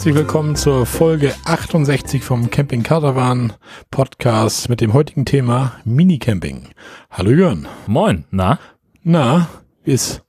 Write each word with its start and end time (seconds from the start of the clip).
Herzlich 0.00 0.14
willkommen 0.14 0.56
zur 0.56 0.86
Folge 0.86 1.34
68 1.44 2.24
vom 2.24 2.48
Camping 2.48 2.82
Caravan 2.82 3.52
Podcast 3.90 4.70
mit 4.70 4.80
dem 4.80 4.94
heutigen 4.94 5.26
Thema 5.26 5.74
Minicamping. 5.84 6.68
Hallo 7.10 7.30
Jörn. 7.32 7.68
Moin, 7.86 8.24
na? 8.30 8.58
Na, 9.02 9.50
ist 9.84 10.24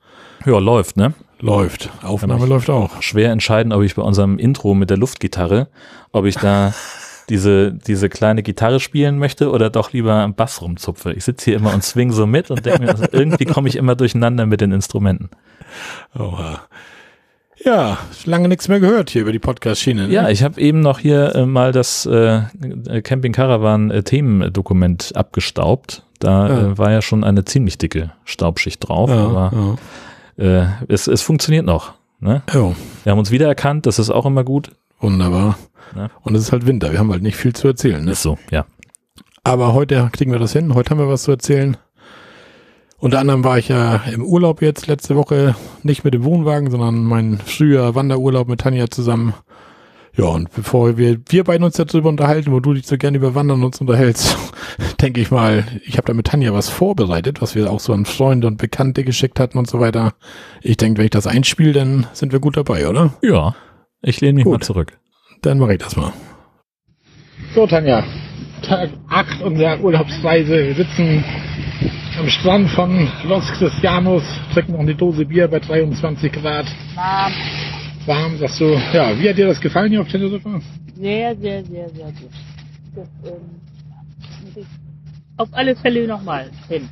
Ja, 0.46 0.60
läuft, 0.60 0.98
ne? 0.98 1.14
läuft. 1.40 1.90
Aufnahme 2.04 2.48
läuft 2.48 2.70
auch. 2.70 3.02
Schwer 3.02 3.32
entscheiden, 3.32 3.72
ob 3.72 3.82
ich 3.84 3.96
bei 3.96 4.02
unserem 4.02 4.38
Intro 4.40 4.74
mit 4.74 4.90
der 4.90 4.98
Luftgitarre, 4.98 5.70
ob 6.12 6.26
ich 6.26 6.36
da 6.36 6.74
diese, 7.30 7.72
diese 7.72 8.10
kleine 8.10 8.44
Gitarre 8.44 8.82
spielen 8.82 9.20
möchte 9.20 9.52
oder 9.52 9.70
doch 9.70 9.94
lieber 9.94 10.16
am 10.16 10.36
Bass 10.36 10.62
rumzupfe. 10.62 11.14
Ich 11.14 11.24
sitze 11.24 11.46
hier 11.46 11.56
immer 11.56 11.74
und 11.74 11.82
swing 11.82 12.12
so 12.12 12.28
mit 12.28 12.52
und 12.52 12.66
denke 12.66 12.82
mir, 12.82 12.90
also 12.90 13.06
irgendwie 13.14 13.46
komme 13.46 13.70
ich 13.70 13.78
immer 13.78 13.96
durcheinander 13.96 14.46
mit 14.46 14.60
den 14.60 14.74
Instrumenten. 14.74 15.30
Oha. 16.14 16.60
Ja, 17.64 17.98
lange 18.26 18.48
nichts 18.48 18.68
mehr 18.68 18.80
gehört 18.80 19.10
hier 19.12 19.22
über 19.22 19.32
die 19.32 19.40
Podcast-Schiene. 19.40 20.08
Ne? 20.08 20.14
Ja, 20.14 20.30
ich 20.30 20.44
habe 20.44 20.60
eben 20.60 20.80
noch 20.80 21.00
hier 21.00 21.36
äh, 21.36 21.46
mal 21.46 21.72
das 21.72 22.06
äh, 22.06 22.42
Camping 23.04 23.34
Caravan 23.34 23.92
äh, 23.92 24.04
abgestaubt. 25.14 26.04
Da 26.20 26.48
Ja. 26.48 26.60
äh, 26.72 26.78
war 26.78 26.92
ja 26.92 27.02
schon 27.02 27.24
eine 27.24 27.46
ziemlich 27.46 27.78
dicke 27.78 28.12
Staubschicht 28.26 28.88
drauf, 28.88 29.10
ja, 29.10 29.26
aber 29.26 29.78
äh, 30.38 30.66
es, 30.88 31.08
es 31.08 31.22
funktioniert 31.22 31.66
noch. 31.66 31.94
Ne? 32.20 32.44
ja. 32.50 32.56
Jo, 32.56 32.76
Wir 33.04 33.12
haben 33.12 33.20
uns 33.20 33.32
wiedererkannt, 33.32 33.86
das 33.86 33.98
ist 34.00 34.10
auch 34.12 34.26
immer 34.26 34.44
gut. 34.44 34.72
wunderbar. 35.00 35.58
Ja. 35.96 36.10
Und 36.22 36.36
es 36.36 36.44
ist 36.44 36.52
halt 36.52 36.68
Winter, 36.68 36.92
wir 36.92 37.00
haben 37.00 37.12
halt 37.12 37.24
nicht 37.24 37.36
viel 37.36 37.54
zu 37.54 37.68
erzählen. 37.68 38.04
Ne? 38.06 38.12
Ist 38.12 38.22
so, 38.22 38.38
ja. 38.52 38.66
Aber 39.44 39.74
heute 39.74 40.10
kriegen 40.14 40.32
wir 40.32 40.38
das 40.40 40.54
hin, 40.54 40.74
heute 40.76 40.92
haben 40.92 41.00
wir 41.00 41.08
was 41.10 41.24
zu 41.24 41.32
erzählen. 41.32 41.76
Unter 43.02 43.18
anderem 43.18 43.44
war 43.44 43.58
ich 43.58 43.68
ja 43.68 43.96
im 44.14 44.24
Urlaub 44.24 44.62
jetzt 44.62 44.86
letzte 44.86 45.16
Woche, 45.16 45.56
nicht 45.82 46.04
mit 46.04 46.14
dem 46.14 46.24
Wohnwagen, 46.24 46.70
sondern 46.70 47.04
mein 47.04 47.40
früher 47.40 47.96
Wanderurlaub 47.96 48.48
mit 48.48 48.62
Tanja 48.62 48.92
zusammen. 48.92 49.34
Ja, 50.16 50.26
und 50.26 50.54
bevor 50.54 50.98
wir, 50.98 51.18
wir 51.30 51.44
beiden 51.44 51.64
uns 51.64 51.78
darüber 51.78 52.10
unterhalten, 52.10 52.52
wo 52.52 52.60
du 52.60 52.76
dich 52.76 52.86
so 52.86 52.98
gerne 52.98 53.18
über 53.18 53.34
Wandern 53.34 53.64
uns 53.64 53.82
unterhältst, 53.82 54.38
denke 55.02 55.20
ich 55.20 55.32
mal, 55.32 55.66
ich 55.84 55.98
habe 55.98 56.06
da 56.06 56.14
mit 56.14 56.28
Tanja 56.28 56.54
was 56.54 56.70
vorbereitet, 56.70 57.42
was 57.42 57.56
wir 57.56 57.72
auch 57.72 57.80
so 57.80 57.92
an 57.92 58.06
Freunde 58.06 58.46
und 58.46 58.58
Bekannte 58.58 59.04
geschickt 59.04 59.40
hatten 59.40 59.58
und 59.58 59.68
so 59.68 59.80
weiter. 59.80 60.14
Ich 60.62 60.78
denke, 60.78 61.00
wenn 61.00 61.06
ich 61.06 61.12
das 61.12 61.26
einspiele, 61.26 61.74
dann 61.74 62.06
sind 62.14 62.32
wir 62.34 62.40
gut 62.40 62.56
dabei, 62.56 62.88
oder? 62.88 63.14
Ja, 63.24 63.56
ich 64.04 64.22
lehne 64.22 64.36
mich 64.36 64.44
Gut. 64.44 64.60
mal 64.60 64.62
zurück. 64.62 65.00
Dann 65.42 65.58
mache 65.58 65.74
ich 65.74 65.80
das 65.80 65.96
mal. 65.96 66.14
So, 67.56 67.66
Tanja, 67.66 68.04
Tag 68.62 68.92
8 69.10 69.42
unserer 69.42 69.80
Urlaubsreise. 69.82 70.68
Wir 70.68 70.76
sitzen 70.76 71.24
am 72.20 72.30
Strand 72.30 72.70
von 72.72 73.08
Los 73.28 73.48
Cristianos, 73.54 74.24
trinken 74.54 74.74
noch 74.74 74.80
eine 74.80 74.96
Dose 74.96 75.26
Bier 75.26 75.48
bei 75.48 75.60
23 75.60 76.32
Grad. 76.32 76.66
Warm. 76.96 77.34
Warm, 78.06 78.38
sagst 78.38 78.60
du, 78.60 78.80
ja, 78.94 79.18
wie 79.20 79.30
hat 79.30 79.38
dir 79.38 79.48
das 79.48 79.62
gefallen 79.62 79.92
hier 79.92 80.02
auf 80.02 80.08
Teneriffa? 80.08 80.60
Sehr, 80.96 81.36
sehr, 81.36 81.64
sehr, 81.64 81.90
sehr 81.90 82.06
gut. 82.06 82.32
Das 82.96 83.08
ähm, 83.26 84.66
auf 85.38 85.50
alle 85.54 85.76
Fälle 85.76 86.08
nochmal 86.08 86.50
hin. 86.68 86.90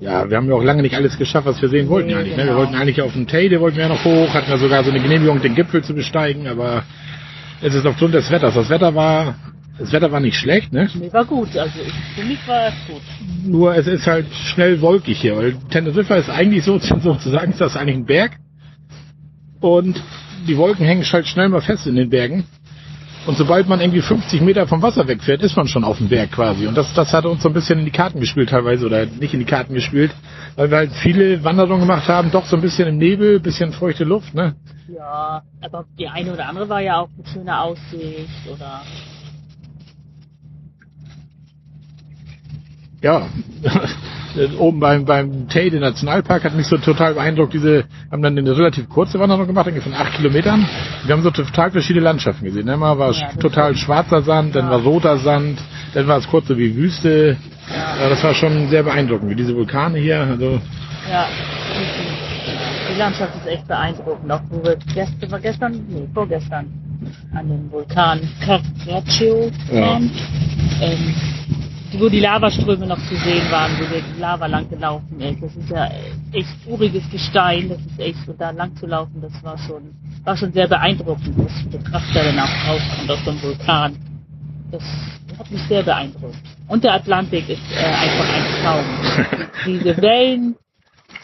Ja, 0.00 0.28
wir 0.28 0.36
haben 0.36 0.48
ja 0.48 0.54
auch 0.54 0.62
lange 0.62 0.82
nicht 0.82 0.94
alles 0.94 1.18
geschafft, 1.18 1.46
was 1.46 1.60
wir 1.60 1.68
sehen 1.68 1.88
wollten 1.88 2.08
Nee, 2.08 2.14
eigentlich. 2.14 2.36
Ne? 2.36 2.38
Wir 2.38 2.44
genau. 2.46 2.58
wollten 2.58 2.74
eigentlich 2.74 3.02
auf 3.02 3.12
den 3.12 3.26
Teide, 3.26 3.60
wollten 3.60 3.76
wir 3.76 3.84
ja 3.84 3.90
noch 3.90 4.04
hoch, 4.04 4.32
hatten 4.32 4.50
ja 4.50 4.56
sogar 4.56 4.82
so 4.82 4.90
eine 4.90 5.00
Genehmigung, 5.00 5.42
den 5.42 5.54
Gipfel 5.54 5.84
zu 5.84 5.94
besteigen, 5.94 6.46
aber 6.46 6.84
es 7.60 7.74
ist 7.74 7.84
aufgrund 7.84 8.14
des 8.14 8.30
Wetters. 8.30 8.54
Das 8.54 8.70
Wetter 8.70 8.94
war, 8.94 9.34
das 9.80 9.92
Wetter 9.92 10.12
war 10.12 10.20
nicht 10.20 10.36
schlecht, 10.36 10.74
ne? 10.74 10.90
Mir 10.94 11.12
war 11.12 11.24
gut, 11.24 11.56
also 11.56 11.72
für 12.14 12.24
mich 12.24 12.46
war 12.46 12.68
es 12.68 12.74
gut. 12.86 13.00
Nur 13.46 13.74
es 13.74 13.86
ist 13.86 14.06
halt 14.06 14.26
schnell 14.32 14.80
wolkig 14.82 15.18
hier, 15.18 15.36
weil 15.36 15.54
Teneriffa 15.70 16.16
ist 16.16 16.28
eigentlich 16.28 16.64
so, 16.64 16.78
sozusagen 16.78 17.52
ist 17.52 17.60
das 17.62 17.76
eigentlich 17.76 17.96
ein 17.96 18.04
Berg. 18.04 18.32
Und 19.60 20.02
die 20.46 20.56
Wolken 20.58 20.84
hängen 20.84 21.04
halt 21.10 21.26
schnell 21.26 21.48
mal 21.48 21.62
fest 21.62 21.86
in 21.86 21.96
den 21.96 22.10
Bergen. 22.10 22.44
Und 23.26 23.36
sobald 23.36 23.68
man 23.68 23.80
irgendwie 23.80 24.02
50 24.02 24.40
Meter 24.42 24.66
vom 24.66 24.82
Wasser 24.82 25.06
wegfährt, 25.06 25.42
ist 25.42 25.56
man 25.56 25.66
schon 25.66 25.84
auf 25.84 25.98
dem 25.98 26.08
Berg 26.08 26.32
quasi. 26.32 26.66
Und 26.66 26.76
das, 26.76 26.92
das 26.94 27.12
hat 27.12 27.24
uns 27.24 27.42
so 27.42 27.48
ein 27.48 27.54
bisschen 27.54 27.78
in 27.78 27.84
die 27.84 27.90
Karten 27.90 28.20
gespielt 28.20 28.50
teilweise 28.50 28.84
oder 28.84 29.06
nicht 29.06 29.32
in 29.32 29.40
die 29.40 29.46
Karten 29.46 29.74
gespielt, 29.74 30.10
weil 30.56 30.70
wir 30.70 30.78
halt 30.78 30.92
viele 30.92 31.42
Wanderungen 31.42 31.80
gemacht 31.80 32.08
haben, 32.08 32.30
doch 32.30 32.46
so 32.46 32.56
ein 32.56 32.62
bisschen 32.62 32.88
im 32.88 32.98
Nebel, 32.98 33.40
bisschen 33.40 33.72
feuchte 33.72 34.04
Luft, 34.04 34.34
ne? 34.34 34.56
Ja, 34.88 35.42
aber 35.60 35.84
die 35.98 36.08
eine 36.08 36.32
oder 36.32 36.48
andere 36.48 36.68
war 36.68 36.80
ja 36.80 37.00
auch 37.00 37.08
eine 37.16 37.26
schöne 37.32 37.60
Aussicht 37.60 38.28
oder 38.50 38.82
ja, 43.02 43.22
oben 44.58 44.78
beim, 44.80 45.04
beim 45.04 45.48
Teide 45.48 45.80
Nationalpark 45.80 46.44
hat 46.44 46.54
mich 46.54 46.66
so 46.66 46.76
total 46.78 47.14
beeindruckt. 47.14 47.52
Diese 47.54 47.84
haben 48.10 48.22
dann 48.22 48.36
eine 48.38 48.56
relativ 48.56 48.88
kurze 48.88 49.18
Wanderung 49.18 49.46
gemacht, 49.46 49.66
irgendwie 49.66 49.88
von 49.90 49.94
acht 49.98 50.12
Kilometern. 50.14 50.66
Wir 51.04 51.14
haben 51.14 51.22
so 51.22 51.30
total 51.30 51.70
verschiedene 51.70 52.04
Landschaften 52.04 52.44
gesehen. 52.44 52.66
ne? 52.66 52.76
Mal 52.76 52.98
war 52.98 53.12
Ja, 53.12 53.28
total 53.40 53.74
schwarzer 53.76 54.22
Sand, 54.22 54.54
dann 54.54 54.66
Ja. 54.66 54.70
war 54.72 54.78
roter 54.80 55.18
Sand, 55.18 55.58
dann 55.94 56.06
war 56.06 56.18
es 56.18 56.28
kurz 56.28 56.46
so 56.48 56.56
wie 56.58 56.74
Wüste. 56.76 57.36
Ja, 57.68 58.08
das 58.08 58.22
war 58.22 58.34
schon 58.34 58.68
sehr 58.68 58.82
beeindruckend, 58.82 59.30
wie 59.30 59.34
diese 59.36 59.54
Vulkane 59.54 59.98
hier. 59.98 60.20
Also, 60.20 60.60
ja, 61.10 61.26
die 62.92 62.98
Landschaft 62.98 63.32
ist 63.36 63.46
echt 63.46 63.66
beeindruckend. 63.68 64.30
Auch 64.30 64.40
wo 64.50 64.62
wir 64.64 64.76
gestern, 64.94 65.30
war 65.30 65.40
gestern, 65.40 65.72
nee, 65.88 66.08
vorgestern 66.12 66.66
an 67.34 67.48
den 67.48 67.70
Vulkan 67.70 68.20
Carpaccio 68.44 69.50
Ja. 69.72 69.80
waren. 69.80 70.10
Ähm, 70.82 71.14
wo 71.98 72.08
die 72.08 72.20
Lavaströme 72.20 72.86
noch 72.86 72.98
zu 73.08 73.16
sehen 73.16 73.50
waren, 73.50 73.72
wo 73.78 73.84
der 73.92 74.02
Lava 74.18 74.46
lang 74.46 74.68
gelaufen 74.68 75.20
ist. 75.20 75.42
Das 75.42 75.56
ist 75.56 75.70
ja 75.70 75.90
echt 76.32 76.66
uriges 76.66 77.08
Gestein, 77.10 77.68
das 77.68 77.78
ist 77.80 77.98
echt 77.98 78.18
so 78.26 78.32
da 78.32 78.50
lang 78.50 78.74
zu 78.76 78.86
laufen, 78.86 79.20
das 79.20 79.32
war 79.42 79.58
schon, 79.58 79.90
war 80.24 80.36
schon 80.36 80.52
sehr 80.52 80.68
beeindruckend, 80.68 81.34
eine 81.38 81.82
Kraft 81.82 82.06
da 82.14 82.22
dann 82.22 82.38
auch 82.38 82.68
rauskommt 82.68 83.10
aus 83.10 83.24
so 83.24 83.30
einem 83.30 83.42
Vulkan. 83.42 83.96
Das 84.70 84.82
hat 85.38 85.50
mich 85.50 85.62
sehr 85.62 85.82
beeindruckt. 85.82 86.36
Und 86.68 86.84
der 86.84 86.94
Atlantik 86.94 87.48
ist 87.48 87.62
äh, 87.72 87.84
einfach 87.84 88.34
ein 88.34 88.62
Traum. 88.62 89.48
Diese 89.66 89.96
Wellen 90.00 90.54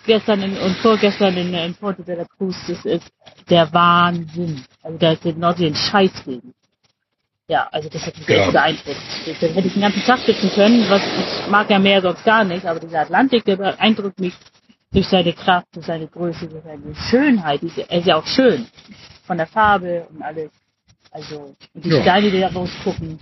gestern 0.04 0.42
in, 0.42 0.56
und 0.58 0.76
vorgestern 0.78 1.36
in, 1.36 1.54
in 1.54 1.74
Porto 1.74 2.02
de 2.02 2.16
la 2.16 2.24
Cruz, 2.24 2.56
das 2.66 2.84
ist 2.84 3.08
der 3.48 3.72
Wahnsinn. 3.72 4.64
Also 4.82 4.98
da 4.98 5.12
ist 5.12 5.24
in 5.24 5.38
Nordsee 5.38 5.66
ein 5.68 5.74
Scheißregen. 5.74 6.52
Ja, 7.48 7.68
also 7.70 7.88
das 7.88 8.04
hat 8.04 8.18
mich 8.18 8.26
Ja. 8.28 8.42
echt 8.42 8.52
beeindruckt. 8.52 8.88
Das, 9.26 9.38
das 9.40 9.50
hätte 9.54 9.68
ich 9.68 9.72
den 9.74 9.82
ganzen 9.82 10.02
Tag 10.02 10.18
sitzen 10.20 10.50
können, 10.50 10.84
was 10.90 11.02
ich 11.02 11.48
mag 11.50 11.70
ja 11.70 11.78
mehr 11.78 12.02
sonst 12.02 12.24
gar 12.24 12.42
nicht, 12.44 12.66
aber 12.66 12.80
dieser 12.80 13.00
Atlantik, 13.02 13.44
der 13.44 13.56
beeindruckt 13.56 14.18
mich 14.18 14.34
durch 14.92 15.06
seine 15.08 15.32
Kraft, 15.32 15.68
durch 15.74 15.86
seine 15.86 16.08
Größe, 16.08 16.48
durch 16.48 16.64
seine 16.64 16.94
Schönheit. 17.08 17.60
Er 17.88 17.98
ist 17.98 18.06
ja 18.06 18.16
auch 18.16 18.26
schön. 18.26 18.66
Von 19.26 19.36
der 19.36 19.46
Farbe 19.46 20.06
und 20.10 20.22
alles. 20.22 20.50
Also, 21.12 21.54
und 21.74 21.84
die 21.84 21.90
Ja. 21.90 22.02
Steine, 22.02 22.30
die 22.30 22.40
da 22.40 22.48
rausgucken. 22.48 23.18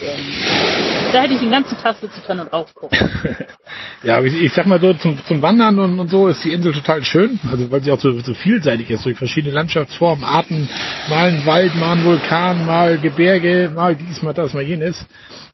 Ähm, 0.00 1.12
da 1.12 1.22
hätte 1.22 1.34
ich 1.34 1.40
den 1.40 1.50
ganzen 1.50 1.76
Tag 1.78 1.96
sitzen 2.00 2.22
können 2.26 2.40
und 2.40 2.52
raufgucken. 2.52 2.98
ja, 4.02 4.20
ich, 4.22 4.34
ich 4.34 4.52
sag 4.52 4.66
mal 4.66 4.80
so, 4.80 4.94
zum, 4.94 5.18
zum 5.26 5.42
Wandern 5.42 5.78
und, 5.78 5.98
und 6.00 6.08
so 6.08 6.28
ist 6.28 6.42
die 6.44 6.52
Insel 6.52 6.72
total 6.72 7.04
schön. 7.04 7.38
Also, 7.50 7.70
weil 7.70 7.82
sie 7.82 7.92
auch 7.92 8.00
so, 8.00 8.18
so 8.20 8.34
vielseitig 8.34 8.90
ist, 8.90 9.04
durch 9.04 9.18
verschiedene 9.18 9.54
Landschaftsformen, 9.54 10.24
Arten. 10.24 10.68
Mal 11.08 11.28
ein 11.28 11.46
Wald, 11.46 11.74
mal 11.76 11.96
ein 11.96 12.04
Vulkan, 12.04 12.66
mal 12.66 12.98
Gebirge, 12.98 13.70
mal 13.74 13.94
dies, 13.94 14.22
mal 14.22 14.32
das, 14.32 14.54
mal 14.54 14.62
jenes. 14.62 15.04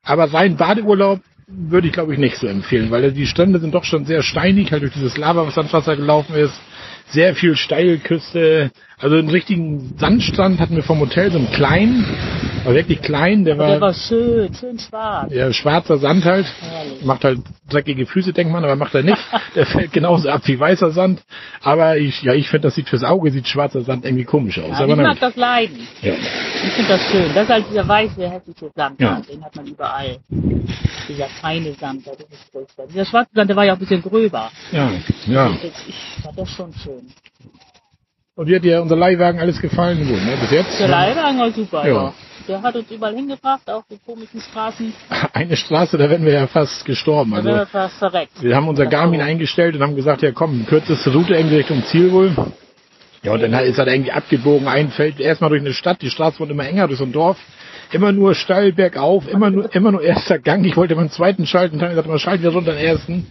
Aber 0.02 0.32
rein 0.32 0.56
Badeurlaub 0.56 1.20
würde 1.46 1.88
ich, 1.88 1.92
glaube 1.92 2.12
ich, 2.12 2.18
nicht 2.18 2.36
so 2.36 2.46
empfehlen, 2.46 2.90
weil 2.90 3.10
die 3.12 3.26
Strände 3.26 3.58
sind 3.58 3.74
doch 3.74 3.84
schon 3.84 4.04
sehr 4.04 4.22
steinig, 4.22 4.70
halt 4.70 4.82
durch 4.82 4.92
dieses 4.92 5.16
Lava, 5.16 5.46
was 5.46 5.58
ans 5.58 5.72
Wasser 5.72 5.96
gelaufen 5.96 6.36
ist. 6.36 6.58
Sehr 7.08 7.34
viel 7.34 7.56
Steilküste. 7.56 8.70
Also 8.98 9.16
einen 9.16 9.30
richtigen 9.30 9.94
Sandstrand 9.98 10.60
hatten 10.60 10.76
wir 10.76 10.84
vom 10.84 11.00
Hotel, 11.00 11.32
so 11.32 11.38
einen 11.38 11.50
kleinen, 11.50 12.04
aber 12.64 12.74
wirklich 12.74 13.00
klein, 13.02 13.44
der 13.44 13.54
Der 13.56 13.66
war, 13.66 13.80
war 13.80 13.94
schön, 13.94 14.52
schön 14.54 14.78
schwarz. 14.78 15.32
ja, 15.32 15.52
schwarzer 15.52 15.98
Sand 15.98 16.24
halt. 16.24 16.46
Herrlich. 16.60 17.04
Macht 17.04 17.24
halt 17.24 17.38
dreckige 17.68 18.06
Füße, 18.06 18.32
denkt 18.32 18.52
man, 18.52 18.64
aber 18.64 18.76
macht 18.76 18.94
er 18.94 19.02
nicht. 19.02 19.18
Der 19.54 19.66
fällt 19.66 19.92
genauso 19.92 20.28
ab 20.28 20.42
wie 20.44 20.58
weißer 20.58 20.90
Sand. 20.90 21.22
Aber 21.62 21.96
ich, 21.96 22.22
ja, 22.22 22.34
ich 22.34 22.48
finde, 22.48 22.68
das 22.68 22.74
sieht 22.74 22.88
fürs 22.88 23.04
Auge, 23.04 23.30
sieht 23.30 23.46
schwarzer 23.48 23.82
Sand 23.82 24.04
irgendwie 24.04 24.24
komisch 24.24 24.58
aus. 24.58 24.78
Ja, 24.78 24.84
aber 24.84 24.92
ich 24.92 24.98
mag 24.98 25.20
das 25.20 25.36
Leiden. 25.36 25.86
Ja. 26.02 26.12
Ich 26.12 26.72
finde 26.72 26.88
das 26.90 27.00
schön. 27.10 27.30
Das 27.34 27.44
ist 27.44 27.48
halt 27.50 27.64
dieser 27.70 27.88
weiße, 27.88 28.28
hässliche 28.30 28.70
Sand. 28.74 29.00
Ja. 29.00 29.20
Den 29.30 29.44
hat 29.44 29.56
man 29.56 29.66
überall. 29.66 30.16
Dieser 31.08 31.26
feine 31.40 31.72
Sand, 31.74 32.06
das 32.06 32.16
ist 32.18 32.52
furchtbar. 32.52 32.86
Dieser 32.88 33.04
schwarze 33.04 33.30
Sand, 33.34 33.48
der 33.50 33.56
war 33.56 33.64
ja 33.64 33.72
auch 33.72 33.76
ein 33.76 33.80
bisschen 33.80 34.02
gröber. 34.02 34.50
ja, 34.72 34.90
ja. 35.26 35.50
Ich, 35.62 35.88
ich 35.88 36.22
fand 36.22 36.38
das 36.38 36.48
schon 36.50 36.72
schön. 36.74 37.02
Und 38.36 38.48
wie 38.48 38.56
hat 38.56 38.62
dir 38.64 38.80
unser 38.80 38.96
Leihwagen 38.96 39.40
alles 39.40 39.60
gefallen? 39.60 39.98
Gut, 40.06 40.24
ne? 40.24 40.36
Bis 40.40 40.50
jetzt? 40.50 40.78
Der 40.78 40.88
Leihwagen 40.88 41.38
war 41.38 41.50
super, 41.52 41.86
Ja. 41.86 41.92
ja. 41.94 42.14
Der 42.50 42.60
hat 42.62 42.74
uns 42.74 42.90
überall 42.90 43.14
hingebracht, 43.14 43.70
auch 43.70 43.84
die 43.88 43.98
komischen 44.04 44.40
Straßen. 44.40 44.92
Eine 45.32 45.56
Straße, 45.56 45.96
da 45.96 46.10
wären 46.10 46.24
wir 46.24 46.32
ja 46.32 46.46
fast 46.48 46.84
gestorben. 46.84 47.30
Da 47.30 47.36
wären 47.36 47.46
wir 47.46 47.60
Also, 47.60 47.70
fast 47.70 47.94
verreckt. 47.98 48.42
wir 48.42 48.56
haben 48.56 48.66
unser 48.66 48.86
Das 48.86 48.92
Garmin 48.92 49.20
auch. 49.22 49.26
eingestellt 49.26 49.76
und 49.76 49.82
haben 49.82 49.94
gesagt, 49.94 50.22
ja 50.22 50.32
komm, 50.32 50.66
kürzeste 50.66 51.12
Route 51.12 51.34
irgendwie 51.34 51.58
Richtung 51.58 51.84
Ziel 51.84 52.10
wohl. 52.10 52.34
Ja, 53.22 53.32
und 53.34 53.42
dann 53.42 53.52
ist 53.64 53.78
er 53.78 53.86
irgendwie 53.86 54.10
abgebogen, 54.10 54.66
ein 54.66 54.90
Feld, 54.90 55.20
erstmal 55.20 55.50
durch 55.50 55.60
eine 55.62 55.74
Stadt, 55.74 56.02
die 56.02 56.10
Straße 56.10 56.40
wurde 56.40 56.50
immer 56.52 56.66
enger, 56.66 56.88
durch 56.88 56.98
so 56.98 57.04
ein 57.04 57.12
Dorf. 57.12 57.38
Immer 57.92 58.12
nur 58.12 58.34
steil 58.34 58.72
bergauf, 58.72 59.26
immer 59.28 59.50
nur, 59.50 59.74
immer 59.74 59.92
nur 59.92 60.02
erster 60.02 60.38
Gang. 60.38 60.64
Ich 60.64 60.76
wollte 60.76 60.94
meinen 60.94 61.10
zweiten 61.10 61.46
schalten, 61.46 61.78
dann 61.78 61.90
gesagt, 61.90 62.08
man 62.08 62.18
schalten 62.18 62.42
wir 62.42 62.50
runter 62.52 62.72
den 62.72 62.84
ersten. 62.84 63.26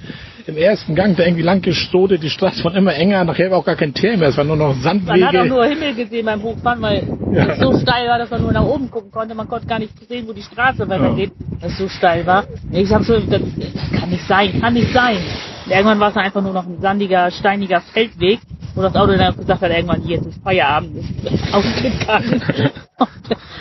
Im 0.48 0.58
ersten 0.58 0.96
Gang 0.96 1.16
da 1.16 1.24
irgendwie 1.26 1.44
lang 1.44 1.62
gestotet, 1.62 2.24
die 2.24 2.30
Straße 2.30 2.62
von 2.64 2.74
immer 2.74 2.96
enger, 2.96 3.24
nachher 3.24 3.52
war 3.52 3.60
auch 3.60 3.66
gar 3.66 3.76
kein 3.76 3.94
Teer 3.94 4.18
mehr, 4.18 4.30
es 4.30 4.38
war 4.38 4.44
nur 4.44 4.56
noch 4.56 4.74
Sandwege. 4.82 5.20
Man 5.20 5.28
hat 5.28 5.36
auch 5.38 5.46
nur 5.46 5.66
Himmel 5.66 5.94
gesehen 5.94 6.26
beim 6.26 6.42
Hochfahren, 6.42 6.82
weil 6.82 7.04
Ja. 7.32 7.46
es 7.50 7.60
so 7.60 7.72
steil 7.78 8.08
war, 8.08 8.18
dass 8.18 8.32
man 8.32 8.42
nur 8.42 8.52
nach 8.52 8.64
oben 8.66 8.90
gucken 8.90 9.12
konnte. 9.12 9.36
Man 9.36 9.48
konnte 9.48 9.68
gar 9.68 9.78
nicht 9.78 9.92
sehen, 10.08 10.28
wo 10.28 10.34
die 10.34 10.42
Straße 10.42 10.90
weitergeht, 10.90 11.32
weil 11.60 11.70
es 11.70 11.78
so 11.78 11.88
steil 11.88 12.26
war. 12.26 12.46
Ich 12.72 12.92
habe 12.92 13.04
so, 13.04 13.20
das, 13.20 13.30
das 13.30 14.00
kann 14.00 14.10
nicht 14.10 14.26
sein, 14.28 14.60
kann 14.60 14.74
nicht 14.74 14.92
sein. 14.92 15.18
Und 15.66 15.72
irgendwann 15.72 16.00
war 16.00 16.10
es 16.10 16.16
einfach 16.18 16.42
nur 16.42 16.54
noch 16.54 16.66
ein 16.66 16.82
sandiger, 16.82 17.30
steiniger 17.30 17.82
Feldweg, 17.82 18.40
wo 18.76 18.82
das 18.82 18.96
Auto 18.96 19.14
dann 19.14 19.34
auch 19.34 19.38
gesagt 19.38 19.62
hat, 19.62 19.72
irgendwann 19.72 20.02
hier 20.02 20.18
ist 20.20 20.42
Feierabend, 20.44 20.98
ist 20.98 21.54
ausgegangen. 21.54 22.42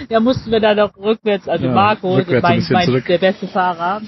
Da 0.08 0.20
mussten 0.20 0.50
wir 0.50 0.60
dann 0.60 0.76
noch 0.78 0.96
rückwärts, 0.96 1.49
also 1.49 1.66
Ja, 1.66 1.72
Marco, 1.72 2.14
rückwärts 2.14 2.44
ein 2.44 2.64
mein, 2.70 2.87
mein, 2.90 3.05
der 3.06 3.19
beste 3.19 3.46
Fahrer, 3.46 4.00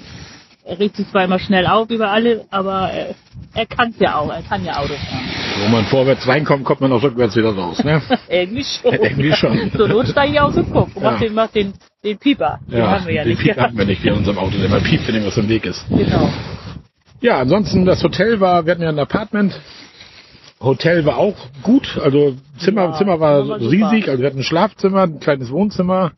er 0.65 0.79
regt 0.79 0.97
sich 0.97 1.09
zwar 1.11 1.25
immer 1.25 1.39
schnell 1.39 1.67
auf 1.67 1.91
über 1.91 2.11
alle, 2.11 2.45
aber 2.51 2.93
äh, 2.93 3.15
er 3.55 3.67
kann 3.67 3.95
ja 3.99 4.17
auch, 4.17 4.33
er 4.33 4.43
kann 4.43 4.65
ja 4.65 4.79
Auto 4.79 4.95
fahren. 4.95 5.25
Wo 5.63 5.69
man 5.69 5.85
vorwärts 5.87 6.27
reinkommt, 6.27 6.65
kommt 6.65 6.81
man 6.81 6.93
auch 6.93 7.03
rückwärts 7.03 7.37
wieder 7.37 7.55
raus, 7.55 7.83
ne? 7.85 8.01
Irgendwie 8.29 8.65
schon. 8.65 8.93
Irgendwie 9.03 9.33
schon. 9.33 9.73
Zur 9.73 9.89
Not 9.89 10.09
steige 10.09 10.33
ich 10.33 10.41
aus 10.41 10.57
und 10.57 10.73
guck 10.73 10.95
und 10.97 11.03
mach, 11.03 11.13
Ja. 11.13 11.19
den, 11.19 11.35
mach 11.35 11.49
den, 11.49 11.73
den 12.05 12.19
Pieper. 12.19 12.59
Den 12.71 12.83
haben 12.87 13.07
wir 13.07 13.15
ja 13.15 13.23
den 13.25 13.31
nicht 13.31 13.41
Piep 13.43 13.55
gehabt. 13.55 13.69
hatten 13.69 13.79
wir 13.79 13.85
nicht 13.85 14.03
hier 14.03 14.13
in 14.13 14.19
unserem 14.19 14.39
Auto, 14.39 14.59
der 14.59 14.69
mal 14.69 14.81
piept, 14.81 15.07
wenn 15.07 15.15
irgendwas 15.15 15.37
im 15.39 15.49
Weg 15.49 15.67
ist. 15.67 15.85
Genau. 15.89 16.29
Ja, 17.21 17.39
ansonsten 17.39 17.85
das 17.85 18.03
Hotel 18.03 18.41
war, 18.41 18.65
wir 18.65 18.73
hatten 18.73 18.83
ja 18.83 18.89
ein 18.89 18.99
Apartment. 18.99 19.53
Hotel 20.63 21.07
war 21.07 21.17
auch 21.17 21.37
gut, 21.63 21.99
also 22.03 22.37
Zimmer, 22.59 22.83
Ja, 22.83 22.93
Zimmer 22.93 23.19
war 23.19 23.49
war 23.49 23.61
riesig, 23.61 24.09
also 24.09 24.21
wir 24.21 24.27
hatten 24.27 24.41
ein 24.41 24.45
Schlafzimmer, 24.45 25.03
ein 25.05 25.19
kleines 25.19 25.51
Wohnzimmer, 25.51 26.13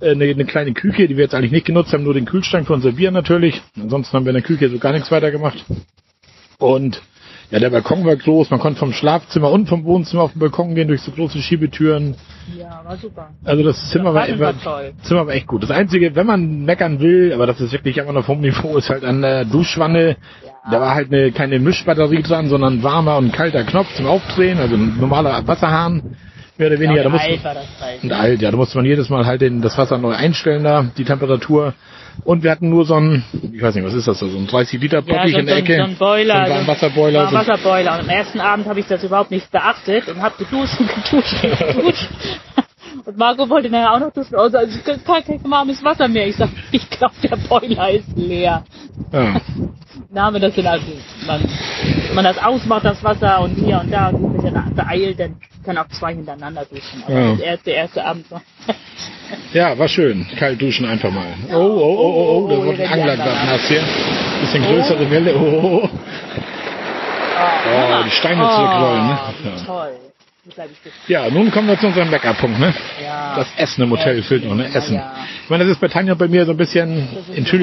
äh, 0.00 0.12
eine, 0.12 0.24
eine 0.24 0.44
kleine 0.44 0.72
Küche, 0.72 1.08
die 1.08 1.16
wir 1.16 1.24
jetzt 1.24 1.34
eigentlich 1.34 1.50
nicht 1.50 1.66
genutzt 1.66 1.92
haben, 1.92 2.04
nur 2.04 2.14
den 2.14 2.26
Kühlschrank 2.26 2.68
für 2.68 2.74
unser 2.74 2.92
Bier 2.92 3.10
natürlich. 3.10 3.60
Ansonsten 3.80 4.16
haben 4.16 4.24
wir 4.24 4.30
in 4.30 4.36
der 4.36 4.44
Küche 4.44 4.68
so 4.70 4.78
gar 4.78 4.92
nichts 4.92 5.10
weiter 5.10 5.32
gemacht. 5.32 5.64
Und 6.58 7.02
ja, 7.50 7.60
der 7.60 7.70
Balkon 7.70 8.04
war 8.04 8.16
groß, 8.16 8.50
man 8.50 8.58
konnte 8.58 8.78
vom 8.78 8.92
Schlafzimmer 8.92 9.50
und 9.50 9.68
vom 9.68 9.84
Wohnzimmer 9.84 10.22
auf 10.22 10.32
den 10.32 10.40
Balkon 10.40 10.74
gehen 10.74 10.88
durch 10.88 11.02
so 11.02 11.12
große 11.12 11.38
Schiebetüren. 11.38 12.16
Ja, 12.56 12.82
war 12.84 12.96
super. 12.96 13.30
Also 13.44 13.62
das 13.62 13.90
Zimmer 13.90 14.14
war, 14.14 14.24
Apartment 14.24 14.64
war, 14.64 14.82
war. 14.82 14.98
Zimmer 15.02 15.26
war 15.26 15.34
echt 15.34 15.46
gut. 15.46 15.62
Das 15.62 15.70
Einzige, 15.70 16.14
wenn 16.16 16.26
man 16.26 16.64
meckern 16.64 16.98
will, 16.98 17.32
aber 17.32 17.46
das 17.46 17.60
ist 17.60 17.72
wirklich 17.72 17.98
immer 17.98 18.12
noch 18.12 18.24
vom 18.24 18.40
Niveau, 18.40 18.76
ist 18.76 18.90
halt 18.90 19.04
an 19.04 19.22
der 19.22 19.44
Duschwanne. 19.44 20.16
Da 20.70 20.80
war 20.80 20.94
halt 20.94 21.12
eine, 21.12 21.32
keine 21.32 21.58
Mischbatterie 21.58 22.22
dran, 22.22 22.48
sondern 22.48 22.78
ein 22.78 22.82
warmer 22.82 23.18
und 23.18 23.32
kalter 23.32 23.64
Knopf 23.64 23.94
zum 23.94 24.06
Aufdrehen, 24.06 24.58
also 24.58 24.74
ein 24.74 24.98
normaler 24.98 25.46
Wasserhahn, 25.46 26.16
mehr 26.58 26.68
oder 26.68 26.80
weniger. 26.80 26.96
Ja, 26.96 27.02
da 27.04 27.08
und 27.08 27.12
muss, 27.12 27.22
alt 27.22 27.44
war 27.44 27.54
das 27.54 27.66
halt. 27.80 28.02
und 28.02 28.12
alt, 28.12 28.42
ja, 28.42 28.50
da 28.50 28.56
musste 28.56 28.78
man 28.78 28.84
jedes 28.84 29.08
Mal 29.08 29.26
halt 29.26 29.40
den, 29.42 29.62
das 29.62 29.78
Wasser 29.78 29.98
neu 29.98 30.12
einstellen 30.12 30.64
da, 30.64 30.86
die 30.96 31.04
Temperatur. 31.04 31.74
Und 32.24 32.42
wir 32.42 32.50
hatten 32.50 32.70
nur 32.70 32.86
so 32.86 32.94
ein, 32.94 33.22
ich 33.52 33.60
weiß 33.60 33.74
nicht, 33.74 33.84
was 33.84 33.92
ist 33.92 34.08
das, 34.08 34.18
so 34.18 34.26
ein 34.26 34.46
30 34.46 34.80
Liter 34.80 35.02
Ja, 35.06 35.18
Bottich 35.18 35.32
so, 35.32 35.38
in 35.38 35.46
der 35.46 35.56
so, 35.56 35.62
Ecke. 35.62 35.76
so 35.76 35.82
ein 35.82 35.96
Boiler. 35.96 36.46
So 36.46 36.52
ein 36.54 36.66
Wasserboiler. 36.66 37.28
So 37.28 37.36
ein 37.36 37.46
Wasserboiler. 37.46 37.92
Und 37.94 38.00
am 38.00 38.08
ersten 38.08 38.40
Abend 38.40 38.66
habe 38.66 38.80
ich 38.80 38.86
das 38.86 39.04
überhaupt 39.04 39.30
nicht 39.30 39.50
beachtet 39.50 40.08
und 40.08 40.22
habe 40.22 40.34
geduscht 40.38 40.80
und 40.80 40.88
geduscht 40.88 41.44
und 41.44 41.58
geduscht. 41.58 42.08
Und 43.04 43.18
Marco 43.18 43.48
wollte 43.48 43.68
nachher 43.68 43.92
auch 43.92 44.00
noch 44.00 44.12
duschen. 44.12 44.34
Also, 44.36 44.56
also 44.56 44.78
kein, 45.04 45.22
kein 45.22 45.50
warmes 45.50 45.84
Wasser 45.84 46.08
mehr. 46.08 46.26
Ich 46.26 46.36
sag, 46.36 46.48
ich 46.72 46.88
glaube, 46.88 47.14
der 47.22 47.36
Boiler 47.36 47.90
ist 47.90 48.08
leer. 48.16 48.64
Ja. 49.12 49.40
Wir 50.10 50.40
das 50.40 50.54
dann, 50.54 50.66
also, 50.66 50.86
man, 51.26 51.40
wenn 52.08 52.14
man 52.14 52.24
das 52.24 52.38
ausmacht, 52.38 52.84
das 52.84 53.02
Wasser 53.02 53.40
und 53.40 53.54
hier 53.54 53.80
und 53.80 53.90
da 53.92 54.08
und 54.08 54.24
ein 54.24 54.32
bisschen 54.32 54.74
beeilt, 54.74 55.18
dann 55.20 55.36
kann 55.64 55.78
auch 55.78 55.88
zwei 55.88 56.14
hintereinander 56.14 56.64
duschen. 56.64 57.02
Aber 57.06 57.14
Ja. 57.14 57.30
das 57.32 57.40
erste, 57.40 57.64
der 57.64 57.74
erste 57.76 58.04
Abend 58.04 58.30
war, 58.30 58.42
ja, 59.52 59.76
war 59.78 59.88
schön. 59.88 60.26
Kalt 60.38 60.60
duschen 60.60 60.86
einfach 60.86 61.10
mal. 61.10 61.26
Oh, 61.50 61.54
oh, 61.54 61.58
oh, 61.58 62.14
oh, 62.14 62.44
oh, 62.44 62.48
da 62.48 62.54
Oh, 62.56 62.64
wurde 62.64 62.76
hier 62.76 62.86
ein 62.86 63.00
Angler 63.00 63.16
gerade 63.16 63.46
nass 63.46 63.68
hier. 63.68 63.82
Bisschen 64.40 64.62
größere 64.64 65.10
Welle. 65.10 65.34
Oh, 65.36 65.40
oh, 65.40 65.80
oh. 65.82 65.88
Oh, 67.38 68.02
die 68.04 68.10
Steine 68.10 68.42
zurückrollen, 68.42 69.06
ne? 69.06 69.18
Ja. 69.44 69.64
toll. 69.66 69.92
Ja, 71.08 71.28
nun 71.28 71.50
kommen 71.50 71.66
wir 71.66 71.78
zu 71.78 71.88
unserem 71.88 72.08
Backup-Punkt, 72.10 72.60
ne? 72.60 72.72
Ja. 73.02 73.34
Das 73.36 73.48
Essen 73.56 73.82
im 73.82 73.90
Hotel 73.90 74.22
fehlt 74.22 74.44
noch, 74.44 74.54
ne? 74.54 74.68
ja, 74.68 74.78
Essen. 74.78 74.94
ja. 74.94 75.12
Ich 75.42 75.50
meine, 75.50 75.64
das 75.64 75.72
ist 75.72 75.80
bei 75.80 75.88
Tanja 75.88 76.12
und 76.12 76.18
bei 76.18 76.28
mir 76.28 76.44
so 76.44 76.52
ein 76.52 76.56
bisschen 76.56 77.08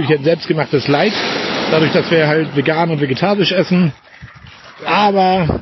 ja 0.10 0.18
ein 0.18 0.24
selbstgemachtes 0.24 0.90
Leid, 0.90 1.14
dadurch, 1.71 1.92
dass 1.94 2.10
wir 2.12 2.27
halt 2.27 2.56
vegan 2.56 2.89
und 2.92 3.01
vegetarisch 3.01 3.51
essen. 3.51 3.94
Aber 4.86 5.62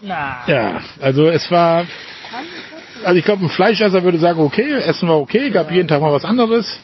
Na. 0.00 0.38
ja, 0.46 0.80
also 1.00 1.28
es 1.28 1.50
war, 1.50 1.86
also 3.04 3.18
ich 3.18 3.24
glaube, 3.24 3.44
ein 3.44 3.48
Fleischesser 3.48 4.02
würde 4.02 4.18
sagen, 4.18 4.40
okay, 4.40 4.74
Essen 4.74 5.08
war 5.08 5.18
okay, 5.18 5.50
gab 5.50 5.70
jeden 5.70 5.88
Tag 5.88 6.00
mal 6.00 6.12
was 6.12 6.24
anderes. 6.24 6.78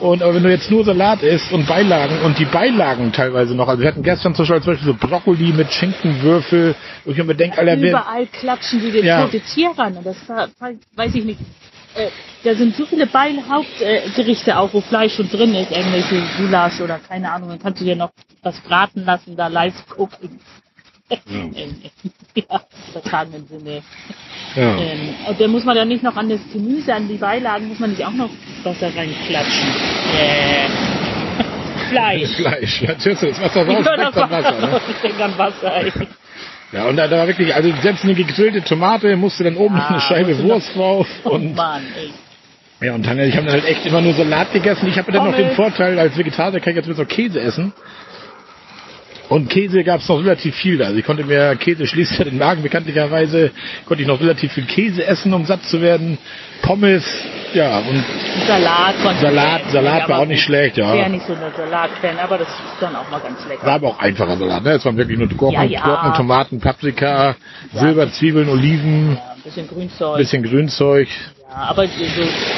Und 0.00 0.22
aber 0.22 0.34
wenn 0.34 0.42
du 0.42 0.50
jetzt 0.50 0.70
nur 0.72 0.84
Salat 0.84 1.22
isst 1.22 1.52
und 1.52 1.66
Beilagen 1.68 2.20
und 2.24 2.38
die 2.38 2.44
Beilagen 2.46 3.12
teilweise 3.12 3.54
noch, 3.54 3.68
also 3.68 3.80
wir 3.80 3.88
hatten 3.88 4.02
gestern 4.02 4.34
zum 4.34 4.46
Beispiel 4.46 4.76
so 4.78 4.94
Brokkoli 4.94 5.52
mit 5.52 5.72
Schinkenwürfel, 5.72 6.74
wo 7.04 7.12
ich 7.12 7.16
mir 7.24 7.34
denke, 7.34 7.58
Alter, 7.58 7.76
Überall 7.76 8.26
klatschen 8.26 8.80
die 8.80 8.90
den 8.90 9.04
Ja. 9.04 9.22
tote 9.24 9.40
Tier 9.40 9.70
ran. 9.76 9.96
Und 9.96 10.04
das 10.04 10.16
war, 10.28 10.48
weiß 10.96 11.14
ich 11.14 11.24
nicht. 11.24 11.38
Äh, 11.94 12.10
da 12.42 12.54
sind 12.54 12.76
so 12.76 12.86
viele 12.86 13.06
Beilhauptgerichte 13.06 14.50
äh, 14.50 14.54
auch, 14.54 14.72
wo 14.74 14.80
Fleisch 14.80 15.14
schon 15.14 15.30
drin 15.30 15.54
ist, 15.54 15.70
irgendwelche 15.70 16.22
Gulasch 16.36 16.80
oder 16.80 16.98
keine 16.98 17.30
Ahnung, 17.30 17.50
dann 17.50 17.60
kannst 17.60 17.80
du 17.80 17.84
dir 17.84 17.96
noch 17.96 18.10
was 18.42 18.60
braten 18.60 19.04
lassen, 19.04 19.36
da 19.36 19.46
live 19.46 19.74
gucken. 19.88 20.40
ja, 21.08 22.60
übertragenen 22.90 23.46
Sinne. 23.46 23.82
ja. 24.56 24.76
Ähm, 24.76 25.14
und 25.28 25.40
dann 25.40 25.50
muss 25.50 25.64
man 25.64 25.76
ja 25.76 25.84
nicht 25.84 26.02
noch 26.02 26.16
an 26.16 26.28
das 26.28 26.40
Gemüse, 26.52 26.92
an 26.94 27.08
die 27.08 27.16
Beilagen, 27.16 27.68
muss 27.68 27.78
man 27.78 27.90
nicht 27.90 28.04
auch 28.04 28.12
noch 28.12 28.30
Wasser 28.64 28.94
reinklatschen. 28.94 29.68
Äh, 30.18 30.68
Fleisch. 31.90 32.30
Fleisch. 32.36 32.80
Du 32.80 33.14
das 33.14 33.40
Wasser 33.40 33.66
raus, 33.66 33.84
das. 33.84 34.30
Wasser. 34.30 34.60
Ne? 34.60 34.80
Ich 34.88 34.96
denke 34.96 35.24
an 35.24 35.38
Wasser. 35.38 35.76
ey. 35.76 35.92
Ja, 36.74 36.86
und 36.86 36.96
da, 36.96 37.06
da 37.06 37.18
war 37.18 37.26
wirklich, 37.28 37.54
also 37.54 37.72
selbst 37.82 38.02
eine 38.04 38.14
gegrillte 38.14 38.62
Tomate 38.62 39.14
musste 39.16 39.44
dann 39.44 39.56
oben 39.56 39.76
Ja, 39.76 39.86
eine 39.90 40.00
Scheibe 40.00 40.32
noch- 40.32 40.42
Wurst 40.42 40.74
drauf. 40.74 41.06
Oh 41.24 41.30
Und, 41.30 41.54
Mann, 41.54 41.82
ey. 41.96 42.86
ja, 42.86 42.94
und 42.94 43.04
Tanja, 43.04 43.24
ich 43.24 43.36
habe 43.36 43.46
dann 43.46 43.54
halt 43.54 43.64
echt 43.66 43.86
immer 43.86 44.00
nur 44.00 44.12
Salat 44.14 44.52
gegessen. 44.52 44.88
Ich 44.88 44.98
habe 44.98 45.12
dann 45.12 45.24
noch 45.24 45.36
den. 45.36 45.52
Vorteil, 45.52 45.98
als 45.98 46.16
Vegetarier 46.18 46.58
kann 46.60 46.72
ich 46.72 46.76
jetzt 46.76 46.88
mit 46.88 46.96
so 46.96 47.04
Käse 47.04 47.40
essen. 47.40 47.72
Und 49.28 49.48
Käse 49.48 49.82
gab 49.84 50.00
es 50.00 50.08
noch 50.08 50.18
relativ 50.20 50.54
viel 50.54 50.76
da. 50.78 50.86
Also 50.86 50.98
ich 50.98 51.04
konnte 51.04 51.24
mir, 51.24 51.56
Käse 51.56 51.86
schließt 51.86 52.18
ja 52.18 52.24
den 52.24 52.36
Magen 52.38 52.62
bekanntlicherweise, 52.62 53.52
konnte 53.86 54.02
ich 54.02 54.08
noch 54.08 54.20
relativ 54.20 54.52
viel 54.52 54.66
Käse 54.66 55.04
essen, 55.06 55.32
um 55.32 55.46
satt 55.46 55.64
zu 55.64 55.80
werden. 55.80 56.18
Pommes, 56.62 57.04
ja, 57.52 57.78
und 57.78 58.02
Salat 58.46 58.94
Salat- 59.20 59.70
Salat 59.70 60.08
war 60.08 60.20
auch 60.20 60.26
nicht 60.26 60.42
schlecht, 60.42 60.76
ja. 60.76 60.94
Ich 60.94 61.00
wäre 61.00 61.10
nicht 61.10 61.26
so 61.26 61.34
eine 61.34 61.50
Salatfan, 61.56 62.18
aber 62.22 62.38
das 62.38 62.48
ist 62.48 62.56
dann 62.80 62.94
auch 62.96 63.10
mal 63.10 63.20
ganz 63.20 63.38
lecker. 63.48 63.66
war 63.66 63.74
aber 63.74 63.88
auch 63.88 63.98
einfacher 63.98 64.36
Salat. 64.36 64.62
Ne? 64.62 64.70
Es 64.72 64.84
waren 64.84 64.96
wirklich 64.96 65.18
nur 65.18 65.28
Gurken, 65.28 65.54
Ja, 65.54 65.64
ja. 65.64 65.80
Gurken 65.84 66.14
Tomaten, 66.14 66.60
Paprika, 66.60 67.34
Silber, 67.72 68.10
Zwiebeln, 68.12 68.48
Oliven, 68.48 69.16
Ja, 69.16 69.22
ein 69.33 69.33
bisschen 69.44 69.68
Grünzeug. 69.68 70.16
bisschen 70.16 70.42
Grünzeug. 70.42 71.08
Ja, 71.48 71.56
aber 71.56 71.86
so 71.86 71.92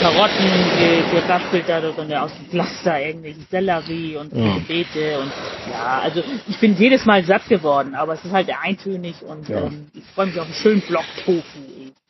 Karotten, 0.00 0.46
die, 0.78 1.10
geraspelt 1.16 1.68
da 1.68 1.78
und 1.78 2.12
aus 2.14 2.30
dem 2.34 2.46
Pflaster, 2.46 3.00
irgendwelchen 3.00 3.46
Sellerie 3.50 4.16
und 4.16 4.34
Ja. 4.34 4.56
Beete 4.66 5.18
und 5.18 5.32
ja, 5.70 6.00
also 6.02 6.22
ich 6.48 6.58
bin 6.58 6.76
jedes 6.76 7.04
Mal 7.04 7.24
satt 7.24 7.48
geworden, 7.48 7.94
aber 7.94 8.14
es 8.14 8.24
ist 8.24 8.32
halt 8.32 8.48
eintönig 8.62 9.16
und 9.22 9.48
Ja. 9.48 9.66
ähm, 9.66 9.88
ich 9.94 10.04
freue 10.14 10.26
mich 10.26 10.38
auf 10.38 10.46
einen 10.46 10.54
schönen 10.54 10.80
Block 10.82 11.04
Tofu. 11.24 11.42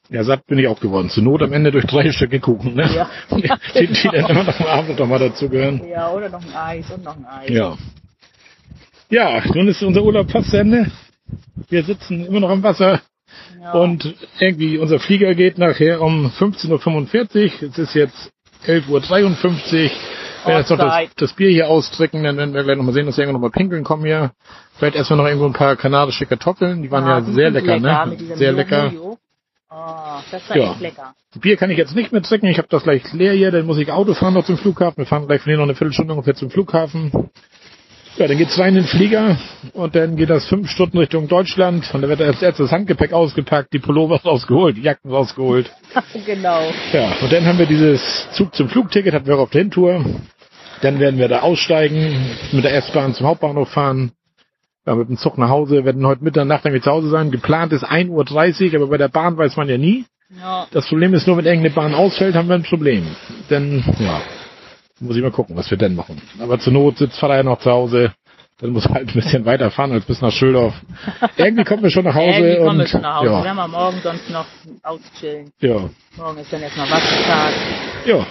Ja, 0.09 0.23
satt 0.23 0.47
bin 0.47 0.59
ich 0.59 0.68
auch 0.68 0.78
geworden. 0.78 1.11
Zur 1.11 1.25
Not 1.25 1.42
am 1.42 1.52
Ende 1.52 1.73
durch 1.73 1.85
drei 1.87 2.12
Stücke 2.12 2.38
Kuchen, 2.38 2.75
ne? 2.75 2.88
Ja. 2.95 3.11
die, 3.75 3.87
die 3.88 4.02
dann 4.12 4.26
immer 4.30 4.45
noch 4.45 4.61
am 4.61 4.66
Abend 4.66 4.99
noch 4.99 5.06
mal 5.09 5.18
dazu 5.18 5.49
gehören. 5.49 5.83
Ja, 5.88 6.11
oder 6.11 6.28
noch 6.28 6.42
ein 6.42 6.54
Eis 6.54 6.90
und 6.92 7.02
noch 7.02 7.16
ein 7.16 7.26
Eis. 7.26 7.49
Ja. 7.50 7.76
Ja, 9.11 9.42
nun 9.54 9.66
ist 9.68 9.83
unser 9.83 10.02
Urlaub 10.02 10.30
fast 10.30 10.50
zu 10.50 10.59
Ende. 10.59 10.90
Wir 11.68 11.83
sitzen 11.83 12.26
immer 12.26 12.40
noch 12.40 12.50
am 12.50 12.62
Wasser 12.62 13.00
Ja. 13.67 13.73
und 13.73 14.15
irgendwie 14.39 14.79
unser 14.79 15.01
Flieger 15.01 15.35
geht 15.35 15.59
nachher 15.59 16.01
um 16.01 16.31
15.45 16.39 17.63
Uhr. 17.63 17.69
Es 17.71 17.79
ist 17.79 17.95
jetzt 17.95 18.31
11.53 18.67 18.87
Uhr. 18.89 19.91
Wenn 20.45 20.53
wir 20.55 20.59
jetzt 20.61 20.71
noch 20.71 20.79
das, 20.79 21.09
das 21.17 21.33
Bier 21.33 21.51
hier 21.51 21.69
austrinken, 21.69 22.23
dann 22.23 22.37
werden 22.37 22.55
wir 22.55 22.63
gleich 22.63 22.77
noch 22.77 22.85
mal 22.85 22.93
sehen, 22.93 23.07
dass 23.07 23.17
wir 23.17 23.25
irgendwann 23.25 23.43
noch 23.43 23.49
mal 23.49 23.53
pinkeln 23.53 23.83
kommen 23.83 24.05
hier. 24.05 24.31
Vielleicht 24.79 24.97
wir 25.11 25.17
noch 25.17 25.27
irgendwo 25.27 25.47
ein 25.47 25.53
paar 25.53 25.75
kanadische 25.75 26.27
Kartoffeln. 26.27 26.83
Die 26.83 26.91
waren 26.93 27.07
ja, 27.07 27.21
die 27.21 27.33
sehr 27.33 27.51
sind 27.53 27.67
lecker, 27.67 27.81
ne? 27.81 28.17
Sehr 28.37 28.53
lecker. 28.53 28.91
Mojo. 28.91 29.19
Oh, 29.69 29.75
das 30.31 30.49
war 30.49 30.57
Ja. 30.57 30.71
echt 30.71 30.81
lecker. 30.81 31.15
Bier 31.41 31.57
kann 31.57 31.71
ich 31.71 31.77
jetzt 31.79 31.97
nicht 31.97 32.13
mehr 32.13 32.23
trinken. 32.23 32.47
Ich 32.47 32.59
habe 32.59 32.69
das 32.71 32.85
gleich 32.85 33.13
leer 33.13 33.33
hier. 33.33 33.51
Dann 33.51 33.67
muss 33.67 33.79
ich 33.79 33.91
Auto 33.91 34.15
fahren 34.15 34.35
noch 34.35 34.45
zum 34.47 34.57
Flughafen. 34.57 34.99
Wir 34.99 35.07
fahren 35.07 35.27
gleich 35.27 35.43
von 35.43 35.51
hier 35.51 35.57
noch 35.59 35.65
eine 35.65 35.75
Viertelstunde 35.75 36.13
ungefähr 36.15 36.35
zum 36.37 36.51
Flughafen. 36.51 37.11
Ja, 38.19 38.27
dann 38.27 38.39
geht's 38.39 38.59
rein 38.59 38.69
in 38.69 38.83
den 38.83 38.87
Flieger 38.87 39.37
und 39.75 39.95
dann 39.95 40.17
geht 40.17 40.31
das 40.31 40.47
fünf 40.47 40.71
Stunden 40.71 40.97
Richtung 40.97 41.29
Deutschland. 41.29 41.93
Und 41.93 42.01
da 42.01 42.09
wird 42.09 42.23
als 42.23 42.41
erstes 42.41 42.71
das 42.71 42.73
Handgepäck 42.73 43.13
ausgepackt, 43.13 43.75
die 43.75 43.79
Pullover 43.79 44.19
rausgeholt, 44.25 44.79
die 44.79 44.83
Jacken 44.83 45.11
rausgeholt. 45.11 45.71
genau. 46.27 46.63
Ja, 46.95 47.13
und 47.21 47.31
dann 47.31 47.45
haben 47.45 47.59
wir 47.59 47.67
dieses 47.67 48.01
Zug 48.33 48.55
zum 48.55 48.71
Flugticket, 48.71 49.13
hatten 49.13 49.27
wir 49.27 49.37
auch 49.37 49.41
auf 49.41 49.51
der 49.51 49.61
Hintour. 49.63 50.03
Dann 50.81 50.99
werden 50.99 51.19
wir 51.19 51.29
da 51.29 51.41
aussteigen, 51.41 52.31
mit 52.53 52.65
der 52.65 52.75
S-Bahn 52.77 53.13
zum 53.13 53.27
Hauptbahnhof 53.27 53.69
fahren. 53.69 54.13
Ja, 54.87 54.95
mit 54.95 55.09
dem 55.09 55.19
Zug 55.19 55.37
nach 55.37 55.51
Hause, 55.51 55.85
werden 55.85 56.07
heute 56.07 56.25
Mitternacht 56.25 56.65
irgendwie 56.65 56.83
zu 56.83 56.91
Hause 56.91 57.11
sein. 57.11 57.31
Geplant 57.31 57.73
ist 57.73 57.85
1.30 57.85 58.71
Uhr, 58.71 58.77
aber 58.77 58.87
bei 58.89 58.99
der 58.99 59.09
Bahn 59.09 59.37
weiß 59.37 59.57
man 59.57 59.69
ja 59.69 59.77
nie. 59.77 60.07
Ja. 60.41 60.67
Das 60.71 60.87
Problem 60.87 61.13
ist 61.13 61.27
nur, 61.27 61.37
wenn 61.37 61.45
irgendeine 61.45 61.75
Bahn 61.75 61.95
ausfällt, 61.95 62.35
haben 62.35 62.49
wir 62.49 62.55
ein 62.55 62.63
Problem. 62.63 63.05
Denn, 63.51 63.85
ja, 63.99 64.23
muss 65.00 65.17
ich 65.17 65.23
mal 65.23 65.31
gucken, 65.31 65.57
was 65.57 65.71
wir 65.71 65.79
denn 65.79 65.95
machen. 65.95 66.21
Aber 66.41 66.59
zur 66.59 66.73
Not 66.73 66.99
sitzt 66.99 67.19
Vater 67.19 67.37
ja 67.37 67.43
noch 67.43 67.59
zu 67.61 67.71
Hause. 67.71 68.12
Dann 68.59 68.71
muss 68.71 68.87
halt 68.88 69.09
ein 69.09 69.15
bisschen 69.15 69.45
weiterfahren 69.45 69.93
als 69.93 70.07
bis 70.07 70.21
nach 70.23 70.33
Schüldorf. 70.33 70.75
Irgendwie 71.37 71.65
kommen 71.65 71.83
wir 71.83 71.91
schon 71.91 72.05
nach 72.05 72.15
Hause. 72.15 72.38
Irgendwie 72.38 72.65
kommen 72.65 72.79
wir 72.79 72.87
schon 72.87 73.03
nach 73.03 73.17
Hause. 73.17 73.26
Ja, 73.31 73.45
Werden 73.45 73.57
wir 73.57 73.69
morgen 73.69 74.00
sonst 74.03 74.31
noch 74.31 74.47
auschillen. 74.83 75.50
ja, 75.61 75.91
Morgen 76.17 76.38
ist 76.38 76.50
dann 76.53 76.62
erstmal 76.62 76.91
Wassertag. 76.91 77.53
ja, 78.07 78.26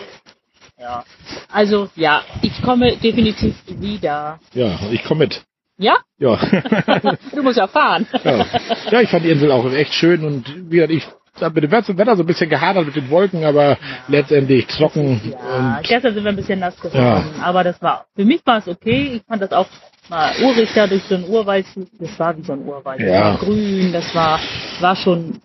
Ja. 0.79 1.03
Also, 1.51 1.89
ja, 1.95 2.21
ich 2.41 2.59
komme 2.63 2.97
definitiv 2.97 3.55
wieder. 3.67 4.39
ja, 4.53 4.79
ich 4.91 5.03
komme 5.03 5.19
mit. 5.25 5.43
Ja? 5.77 5.97
Ja. 6.17 6.39
Du 7.35 7.43
musst 7.43 7.57
ja 7.57 7.67
fahren. 7.67 8.07
ja. 8.23 8.45
ja, 8.89 9.01
ich 9.01 9.09
fand 9.09 9.25
die 9.25 9.29
Insel 9.29 9.51
auch 9.51 9.71
echt 9.71 9.93
schön 9.93 10.25
und 10.25 10.71
wie 10.71 10.77
gesagt, 10.77 10.91
ich 10.93 11.05
mit 11.53 11.63
dem 11.63 11.71
Wetter 11.71 12.15
so 12.15 12.23
ein 12.23 12.25
bisschen 12.25 12.49
gehadert 12.49 12.85
mit 12.85 12.95
den 12.95 13.09
Wolken, 13.09 13.43
aber 13.45 13.77
letztendlich 14.07 14.67
trocken 14.67 15.21
Ja, 15.31 15.79
gestern 15.83 16.13
sind 16.13 16.23
wir 16.23 16.29
ein 16.31 16.35
bisschen 16.35 16.59
nass 16.59 16.79
geworden, 16.79 17.25
aber 17.41 17.63
das 17.63 17.81
war, 17.81 18.05
für 18.15 18.25
mich 18.25 18.41
war 18.45 18.57
es 18.59 18.67
okay. 18.67 19.11
Ich 19.15 19.21
fand 19.27 19.41
das 19.41 19.51
auch 19.51 19.67
mal 20.09 20.31
urig 20.43 20.69
da 20.73 20.87
durch 20.87 21.03
so 21.03 21.15
einen 21.15 21.27
Urwald. 21.27 21.65
Das 21.99 22.19
war 22.19 22.37
wie 22.37 22.43
so 22.43 22.53
ein 22.53 22.65
Urwald. 22.65 22.99
Das 23.01 23.07
Ja. 23.07 23.21
war 23.23 23.37
grün, 23.37 23.91
das 23.91 24.13
war, 24.15 24.39
war 24.79 24.95
schon, 24.95 25.39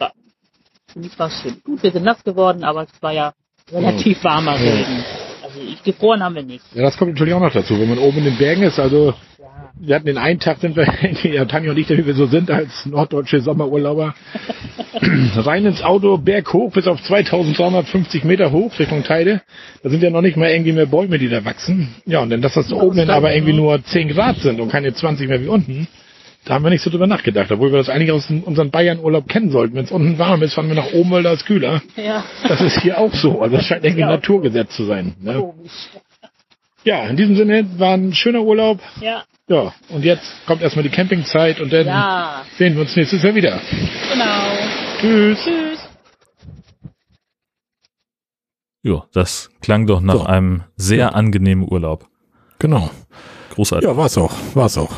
für 0.93 0.99
mich 0.99 1.19
war 1.19 1.27
es 1.29 1.41
schön. 1.43 1.61
Gut, 1.65 1.83
wir 1.83 1.91
sind 1.93 2.05
nass 2.05 2.23
geworden, 2.23 2.63
aber 2.65 2.83
es 2.85 3.03
war 3.03 3.13
ja 3.13 3.33
relativ 3.73 4.23
warmer 4.25 4.57
Ja. 4.57 4.73
Regen. 4.73 5.05
Also 5.43 5.61
ich 5.61 5.83
gefroren 5.83 6.23
haben 6.23 6.35
wir 6.37 6.43
nicht. 6.45 6.65
ja, 6.75 6.83
das 6.83 6.97
kommt 6.97 7.13
natürlich 7.13 7.35
auch 7.35 7.41
noch 7.41 7.53
dazu, 7.53 7.79
wenn 7.81 7.89
man 7.89 7.99
oben 7.99 8.19
in 8.19 8.25
den 8.25 8.37
Bergen 8.39 8.63
ist, 8.63 8.79
also 8.79 9.07
Ja. 9.09 9.15
Wir 9.79 9.95
hatten 9.95 10.07
den 10.07 10.19
einen 10.19 10.41
Tag, 10.41 10.59
sind 10.59 10.77
wir, 10.77 10.87
ja, 11.31 11.45
Tanja 11.45 11.71
und 11.71 11.79
ich, 11.79 11.89
wie 11.89 12.07
wir 12.07 12.15
so 12.15 12.27
sind, 12.27 12.51
als 12.51 12.87
norddeutsche 12.87 13.41
Sommerurlauber, 13.41 14.15
rein 15.37 15.67
ins 15.67 15.83
Auto, 15.83 16.19
berghoch, 16.19 16.73
bis 16.73 16.87
auf 16.87 17.03
2350 17.03 18.25
Meter 18.25 18.53
hoch, 18.53 18.79
Richtung 18.79 19.03
Teide. 19.05 19.43
Da 19.83 19.91
sind 19.91 20.03
ja 20.03 20.11
noch 20.11 20.23
nicht 20.23 20.37
mal 20.37 20.51
irgendwie 20.51 20.73
mehr 20.73 20.87
Bäume, 20.87 21.19
die 21.19 21.29
da 21.29 21.45
wachsen. 21.45 21.95
Ja, 22.07 22.21
und 22.21 22.31
dann, 22.31 22.43
dass 22.43 22.55
das 22.55 22.73
oben 22.73 22.97
dann 22.97 23.11
aber 23.11 23.35
irgendwie 23.35 23.55
nur 23.55 23.83
10 23.83 24.09
Grad 24.09 24.37
sind 24.39 24.61
und 24.61 24.71
keine 24.71 24.93
20 24.93 25.29
mehr 25.29 25.43
wie 25.43 25.49
unten, 25.49 25.89
da 26.45 26.55
haben 26.55 26.65
wir 26.65 26.71
nicht 26.71 26.83
so 26.83 26.91
drüber 26.91 27.07
nachgedacht, 27.07 27.53
obwohl 27.53 27.71
wir 27.71 27.79
das 27.79 27.91
eigentlich 27.91 28.13
aus 28.13 28.31
unserem 28.31 28.71
Bayern-Urlaub 28.71 29.29
kennen 29.29 29.51
sollten. 29.51 29.75
Wenn 29.77 29.85
es 29.85 29.91
unten 29.91 30.19
warm 30.19 30.43
ist, 30.43 30.55
fahren 30.55 30.69
wir 30.69 30.75
nach 30.75 30.93
oben, 30.93 31.11
weil 31.11 31.23
da 31.23 31.33
ist 31.33 31.45
kühler. 31.45 31.83
Ja. 31.97 32.25
Das 32.49 32.63
ist 32.63 32.81
hier 32.81 32.99
auch 32.99 33.15
so. 33.15 33.43
Also 33.43 33.57
das 33.57 33.67
scheint 33.67 33.85
irgendwie 33.85 34.05
ein 34.05 34.09
Ja. 34.09 34.17
Naturgesetz 34.17 34.75
zu 34.75 34.85
sein. 34.85 35.15
Ne? 35.21 35.35
Komisch. 35.35 35.73
Ja, 36.85 37.07
in 37.09 37.17
diesem 37.17 37.37
Sinne 37.37 37.79
war 37.79 37.95
ein 37.95 38.15
schöner 38.15 38.43
Urlaub. 38.43 38.81
Ja. 39.01 39.25
Ja, 39.49 39.75
und 39.89 40.05
jetzt 40.05 40.25
kommt 40.47 40.63
erstmal 40.63 40.85
die 40.85 40.91
Campingzeit 40.91 41.61
und 41.61 41.73
dann 41.73 41.87
Ja. 41.87 42.45
sehen 42.57 42.75
wir 42.75 42.83
uns 42.83 42.95
nächstes 42.97 43.23
Jahr 43.23 43.35
wieder. 43.35 43.61
Genau. 44.13 44.53
Tschüss. 45.01 45.39
Tschüss. 45.45 45.89
Jo, 48.83 49.05
das 49.13 49.51
klang 49.61 49.87
doch 49.87 50.01
nach 50.01 50.15
So. 50.15 50.25
einem 50.25 50.63
sehr 50.77 51.15
angenehmen 51.15 51.67
Urlaub. 51.71 52.07
Genau. 52.59 52.91
Großartig. 53.55 53.89
Ja, 53.89 53.97
war's 53.97 54.17
auch. 54.17 54.33
War's 54.55 54.79
auch. 54.79 54.93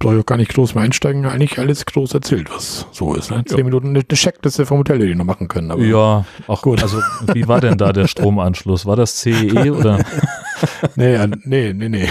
Brauche 0.00 0.14
ich 0.14 0.20
auch 0.22 0.26
gar 0.26 0.38
nicht 0.38 0.54
groß 0.54 0.74
mehr 0.74 0.82
einsteigen. 0.82 1.26
Eigentlich 1.26 1.58
alles 1.58 1.84
groß 1.84 2.14
erzählt, 2.14 2.50
was 2.50 2.86
so 2.90 3.14
ist. 3.14 3.30
Ne? 3.30 3.44
Zehn 3.44 3.64
Minuten 3.64 3.90
eine 3.90 4.02
Checkliste 4.02 4.64
vom 4.64 4.78
Hotel, 4.78 4.98
die 4.98 5.08
die 5.08 5.14
noch 5.14 5.26
machen 5.26 5.46
können. 5.46 5.70
Aber 5.70 5.82
Ja, 5.82 6.24
auch 6.46 6.62
Gut. 6.62 6.82
Also, 6.82 7.02
wie 7.34 7.46
war 7.46 7.60
denn 7.60 7.76
da 7.76 7.92
der 7.92 8.06
Stromanschluss? 8.08 8.86
War 8.86 8.96
das 8.96 9.16
CEE 9.16 9.70
oder? 9.70 10.02
Nee, 10.94 11.14
ja, 11.14 11.26
nee, 11.26 11.72
nee, 11.72 11.88
nee. 11.88 12.08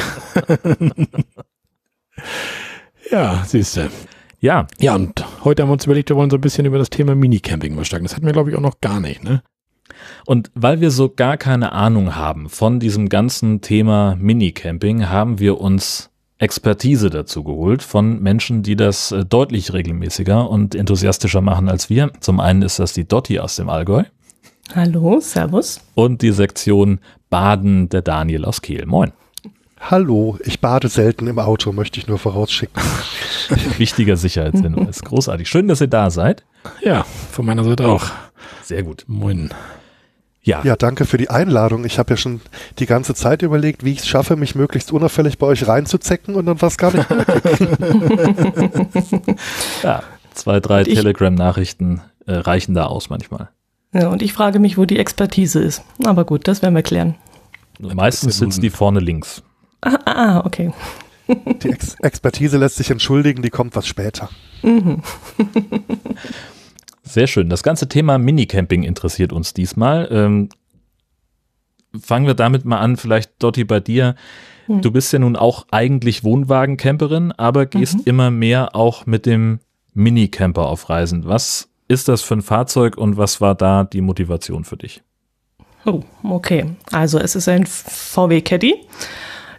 ja, 3.12 3.44
siehst 3.46 3.78
du. 3.78 3.92
Ja, 4.40 4.66
Ja, 4.80 4.96
und 4.96 5.24
heute 5.44 5.62
haben 5.62 5.70
wir 5.70 5.74
uns 5.74 5.86
überlegt, 5.86 6.10
wir 6.10 6.16
wollen 6.16 6.32
so 6.32 6.38
ein 6.38 6.42
bisschen 6.42 6.66
über 6.66 6.80
das 6.80 6.90
Thema 6.90 7.14
Minicamping 7.14 7.76
mal 7.76 7.86
steigen. 7.86 8.06
Das 8.06 8.16
hatten 8.16 8.26
wir, 8.26 8.34
glaube 8.34 8.50
ich, 8.50 8.56
auch 8.56 8.62
noch 8.62 8.82
gar 8.82 9.00
nicht, 9.00 9.24
ne? 9.24 9.44
und 10.26 10.52
weil 10.56 10.82
wir 10.82 10.92
so 10.92 11.10
gar 11.10 11.38
keine 11.38 11.72
Ahnung 11.72 12.16
haben 12.16 12.50
von 12.50 12.80
diesem 12.80 13.10
ganzen 13.10 13.62
Thema 13.62 14.16
Minicamping, 14.20 15.10
haben 15.10 15.40
wir 15.40 15.60
uns 15.60 16.09
Expertise 16.40 17.10
dazu 17.10 17.44
geholt 17.44 17.84
von 17.84 18.22
Menschen, 18.22 18.64
die 18.64 18.76
das 18.76 19.12
äh, 19.12 19.26
deutlich 19.26 19.74
regelmäßiger 19.74 20.50
und 20.50 20.74
enthusiastischer 20.74 21.42
machen 21.42 21.70
als 21.70 21.90
wir. 21.90 22.12
Zum 22.22 22.40
einen 22.40 22.62
ist 22.62 22.80
das 22.80 22.94
die 22.94 23.08
Dotti 23.08 23.40
aus 23.40 23.58
dem 23.58 23.70
Allgäu 23.70 24.04
Hallo, 24.74 25.20
Servus. 25.20 25.82
und 25.96 26.22
die 26.22 26.32
Sektion 26.32 27.00
Baden 27.30 27.90
der 27.90 28.02
Daniel 28.02 28.46
aus 28.46 28.62
Kiel. 28.62 28.86
Moin. 28.86 29.12
Hallo, 29.82 30.38
ich 30.44 30.60
bade 30.60 30.90
selten 30.90 31.28
im 31.28 31.40
Auto, 31.40 31.72
möchte 31.72 32.00
ich 32.00 32.08
nur 32.08 32.20
vorausschicken. 32.20 32.82
Wichtiger 33.78 34.18
Sicherheitshinweis. 34.18 35.02
Großartig. 35.02 35.48
Schön, 35.48 35.68
dass 35.68 35.82
ihr 35.82 35.88
da 35.88 36.10
seid. 36.10 36.44
Ja, 36.82 37.06
von 37.32 37.46
meiner 37.46 37.64
Seite 37.64 37.88
auch. 37.88 38.06
Sehr 38.62 38.84
gut. 38.84 39.06
Moin. 39.08 39.52
Ja, 40.50 40.62
Ja, 40.64 40.76
danke 40.76 41.06
für 41.06 41.18
die 41.18 41.30
Einladung. 41.30 41.86
Ich 41.86 42.00
habe 42.00 42.10
ja 42.12 42.18
schon 42.18 42.42
die 42.80 42.88
ganze 42.88 43.14
Zeit 43.14 43.44
überlegt, 43.44 43.84
wie 43.84 43.92
ich 43.92 44.00
es 44.00 44.08
schaffe, 44.08 44.36
mich 44.36 44.56
möglichst 44.56 44.92
unauffällig 44.92 45.38
bei 45.38 45.46
euch 45.46 45.68
reinzuzecken 45.68 46.34
und 46.34 46.48
dann 46.48 46.60
war 46.60 46.70
es 46.70 46.78
gar 46.78 46.92
nicht 46.92 47.08
möglich. 47.08 47.60
ja. 49.84 50.02
zwei, 50.34 50.60
drei 50.60 50.84
Telegram-Nachrichten 50.84 52.02
äh, 52.26 52.34
reichen 52.34 52.74
da 52.74 52.88
aus 52.88 53.12
manchmal. 53.12 53.50
Ja, 53.94 54.08
und 54.10 54.24
ich 54.24 54.34
frage 54.34 54.58
mich, 54.60 54.76
wo 54.78 54.86
die 54.86 54.98
Expertise 54.98 55.60
ist. 55.60 55.84
Aber 56.04 56.26
gut, 56.26 56.48
das 56.48 56.64
werden 56.64 56.74
wir 56.74 56.84
klären. 56.84 57.14
Meistens 57.80 58.40
sitzt 58.40 58.64
die 58.64 58.72
vorne 58.72 59.00
links. 59.00 59.44
Ah, 59.82 60.00
ah 60.06 60.42
okay. 60.46 60.74
Die 61.28 61.70
Ex 61.70 61.96
Expertise 62.02 62.58
lässt 62.58 62.78
sich 62.78 62.90
entschuldigen, 62.90 63.44
die 63.44 63.52
kommt 63.52 63.76
was 63.76 63.86
später. 63.86 64.30
Sehr 67.10 67.28
schön. 67.28 67.50
Das 67.50 67.64
ganze 67.64 67.90
Thema 67.90 68.18
Minicamping 68.18 68.84
interessiert 68.84 69.34
uns 69.34 69.54
diesmal. 69.54 70.08
Ähm, 70.12 70.50
fangen 72.00 72.28
wir 72.28 72.36
damit 72.36 72.66
mal 72.66 72.78
an, 72.80 72.98
vielleicht 72.98 73.32
Dotti 73.42 73.64
bei 73.64 73.80
dir. 73.80 74.16
Du 74.68 74.92
bist 74.92 75.12
ja 75.12 75.18
nun 75.18 75.36
auch 75.36 75.66
eigentlich 75.72 76.24
Wohnwagencamperin, 76.24 77.32
aber 77.32 77.66
gehst 77.66 78.06
immer 78.06 78.30
mehr 78.30 78.76
auch 78.76 79.08
mit 79.08 79.26
dem 79.26 79.60
Minicamper 79.96 80.68
auf 80.68 80.90
Reisen. 80.90 81.26
Was 81.26 81.70
ist 81.88 82.08
das 82.08 82.22
für 82.22 82.36
ein 82.36 82.44
Fahrzeug 82.44 82.96
und 82.96 83.18
was 83.18 83.42
war 83.42 83.56
da 83.56 83.84
die 83.84 84.02
Motivation 84.02 84.66
für 84.66 84.78
dich? 84.78 85.02
Oh, 85.86 86.04
okay. 86.24 86.68
Also 86.92 87.18
es 87.18 87.36
ist 87.36 87.50
ein 87.50 87.66
VW 87.66 88.42
Caddy. 88.42 88.76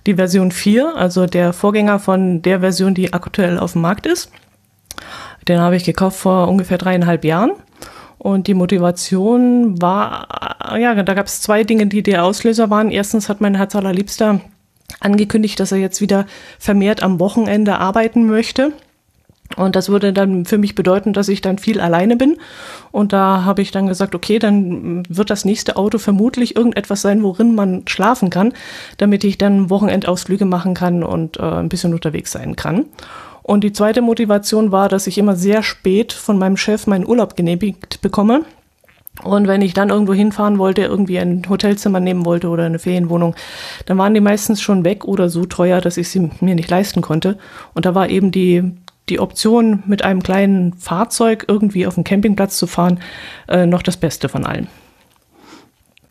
Die 0.07 0.14
Version 0.14 0.52
4, 0.52 0.95
also 0.95 1.26
der 1.26 1.52
Vorgänger 1.52 1.99
von 1.99 2.40
der 2.42 2.61
Version, 2.61 2.95
die 2.95 3.12
aktuell 3.12 3.59
auf 3.59 3.73
dem 3.73 3.83
Markt 3.83 4.07
ist. 4.07 4.30
Den 5.49 5.61
habe 5.61 5.76
ich 5.76 5.85
gekauft 5.85 6.18
vor 6.18 6.49
ungefähr 6.49 6.78
dreieinhalb 6.78 7.25
Jahren. 7.25 7.52
Und 8.18 8.49
die 8.49 8.54
Motivation 8.54 9.80
war, 9.80 10.28
ja, 10.78 11.02
da 11.02 11.14
gab 11.14 11.26
es 11.26 11.40
zwei 11.40 11.64
Dinge, 11.64 11.87
die 11.87 12.02
der 12.02 12.25
Auslöser 12.25 12.68
waren. 12.68 12.90
Erstens 12.90 13.30
hat 13.30 13.40
mein 13.40 13.54
Herz 13.54 13.75
allerliebster 13.75 14.40
angekündigt, 15.00 15.59
dass 15.59 15.73
er 15.73 15.78
jetzt 15.78 16.00
wieder 16.00 16.26
vermehrt 16.59 17.02
am 17.02 17.18
Wochenende 17.18 17.78
arbeiten 17.78 18.26
möchte. 18.26 18.73
Und 19.56 19.75
das 19.75 19.88
würde 19.88 20.12
dann 20.12 20.44
für 20.44 20.59
mich 20.59 20.75
bedeuten, 20.75 21.12
dass 21.12 21.28
ich 21.28 21.40
dann 21.40 21.59
viel 21.59 21.80
alleine 21.80 22.16
bin. 22.16 22.37
Und 22.92 23.12
da 23.12 23.44
habe 23.44 23.62
ich 23.62 23.73
dann 23.73 23.88
gesagt, 23.88 24.14
okay, 24.14 24.38
dann 24.38 25.02
wird 25.09 25.30
das 25.30 25.44
nächste 25.44 25.76
Auto 25.76 25.99
vermutlich 25.99 26.56
irgendetwas 26.56 27.02
sein, 27.02 27.23
worin 27.23 27.54
man 27.54 27.82
schlafen 27.87 28.30
kann, 28.30 28.52
damit 28.99 29.25
ich 29.25 29.38
dann 29.38 29.68
Wochenendausflüge 29.70 30.44
machen 30.44 30.75
kann 30.75 31.02
und 31.02 31.38
äh, 31.38 31.42
ein 31.42 31.68
bisschen 31.68 31.94
unterwegs 31.94 32.30
sein 32.30 32.54
kann. 32.54 32.87
Und 33.42 33.64
die 33.64 33.73
zweite 33.73 34.02
Motivation 34.02 34.73
war, 34.73 34.88
dass 34.88 35.06
ich 35.06 35.18
immer 35.18 35.37
sehr 35.37 35.62
spät 35.62 36.12
von 36.12 36.38
meinem 36.38 36.56
Chef 36.56 36.87
meinen 36.87 37.06
Urlaub 37.06 37.37
genehmigt 37.37 38.00
bekomme. 38.00 38.44
Und 39.23 39.49
wenn 39.49 39.61
ich 39.61 39.75
dann 39.75 39.90
irgendwo 39.90 40.14
hinfahren 40.14 40.59
wollte, 40.59 40.82
irgendwie 40.82 41.18
ein 41.18 41.42
Hotelzimmer 41.49 42.00
nehmen 42.00 42.25
wollte 42.25 42.49
oder 42.49 42.64
eine 42.64 42.78
Ferienwohnung, 42.78 43.35
dann 43.87 43.99
waren 43.99 44.14
die 44.14 44.20
meistens 44.20 44.62
schon 44.62 44.85
weg 44.85 45.04
oder 45.04 45.28
so 45.28 45.44
teuer, 45.44 45.80
dass 45.80 45.97
ich 45.97 46.09
sie 46.09 46.30
mir 46.40 46.54
nicht 46.54 46.70
leisten 46.70 47.02
konnte. 47.02 47.37
Und 47.75 47.87
da 47.87 47.94
war 47.94 48.09
eben 48.09 48.30
die, 48.30 48.73
die 49.09 49.20
Option, 49.20 49.82
mit 49.87 50.02
einem 50.04 50.23
kleinen 50.23 50.73
Fahrzeug 50.75 51.44
irgendwie 51.49 51.87
auf 51.87 51.97
den 51.97 52.04
Campingplatz 52.04 52.56
zu 52.56 52.66
fahren, 52.66 53.00
äh, 53.49 53.66
noch 53.66 53.82
das 53.82 53.97
Beste 53.97 54.28
von 54.28 54.47
allen. 54.47 54.68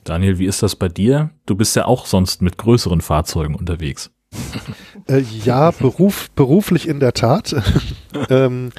Daniel, 0.04 0.38
wie 0.38 0.46
ist 0.46 0.62
das 0.62 0.76
bei 0.76 0.90
dir? 0.90 1.30
Du 1.46 1.56
bist 1.56 1.76
ja 1.76 1.86
auch 1.86 2.06
sonst 2.06 2.42
mit 2.42 2.58
größeren 2.58 3.02
Fahrzeugen 3.02 3.56
unterwegs. 3.56 4.12
Äh, 5.10 5.24
ja, 5.44 5.72
Beruf, 5.72 6.30
beruflich 6.36 6.88
in 6.88 7.00
der 7.00 7.14
Tat. 7.14 7.56
ähm, 8.30 8.72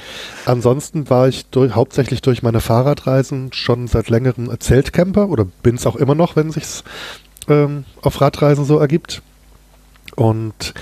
ansonsten 0.45 1.09
war 1.09 1.27
ich 1.27 1.45
durch, 1.47 1.75
hauptsächlich 1.75 2.21
durch 2.21 2.41
meine 2.41 2.61
Fahrradreisen 2.61 3.51
schon 3.51 3.87
seit 3.87 4.09
längerem 4.09 4.49
Zeltcamper 4.59 5.27
oder 5.29 5.45
bin 5.61 5.75
es 5.75 5.85
auch 5.85 5.97
immer 5.97 6.15
noch, 6.15 6.35
wenn 6.35 6.51
sich's 6.51 6.83
ähm, 7.49 7.83
auf 8.01 8.21
Radreisen 8.21 8.63
so 8.63 8.77
ergibt. 8.77 9.21
Und 10.15 10.73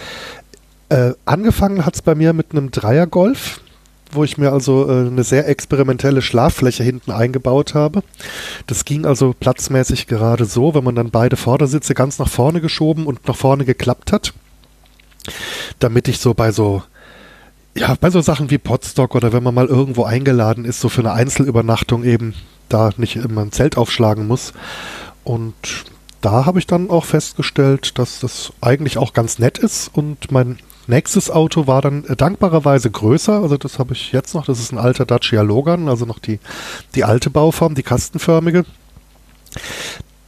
äh, 0.89 1.13
angefangen 1.25 1.85
hat's 1.85 2.01
bei 2.01 2.13
mir 2.13 2.33
mit 2.33 2.51
einem 2.51 2.69
Dreiergolf, 2.69 3.61
wo 4.11 4.23
ich 4.23 4.37
mir 4.37 4.51
also 4.51 4.87
äh, 4.87 5.07
eine 5.07 5.23
sehr 5.23 5.47
experimentelle 5.47 6.21
Schlaffläche 6.21 6.83
hinten 6.83 7.11
eingebaut 7.11 7.73
habe. 7.73 8.03
Das 8.67 8.85
ging 8.85 9.05
also 9.05 9.33
platzmäßig 9.39 10.05
gerade 10.05 10.45
so, 10.45 10.75
wenn 10.75 10.83
man 10.83 10.95
dann 10.95 11.09
beide 11.09 11.37
Vordersitze 11.37 11.95
ganz 11.95 12.19
nach 12.19 12.29
vorne 12.29 12.61
geschoben 12.61 13.07
und 13.07 13.27
nach 13.27 13.35
vorne 13.35 13.65
geklappt 13.65 14.11
hat 14.11 14.33
damit 15.79 16.07
ich 16.07 16.19
so 16.19 16.33
bei 16.33 16.51
so 16.51 16.83
ja, 17.75 17.95
bei 18.00 18.09
so 18.09 18.21
Sachen 18.21 18.50
wie 18.50 18.57
Potstock 18.57 19.15
oder 19.15 19.31
wenn 19.31 19.43
man 19.43 19.53
mal 19.53 19.67
irgendwo 19.67 20.03
eingeladen 20.03 20.65
ist, 20.65 20.81
so 20.81 20.89
für 20.89 21.01
eine 21.01 21.13
Einzelübernachtung 21.13 22.03
eben 22.03 22.33
da 22.67 22.91
nicht 22.98 23.15
immer 23.15 23.41
ein 23.41 23.51
Zelt 23.51 23.77
aufschlagen 23.77 24.27
muss. 24.27 24.53
Und 25.24 25.86
da 26.21 26.45
habe 26.45 26.59
ich 26.59 26.67
dann 26.67 26.89
auch 26.89 27.05
festgestellt, 27.05 27.98
dass 27.98 28.19
das 28.19 28.51
eigentlich 28.62 28.98
auch 28.98 29.13
ganz 29.13 29.39
nett 29.39 29.57
ist 29.57 29.89
und 29.93 30.31
mein 30.31 30.59
nächstes 30.88 31.29
Auto 31.29 31.67
war 31.67 31.81
dann 31.81 32.03
äh, 32.05 32.15
dankbarerweise 32.15 32.89
größer, 32.89 33.41
also 33.41 33.57
das 33.57 33.79
habe 33.79 33.93
ich 33.93 34.12
jetzt 34.12 34.33
noch, 34.33 34.45
das 34.45 34.59
ist 34.59 34.71
ein 34.71 34.79
alter 34.79 35.05
Dacia 35.05 35.43
Logan, 35.43 35.88
also 35.88 36.05
noch 36.05 36.19
die, 36.19 36.39
die 36.95 37.03
alte 37.03 37.29
Bauform, 37.29 37.75
die 37.75 37.83
kastenförmige. 37.83 38.65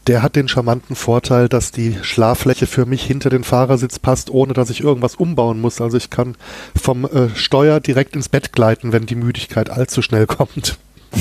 Der 0.07 0.23
hat 0.23 0.35
den 0.35 0.47
charmanten 0.47 0.95
Vorteil, 0.95 1.47
dass 1.47 1.71
die 1.71 1.95
Schlaffläche 2.01 2.65
für 2.65 2.85
mich 2.85 3.03
hinter 3.03 3.29
den 3.29 3.43
Fahrersitz 3.43 3.99
passt, 3.99 4.31
ohne 4.31 4.53
dass 4.53 4.69
ich 4.69 4.81
irgendwas 4.81 5.15
umbauen 5.15 5.61
muss. 5.61 5.79
Also 5.79 5.97
ich 5.97 6.09
kann 6.09 6.35
vom 6.81 7.05
äh, 7.05 7.29
Steuer 7.35 7.79
direkt 7.79 8.15
ins 8.15 8.29
Bett 8.29 8.51
gleiten, 8.51 8.93
wenn 8.93 9.05
die 9.05 9.15
Müdigkeit 9.15 9.69
allzu 9.69 10.01
schnell 10.01 10.27
kommt. 10.27 10.77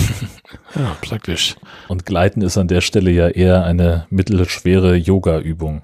Ja, 0.76 0.96
praktisch. 1.00 1.56
Und 1.88 2.06
Gleiten 2.06 2.42
ist 2.42 2.56
an 2.56 2.68
der 2.68 2.80
Stelle 2.80 3.10
ja 3.10 3.28
eher 3.28 3.64
eine 3.64 4.06
mittelschwere 4.10 4.94
Yoga-Übung. 4.94 5.82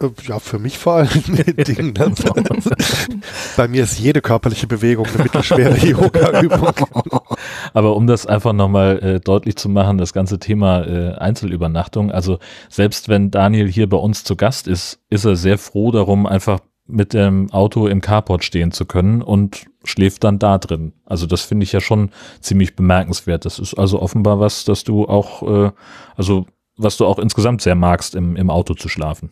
Äh, 0.00 0.08
Ja, 0.26 0.38
für 0.38 0.58
mich 0.58 0.78
vor 0.78 0.94
allen 0.94 1.08
Dingen. 1.56 1.92
ne? 1.92 2.14
Bei 3.56 3.68
mir 3.68 3.84
ist 3.84 3.98
jede 3.98 4.20
körperliche 4.20 4.66
Bewegung 4.66 5.06
eine 5.06 5.24
mittelschwere 5.24 5.76
Yoga-Übung. 5.86 6.72
Aber 7.72 7.96
um 7.96 8.06
das 8.06 8.26
einfach 8.26 8.52
nochmal 8.52 8.98
äh, 9.02 9.20
deutlich 9.20 9.56
zu 9.56 9.68
machen, 9.68 9.98
das 9.98 10.12
ganze 10.12 10.38
Thema 10.38 10.82
äh, 10.84 11.14
Einzelübernachtung, 11.14 12.10
also 12.10 12.38
selbst 12.68 13.08
wenn 13.08 13.30
Daniel 13.30 13.68
hier 13.70 13.88
bei 13.88 13.96
uns 13.96 14.24
zu 14.24 14.36
Gast 14.36 14.68
ist, 14.68 15.00
ist 15.10 15.24
er 15.24 15.36
sehr 15.36 15.58
froh 15.58 15.90
darum, 15.90 16.26
einfach 16.26 16.60
mit 16.88 17.14
dem 17.14 17.50
Auto 17.50 17.88
im 17.88 18.00
Carport 18.00 18.44
stehen 18.44 18.70
zu 18.70 18.84
können 18.84 19.20
und 19.20 19.64
schläft 19.82 20.22
dann 20.22 20.38
da 20.38 20.58
drin. 20.58 20.92
Also 21.04 21.26
das 21.26 21.42
finde 21.42 21.64
ich 21.64 21.72
ja 21.72 21.80
schon 21.80 22.10
ziemlich 22.40 22.76
bemerkenswert. 22.76 23.44
Das 23.44 23.58
ist 23.58 23.74
also 23.74 24.00
offenbar 24.00 24.38
was, 24.38 24.64
dass 24.64 24.84
du 24.84 25.04
auch, 25.06 25.42
äh, 25.42 25.70
also 26.16 26.46
was 26.76 26.96
du 26.96 27.06
auch 27.06 27.18
insgesamt 27.18 27.62
sehr 27.62 27.74
magst, 27.74 28.14
im, 28.14 28.36
im 28.36 28.50
Auto 28.50 28.74
zu 28.74 28.88
schlafen. 28.88 29.30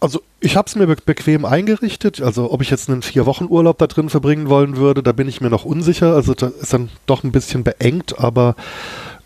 Also 0.00 0.22
ich 0.40 0.56
habe 0.56 0.66
es 0.68 0.76
mir 0.76 0.86
be 0.86 0.96
bequem 1.04 1.44
eingerichtet. 1.44 2.20
Also 2.20 2.52
ob 2.52 2.62
ich 2.62 2.70
jetzt 2.70 2.88
einen 2.88 3.02
vier 3.02 3.26
Wochen 3.26 3.46
Urlaub 3.48 3.78
da 3.78 3.86
drin 3.86 4.10
verbringen 4.10 4.48
wollen 4.48 4.76
würde, 4.76 5.02
da 5.02 5.12
bin 5.12 5.28
ich 5.28 5.40
mir 5.40 5.50
noch 5.50 5.64
unsicher. 5.64 6.14
Also 6.14 6.34
da 6.34 6.48
ist 6.48 6.72
dann 6.72 6.90
doch 7.06 7.24
ein 7.24 7.32
bisschen 7.32 7.64
beengt, 7.64 8.18
aber 8.18 8.54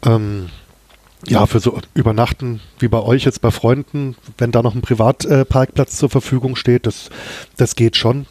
ähm, 0.04 0.49
ja, 1.26 1.47
für 1.47 1.61
so 1.61 1.78
Übernachten 1.94 2.61
wie 2.78 2.88
bei 2.88 3.00
euch 3.00 3.25
jetzt 3.25 3.42
bei 3.42 3.50
Freunden, 3.50 4.16
wenn 4.38 4.50
da 4.50 4.62
noch 4.62 4.75
ein 4.75 4.82
Privatparkplatz 4.82 5.97
zur 5.97 6.11
Verfügung 6.11 6.56
steht, 6.56 6.87
das, 6.87 7.11
das 7.56 7.76
geht 7.76 7.97
schon. 7.97 8.26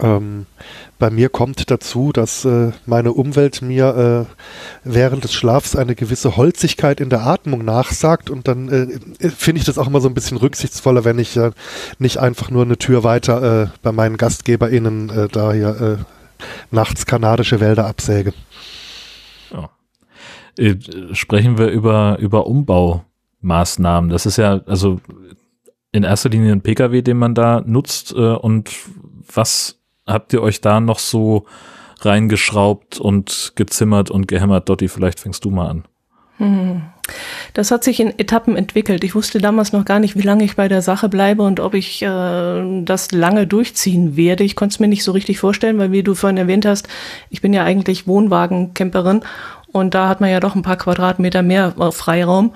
Ähm, 0.00 0.46
bei 0.98 1.10
mir 1.10 1.28
kommt 1.28 1.70
dazu, 1.70 2.12
dass 2.12 2.44
äh, 2.44 2.72
meine 2.84 3.12
Umwelt 3.12 3.62
mir 3.62 4.26
äh, 4.28 4.34
während 4.82 5.24
des 5.24 5.32
Schlafs 5.32 5.76
eine 5.76 5.94
gewisse 5.94 6.36
Holzigkeit 6.36 7.00
in 7.00 7.10
der 7.10 7.26
Atmung 7.26 7.64
nachsagt 7.64 8.28
und 8.28 8.48
dann 8.48 8.68
äh, 8.68 9.28
finde 9.30 9.60
ich 9.60 9.64
das 9.64 9.78
auch 9.78 9.86
immer 9.86 10.00
so 10.00 10.08
ein 10.08 10.14
bisschen 10.14 10.36
rücksichtsvoller, 10.36 11.04
wenn 11.04 11.18
ich 11.18 11.36
äh, 11.36 11.52
nicht 11.98 12.18
einfach 12.18 12.50
nur 12.50 12.64
eine 12.64 12.76
Tür 12.76 13.04
weiter 13.04 13.62
äh, 13.62 13.68
bei 13.82 13.92
meinen 13.92 14.16
GastgeberInnen 14.16 15.10
äh, 15.10 15.28
da 15.28 15.52
hier 15.52 15.80
äh, 15.80 16.44
nachts 16.72 17.06
kanadische 17.06 17.60
Wälder 17.60 17.86
absäge. 17.86 18.32
Äh, 20.56 20.76
sprechen 21.12 21.58
wir 21.58 21.68
über, 21.68 22.18
über 22.18 22.46
Umbaumaßnahmen. 22.46 24.10
Das 24.10 24.26
ist 24.26 24.36
ja 24.36 24.60
also 24.66 25.00
in 25.92 26.04
erster 26.04 26.28
Linie 26.28 26.52
ein 26.52 26.62
Pkw, 26.62 27.02
den 27.02 27.16
man 27.16 27.34
da 27.34 27.62
nutzt. 27.64 28.12
Äh, 28.12 28.34
und 28.34 28.70
was 29.32 29.80
habt 30.06 30.32
ihr 30.32 30.42
euch 30.42 30.60
da 30.60 30.80
noch 30.80 30.98
so 30.98 31.46
reingeschraubt 32.00 32.98
und 32.98 33.52
gezimmert 33.56 34.10
und 34.10 34.28
gehämmert? 34.28 34.68
Dotti, 34.68 34.88
vielleicht 34.88 35.20
fängst 35.20 35.44
du 35.44 35.50
mal 35.50 35.68
an. 35.68 35.84
Hm. 36.38 36.82
Das 37.52 37.70
hat 37.70 37.84
sich 37.84 38.00
in 38.00 38.18
Etappen 38.18 38.56
entwickelt. 38.56 39.04
Ich 39.04 39.14
wusste 39.14 39.38
damals 39.38 39.72
noch 39.72 39.84
gar 39.84 39.98
nicht, 39.98 40.16
wie 40.16 40.22
lange 40.22 40.42
ich 40.42 40.56
bei 40.56 40.68
der 40.68 40.82
Sache 40.82 41.08
bleibe 41.08 41.42
und 41.42 41.60
ob 41.60 41.74
ich 41.74 42.02
äh, 42.02 42.82
das 42.82 43.12
lange 43.12 43.46
durchziehen 43.46 44.16
werde. 44.16 44.42
Ich 44.42 44.56
konnte 44.56 44.74
es 44.74 44.80
mir 44.80 44.88
nicht 44.88 45.04
so 45.04 45.12
richtig 45.12 45.38
vorstellen, 45.38 45.78
weil 45.78 45.92
wie 45.92 46.02
du 46.02 46.14
vorhin 46.14 46.38
erwähnt 46.38 46.66
hast, 46.66 46.88
ich 47.30 47.40
bin 47.40 47.52
ja 47.52 47.62
eigentlich 47.62 48.06
Wohnwagencamperin 48.06 49.20
und 49.70 49.94
da 49.94 50.08
hat 50.08 50.20
man 50.20 50.30
ja 50.30 50.40
doch 50.40 50.54
ein 50.54 50.62
paar 50.62 50.76
Quadratmeter 50.76 51.42
mehr 51.42 51.74
äh, 51.78 51.92
Freiraum. 51.92 52.52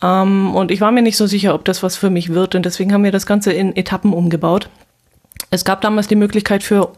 Ähm, 0.00 0.54
und 0.54 0.70
ich 0.70 0.80
war 0.80 0.92
mir 0.92 1.02
nicht 1.02 1.16
so 1.16 1.26
sicher, 1.26 1.54
ob 1.54 1.64
das 1.64 1.82
was 1.82 1.96
für 1.96 2.10
mich 2.10 2.32
wird 2.32 2.54
und 2.54 2.64
deswegen 2.64 2.92
haben 2.92 3.04
wir 3.04 3.12
das 3.12 3.26
Ganze 3.26 3.52
in 3.52 3.76
Etappen 3.76 4.12
umgebaut. 4.12 4.70
Es 5.50 5.64
gab 5.64 5.80
damals 5.80 6.08
die 6.08 6.16
Möglichkeit 6.16 6.62
für 6.62 6.92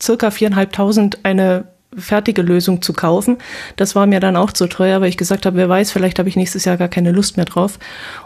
circa 0.00 0.30
viereinhalbtausend 0.30 1.18
eine 1.24 1.64
fertige 1.96 2.42
Lösung 2.42 2.82
zu 2.82 2.92
kaufen. 2.92 3.38
Das 3.76 3.94
war 3.94 4.06
mir 4.06 4.20
dann 4.20 4.36
auch 4.36 4.52
zu 4.52 4.66
teuer, 4.66 5.00
weil 5.00 5.08
ich 5.08 5.16
gesagt 5.16 5.46
habe, 5.46 5.56
wer 5.56 5.68
weiß, 5.68 5.90
vielleicht 5.90 6.18
habe 6.18 6.28
ich 6.28 6.36
nächstes 6.36 6.64
Jahr 6.64 6.76
gar 6.76 6.88
keine 6.88 7.12
Lust 7.12 7.36
mehr 7.36 7.46
drauf. 7.46 7.78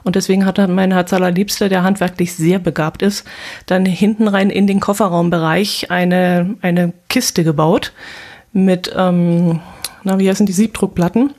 Und 0.03 0.17
deswegen 0.17 0.45
hat 0.45 0.59
dann 0.59 0.75
mein 0.75 0.93
Herz 0.93 1.13
allerliebster, 1.13 1.69
der 1.69 1.83
handwerklich 1.83 2.35
sehr 2.35 2.59
begabt 2.59 3.03
ist, 3.03 3.25
dann 3.67 3.87
hinten 3.87 4.29
rein 4.29 4.51
in 4.51 4.67
den 4.67 4.81
Kofferraumbereich 4.81 5.91
eine, 5.91 6.57
eine 6.61 6.93
Kiste 7.09 7.45
gebaut 7.45 7.93
mit, 8.53 8.93
ähm, 8.97 9.61
na, 10.03 10.19
wie 10.19 10.29
heißen 10.29 10.47
die 10.47 10.53
Siebdruckplatten? 10.53 11.35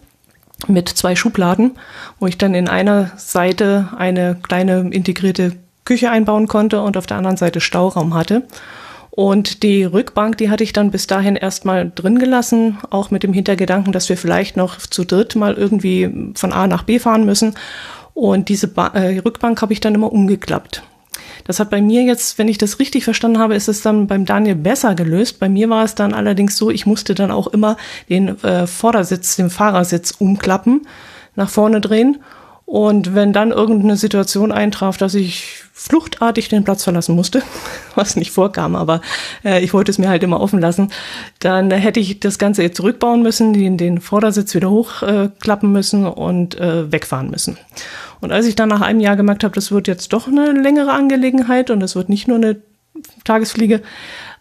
mit 0.67 0.87
zwei 0.87 1.15
Schubladen, 1.15 1.71
wo 2.19 2.27
ich 2.27 2.37
dann 2.37 2.53
in 2.53 2.69
einer 2.69 3.11
Seite 3.17 3.89
eine 3.97 4.37
kleine 4.41 4.89
integrierte 4.91 5.57
Küche 5.85 6.09
einbauen 6.09 6.47
konnte 6.47 6.81
und 6.81 6.97
auf 6.97 7.05
der 7.05 7.17
anderen 7.17 7.37
Seite 7.37 7.61
Stauraum 7.61 8.13
hatte. 8.13 8.43
Und 9.15 9.61
die 9.61 9.83
Rückbank, 9.83 10.37
die 10.39 10.49
hatte 10.49 10.63
ich 10.63 10.73
dann 10.73 10.89
bis 10.89 11.05
dahin 11.05 11.35
erstmal 11.35 11.91
drin 11.93 12.17
gelassen, 12.17 12.79
auch 12.89 13.11
mit 13.11 13.21
dem 13.21 13.31
Hintergedanken, 13.31 13.93
dass 13.93 14.09
wir 14.09 14.17
vielleicht 14.17 14.57
noch 14.57 14.77
zu 14.79 15.05
dritt 15.05 15.35
mal 15.35 15.53
irgendwie 15.53 16.33
von 16.33 16.51
A 16.51 16.65
nach 16.65 16.81
B 16.81 16.97
fahren 16.97 17.23
müssen. 17.23 17.53
Und 18.15 18.49
diese 18.49 18.67
ba 18.67 18.87
äh, 18.87 19.19
Rückbank 19.19 19.61
habe 19.61 19.71
ich 19.73 19.79
dann 19.79 19.93
immer 19.93 20.11
umgeklappt. 20.11 20.81
Das 21.45 21.59
hat 21.59 21.69
bei 21.69 21.81
mir 21.81 22.03
jetzt, 22.03 22.37
wenn 22.37 22.47
ich 22.47 22.57
das 22.57 22.79
richtig 22.79 23.03
verstanden 23.03 23.37
habe, 23.37 23.55
ist 23.55 23.67
es 23.67 23.81
dann 23.81 24.07
beim 24.07 24.25
Daniel 24.25 24.55
besser 24.55 24.95
gelöst. 24.95 25.39
Bei 25.39 25.49
mir 25.49 25.69
war 25.69 25.83
es 25.83 25.93
dann 25.93 26.13
allerdings 26.13 26.57
so, 26.57 26.71
ich 26.71 26.85
musste 26.85 27.13
dann 27.13 27.31
auch 27.31 27.47
immer 27.47 27.77
den 28.09 28.41
äh, 28.43 28.65
Vordersitz, 28.65 29.35
den 29.35 29.49
Fahrersitz 29.49 30.11
umklappen, 30.11 30.87
nach 31.35 31.49
vorne 31.49 31.81
drehen. 31.81 32.19
Und 32.73 33.13
wenn 33.13 33.33
dann 33.33 33.51
irgendeine 33.51 33.97
Situation 33.97 34.51
eintraf, 34.51 34.97
dass 34.97 35.13
ich 35.13 35.61
fluchtartig 35.73 36.49
den 36.49 36.63
Platz 36.63 36.83
verlassen 36.83 37.13
musste, 37.13 37.43
was 37.95 38.15
nicht 38.15 38.31
vorkam, 38.31 38.75
aber 38.75 39.01
äh, 39.45 39.63
ich 39.63 39.75
wollte 39.75 39.91
es 39.91 39.99
mir 39.99 40.09
halt 40.09 40.23
immer 40.23 40.41
offen 40.41 40.59
lassen, 40.59 40.91
dann 41.37 41.69
hätte 41.69 41.99
ich 41.99 42.19
das 42.19 42.39
Ganze 42.39 42.63
jetzt 42.63 42.77
zurückbauen 42.77 43.21
müssen, 43.21 43.53
den, 43.53 43.77
den 43.77 44.01
Vordersitz 44.01 44.55
wieder 44.55 44.71
hochklappen 44.71 45.69
äh, 45.69 45.71
müssen 45.71 46.07
und 46.07 46.59
äh, 46.59 46.91
wegfahren 46.91 47.29
müssen. 47.29 47.59
Und 48.21 48.31
als 48.31 48.47
ich 48.47 48.55
dann 48.55 48.69
nach 48.69 48.81
einem 48.81 49.01
Jahr 49.01 49.17
gemerkt 49.17 49.43
habe, 49.43 49.53
das 49.53 49.71
wird 49.71 49.87
jetzt 49.87 50.11
doch 50.11 50.27
eine 50.27 50.51
längere 50.53 50.93
Angelegenheit 50.93 51.69
und 51.69 51.83
es 51.83 51.95
wird 51.95 52.09
nicht 52.09 52.27
nur 52.27 52.37
eine 52.37 52.55
Tagesfliege, 53.23 53.83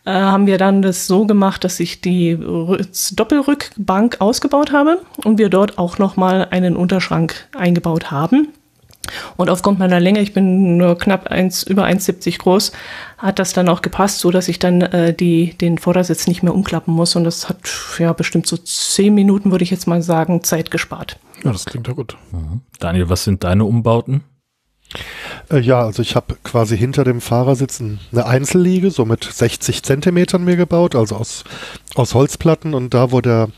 äh, 0.05 0.11
haben 0.11 0.47
wir 0.47 0.59
dann 0.59 0.83
das 0.83 1.07
so 1.07 1.27
gemacht, 1.27 1.65
dass 1.65 1.79
ich 1.81 2.01
die 2.01 2.37
Doppelrückbank 2.37 4.21
ausgebaut 4.21 4.73
habe 4.73 5.01
und 5.25 5.38
wir 5.38 5.49
dort 5.49 5.79
auch 5.79 5.99
nochmal 5.99 6.49
einen 6.51 6.77
Unterschrank 6.77 7.49
eingebaut 7.57 8.11
haben. 8.11 8.49
Und 9.37 9.51
aufgrund 9.51 9.79
meiner 9.79 10.01
Länge, 10.01 10.21
ich 10.21 10.33
bin 10.33 10.77
nur 10.77 10.97
knapp 10.97 11.29
eins, 11.29 11.62
über 11.62 11.85
1,70 11.85 12.38
groß, 12.38 12.73
hat 13.19 13.38
das 13.38 13.53
dann 13.53 13.69
auch 13.69 13.83
gepasst, 13.83 14.21
so 14.21 14.31
dass 14.31 14.49
ich 14.49 14.59
dann 14.59 14.81
äh, 14.81 15.15
die, 15.15 15.55
den 15.55 15.79
Vordersitz 15.79 16.27
nicht 16.27 16.43
mehr 16.43 16.55
umklappen 16.55 16.95
muss. 16.95 17.17
Und 17.17 17.25
das 17.25 17.49
hat 17.49 17.59
ja 17.99 18.12
bestimmt 18.12 18.47
so 18.47 18.57
zehn 18.57 19.15
Minuten, 19.15 19.51
würde 19.51 19.65
ich 19.65 19.71
jetzt 19.71 19.87
mal 19.87 20.03
sagen, 20.03 20.43
Zeit 20.45 20.71
gespart. 20.71 21.19
Ja, 21.45 21.53
das 21.53 21.65
klingt 21.65 21.88
ja 21.88 21.95
gut. 21.95 22.17
Mhm. 22.31 22.61
Daniel, 22.79 23.09
was 23.09 23.25
sind 23.25 23.45
deine 23.45 23.65
Umbauten? 23.65 24.23
Äh, 25.50 25.61
ja, 25.61 25.83
also 25.83 26.02
ich 26.02 26.16
habe 26.16 26.37
quasi 26.42 26.76
hinter 26.76 27.05
dem 27.05 27.20
Fahrersitz 27.20 27.81
eine 27.81 28.26
Einzelliege, 28.26 28.90
so 28.90 29.05
mit 29.05 29.24
60 29.24 29.83
Zentimetern 29.83 30.44
mir 30.44 30.57
gebaut, 30.57 30.94
also 30.94 31.16
aus, 31.16 31.44
aus 31.94 32.14
Holzplatten. 32.14 32.74
Und 32.74 32.94
da, 32.94 33.12
wo 33.12 33.20
der 33.20 33.48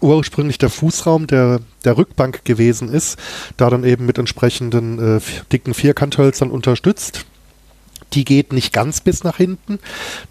ursprünglich 0.00 0.58
der 0.58 0.70
Fußraum 0.70 1.26
der, 1.26 1.60
der 1.84 1.96
Rückbank 1.96 2.44
gewesen 2.44 2.88
ist, 2.88 3.18
da 3.56 3.70
dann 3.70 3.84
eben 3.84 4.06
mit 4.06 4.18
entsprechenden 4.18 5.16
äh, 5.16 5.20
dicken 5.52 5.74
Vierkanthölzern 5.74 6.50
unterstützt. 6.50 7.24
Die 8.14 8.24
geht 8.24 8.52
nicht 8.52 8.72
ganz 8.72 9.00
bis 9.00 9.24
nach 9.24 9.36
hinten. 9.36 9.78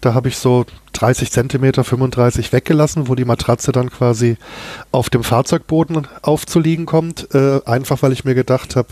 Da 0.00 0.14
habe 0.14 0.28
ich 0.28 0.38
so 0.38 0.64
30 0.94 1.30
Zentimeter, 1.30 1.84
35 1.84 2.52
weggelassen, 2.52 3.08
wo 3.08 3.14
die 3.14 3.24
Matratze 3.24 3.72
dann 3.72 3.90
quasi 3.90 4.36
auf 4.92 5.10
dem 5.10 5.22
Fahrzeugboden 5.22 6.06
aufzuliegen 6.22 6.86
kommt. 6.86 7.34
Äh, 7.34 7.60
einfach 7.66 8.02
weil 8.02 8.12
ich 8.12 8.24
mir 8.24 8.34
gedacht 8.34 8.76
habe, 8.76 8.88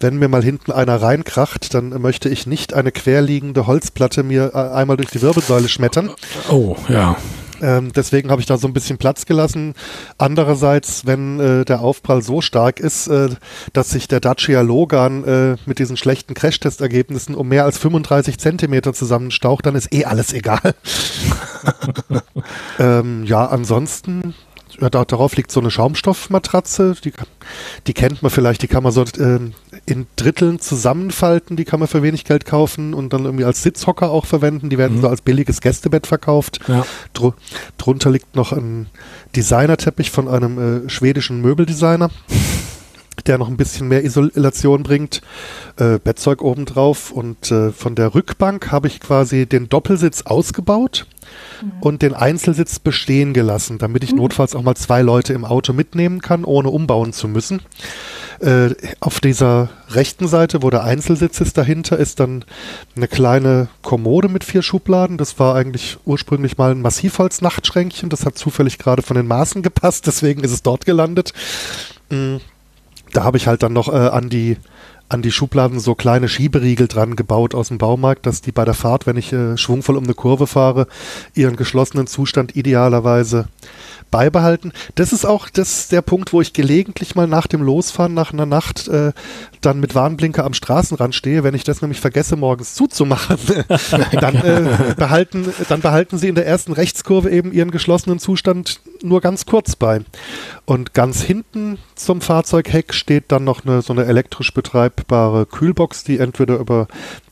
wenn 0.00 0.16
mir 0.16 0.28
mal 0.28 0.42
hinten 0.42 0.72
einer 0.72 1.00
reinkracht, 1.02 1.74
dann 1.74 1.90
möchte 2.00 2.28
ich 2.28 2.46
nicht 2.46 2.74
eine 2.74 2.92
querliegende 2.92 3.66
Holzplatte 3.66 4.22
mir 4.22 4.52
äh, 4.54 4.58
einmal 4.58 4.96
durch 4.96 5.10
die 5.10 5.22
Wirbelsäule 5.22 5.68
schmettern. 5.68 6.10
Oh, 6.48 6.76
ja. 6.88 7.16
Ähm, 7.62 7.92
deswegen 7.94 8.30
habe 8.30 8.40
ich 8.40 8.46
da 8.46 8.58
so 8.58 8.66
ein 8.66 8.72
bisschen 8.72 8.98
Platz 8.98 9.24
gelassen. 9.24 9.74
Andererseits, 10.18 11.06
wenn 11.06 11.40
äh, 11.40 11.64
der 11.64 11.80
Aufprall 11.80 12.22
so 12.22 12.40
stark 12.40 12.80
ist, 12.80 13.06
äh, 13.06 13.28
dass 13.72 13.90
sich 13.90 14.08
der 14.08 14.20
Dacia 14.20 14.60
Logan 14.60 15.24
äh, 15.24 15.56
mit 15.64 15.78
diesen 15.78 15.96
schlechten 15.96 16.34
Crashtest-Ergebnissen 16.34 17.34
um 17.34 17.48
mehr 17.48 17.64
als 17.64 17.78
35 17.78 18.38
Zentimeter 18.38 18.92
zusammenstaucht, 18.92 19.64
dann 19.64 19.76
ist 19.76 19.92
eh 19.94 20.04
alles 20.04 20.32
egal. 20.32 20.74
ähm, 22.78 23.24
ja, 23.24 23.46
ansonsten 23.46 24.34
ja, 24.80 24.90
da, 24.90 25.04
darauf 25.04 25.36
liegt 25.36 25.52
so 25.52 25.60
eine 25.60 25.70
Schaumstoffmatratze, 25.70 26.94
die, 27.04 27.12
die 27.86 27.94
kennt 27.94 28.22
man 28.22 28.30
vielleicht, 28.30 28.62
die 28.62 28.68
kann 28.68 28.82
man 28.82 28.92
so 28.92 29.02
äh, 29.02 29.38
in 29.84 30.06
Dritteln 30.16 30.60
zusammenfalten, 30.60 31.56
die 31.56 31.64
kann 31.64 31.80
man 31.80 31.88
für 31.88 32.02
wenig 32.02 32.24
Geld 32.24 32.44
kaufen 32.44 32.94
und 32.94 33.12
dann 33.12 33.24
irgendwie 33.24 33.44
als 33.44 33.62
Sitzhocker 33.62 34.10
auch 34.10 34.26
verwenden. 34.26 34.70
Die 34.70 34.78
werden 34.78 34.98
mhm. 34.98 35.02
so 35.02 35.08
als 35.08 35.22
billiges 35.22 35.60
Gästebett 35.60 36.06
verkauft. 36.06 36.60
Ja. 36.68 36.86
Dr 37.12 37.34
drunter 37.78 38.10
liegt 38.10 38.36
noch 38.36 38.52
ein 38.52 38.86
Designerteppich 39.34 40.10
von 40.10 40.28
einem 40.28 40.86
äh, 40.86 40.88
schwedischen 40.88 41.40
Möbeldesigner 41.40 42.10
der 43.26 43.38
noch 43.38 43.48
ein 43.48 43.56
bisschen 43.56 43.88
mehr 43.88 44.04
Isolation 44.04 44.82
bringt. 44.82 45.20
Äh, 45.76 45.98
Bettzeug 45.98 46.42
obendrauf 46.42 47.10
und 47.10 47.50
äh, 47.50 47.70
von 47.70 47.94
der 47.94 48.14
Rückbank 48.14 48.72
habe 48.72 48.88
ich 48.88 49.00
quasi 49.00 49.46
den 49.46 49.68
Doppelsitz 49.68 50.22
ausgebaut 50.22 51.06
mhm. 51.62 51.72
und 51.80 52.02
den 52.02 52.14
Einzelsitz 52.14 52.78
bestehen 52.78 53.32
gelassen, 53.32 53.78
damit 53.78 54.02
ich 54.04 54.12
mhm. 54.12 54.18
notfalls 54.18 54.54
auch 54.54 54.62
mal 54.62 54.74
zwei 54.74 55.02
Leute 55.02 55.32
im 55.34 55.44
Auto 55.44 55.72
mitnehmen 55.72 56.20
kann, 56.20 56.44
ohne 56.44 56.70
umbauen 56.70 57.12
zu 57.12 57.28
müssen. 57.28 57.60
Äh, 58.42 58.74
auf 58.98 59.20
dieser 59.20 59.68
rechten 59.90 60.26
Seite, 60.26 60.62
wo 60.62 60.70
der 60.70 60.82
Einzelsitz 60.82 61.40
ist, 61.40 61.56
dahinter 61.56 61.96
ist 61.96 62.18
dann 62.18 62.44
eine 62.96 63.06
kleine 63.06 63.68
Kommode 63.82 64.28
mit 64.28 64.42
vier 64.42 64.62
Schubladen. 64.62 65.16
Das 65.16 65.38
war 65.38 65.54
eigentlich 65.54 65.98
ursprünglich 66.04 66.58
mal 66.58 66.72
ein 66.72 66.82
Massivholz-Nachtschränkchen. 66.82 68.08
Das 68.08 68.26
hat 68.26 68.36
zufällig 68.36 68.78
gerade 68.78 69.02
von 69.02 69.16
den 69.16 69.28
Maßen 69.28 69.62
gepasst, 69.62 70.06
deswegen 70.08 70.42
ist 70.42 70.50
es 70.50 70.64
dort 70.64 70.86
gelandet. 70.86 71.32
Mhm. 72.10 72.40
Da 73.12 73.22
habe 73.22 73.36
ich 73.36 73.46
halt 73.46 73.62
dann 73.62 73.74
noch 73.74 73.88
äh, 73.88 74.08
an 74.08 74.28
die 74.28 74.56
an 75.08 75.22
die 75.22 75.30
Schubladen 75.30 75.78
so 75.78 75.94
kleine 75.94 76.26
Schieberiegel 76.26 76.88
dran 76.88 77.16
gebaut 77.16 77.54
aus 77.54 77.68
dem 77.68 77.76
Baumarkt, 77.76 78.24
dass 78.24 78.40
die 78.40 78.50
bei 78.50 78.64
der 78.64 78.72
Fahrt, 78.72 79.06
wenn 79.06 79.18
ich 79.18 79.30
äh, 79.32 79.58
schwungvoll 79.58 79.98
um 79.98 80.04
eine 80.04 80.14
Kurve 80.14 80.46
fahre, 80.46 80.86
ihren 81.34 81.56
geschlossenen 81.56 82.06
Zustand 82.06 82.56
idealerweise 82.56 83.46
beibehalten. 84.12 84.72
Das 84.94 85.12
ist 85.12 85.24
auch 85.24 85.48
das, 85.48 85.88
der 85.88 86.02
Punkt, 86.02 86.32
wo 86.32 86.40
ich 86.40 86.52
gelegentlich 86.52 87.16
mal 87.16 87.26
nach 87.26 87.48
dem 87.48 87.62
Losfahren, 87.62 88.14
nach 88.14 88.32
einer 88.32 88.46
Nacht, 88.46 88.86
äh, 88.86 89.12
dann 89.60 89.80
mit 89.80 89.96
Warnblinker 89.96 90.44
am 90.44 90.54
Straßenrand 90.54 91.16
stehe. 91.16 91.42
Wenn 91.42 91.54
ich 91.54 91.64
das 91.64 91.82
nämlich 91.82 91.98
vergesse, 91.98 92.36
morgens 92.36 92.74
zuzumachen, 92.74 93.38
dann, 94.20 94.36
äh, 94.36 94.94
behalten, 94.96 95.52
dann 95.68 95.80
behalten 95.80 96.18
sie 96.18 96.28
in 96.28 96.36
der 96.36 96.46
ersten 96.46 96.72
Rechtskurve 96.72 97.30
eben 97.30 97.52
ihren 97.52 97.72
geschlossenen 97.72 98.20
Zustand 98.20 98.80
nur 99.02 99.20
ganz 99.20 99.46
kurz 99.46 99.74
bei. 99.74 100.02
Und 100.64 100.94
ganz 100.94 101.22
hinten 101.22 101.78
zum 101.96 102.20
Fahrzeugheck 102.20 102.94
steht 102.94 103.24
dann 103.32 103.44
noch 103.44 103.64
eine, 103.64 103.82
so 103.82 103.92
eine 103.92 104.04
elektrisch 104.04 104.52
betreibbare 104.54 105.46
Kühlbox, 105.46 106.04
die 106.04 106.18
entweder 106.18 106.58
über 106.58 106.86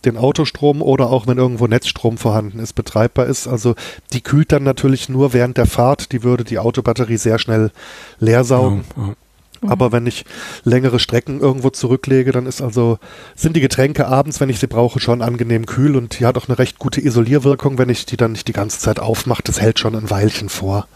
den 0.04 0.16
Autostrom 0.16 0.82
oder 0.82 1.10
auch 1.10 1.26
wenn 1.26 1.38
irgendwo 1.38 1.66
Netzstrom 1.66 2.18
vorhanden 2.18 2.58
ist, 2.58 2.74
betreibbar 2.74 3.26
ist. 3.26 3.46
Also 3.46 3.74
die 4.12 4.20
kühlt 4.20 4.52
dann 4.52 4.62
natürlich 4.62 5.08
nur 5.08 5.32
während 5.32 5.56
der 5.56 5.66
Fahrt. 5.66 6.12
Die 6.12 6.22
würde 6.22 6.44
die 6.44 6.58
Autobatterie 6.58 7.16
sehr 7.16 7.38
schnell 7.38 7.70
leer 8.18 8.44
saugen. 8.44 8.84
Ja, 8.96 9.02
ja. 9.08 9.14
Aber 9.62 9.92
wenn 9.92 10.06
ich 10.06 10.24
längere 10.64 10.98
Strecken 10.98 11.40
irgendwo 11.40 11.68
zurücklege, 11.68 12.32
dann 12.32 12.46
ist 12.46 12.62
also, 12.62 12.98
sind 13.36 13.56
die 13.56 13.60
Getränke 13.60 14.06
abends, 14.06 14.40
wenn 14.40 14.48
ich 14.48 14.58
sie 14.58 14.66
brauche, 14.66 15.00
schon 15.00 15.20
angenehm 15.20 15.66
kühl 15.66 15.96
und 15.96 16.18
die 16.18 16.24
hat 16.24 16.38
auch 16.38 16.48
eine 16.48 16.58
recht 16.58 16.78
gute 16.78 17.04
Isolierwirkung, 17.04 17.76
wenn 17.76 17.90
ich 17.90 18.06
die 18.06 18.16
dann 18.16 18.32
nicht 18.32 18.48
die 18.48 18.54
ganze 18.54 18.78
Zeit 18.78 19.00
aufmache. 19.00 19.42
Das 19.44 19.60
hält 19.60 19.78
schon 19.78 19.94
ein 19.94 20.08
Weilchen 20.08 20.48
vor. 20.48 20.88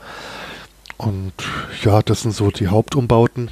Und 0.97 1.33
ja, 1.83 2.01
das 2.01 2.23
sind 2.23 2.35
so 2.35 2.51
die 2.51 2.69
Hauptumbauten. 2.69 3.51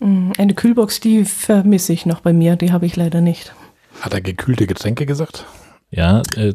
Mm, 0.00 0.32
eine 0.36 0.54
Kühlbox, 0.54 1.00
die 1.00 1.24
vermisse 1.24 1.94
ich 1.94 2.04
noch 2.04 2.20
bei 2.20 2.34
mir, 2.34 2.56
die 2.56 2.72
habe 2.72 2.84
ich 2.84 2.96
leider 2.96 3.22
nicht. 3.22 3.54
Hat 4.00 4.12
er 4.12 4.20
gekühlte 4.20 4.66
Getränke 4.66 5.06
gesagt? 5.06 5.46
Ja, 5.90 6.22
äh, 6.36 6.54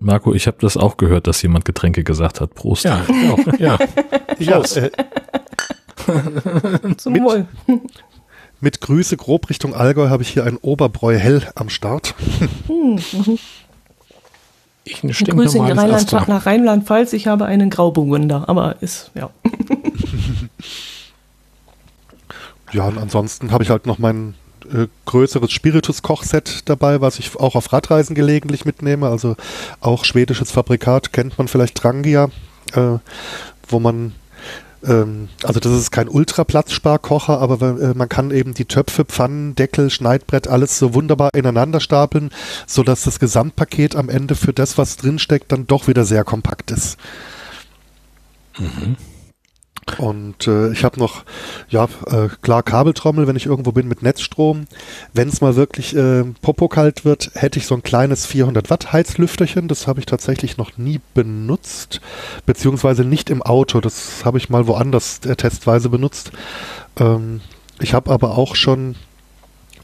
Marco, 0.00 0.32
ich 0.32 0.46
habe 0.46 0.58
das 0.60 0.76
auch 0.76 0.96
gehört, 0.96 1.26
dass 1.26 1.42
jemand 1.42 1.64
Getränke 1.64 2.04
gesagt 2.04 2.40
hat. 2.40 2.54
Prost. 2.54 2.84
Ja, 2.84 3.04
auch, 3.32 3.58
ja. 3.58 3.78
ja 4.38 4.60
äh, 4.60 4.90
Zum 6.96 7.12
mit, 7.12 7.22
Wohl. 7.22 7.46
Mit 8.60 8.80
Grüße 8.80 9.16
grob 9.16 9.50
Richtung 9.50 9.74
Allgäu 9.74 10.08
habe 10.08 10.22
ich 10.22 10.28
hier 10.28 10.44
ein 10.44 10.56
Oberbräu 10.56 11.16
hell 11.16 11.42
am 11.54 11.68
Start. 11.68 12.14
Ich 14.84 15.02
ein 15.02 15.10
Grüße 15.10 15.58
in 15.58 15.64
Rheinland, 15.64 16.12
nach 16.12 16.46
Rheinland-Pfalz. 16.46 17.12
Ich 17.12 17.26
habe 17.26 17.46
einen 17.46 17.70
Grauburgunder, 17.70 18.48
aber 18.48 18.76
ist, 18.80 19.10
ja. 19.14 19.30
ja, 22.72 22.84
und 22.84 22.98
ansonsten 22.98 23.50
habe 23.50 23.64
ich 23.64 23.70
halt 23.70 23.86
noch 23.86 23.98
mein 23.98 24.34
äh, 24.72 24.88
größeres 25.06 25.50
Spiritus-Kochset 25.50 26.68
dabei, 26.68 27.00
was 27.00 27.18
ich 27.18 27.36
auch 27.36 27.54
auf 27.54 27.72
Radreisen 27.72 28.14
gelegentlich 28.14 28.64
mitnehme. 28.64 29.08
Also 29.08 29.36
auch 29.80 30.04
schwedisches 30.04 30.50
Fabrikat 30.50 31.12
kennt 31.12 31.38
man 31.38 31.48
vielleicht 31.48 31.76
Trangia, 31.76 32.30
äh, 32.74 32.98
wo 33.68 33.80
man 33.80 34.14
ähm, 34.86 35.28
also 35.42 35.60
das 35.60 35.72
ist 35.72 35.90
kein 35.90 36.08
Ultra-Platzsparkocher, 36.08 37.40
aber 37.40 37.80
äh, 37.80 37.94
man 37.94 38.08
kann 38.08 38.30
eben 38.30 38.54
die 38.54 38.66
Töpfe, 38.66 39.04
Pfannen, 39.04 39.54
Deckel, 39.54 39.90
Schneidbrett, 39.90 40.46
alles 40.48 40.78
so 40.78 40.94
wunderbar 40.94 41.34
ineinander 41.34 41.80
stapeln, 41.80 42.30
sodass 42.66 43.02
das 43.02 43.18
Gesamtpaket 43.18 43.96
am 43.96 44.08
Ende 44.08 44.34
für 44.34 44.52
das, 44.52 44.78
was 44.78 44.96
drinsteckt, 44.96 45.50
dann 45.52 45.66
doch 45.66 45.88
wieder 45.88 46.04
sehr 46.04 46.24
kompakt 46.24 46.70
ist. 46.70 46.96
Mhm. 48.58 48.96
Und 49.98 50.46
äh, 50.46 50.72
ich 50.72 50.84
habe 50.84 50.98
noch, 50.98 51.24
ja, 51.68 51.88
äh, 52.06 52.28
klar 52.42 52.62
Kabeltrommel, 52.62 53.26
wenn 53.26 53.36
ich 53.36 53.46
irgendwo 53.46 53.72
bin 53.72 53.88
mit 53.88 54.02
Netzstrom. 54.02 54.66
Wenn 55.14 55.28
es 55.28 55.40
mal 55.40 55.56
wirklich 55.56 55.96
äh, 55.96 56.24
popokalt 56.42 57.04
wird, 57.04 57.30
hätte 57.34 57.58
ich 57.58 57.66
so 57.66 57.74
ein 57.74 57.82
kleines 57.82 58.26
400 58.26 58.70
Watt 58.70 58.92
Heizlüfterchen. 58.92 59.68
Das 59.68 59.86
habe 59.86 60.00
ich 60.00 60.06
tatsächlich 60.06 60.56
noch 60.56 60.76
nie 60.76 61.00
benutzt, 61.14 62.00
beziehungsweise 62.46 63.04
nicht 63.04 63.30
im 63.30 63.42
Auto. 63.42 63.80
Das 63.80 64.24
habe 64.24 64.38
ich 64.38 64.50
mal 64.50 64.66
woanders 64.66 65.20
äh, 65.24 65.36
testweise 65.36 65.88
benutzt. 65.88 66.32
Ähm, 66.98 67.40
ich 67.80 67.94
habe 67.94 68.10
aber 68.10 68.36
auch 68.36 68.56
schon 68.56 68.96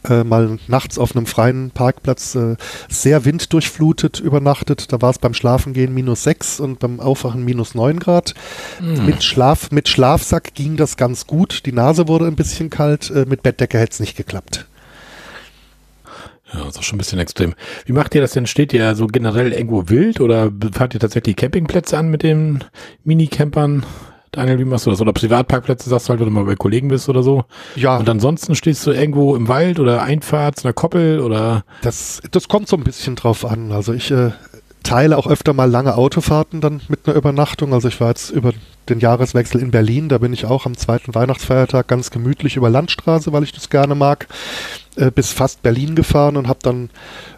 äh, 0.09 0.25
mal 0.25 0.59
nachts 0.69 0.99
auf 0.99 1.17
einem 1.17 1.27
freien 1.27 1.71
Parkplatz 1.71 2.35
äh, 2.35 2.57
sehr 2.89 3.25
winddurchflutet 3.25 4.21
übernachtet. 4.21 4.93
Da 4.93 5.01
war 5.01 5.11
es 5.11 5.19
beim 5.19 5.35
Schlafengehen 5.35 5.95
minus 5.95 6.25
6 6.25 6.61
und 6.61 6.79
beim 6.79 7.01
Aufwachen 7.01 7.45
minus 7.45 7.75
9 7.75 7.99
Grad. 7.99 8.35
Mhm. 8.81 9.07
Mit, 9.07 9.25
Schlaf, 9.25 9.71
mit 9.71 9.89
Schlafsack 9.89 10.55
ging 10.55 10.77
das 10.77 10.97
ganz 10.97 11.27
gut. 11.27 11.67
Die 11.67 11.73
Nase 11.73 12.09
wurde 12.09 12.27
ein 12.27 12.37
bisschen 12.37 12.71
kalt. 12.71 13.11
Äh, 13.11 13.27
mit 13.27 13.43
Bettdecke 13.43 13.79
hätte 13.79 13.93
es 13.93 14.01
nicht 14.01 14.17
geklappt. 14.17 14.67
Ja, 16.53 16.65
das 16.65 16.77
ist 16.77 16.85
schon 16.85 16.97
ein 16.97 16.99
bisschen 16.99 17.19
extrem. 17.19 17.55
Wie 17.85 17.93
macht 17.93 18.15
ihr 18.15 18.21
das 18.21 18.33
denn? 18.33 18.47
Steht 18.47 18.73
ihr 18.73 18.95
so 18.95 19.07
generell 19.07 19.53
irgendwo 19.53 19.89
wild 19.89 20.21
oder 20.21 20.53
fahrt 20.73 20.95
ihr 20.95 21.01
tatsächlich 21.01 21.37
Campingplätze 21.37 21.99
an 21.99 22.09
mit 22.09 22.23
den 22.23 22.63
Minicampern? 23.03 23.85
Daniel, 24.35 24.59
wie 24.59 24.65
machst 24.65 24.87
du 24.87 24.91
das? 24.91 25.01
Oder 25.01 25.13
Privatparkplätze 25.13 25.89
sagst 25.89 26.07
du 26.07 26.11
halt, 26.11 26.21
wenn 26.21 26.27
du 26.27 26.33
mal 26.33 26.45
bei 26.45 26.57
Kollegen 26.57 26.89
bist 26.89 27.09
oder 27.09 27.23
so. 27.23 27.45
Ja. 27.77 27.97
Und 27.97 28.09
ansonsten 28.09 28.55
stehst 28.55 28.87
du 28.87 28.91
irgendwo 28.91 29.37
im 29.37 29.49
Wald 29.49 29.79
oder 29.79 30.03
Einfahrt 30.03 30.59
zu 30.59 30.67
einer 30.67 30.73
Koppel 30.73 31.21
oder? 31.21 31.65
Das, 31.83 32.21
das 32.31 32.49
kommt 32.49 32.69
so 32.69 32.77
ein 32.77 32.85
bisschen 32.85 33.15
drauf 33.15 33.45
an. 33.45 33.71
Also 33.71 33.93
ich 33.93 34.11
äh, 34.11 34.33
teile 34.83 35.17
auch 35.17 35.27
öfter 35.27 35.53
mal 35.53 35.71
lange 35.71 35.97
Autofahrten 35.97 36.61
dann 36.61 36.81
mit 36.89 37.01
einer 37.07 37.17
Übernachtung. 37.17 37.73
Also 37.73 37.89
ich 37.89 38.01
war 38.01 38.09
jetzt 38.09 38.31
über 38.31 38.53
den 38.89 39.01
Jahreswechsel 39.01 39.61
in 39.61 39.71
Berlin, 39.71 40.09
da 40.09 40.19
bin 40.19 40.33
ich 40.33 40.45
auch 40.45 40.67
am 40.67 40.77
zweiten 40.77 41.15
Weihnachtsfeiertag 41.15 41.89
ganz 41.89 42.11
gemütlich 42.11 42.57
über 42.57 42.69
Landstraße, 42.69 43.33
weil 43.33 43.45
ich 43.45 43.53
das 43.53 43.71
gerne 43.71 43.95
mag, 43.95 44.29
äh, 44.97 45.11
bis 45.11 45.33
fast 45.33 45.63
Berlin 45.63 45.95
gefahren 45.95 46.37
und 46.37 46.49
habe 46.49 46.59
dann 46.63 46.91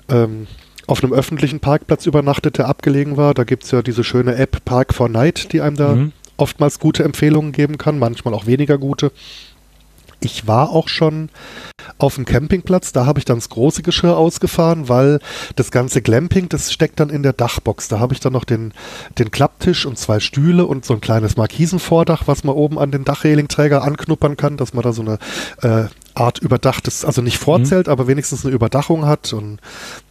ähm, 0.09 0.47
auf 0.87 1.03
einem 1.03 1.13
öffentlichen 1.13 1.61
Parkplatz 1.61 2.07
übernachtet, 2.07 2.59
der 2.59 2.69
abgelegen 2.69 3.17
war. 3.17 3.35
Da 3.35 3.45
gibt's 3.45 3.71
ja 3.71 3.83
diese 3.83 4.03
schöne 4.03 4.37
App 4.37 4.65
Park 4.65 4.95
for 4.95 5.09
Night, 5.09 5.53
die 5.53 5.61
einem 5.61 5.77
da 5.77 5.95
mhm 5.95 6.13
oftmals 6.37 6.79
gute 6.79 7.05
Empfehlungen 7.05 7.53
geben 7.53 7.79
kann, 7.79 7.99
manchmal 7.99 8.35
auch 8.35 8.46
weniger 8.46 8.79
gute. 8.79 9.12
Ich 10.20 10.46
war 10.46 10.70
auch 10.70 10.88
schon 10.88 11.29
auf 11.98 12.16
dem 12.16 12.24
Campingplatz, 12.24 12.92
da 12.92 13.07
habe 13.07 13.18
ich 13.18 13.24
dann 13.24 13.38
das 13.38 13.48
große 13.48 13.83
Geschirr 13.83 14.16
ausgefahren, 14.16 14.88
weil 14.88 15.20
das 15.57 15.70
ganze 15.70 16.02
Glamping, 16.02 16.48
das 16.48 16.72
steckt 16.72 17.00
dann 17.00 17.11
in 17.11 17.22
der 17.22 17.33
Dachbox. 17.33 17.88
Da 17.88 18.00
habe 18.00 18.14
ich 18.14 18.20
dann 18.20 18.33
noch 18.33 18.44
den, 18.44 18.72
den 19.18 19.31
Klapptisch 19.31 19.87
und 19.87 19.98
zwei 19.98 20.20
Stühle 20.20 20.66
und 20.66 20.85
so 20.85 20.94
ein 20.94 21.00
kleines 21.00 21.37
Markisenvordach, 21.37 22.26
was 22.26 22.44
man 22.44 22.55
oben 22.55 22.79
an 22.79 22.90
den 22.90 23.05
Dachrehlingträger 23.05 23.83
anknuppern 23.83 24.37
kann, 24.37 24.57
dass 24.57 24.74
man 24.74 24.83
da 24.83 24.92
so 24.92 25.02
eine 25.02 25.18
äh, 25.62 25.88
Art 26.14 26.38
überdachtes, 26.38 27.05
also 27.05 27.20
nicht 27.22 27.38
Vorzelt, 27.38 27.87
mhm. 27.87 27.92
aber 27.92 28.07
wenigstens 28.07 28.44
eine 28.44 28.55
Überdachung 28.55 29.07
hat 29.07 29.33
und 29.33 29.61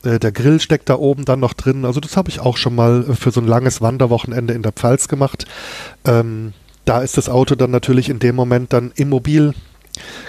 äh, 0.04 0.20
der 0.20 0.32
Grill 0.32 0.60
steckt 0.60 0.90
da 0.90 0.96
oben 0.96 1.26
dann 1.26 1.40
noch 1.40 1.54
drin. 1.54 1.84
Also 1.84 2.00
das 2.00 2.16
habe 2.16 2.30
ich 2.30 2.40
auch 2.40 2.58
schon 2.58 2.76
mal 2.76 3.04
für 3.16 3.32
so 3.32 3.42
ein 3.42 3.48
langes 3.48 3.82
Wanderwochenende 3.82 4.54
in 4.54 4.62
der 4.62 4.72
Pfalz 4.72 5.08
gemacht. 5.08 5.46
Ähm, 6.06 6.54
da 6.86 7.02
ist 7.02 7.18
das 7.18 7.30
Auto 7.30 7.56
dann 7.56 7.72
natürlich 7.72 8.10
in 8.10 8.20
dem 8.20 8.36
Moment 8.36 8.72
dann 8.72 8.92
immobil. 8.96 9.54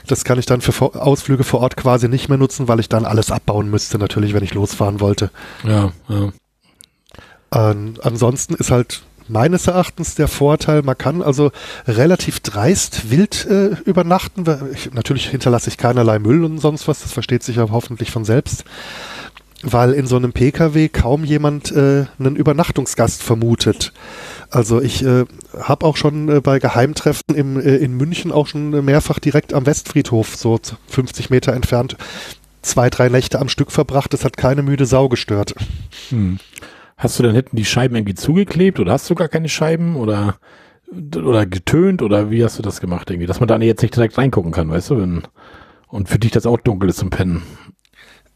Das 0.06 0.24
kann 0.24 0.38
ich 0.38 0.46
dann 0.46 0.60
für 0.60 0.94
Ausflüge 0.94 1.44
vor 1.44 1.60
Ort 1.60 1.76
quasi 1.76 2.08
nicht 2.08 2.28
mehr 2.28 2.38
nutzen, 2.38 2.68
weil 2.68 2.80
ich 2.80 2.88
dann 2.88 3.04
alles 3.04 3.30
abbauen 3.30 3.70
müsste, 3.70 3.98
natürlich, 3.98 4.34
wenn 4.34 4.44
ich 4.44 4.54
losfahren 4.54 5.00
wollte. 5.00 5.30
Ja, 5.64 5.92
ja. 6.08 6.32
Ähm, 7.52 7.94
ansonsten 8.02 8.54
ist 8.54 8.70
halt 8.70 9.02
meines 9.28 9.66
Erachtens 9.66 10.14
der 10.14 10.28
Vorteil, 10.28 10.82
man 10.82 10.96
kann 10.96 11.22
also 11.22 11.50
relativ 11.86 12.40
dreist 12.40 13.10
wild 13.10 13.46
äh, 13.46 13.76
übernachten. 13.84 14.44
Ich, 14.72 14.92
natürlich 14.92 15.28
hinterlasse 15.28 15.68
ich 15.68 15.78
keinerlei 15.78 16.18
Müll 16.18 16.44
und 16.44 16.58
sonst 16.58 16.86
was, 16.86 17.02
das 17.02 17.12
versteht 17.12 17.42
sich 17.42 17.56
ja 17.56 17.68
hoffentlich 17.70 18.10
von 18.10 18.24
selbst 18.24 18.64
weil 19.62 19.92
in 19.92 20.06
so 20.06 20.16
einem 20.16 20.32
Pkw 20.32 20.88
kaum 20.88 21.24
jemand 21.24 21.72
äh, 21.72 22.06
einen 22.18 22.36
Übernachtungsgast 22.36 23.22
vermutet. 23.22 23.92
Also 24.50 24.80
ich 24.80 25.04
äh, 25.04 25.24
habe 25.58 25.86
auch 25.86 25.96
schon 25.96 26.28
äh, 26.28 26.40
bei 26.40 26.58
Geheimtreffen 26.58 27.34
im, 27.34 27.58
äh, 27.58 27.76
in 27.76 27.96
München 27.96 28.32
auch 28.32 28.46
schon 28.46 28.84
mehrfach 28.84 29.18
direkt 29.18 29.52
am 29.54 29.66
Westfriedhof, 29.66 30.36
so 30.36 30.58
50 30.88 31.30
Meter 31.30 31.52
entfernt, 31.52 31.96
zwei, 32.62 32.90
drei 32.90 33.08
Nächte 33.08 33.38
am 33.38 33.48
Stück 33.48 33.72
verbracht. 33.72 34.12
Das 34.12 34.24
hat 34.24 34.36
keine 34.36 34.62
müde 34.62 34.86
Sau 34.86 35.08
gestört. 35.08 35.54
Hm. 36.10 36.38
Hast 36.96 37.18
du 37.18 37.22
dann 37.22 37.34
hinten 37.34 37.56
die 37.56 37.64
Scheiben 37.64 37.96
irgendwie 37.96 38.14
zugeklebt 38.14 38.80
oder 38.80 38.92
hast 38.92 39.08
du 39.10 39.14
gar 39.14 39.28
keine 39.28 39.48
Scheiben 39.48 39.96
oder 39.96 40.36
oder 40.90 41.46
getönt 41.46 42.00
oder 42.00 42.30
wie 42.30 42.44
hast 42.44 42.58
du 42.58 42.62
das 42.62 42.80
gemacht 42.80 43.10
irgendwie, 43.10 43.26
dass 43.26 43.40
man 43.40 43.48
da 43.48 43.58
jetzt 43.58 43.82
nicht 43.82 43.96
direkt 43.96 44.16
reingucken 44.16 44.52
kann, 44.52 44.70
weißt 44.70 44.90
du, 44.90 44.98
wenn 44.98 45.22
und 45.88 46.08
für 46.08 46.18
dich 46.18 46.30
das 46.30 46.46
auch 46.46 46.58
dunkel 46.58 46.90
ist 46.90 46.98
zum 46.98 47.10
Pennen. 47.10 47.42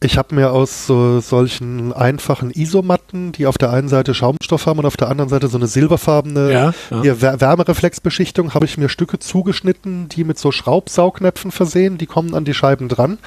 Ich 0.02 0.16
habe 0.16 0.34
mir 0.34 0.50
aus 0.52 0.86
so, 0.86 1.20
solchen 1.20 1.92
einfachen 1.92 2.50
Isomatten, 2.50 3.32
die 3.32 3.46
auf 3.46 3.58
der 3.58 3.70
einen 3.70 3.88
Seite 3.88 4.14
Schaumstoff 4.14 4.64
haben 4.64 4.78
und 4.78 4.86
auf 4.86 4.96
der 4.96 5.10
anderen 5.10 5.28
Seite 5.28 5.48
so 5.48 5.58
eine 5.58 5.66
silberfarbene 5.66 6.50
ja, 6.50 6.74
ja. 7.02 7.40
Wärmereflexbeschichtung, 7.40 8.54
habe 8.54 8.64
ich 8.64 8.78
mir 8.78 8.88
Stücke 8.88 9.18
zugeschnitten, 9.18 10.08
die 10.08 10.24
mit 10.24 10.38
so 10.38 10.52
Schraubsaugnäpfen 10.52 11.50
versehen. 11.50 11.98
Die 11.98 12.06
kommen 12.06 12.34
an 12.34 12.46
die 12.46 12.54
Scheiben 12.54 12.88
dran 12.88 13.18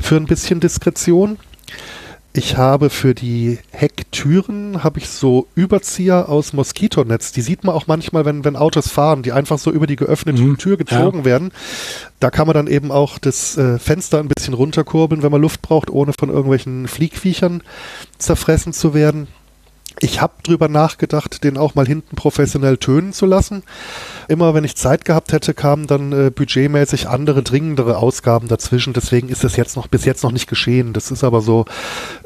für 0.00 0.16
ein 0.16 0.26
bisschen 0.26 0.58
Diskretion. 0.58 1.38
Ich 2.36 2.58
habe 2.58 2.90
für 2.90 3.14
die 3.14 3.58
Hecktüren 3.70 4.84
habe 4.84 4.98
ich 4.98 5.08
so 5.08 5.48
Überzieher 5.54 6.28
aus 6.28 6.52
Moskitonetz. 6.52 7.32
Die 7.32 7.40
sieht 7.40 7.64
man 7.64 7.74
auch 7.74 7.86
manchmal, 7.86 8.26
wenn, 8.26 8.44
wenn 8.44 8.56
Autos 8.56 8.90
fahren, 8.90 9.22
die 9.22 9.32
einfach 9.32 9.58
so 9.58 9.70
über 9.70 9.86
die 9.86 9.96
geöffnete 9.96 10.42
mhm. 10.42 10.58
Tür 10.58 10.76
gezogen 10.76 11.20
ja. 11.20 11.24
werden. 11.24 11.50
Da 12.20 12.28
kann 12.28 12.46
man 12.46 12.52
dann 12.52 12.66
eben 12.66 12.90
auch 12.92 13.18
das 13.18 13.56
äh, 13.56 13.78
Fenster 13.78 14.18
ein 14.18 14.28
bisschen 14.28 14.52
runterkurbeln, 14.52 15.22
wenn 15.22 15.32
man 15.32 15.40
Luft 15.40 15.62
braucht, 15.62 15.88
ohne 15.88 16.12
von 16.12 16.28
irgendwelchen 16.28 16.88
Fliegviechern 16.88 17.62
zerfressen 18.18 18.74
zu 18.74 18.92
werden. 18.92 19.28
Ich 19.98 20.20
habe 20.20 20.34
drüber 20.42 20.68
nachgedacht, 20.68 21.42
den 21.42 21.56
auch 21.56 21.74
mal 21.74 21.86
hinten 21.86 22.16
professionell 22.16 22.76
tönen 22.76 23.14
zu 23.14 23.24
lassen. 23.24 23.62
Immer 24.28 24.52
wenn 24.52 24.64
ich 24.64 24.76
Zeit 24.76 25.06
gehabt 25.06 25.32
hätte, 25.32 25.54
kamen 25.54 25.86
dann 25.86 26.12
äh, 26.12 26.30
budgetmäßig 26.30 27.08
andere, 27.08 27.42
dringendere 27.42 27.96
Ausgaben 27.96 28.46
dazwischen. 28.46 28.92
Deswegen 28.92 29.30
ist 29.30 29.42
das 29.42 29.56
jetzt 29.56 29.74
noch 29.74 29.86
bis 29.86 30.04
jetzt 30.04 30.22
noch 30.22 30.32
nicht 30.32 30.48
geschehen. 30.48 30.92
Das 30.92 31.10
ist 31.10 31.24
aber 31.24 31.40
so 31.40 31.64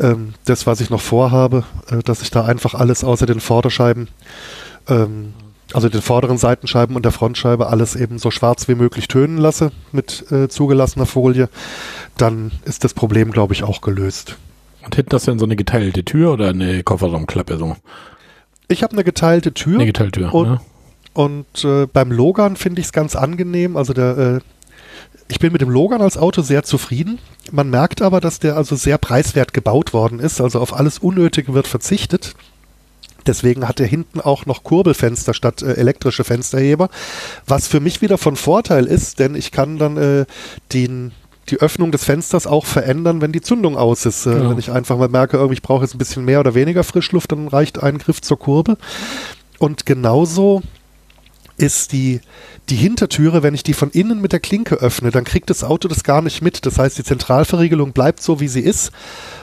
ähm, 0.00 0.34
das, 0.46 0.66
was 0.66 0.80
ich 0.80 0.90
noch 0.90 1.00
vorhabe, 1.00 1.62
äh, 1.88 2.02
dass 2.02 2.22
ich 2.22 2.30
da 2.32 2.44
einfach 2.44 2.74
alles 2.74 3.04
außer 3.04 3.26
den 3.26 3.40
Vorderscheiben, 3.40 4.08
ähm, 4.88 5.34
also 5.72 5.88
den 5.88 6.02
vorderen 6.02 6.38
Seitenscheiben 6.38 6.96
und 6.96 7.04
der 7.04 7.12
Frontscheibe 7.12 7.68
alles 7.68 7.94
eben 7.94 8.18
so 8.18 8.32
schwarz 8.32 8.66
wie 8.66 8.74
möglich 8.74 9.06
tönen 9.06 9.38
lasse 9.38 9.70
mit 9.92 10.30
äh, 10.32 10.48
zugelassener 10.48 11.06
Folie. 11.06 11.48
Dann 12.16 12.50
ist 12.64 12.82
das 12.82 12.94
Problem, 12.94 13.30
glaube 13.30 13.54
ich, 13.54 13.62
auch 13.62 13.80
gelöst. 13.80 14.36
Und 14.84 14.94
hinten 14.94 15.12
hast 15.12 15.26
du 15.26 15.30
dann 15.32 15.38
so 15.38 15.44
eine 15.44 15.56
geteilte 15.56 16.04
Tür 16.04 16.32
oder 16.32 16.48
eine 16.48 16.82
Kofferraumklappe 16.82 17.58
so? 17.58 17.76
Ich 18.68 18.82
habe 18.82 18.92
eine 18.92 19.04
geteilte 19.04 19.52
Tür. 19.52 19.76
Eine 19.76 19.86
geteilte 19.86 20.20
Tür, 20.20 20.34
und, 20.34 20.48
ne? 20.48 20.60
Und 21.12 21.64
äh, 21.64 21.86
beim 21.86 22.12
Logern 22.12 22.56
finde 22.56 22.80
ich 22.80 22.86
es 22.86 22.92
ganz 22.92 23.16
angenehm. 23.16 23.76
Also 23.76 23.92
der, 23.92 24.18
äh, 24.18 24.40
ich 25.28 25.38
bin 25.38 25.52
mit 25.52 25.60
dem 25.60 25.70
Logern 25.70 26.02
als 26.02 26.16
Auto 26.16 26.42
sehr 26.42 26.62
zufrieden. 26.62 27.18
Man 27.50 27.68
merkt 27.68 28.00
aber, 28.00 28.20
dass 28.20 28.38
der 28.38 28.56
also 28.56 28.76
sehr 28.76 28.98
preiswert 28.98 29.52
gebaut 29.52 29.92
worden 29.92 30.20
ist. 30.20 30.40
Also 30.40 30.60
auf 30.60 30.74
alles 30.74 30.98
Unnötige 30.98 31.52
wird 31.52 31.66
verzichtet. 31.66 32.34
Deswegen 33.26 33.68
hat 33.68 33.80
er 33.80 33.86
hinten 33.86 34.20
auch 34.20 34.46
noch 34.46 34.64
Kurbelfenster 34.64 35.34
statt 35.34 35.62
äh, 35.62 35.74
elektrische 35.74 36.24
Fensterheber, 36.24 36.88
was 37.46 37.68
für 37.68 37.80
mich 37.80 38.00
wieder 38.02 38.18
von 38.18 38.36
Vorteil 38.36 38.86
ist, 38.86 39.18
denn 39.18 39.34
ich 39.34 39.52
kann 39.52 39.78
dann 39.78 39.96
äh, 39.96 40.26
den 40.72 41.12
die 41.48 41.60
Öffnung 41.60 41.90
des 41.90 42.04
Fensters 42.04 42.46
auch 42.46 42.66
verändern, 42.66 43.20
wenn 43.20 43.32
die 43.32 43.40
Zündung 43.40 43.76
aus 43.76 44.06
ist. 44.06 44.26
Äh, 44.26 44.34
genau. 44.34 44.50
Wenn 44.50 44.58
ich 44.58 44.70
einfach 44.70 44.96
mal 44.96 45.08
merke, 45.08 45.36
irgendwie 45.36 45.54
ich 45.54 45.62
brauche 45.62 45.82
jetzt 45.82 45.94
ein 45.94 45.98
bisschen 45.98 46.24
mehr 46.24 46.40
oder 46.40 46.54
weniger 46.54 46.84
Frischluft, 46.84 47.32
dann 47.32 47.48
reicht 47.48 47.82
ein 47.82 47.98
Griff 47.98 48.20
zur 48.20 48.38
Kurbel. 48.38 48.76
Und 49.58 49.86
genauso 49.86 50.62
ist 51.56 51.92
die, 51.92 52.20
die 52.70 52.76
Hintertüre, 52.76 53.42
wenn 53.42 53.52
ich 53.52 53.62
die 53.62 53.74
von 53.74 53.90
innen 53.90 54.20
mit 54.20 54.32
der 54.32 54.40
Klinke 54.40 54.76
öffne, 54.76 55.10
dann 55.10 55.24
kriegt 55.24 55.50
das 55.50 55.62
Auto 55.62 55.88
das 55.88 56.04
gar 56.04 56.22
nicht 56.22 56.40
mit. 56.40 56.64
Das 56.64 56.78
heißt, 56.78 56.96
die 56.96 57.04
Zentralverriegelung 57.04 57.92
bleibt 57.92 58.22
so, 58.22 58.40
wie 58.40 58.48
sie 58.48 58.60
ist. 58.60 58.92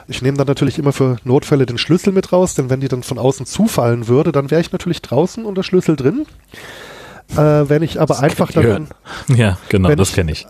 Ich 0.08 0.22
nehme 0.22 0.38
dann 0.38 0.48
natürlich 0.48 0.80
immer 0.80 0.94
für 0.94 1.18
Notfälle 1.24 1.66
den 1.66 1.78
Schlüssel 1.78 2.14
mit 2.14 2.32
raus, 2.32 2.56
denn 2.56 2.70
wenn 2.70 2.80
die 2.80 2.88
dann 2.88 3.04
von 3.04 3.20
außen 3.20 3.46
zufallen 3.46 4.08
würde, 4.08 4.32
dann 4.32 4.50
wäre 4.50 4.62
ich 4.62 4.72
natürlich 4.72 5.02
draußen 5.02 5.46
und 5.46 5.56
der 5.56 5.64
Schlüssel 5.64 5.96
drin. 5.96 6.26
Äh, 7.34 7.70
wenn 7.70 7.84
ich 7.84 8.00
aber 8.00 8.16
das 8.16 8.24
einfach 8.24 8.52
dann. 8.52 8.88
Ja, 9.28 9.58
genau, 9.70 9.94
das 9.94 10.14
kenne 10.14 10.32
ich 10.32 10.48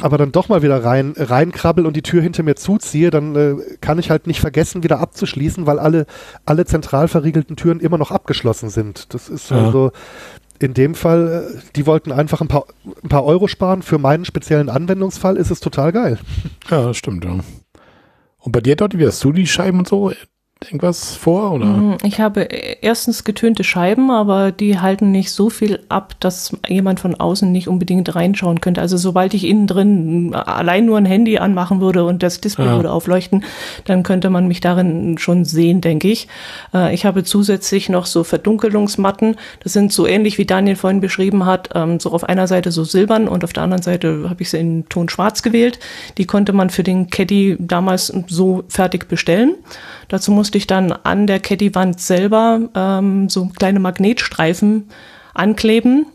aber 0.00 0.18
dann 0.18 0.32
doch 0.32 0.48
mal 0.48 0.62
wieder 0.62 0.82
rein 0.84 1.14
reinkrabbel 1.16 1.86
und 1.86 1.96
die 1.96 2.02
Tür 2.02 2.22
hinter 2.22 2.42
mir 2.42 2.56
zuziehe, 2.56 3.10
dann 3.10 3.34
äh, 3.36 3.56
kann 3.80 3.98
ich 3.98 4.10
halt 4.10 4.26
nicht 4.26 4.40
vergessen, 4.40 4.82
wieder 4.82 5.00
abzuschließen, 5.00 5.66
weil 5.66 5.78
alle, 5.78 6.06
alle 6.44 6.64
zentral 6.64 7.08
verriegelten 7.08 7.56
Türen 7.56 7.80
immer 7.80 7.98
noch 7.98 8.10
abgeschlossen 8.10 8.70
sind. 8.70 9.14
Das 9.14 9.28
ist 9.28 9.50
ja. 9.50 9.64
also 9.64 9.92
in 10.58 10.74
dem 10.74 10.94
Fall, 10.94 11.48
äh, 11.54 11.60
die 11.76 11.86
wollten 11.86 12.12
einfach 12.12 12.40
ein 12.40 12.48
paar, 12.48 12.66
ein 13.02 13.08
paar 13.08 13.24
Euro 13.24 13.48
sparen. 13.48 13.82
Für 13.82 13.98
meinen 13.98 14.24
speziellen 14.24 14.68
Anwendungsfall 14.68 15.36
ist 15.36 15.50
es 15.50 15.60
total 15.60 15.92
geil. 15.92 16.18
Ja, 16.70 16.86
das 16.86 16.96
stimmt, 16.96 17.24
ja. 17.24 17.38
Und 18.38 18.52
bei 18.52 18.60
dir 18.60 18.76
dort, 18.76 18.98
wie 18.98 19.06
hast 19.06 19.22
du 19.24 19.32
die 19.32 19.46
Scheiben 19.46 19.80
und 19.80 19.88
so? 19.88 20.12
Irgendwas 20.64 21.14
vor? 21.14 21.52
Oder? 21.52 21.66
Mm, 21.66 21.98
ich 22.02 22.18
habe 22.18 22.40
erstens 22.40 23.24
getönte 23.24 23.62
Scheiben, 23.62 24.10
aber 24.10 24.52
die 24.52 24.78
halten 24.78 25.12
nicht 25.12 25.30
so 25.30 25.50
viel 25.50 25.80
ab, 25.90 26.14
dass 26.20 26.56
jemand 26.66 26.98
von 26.98 27.14
außen 27.14 27.50
nicht 27.52 27.68
unbedingt 27.68 28.14
reinschauen 28.14 28.62
könnte. 28.62 28.80
Also 28.80 28.96
sobald 28.96 29.34
ich 29.34 29.44
innen 29.44 29.66
drin 29.66 30.34
allein 30.34 30.86
nur 30.86 30.96
ein 30.96 31.04
Handy 31.04 31.36
anmachen 31.38 31.80
würde 31.82 32.04
und 32.04 32.22
das 32.22 32.40
Display 32.40 32.66
ja. 32.66 32.76
würde 32.76 32.90
aufleuchten, 32.90 33.44
dann 33.84 34.02
könnte 34.02 34.30
man 34.30 34.48
mich 34.48 34.60
darin 34.60 35.18
schon 35.18 35.44
sehen, 35.44 35.82
denke 35.82 36.08
ich. 36.08 36.26
Äh, 36.72 36.94
ich 36.94 37.04
habe 37.04 37.22
zusätzlich 37.22 37.90
noch 37.90 38.06
so 38.06 38.24
Verdunkelungsmatten. 38.24 39.36
Das 39.62 39.74
sind 39.74 39.92
so 39.92 40.06
ähnlich 40.06 40.38
wie 40.38 40.46
Daniel 40.46 40.76
vorhin 40.76 41.00
beschrieben 41.00 41.44
hat, 41.44 41.70
ähm, 41.74 42.00
so 42.00 42.12
auf 42.12 42.24
einer 42.24 42.46
Seite 42.46 42.72
so 42.72 42.84
silbern 42.84 43.28
und 43.28 43.44
auf 43.44 43.52
der 43.52 43.62
anderen 43.62 43.82
Seite 43.82 44.30
habe 44.30 44.42
ich 44.42 44.50
sie 44.50 44.58
in 44.58 44.88
Ton 44.88 45.10
schwarz 45.10 45.42
gewählt. 45.42 45.78
Die 46.16 46.24
konnte 46.24 46.54
man 46.54 46.70
für 46.70 46.82
den 46.82 47.10
Caddy 47.10 47.56
damals 47.58 48.10
so 48.26 48.64
fertig 48.68 49.06
bestellen. 49.08 49.56
Dazu 50.08 50.30
musste 50.32 50.58
ich 50.58 50.66
dann 50.66 50.92
an 50.92 51.26
der 51.26 51.40
Caddy-Wand 51.40 52.00
selber 52.00 52.60
ähm, 52.74 53.28
so 53.28 53.46
kleine 53.46 53.80
Magnetstreifen 53.80 54.88
ankleben. 55.34 56.06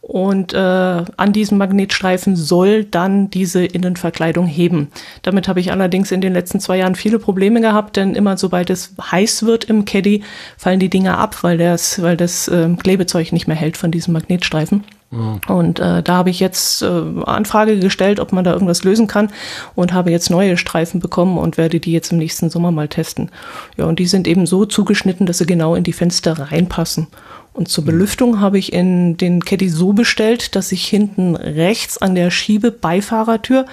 Und 0.00 0.54
äh, 0.54 0.56
an 0.58 1.32
diesem 1.34 1.58
Magnetstreifen 1.58 2.34
soll 2.36 2.84
dann 2.84 3.30
diese 3.30 3.64
Innenverkleidung 3.64 4.46
heben. 4.46 4.88
Damit 5.22 5.48
habe 5.48 5.60
ich 5.60 5.70
allerdings 5.70 6.12
in 6.12 6.20
den 6.20 6.32
letzten 6.32 6.60
zwei 6.60 6.78
Jahren 6.78 6.94
viele 6.94 7.18
Probleme 7.18 7.60
gehabt, 7.60 7.96
denn 7.96 8.14
immer 8.14 8.38
sobald 8.38 8.70
es 8.70 8.94
heiß 8.98 9.44
wird 9.44 9.64
im 9.64 9.84
Caddy, 9.84 10.22
fallen 10.56 10.80
die 10.80 10.88
Dinger 10.88 11.18
ab, 11.18 11.42
weil 11.42 11.58
das, 11.58 12.00
weil 12.00 12.16
das 12.16 12.48
äh, 12.48 12.68
Klebezeug 12.82 13.32
nicht 13.32 13.48
mehr 13.48 13.56
hält 13.56 13.76
von 13.76 13.90
diesem 13.90 14.14
Magnetstreifen. 14.14 14.84
Und 15.10 15.80
äh, 15.80 16.02
da 16.02 16.14
habe 16.16 16.28
ich 16.28 16.38
jetzt 16.38 16.82
äh, 16.82 17.02
Anfrage 17.24 17.78
gestellt, 17.78 18.20
ob 18.20 18.32
man 18.32 18.44
da 18.44 18.52
irgendwas 18.52 18.84
lösen 18.84 19.06
kann 19.06 19.30
und 19.74 19.94
habe 19.94 20.10
jetzt 20.10 20.28
neue 20.28 20.58
Streifen 20.58 21.00
bekommen 21.00 21.38
und 21.38 21.56
werde 21.56 21.80
die 21.80 21.92
jetzt 21.92 22.12
im 22.12 22.18
nächsten 22.18 22.50
Sommer 22.50 22.72
mal 22.72 22.88
testen. 22.88 23.30
Ja, 23.78 23.86
und 23.86 23.98
die 23.98 24.06
sind 24.06 24.28
eben 24.28 24.44
so 24.44 24.66
zugeschnitten, 24.66 25.24
dass 25.24 25.38
sie 25.38 25.46
genau 25.46 25.74
in 25.74 25.84
die 25.84 25.94
Fenster 25.94 26.34
reinpassen. 26.38 27.06
Und 27.54 27.68
zur 27.68 27.84
mhm. 27.84 27.88
Belüftung 27.88 28.40
habe 28.40 28.58
ich 28.58 28.72
in 28.72 29.16
den 29.16 29.42
Caddy 29.42 29.70
so 29.70 29.94
bestellt, 29.94 30.54
dass 30.54 30.72
ich 30.72 30.86
hinten 30.86 31.36
rechts 31.36 31.96
an 31.96 32.14
der 32.14 32.30
Schiebebeifahrer-Tür 32.30 33.64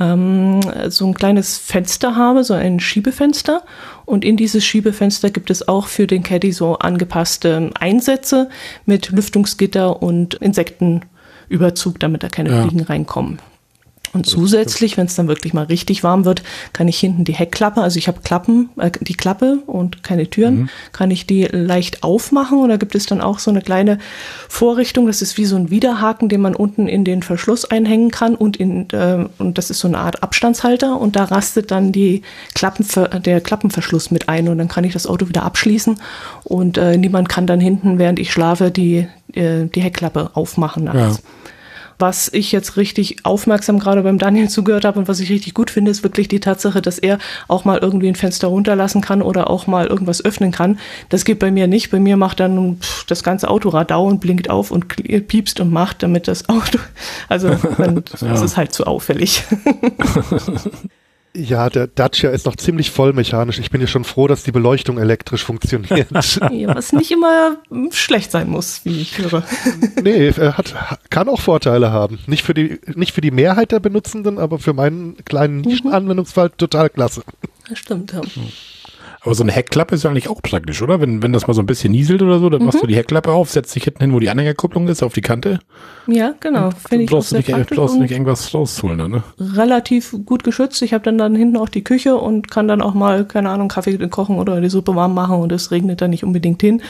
ähm, 0.00 0.60
so 0.88 1.06
ein 1.06 1.14
kleines 1.14 1.58
Fenster 1.58 2.16
habe, 2.16 2.42
so 2.42 2.54
ein 2.54 2.80
Schiebefenster. 2.80 3.62
Und 4.06 4.24
in 4.24 4.36
dieses 4.36 4.64
Schiebefenster 4.64 5.30
gibt 5.30 5.50
es 5.50 5.68
auch 5.68 5.86
für 5.86 6.06
den 6.06 6.22
Caddy 6.22 6.52
so 6.52 6.78
angepasste 6.78 7.70
Einsätze 7.78 8.48
mit 8.86 9.10
Lüftungsgitter 9.10 10.02
und 10.02 10.34
Insektenüberzug, 10.34 12.00
damit 12.00 12.22
da 12.22 12.28
keine 12.28 12.50
ja. 12.50 12.62
Fliegen 12.62 12.82
reinkommen. 12.82 13.38
Und 14.12 14.26
zusätzlich, 14.26 14.96
wenn 14.96 15.06
es 15.06 15.14
dann 15.14 15.28
wirklich 15.28 15.54
mal 15.54 15.66
richtig 15.66 16.02
warm 16.02 16.24
wird, 16.24 16.42
kann 16.72 16.88
ich 16.88 16.98
hinten 16.98 17.24
die 17.24 17.32
Heckklappe, 17.32 17.80
also 17.80 17.96
ich 17.96 18.08
habe 18.08 18.20
Klappen, 18.22 18.70
äh, 18.76 18.90
die 19.00 19.14
Klappe 19.14 19.58
und 19.66 20.02
keine 20.02 20.28
Türen, 20.28 20.62
mhm. 20.62 20.68
kann 20.92 21.10
ich 21.12 21.26
die 21.26 21.44
leicht 21.44 22.02
aufmachen 22.02 22.58
und 22.58 22.70
da 22.70 22.76
gibt 22.76 22.96
es 22.96 23.06
dann 23.06 23.20
auch 23.20 23.38
so 23.38 23.50
eine 23.50 23.62
kleine 23.62 23.98
Vorrichtung, 24.48 25.06
das 25.06 25.22
ist 25.22 25.38
wie 25.38 25.44
so 25.44 25.54
ein 25.54 25.70
Widerhaken, 25.70 26.28
den 26.28 26.40
man 26.40 26.56
unten 26.56 26.88
in 26.88 27.04
den 27.04 27.22
Verschluss 27.22 27.64
einhängen 27.64 28.10
kann 28.10 28.34
und 28.34 28.56
in 28.56 28.90
äh, 28.90 29.26
und 29.38 29.58
das 29.58 29.70
ist 29.70 29.78
so 29.78 29.86
eine 29.86 29.98
Art 29.98 30.22
Abstandshalter 30.22 31.00
und 31.00 31.14
da 31.14 31.24
rastet 31.24 31.70
dann 31.70 31.92
die 31.92 32.22
Klappenver 32.54 33.20
der 33.20 33.40
Klappenverschluss 33.40 34.10
mit 34.10 34.28
ein 34.28 34.48
und 34.48 34.58
dann 34.58 34.68
kann 34.68 34.82
ich 34.84 34.92
das 34.92 35.06
Auto 35.06 35.28
wieder 35.28 35.44
abschließen 35.44 36.00
und 36.42 36.78
äh, 36.78 36.96
niemand 36.96 37.28
kann 37.28 37.46
dann 37.46 37.60
hinten, 37.60 37.98
während 37.98 38.18
ich 38.18 38.32
schlafe, 38.32 38.72
die 38.72 39.06
äh, 39.34 39.66
die 39.66 39.82
Heckklappe 39.82 40.30
aufmachen 40.34 40.84
nachts. 40.84 41.18
Ja. 41.18 41.22
Was 42.00 42.30
ich 42.32 42.52
jetzt 42.52 42.76
richtig 42.76 43.24
aufmerksam 43.24 43.78
gerade 43.78 44.02
beim 44.02 44.18
Daniel 44.18 44.48
zugehört 44.48 44.84
habe 44.84 44.98
und 44.98 45.08
was 45.08 45.20
ich 45.20 45.30
richtig 45.30 45.54
gut 45.54 45.70
finde, 45.70 45.90
ist 45.90 46.02
wirklich 46.02 46.28
die 46.28 46.40
Tatsache, 46.40 46.82
dass 46.82 46.98
er 46.98 47.18
auch 47.48 47.64
mal 47.64 47.78
irgendwie 47.78 48.08
ein 48.08 48.14
Fenster 48.14 48.48
runterlassen 48.48 49.00
kann 49.00 49.22
oder 49.22 49.50
auch 49.50 49.66
mal 49.66 49.86
irgendwas 49.86 50.24
öffnen 50.24 50.52
kann. 50.52 50.78
Das 51.08 51.24
geht 51.24 51.38
bei 51.38 51.50
mir 51.50 51.66
nicht. 51.66 51.90
Bei 51.90 52.00
mir 52.00 52.16
macht 52.16 52.40
dann 52.40 52.78
pff, 52.80 53.04
das 53.06 53.22
ganze 53.22 53.48
Autorad 53.48 53.90
dauernd, 53.90 54.20
blinkt 54.20 54.50
auf 54.50 54.70
und 54.70 54.88
piepst 55.28 55.60
und 55.60 55.72
macht, 55.72 56.02
damit 56.02 56.28
das 56.28 56.48
Auto, 56.48 56.78
also 57.28 57.56
man, 57.78 58.02
das 58.10 58.20
ja. 58.20 58.44
ist 58.44 58.56
halt 58.56 58.72
zu 58.72 58.86
auffällig. 58.86 59.44
Ja, 61.34 61.70
der 61.70 61.86
Dacia 61.86 62.30
ist 62.30 62.46
noch 62.46 62.56
ziemlich 62.56 62.90
vollmechanisch. 62.90 63.60
Ich 63.60 63.70
bin 63.70 63.80
ja 63.80 63.86
schon 63.86 64.02
froh, 64.02 64.26
dass 64.26 64.42
die 64.42 64.50
Beleuchtung 64.50 64.98
elektrisch 64.98 65.44
funktioniert. 65.44 66.10
ja, 66.50 66.74
was 66.74 66.92
nicht 66.92 67.12
immer 67.12 67.58
schlecht 67.92 68.32
sein 68.32 68.50
muss, 68.50 68.84
wie 68.84 69.00
ich 69.00 69.16
höre. 69.16 69.44
nee, 70.02 70.28
er 70.28 70.58
hat, 70.58 70.74
kann 71.08 71.28
auch 71.28 71.40
Vorteile 71.40 71.92
haben. 71.92 72.18
Nicht 72.26 72.44
für 72.44 72.54
die, 72.54 72.80
nicht 72.94 73.12
für 73.12 73.20
die 73.20 73.30
Mehrheit 73.30 73.70
der 73.70 73.78
Benutzenden, 73.78 74.38
aber 74.38 74.58
für 74.58 74.72
meinen 74.72 75.24
kleinen 75.24 75.60
Nischenanwendungsfall 75.60 76.50
total 76.50 76.90
klasse. 76.90 77.22
Das 77.68 77.78
stimmt, 77.78 78.12
ja. 78.12 78.22
Hm. 78.22 78.48
Aber 79.22 79.34
so 79.34 79.42
eine 79.42 79.52
Heckklappe 79.52 79.94
ist 79.94 80.04
ja 80.04 80.10
eigentlich 80.10 80.30
auch 80.30 80.40
praktisch, 80.40 80.80
oder? 80.80 81.00
Wenn, 81.00 81.22
wenn 81.22 81.32
das 81.32 81.46
mal 81.46 81.52
so 81.52 81.60
ein 81.60 81.66
bisschen 81.66 81.92
nieselt 81.92 82.22
oder 82.22 82.38
so, 82.38 82.48
dann 82.48 82.60
mhm. 82.60 82.66
machst 82.66 82.82
du 82.82 82.86
die 82.86 82.96
Heckklappe 82.96 83.30
auf, 83.30 83.50
setzt 83.50 83.74
dich 83.76 83.84
hinten 83.84 84.00
hin, 84.00 84.12
wo 84.14 84.18
die 84.18 84.30
Anhängerkupplung 84.30 84.88
ist, 84.88 85.02
auf 85.02 85.12
die 85.12 85.20
Kante. 85.20 85.58
Ja, 86.06 86.32
genau. 86.40 86.70
Finde 86.88 87.04
ich 87.04 87.10
brauchst, 87.10 87.32
nicht, 87.32 87.50
brauchst 87.70 87.98
nicht 87.98 88.12
irgendwas 88.12 88.54
rausholen, 88.54 89.10
ne? 89.10 89.22
Relativ 89.38 90.16
gut 90.24 90.42
geschützt. 90.42 90.80
Ich 90.80 90.94
habe 90.94 91.04
dann 91.04 91.18
dann 91.18 91.34
hinten 91.34 91.58
auch 91.58 91.68
die 91.68 91.84
Küche 91.84 92.16
und 92.16 92.50
kann 92.50 92.66
dann 92.66 92.80
auch 92.80 92.94
mal, 92.94 93.26
keine 93.26 93.50
Ahnung, 93.50 93.68
Kaffee 93.68 93.98
kochen 94.08 94.38
oder 94.38 94.58
die 94.60 94.70
Suppe 94.70 94.94
warm 94.94 95.12
machen 95.12 95.36
und 95.36 95.52
es 95.52 95.70
regnet 95.70 96.00
dann 96.00 96.10
nicht 96.10 96.24
unbedingt 96.24 96.62
hin. 96.62 96.80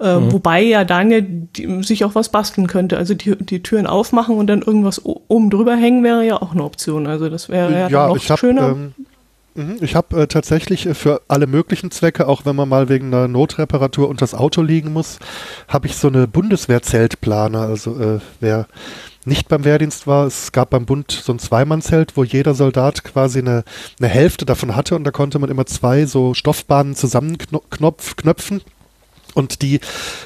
Äh, 0.00 0.18
mhm. 0.18 0.32
Wobei 0.32 0.62
ja 0.62 0.84
Daniel 0.84 1.22
die, 1.22 1.82
sich 1.82 2.04
auch 2.04 2.14
was 2.14 2.28
basteln 2.28 2.66
könnte. 2.66 2.98
Also 2.98 3.14
die, 3.14 3.36
die 3.36 3.62
Türen 3.62 3.86
aufmachen 3.86 4.36
und 4.36 4.48
dann 4.48 4.60
irgendwas 4.60 5.02
oben 5.04 5.48
drüber 5.48 5.76
hängen 5.76 6.04
wäre 6.04 6.26
ja 6.26 6.42
auch 6.42 6.52
eine 6.52 6.64
Option. 6.64 7.06
Also 7.06 7.30
das 7.30 7.48
wäre 7.48 7.72
ja, 7.72 7.88
ja 7.88 8.08
noch 8.08 8.16
ich 8.16 8.30
hab, 8.30 8.38
schöner. 8.38 8.68
Ähm 8.68 8.94
Mhm, 9.00 9.06
ich 9.80 9.94
habe 9.96 10.22
äh, 10.22 10.26
tatsächlich 10.26 10.86
äh, 10.86 10.94
für 10.94 11.22
alle 11.28 11.46
möglichen 11.46 11.90
Zwecke, 11.90 12.28
auch 12.28 12.44
wenn 12.44 12.56
man 12.56 12.68
mal 12.68 12.88
wegen 12.88 13.06
einer 13.06 13.28
Notreparatur 13.28 14.08
unter 14.08 14.20
das 14.20 14.34
Auto 14.34 14.62
liegen 14.62 14.92
muss, 14.92 15.18
habe 15.68 15.86
ich 15.86 15.96
so 15.96 16.08
eine 16.08 16.28
Bundeswehrzeltplaner. 16.28 17.60
Also 17.60 17.98
äh, 17.98 18.20
wer 18.40 18.66
nicht 19.24 19.48
beim 19.48 19.64
Wehrdienst 19.64 20.06
war, 20.06 20.26
es 20.26 20.52
gab 20.52 20.70
beim 20.70 20.86
Bund 20.86 21.10
so 21.10 21.32
ein 21.32 21.38
Zweimannzelt, 21.38 22.16
wo 22.16 22.24
jeder 22.24 22.54
Soldat 22.54 23.04
quasi 23.04 23.40
eine, 23.40 23.64
eine 23.98 24.08
Hälfte 24.08 24.46
davon 24.46 24.76
hatte 24.76 24.96
und 24.96 25.04
da 25.04 25.10
konnte 25.10 25.38
man 25.38 25.50
immer 25.50 25.66
zwei 25.66 26.06
so 26.06 26.32
Stoffbahnen 26.34 26.94
zusammenknöpfen 26.94 28.62
und 29.34 29.62
die 29.62 29.80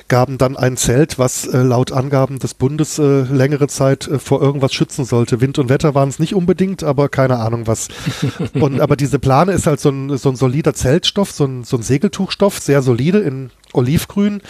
gaben 0.08 0.38
dann 0.38 0.56
ein 0.56 0.76
Zelt, 0.76 1.18
was 1.18 1.46
äh, 1.46 1.58
laut 1.58 1.92
Angaben 1.92 2.38
des 2.38 2.54
Bundes 2.54 2.98
äh, 2.98 3.22
längere 3.22 3.68
Zeit 3.68 4.08
äh, 4.08 4.18
vor 4.18 4.40
irgendwas 4.40 4.72
schützen 4.72 5.04
sollte. 5.04 5.40
Wind 5.40 5.58
und 5.58 5.68
Wetter 5.68 5.94
waren 5.94 6.08
es 6.08 6.18
nicht 6.18 6.34
unbedingt, 6.34 6.82
aber 6.82 7.08
keine 7.08 7.38
Ahnung 7.38 7.66
was. 7.66 7.88
und 8.54 8.80
aber 8.80 8.96
diese 8.96 9.18
Plane 9.18 9.52
ist 9.52 9.66
halt 9.66 9.80
so 9.80 9.90
ein, 9.90 10.16
so 10.16 10.28
ein 10.28 10.36
solider 10.36 10.74
Zeltstoff, 10.74 11.30
so 11.30 11.44
ein, 11.44 11.64
so 11.64 11.76
ein 11.76 11.82
Segeltuchstoff, 11.82 12.58
sehr 12.58 12.82
solide 12.82 13.18
in 13.20 13.50
Olivgrün, 13.72 14.40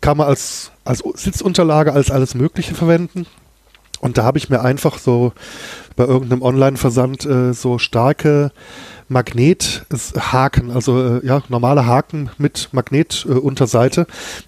kann 0.00 0.16
man 0.16 0.28
als, 0.28 0.72
als 0.84 1.02
Sitzunterlage, 1.14 1.92
als 1.92 2.10
alles 2.10 2.34
Mögliche 2.34 2.74
verwenden. 2.74 3.26
Und 4.02 4.18
da 4.18 4.24
habe 4.24 4.36
ich 4.36 4.50
mir 4.50 4.60
einfach 4.60 4.98
so 4.98 5.32
bei 5.94 6.04
irgendeinem 6.04 6.42
Online-Versand 6.42 7.24
äh, 7.24 7.54
so 7.54 7.78
starke 7.78 8.50
Magnethaken, 9.08 10.72
also 10.72 11.18
äh, 11.20 11.26
ja, 11.26 11.42
normale 11.48 11.86
Haken 11.86 12.30
mit 12.36 12.70
Magnetunterseite. 12.72 14.00
Äh, 14.02 14.06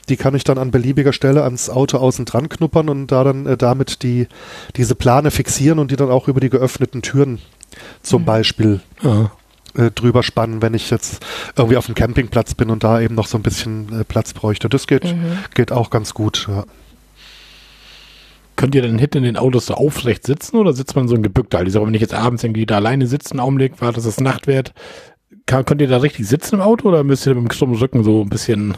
die 0.09 0.17
kann 0.17 0.35
ich 0.35 0.43
dann 0.43 0.59
an 0.59 0.73
beliebiger 0.73 1.12
Stelle 1.12 1.45
ans 1.45 1.71
Auto 1.71 1.99
außen 1.99 2.25
dran 2.25 2.49
knuppern 2.49 2.88
und 2.88 3.12
da 3.12 3.23
dann 3.23 3.47
äh, 3.47 3.57
damit 3.57 4.03
die, 4.03 4.27
diese 4.75 4.97
Plane 4.97 5.31
fixieren 5.31 5.79
und 5.79 5.93
die 5.93 5.97
dann 5.97 6.11
auch 6.11 6.27
über 6.27 6.40
die 6.40 6.51
geöffneten 6.51 7.03
Türen 7.03 7.38
zum 8.03 8.23
mhm. 8.23 8.27
Beispiel 8.27 8.81
ja. 9.03 9.31
Äh, 9.77 9.93
drüber 9.93 10.25
spannen, 10.25 10.62
wenn 10.62 10.75
ich 10.75 10.90
jetzt 10.90 11.25
irgendwie 11.57 11.77
auf 11.77 11.87
dem 11.87 11.95
Campingplatz 11.95 12.55
bin 12.55 12.71
und 12.71 12.83
da 12.83 13.01
eben 13.01 13.14
noch 13.14 13.29
so 13.29 13.38
ein 13.38 13.43
bisschen 13.43 14.01
äh, 14.01 14.05
Platz 14.05 14.33
bräuchte. 14.33 14.69
Das 14.69 14.88
geht, 14.88 15.05
mhm. 15.05 15.38
geht 15.55 15.71
auch 15.71 15.90
ganz 15.90 16.12
gut. 16.12 16.49
Ja. 16.49 16.64
Könnt 18.57 18.75
ihr 18.75 18.83
denn 18.83 18.99
hinten 18.99 19.19
in 19.19 19.25
den 19.25 19.37
Autos 19.37 19.67
so 19.67 19.75
aufrecht 19.75 20.25
sitzen 20.25 20.57
oder 20.57 20.73
sitzt 20.73 20.95
man 20.95 21.09
so 21.09 21.17
ein 21.17 21.23
gebückter? 21.23 21.59
Also 21.59 21.85
wenn 21.87 21.95
ich 21.95 22.01
jetzt 22.01 22.14
abends 22.14 22.45
irgendwie 22.45 22.67
da 22.67 22.77
alleine 22.77 23.07
sitze, 23.07 23.33
einen 23.33 23.40
Augenblick, 23.40 23.81
war 23.81 23.93
das 23.93 24.21
Nacht 24.21 24.47
wird, 24.47 24.73
kann, 25.47 25.64
könnt 25.64 25.81
ihr 25.81 25.88
da 25.88 25.99
richtig 25.99 26.27
sitzen 26.27 26.57
im 26.57 26.61
Auto 26.61 26.88
oder 26.88 27.05
müsst 27.05 27.27
ihr 27.27 27.35
mit 27.35 27.45
dem 27.45 27.49
krummen 27.49 27.77
Rücken 27.77 28.05
so 28.05 28.23
ein 28.23 28.29
bisschen 28.29 28.77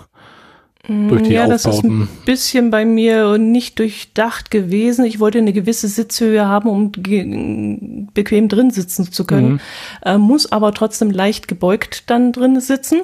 durch 0.89 1.23
die 1.23 1.33
ja, 1.33 1.45
Aufbauten? 1.45 1.51
das 1.51 1.67
ist 1.67 1.85
ein 1.85 2.09
bisschen 2.25 2.71
bei 2.71 2.85
mir 2.85 3.39
nicht 3.39 3.79
durchdacht 3.79 4.51
gewesen. 4.51 5.05
Ich 5.05 5.19
wollte 5.19 5.39
eine 5.39 5.53
gewisse 5.53 5.89
Sitzhöhe 5.89 6.47
haben, 6.47 6.69
um 6.69 6.93
bequem 6.93 8.49
drin 8.49 8.71
sitzen 8.71 9.11
zu 9.11 9.27
können, 9.27 9.53
mhm. 9.53 9.61
äh, 10.05 10.19
muss 10.19 10.53
aber 10.53 10.73
trotzdem 10.73 11.11
leicht 11.11 11.49
gebeugt 11.49 12.09
dann 12.09 12.33
drin 12.33 12.61
sitzen. 12.61 13.01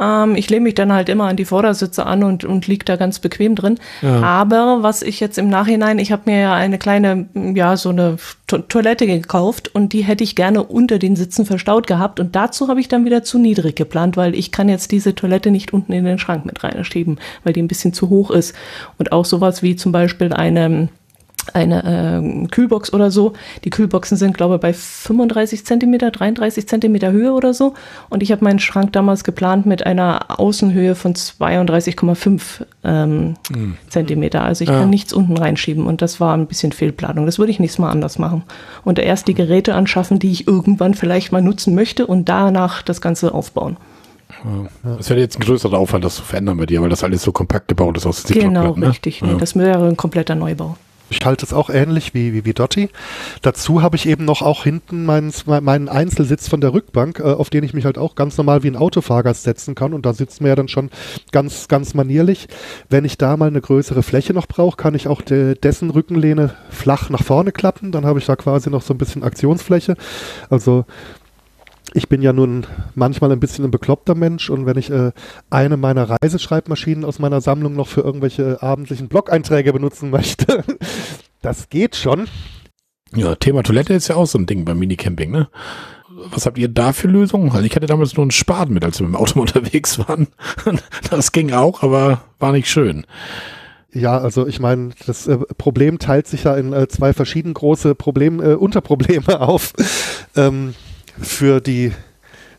Ähm, 0.00 0.36
ich 0.36 0.50
lehne 0.50 0.64
mich 0.64 0.74
dann 0.74 0.92
halt 0.92 1.08
immer 1.08 1.24
an 1.24 1.36
die 1.36 1.44
Vordersitze 1.44 2.06
an 2.06 2.24
und, 2.24 2.44
und 2.44 2.66
liege 2.66 2.84
da 2.84 2.96
ganz 2.96 3.18
bequem 3.18 3.54
drin. 3.54 3.78
Ja. 4.02 4.22
Aber 4.22 4.78
was 4.82 5.02
ich 5.02 5.20
jetzt 5.20 5.38
im 5.38 5.48
Nachhinein, 5.48 5.98
ich 5.98 6.12
habe 6.12 6.22
mir 6.26 6.40
ja 6.40 6.54
eine 6.54 6.78
kleine, 6.78 7.26
ja, 7.54 7.76
so 7.76 7.90
eine 7.90 8.16
to 8.46 8.58
Toilette 8.58 9.06
gekauft 9.06 9.74
und 9.74 9.92
die 9.92 10.02
hätte 10.02 10.24
ich 10.24 10.36
gerne 10.36 10.62
unter 10.62 10.98
den 10.98 11.16
Sitzen 11.16 11.46
verstaut 11.46 11.86
gehabt. 11.86 12.20
Und 12.20 12.36
dazu 12.36 12.68
habe 12.68 12.80
ich 12.80 12.88
dann 12.88 13.04
wieder 13.04 13.22
zu 13.22 13.38
niedrig 13.38 13.76
geplant, 13.76 14.16
weil 14.16 14.34
ich 14.34 14.50
kann 14.50 14.68
jetzt 14.68 14.92
diese 14.92 15.14
Toilette 15.14 15.50
nicht 15.50 15.72
unten 15.72 15.92
in 15.92 16.04
den 16.04 16.18
Schrank 16.18 16.44
mit 16.44 16.62
reinschieben, 16.62 17.18
weil 17.44 17.52
die 17.52 17.62
ein 17.62 17.68
bisschen 17.68 17.92
zu 17.92 18.10
hoch 18.10 18.30
ist. 18.30 18.54
Und 18.98 19.12
auch 19.12 19.24
sowas 19.24 19.62
wie 19.62 19.76
zum 19.76 19.92
Beispiel 19.92 20.32
eine 20.32 20.88
eine 21.52 22.42
äh, 22.44 22.46
Kühlbox 22.48 22.92
oder 22.92 23.10
so. 23.10 23.34
Die 23.64 23.70
Kühlboxen 23.70 24.16
sind, 24.16 24.36
glaube 24.36 24.56
ich, 24.56 24.60
bei 24.60 24.72
35 24.72 25.66
Zentimeter, 25.66 26.10
33 26.10 26.66
Zentimeter 26.66 27.12
Höhe 27.12 27.32
oder 27.32 27.54
so. 27.54 27.74
Und 28.08 28.22
ich 28.22 28.32
habe 28.32 28.44
meinen 28.44 28.58
Schrank 28.58 28.92
damals 28.92 29.24
geplant 29.24 29.66
mit 29.66 29.84
einer 29.86 30.40
Außenhöhe 30.40 30.94
von 30.94 31.14
32,5 31.14 32.64
ähm, 32.84 33.34
mhm. 33.50 33.76
Zentimeter. 33.88 34.42
Also 34.42 34.64
ich 34.64 34.70
ja. 34.70 34.80
kann 34.80 34.90
nichts 34.90 35.12
unten 35.12 35.36
reinschieben 35.36 35.86
und 35.86 36.02
das 36.02 36.20
war 36.20 36.36
ein 36.36 36.46
bisschen 36.46 36.72
Fehlplanung. 36.72 37.26
Das 37.26 37.38
würde 37.38 37.50
ich 37.52 37.60
nächstes 37.60 37.78
Mal 37.78 37.90
anders 37.90 38.18
machen. 38.18 38.44
Und 38.84 38.98
erst 38.98 39.28
die 39.28 39.34
Geräte 39.34 39.74
anschaffen, 39.74 40.18
die 40.18 40.30
ich 40.30 40.46
irgendwann 40.46 40.94
vielleicht 40.94 41.32
mal 41.32 41.42
nutzen 41.42 41.74
möchte 41.74 42.06
und 42.06 42.28
danach 42.28 42.82
das 42.82 43.00
Ganze 43.00 43.34
aufbauen. 43.34 43.76
Das 44.82 45.10
wäre 45.10 45.20
jetzt 45.20 45.38
ein 45.38 45.42
größerer 45.42 45.78
Aufwand, 45.78 46.04
das 46.04 46.16
zu 46.16 46.22
verändern 46.22 46.56
bei 46.58 46.66
dir, 46.66 46.82
weil 46.82 46.88
das 46.88 47.02
alles 47.02 47.22
so 47.22 47.32
kompakt 47.32 47.68
gebaut 47.68 47.96
ist 47.96 48.06
aus 48.06 48.24
Genau, 48.24 48.74
ne? 48.76 48.90
richtig. 48.90 49.22
Nee, 49.22 49.36
Das 49.38 49.56
wäre 49.56 49.86
ein 49.86 49.96
kompletter 49.96 50.34
Neubau. 50.34 50.76
Ich 51.14 51.24
halte 51.24 51.46
es 51.46 51.52
auch 51.52 51.70
ähnlich 51.70 52.12
wie, 52.12 52.32
wie, 52.32 52.44
wie 52.44 52.54
Dotti. 52.54 52.88
Dazu 53.42 53.82
habe 53.82 53.94
ich 53.94 54.06
eben 54.06 54.24
noch 54.24 54.42
auch 54.42 54.64
hinten 54.64 55.04
meinen, 55.04 55.32
meinen 55.46 55.88
Einzelsitz 55.88 56.48
von 56.48 56.60
der 56.60 56.72
Rückbank, 56.72 57.20
äh, 57.20 57.22
auf 57.22 57.50
den 57.50 57.62
ich 57.62 57.72
mich 57.72 57.84
halt 57.84 57.98
auch 57.98 58.16
ganz 58.16 58.36
normal 58.36 58.62
wie 58.64 58.68
ein 58.68 58.76
Autofahrgast 58.76 59.44
setzen 59.44 59.74
kann. 59.74 59.94
Und 59.94 60.04
da 60.04 60.12
sitzt 60.12 60.40
man 60.40 60.48
ja 60.48 60.56
dann 60.56 60.68
schon 60.68 60.90
ganz, 61.30 61.68
ganz 61.68 61.94
manierlich. 61.94 62.48
Wenn 62.88 63.04
ich 63.04 63.16
da 63.16 63.36
mal 63.36 63.46
eine 63.46 63.60
größere 63.60 64.02
Fläche 64.02 64.34
noch 64.34 64.46
brauche, 64.46 64.76
kann 64.76 64.94
ich 64.94 65.06
auch 65.06 65.22
de, 65.22 65.54
dessen 65.54 65.90
Rückenlehne 65.90 66.54
flach 66.68 67.10
nach 67.10 67.22
vorne 67.22 67.52
klappen. 67.52 67.92
Dann 67.92 68.04
habe 68.04 68.18
ich 68.18 68.26
da 68.26 68.34
quasi 68.34 68.68
noch 68.68 68.82
so 68.82 68.92
ein 68.92 68.98
bisschen 68.98 69.22
Aktionsfläche. 69.22 69.96
Also 70.50 70.84
ich 71.94 72.08
bin 72.08 72.20
ja 72.22 72.32
nun 72.32 72.66
manchmal 72.94 73.30
ein 73.32 73.40
bisschen 73.40 73.64
ein 73.64 73.70
bekloppter 73.70 74.16
Mensch 74.16 74.50
und 74.50 74.66
wenn 74.66 74.76
ich 74.76 74.90
äh, 74.90 75.12
eine 75.48 75.76
meiner 75.76 76.10
Reiseschreibmaschinen 76.10 77.04
aus 77.04 77.20
meiner 77.20 77.40
Sammlung 77.40 77.74
noch 77.74 77.86
für 77.86 78.00
irgendwelche 78.00 78.60
abendlichen 78.60 79.08
Blog-Einträge 79.08 79.72
benutzen 79.72 80.10
möchte, 80.10 80.64
das 81.40 81.68
geht 81.68 81.94
schon. 81.94 82.26
Ja, 83.14 83.36
Thema 83.36 83.62
Toilette 83.62 83.94
ist 83.94 84.08
ja 84.08 84.16
auch 84.16 84.26
so 84.26 84.38
ein 84.38 84.46
Ding 84.46 84.64
beim 84.64 84.78
Minicamping, 84.78 85.30
ne? 85.30 85.48
Was 86.30 86.46
habt 86.46 86.58
ihr 86.58 86.68
da 86.68 86.92
für 86.92 87.08
Lösungen? 87.08 87.52
Also 87.52 87.64
ich 87.64 87.74
hatte 87.76 87.86
damals 87.86 88.16
nur 88.16 88.24
einen 88.24 88.30
Spaten 88.32 88.74
mit, 88.74 88.84
als 88.84 88.98
wir 88.98 89.06
mit 89.06 89.14
dem 89.14 89.20
Auto 89.20 89.40
unterwegs 89.40 89.98
waren. 89.98 90.28
Das 91.10 91.30
ging 91.30 91.52
auch, 91.52 91.82
aber 91.82 92.22
war 92.40 92.50
nicht 92.50 92.68
schön. 92.68 93.06
Ja, 93.92 94.18
also 94.18 94.48
ich 94.48 94.58
meine, 94.58 94.90
das 95.06 95.28
äh, 95.28 95.36
Problem 95.36 96.00
teilt 96.00 96.26
sich 96.26 96.42
ja 96.42 96.56
in 96.56 96.72
äh, 96.72 96.88
zwei 96.88 97.12
verschieden 97.12 97.54
große 97.54 97.94
Problem, 97.94 98.40
äh, 98.40 98.54
Unterprobleme 98.54 99.40
auf. 99.40 99.72
Ähm, 100.34 100.74
für 101.20 101.60
die 101.60 101.92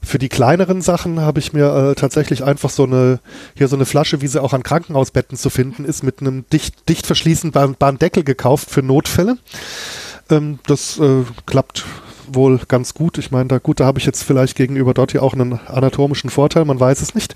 für 0.06 0.20
die 0.20 0.30
kleineren 0.30 0.82
Sachen 0.82 1.20
habe 1.20 1.40
ich 1.40 1.52
mir 1.52 1.66
äh, 1.66 1.96
tatsächlich 1.96 2.44
einfach 2.44 2.70
so 2.70 2.84
eine, 2.84 3.20
hier 3.56 3.68
so 3.68 3.76
eine 3.76 3.86
Flasche, 3.86 4.22
wie 4.22 4.28
sie 4.28 4.42
auch 4.42 4.54
an 4.54 4.62
Krankenhausbetten 4.62 5.36
zu 5.36 5.50
finden 5.50 5.84
ist, 5.84 6.04
mit 6.04 6.22
einem 6.22 6.46
dicht, 6.54 6.88
dicht 6.88 7.08
verschließbaren 7.08 7.98
Deckel 7.98 8.24
gekauft 8.24 8.70
für 8.70 8.84
Notfälle. 8.84 9.38
Ähm, 10.30 10.60
das 10.68 11.00
äh, 11.00 11.24
klappt 11.48 11.86
wohl 12.28 12.60
ganz 12.68 12.94
gut. 12.94 13.18
Ich 13.18 13.32
meine, 13.32 13.48
da 13.48 13.58
gut, 13.58 13.80
da 13.80 13.86
habe 13.86 14.00
ich 14.00 14.06
jetzt 14.06 14.24
vielleicht 14.24 14.56
gegenüber 14.56 14.94
dort 14.94 15.12
hier 15.12 15.24
auch 15.24 15.34
einen 15.34 15.60
anatomischen 15.68 16.30
Vorteil, 16.30 16.66
man 16.66 16.80
weiß 16.80 17.02
es 17.02 17.16
nicht. 17.16 17.34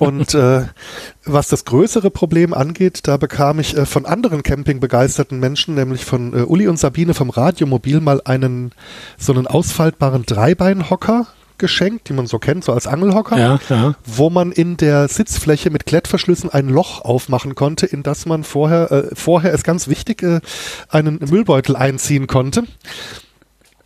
Und 0.00 0.34
äh, 0.34 0.66
was 1.24 1.48
das 1.48 1.64
größere 1.64 2.10
Problem 2.10 2.52
angeht, 2.54 3.00
da 3.04 3.16
bekam 3.16 3.58
ich 3.60 3.76
äh, 3.76 3.86
von 3.86 4.06
anderen 4.06 4.42
campingbegeisterten 4.42 5.38
Menschen, 5.38 5.74
nämlich 5.74 6.04
von 6.04 6.32
äh, 6.34 6.42
Uli 6.42 6.68
und 6.68 6.78
Sabine 6.78 7.14
vom 7.14 7.30
Radiomobil, 7.30 8.00
mal 8.00 8.20
einen 8.24 8.72
so 9.18 9.32
einen 9.32 9.46
ausfaltbaren 9.46 10.24
Dreibeinhocker, 10.26 11.26
geschenkt, 11.58 12.08
die 12.08 12.12
man 12.12 12.26
so 12.26 12.38
kennt, 12.38 12.64
so 12.64 12.72
als 12.72 12.86
Angelhocker, 12.86 13.38
Ja, 13.38 13.58
ja. 13.70 13.94
wo 14.04 14.30
man 14.30 14.52
in 14.52 14.76
der 14.76 15.08
Sitzfläche 15.08 15.70
mit 15.70 15.86
Klettverschlüssen 15.86 16.50
ein 16.50 16.68
Loch 16.68 17.00
aufmachen 17.02 17.54
konnte, 17.54 17.86
in 17.86 18.02
das 18.02 18.26
man 18.26 18.44
vorher, 18.44 18.92
äh, 18.92 19.14
vorher 19.14 19.52
ist 19.52 19.64
ganz 19.64 19.88
wichtig, 19.88 20.22
äh, 20.22 20.40
einen 20.90 21.18
Müllbeutel 21.30 21.74
einziehen 21.76 22.26
konnte. 22.26 22.64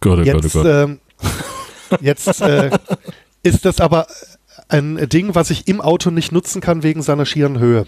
Gott, 0.00 0.18
oh 0.20 0.24
Gott, 0.24 0.34
oh 0.34 0.40
Jetzt, 0.40 0.52
Gott. 0.54 0.66
ähm, 0.66 0.98
jetzt 2.00 2.40
äh, 2.40 2.70
ist 3.42 3.64
das 3.64 3.80
aber 3.80 4.06
ein 4.70 5.08
Ding, 5.08 5.34
was 5.34 5.50
ich 5.50 5.68
im 5.68 5.80
Auto 5.80 6.10
nicht 6.10 6.32
nutzen 6.32 6.60
kann 6.60 6.82
wegen 6.82 7.02
seiner 7.02 7.26
schieren 7.26 7.58
Höhe. 7.58 7.86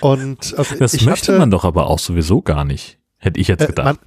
Und 0.00 0.54
also 0.58 0.74
Das 0.76 0.92
möchte 1.00 1.32
hatte, 1.32 1.38
man 1.38 1.50
doch 1.50 1.64
aber 1.64 1.86
auch 1.88 1.98
sowieso 1.98 2.42
gar 2.42 2.64
nicht. 2.64 2.98
Hätte 3.18 3.40
ich 3.40 3.48
jetzt 3.48 3.62
äh, 3.62 3.66
gedacht. 3.68 3.86
man, 3.86 3.98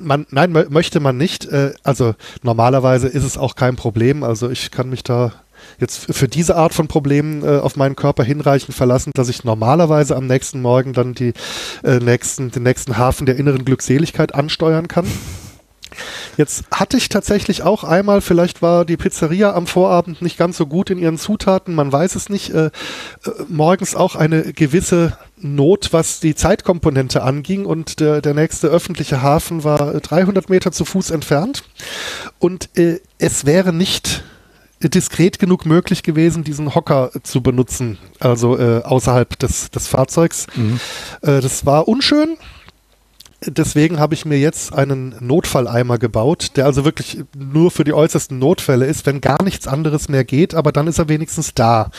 man, 0.00 0.26
nein, 0.30 0.52
mö- 0.56 0.70
möchte 0.70 0.98
man 1.00 1.16
nicht. 1.16 1.44
Äh, 1.46 1.74
also 1.84 2.14
normalerweise 2.42 3.08
ist 3.08 3.24
es 3.24 3.36
auch 3.38 3.54
kein 3.54 3.76
Problem. 3.76 4.22
Also 4.22 4.50
ich 4.50 4.70
kann 4.70 4.88
mich 4.88 5.04
da 5.04 5.32
jetzt 5.78 6.14
für 6.14 6.28
diese 6.28 6.56
Art 6.56 6.74
von 6.74 6.88
Problemen 6.88 7.42
äh, 7.42 7.58
auf 7.58 7.76
meinen 7.76 7.96
Körper 7.96 8.24
hinreichend 8.24 8.74
verlassen, 8.74 9.10
dass 9.14 9.28
ich 9.28 9.44
normalerweise 9.44 10.16
am 10.16 10.26
nächsten 10.26 10.62
Morgen 10.62 10.92
dann 10.94 11.14
die 11.14 11.32
äh, 11.84 11.98
nächsten, 11.98 12.50
den 12.50 12.62
nächsten 12.62 12.96
Hafen 12.96 13.26
der 13.26 13.36
inneren 13.36 13.64
Glückseligkeit 13.64 14.34
ansteuern 14.34 14.88
kann. 14.88 15.06
Jetzt 16.36 16.64
hatte 16.70 16.96
ich 16.96 17.08
tatsächlich 17.08 17.62
auch 17.62 17.84
einmal, 17.84 18.20
vielleicht 18.20 18.62
war 18.62 18.84
die 18.84 18.96
Pizzeria 18.96 19.54
am 19.54 19.66
Vorabend 19.66 20.22
nicht 20.22 20.38
ganz 20.38 20.56
so 20.56 20.66
gut 20.66 20.90
in 20.90 20.98
ihren 20.98 21.18
Zutaten, 21.18 21.74
man 21.74 21.92
weiß 21.92 22.14
es 22.14 22.28
nicht, 22.28 22.50
äh, 22.50 22.66
äh, 22.66 22.70
morgens 23.48 23.94
auch 23.94 24.16
eine 24.16 24.52
gewisse 24.52 25.16
Not, 25.38 25.92
was 25.92 26.20
die 26.20 26.34
Zeitkomponente 26.34 27.22
anging 27.22 27.66
und 27.66 28.00
der, 28.00 28.22
der 28.22 28.34
nächste 28.34 28.68
öffentliche 28.68 29.22
Hafen 29.22 29.64
war 29.64 29.94
äh, 29.94 30.00
300 30.00 30.48
Meter 30.48 30.72
zu 30.72 30.84
Fuß 30.84 31.10
entfernt. 31.10 31.64
Und 32.38 32.70
äh, 32.76 33.00
es 33.18 33.44
wäre 33.44 33.72
nicht 33.72 34.24
diskret 34.80 35.38
genug 35.38 35.66
möglich 35.66 36.02
gewesen, 36.02 36.44
diesen 36.44 36.74
Hocker 36.74 37.10
zu 37.22 37.42
benutzen, 37.42 37.98
also 38.20 38.58
äh, 38.58 38.82
außerhalb 38.82 39.38
des, 39.38 39.70
des 39.70 39.88
Fahrzeugs. 39.88 40.46
Äh, 41.22 41.40
das 41.40 41.64
war 41.64 41.88
unschön, 41.88 42.36
Deswegen 43.44 43.98
habe 43.98 44.14
ich 44.14 44.24
mir 44.24 44.38
jetzt 44.38 44.72
einen 44.72 45.14
Notfalleimer 45.20 45.98
gebaut, 45.98 46.52
der 46.56 46.64
also 46.64 46.86
wirklich 46.86 47.18
nur 47.36 47.70
für 47.70 47.84
die 47.84 47.92
äußersten 47.92 48.38
Notfälle 48.38 48.86
ist, 48.86 49.04
wenn 49.04 49.20
gar 49.20 49.42
nichts 49.42 49.68
anderes 49.68 50.08
mehr 50.08 50.24
geht, 50.24 50.54
aber 50.54 50.72
dann 50.72 50.86
ist 50.86 50.98
er 50.98 51.10
wenigstens 51.10 51.52
da. 51.52 51.90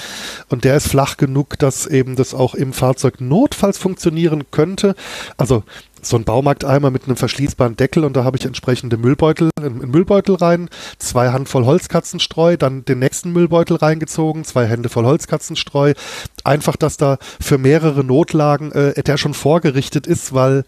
Und 0.49 0.63
der 0.63 0.75
ist 0.75 0.87
flach 0.87 1.15
genug, 1.15 1.59
dass 1.59 1.85
eben 1.85 2.15
das 2.15 2.33
auch 2.33 2.55
im 2.55 2.73
Fahrzeug 2.73 3.21
notfalls 3.21 3.77
funktionieren 3.77 4.45
könnte. 4.49 4.95
Also 5.37 5.63
so 6.01 6.17
ein 6.17 6.23
Baumarkteimer 6.23 6.89
mit 6.89 7.05
einem 7.05 7.17
verschließbaren 7.17 7.75
Deckel 7.75 8.03
und 8.03 8.15
da 8.15 8.23
habe 8.23 8.37
ich 8.37 8.45
entsprechende 8.45 8.97
Müllbeutel, 8.97 9.49
einen 9.59 9.91
Müllbeutel 9.91 10.35
rein, 10.35 10.69
zwei 10.97 11.29
Handvoll 11.29 11.65
Holzkatzenstreu, 11.65 12.57
dann 12.57 12.85
den 12.85 12.99
nächsten 12.99 13.31
Müllbeutel 13.31 13.77
reingezogen, 13.77 14.43
zwei 14.43 14.65
Hände 14.65 14.89
voll 14.89 15.05
Holzkatzenstreu. 15.05 15.93
Einfach, 16.43 16.75
dass 16.75 16.97
da 16.97 17.17
für 17.39 17.57
mehrere 17.57 18.03
Notlagen 18.03 18.71
äh, 18.71 19.03
der 19.03 19.17
schon 19.17 19.33
vorgerichtet 19.33 20.07
ist, 20.07 20.33
weil 20.33 20.65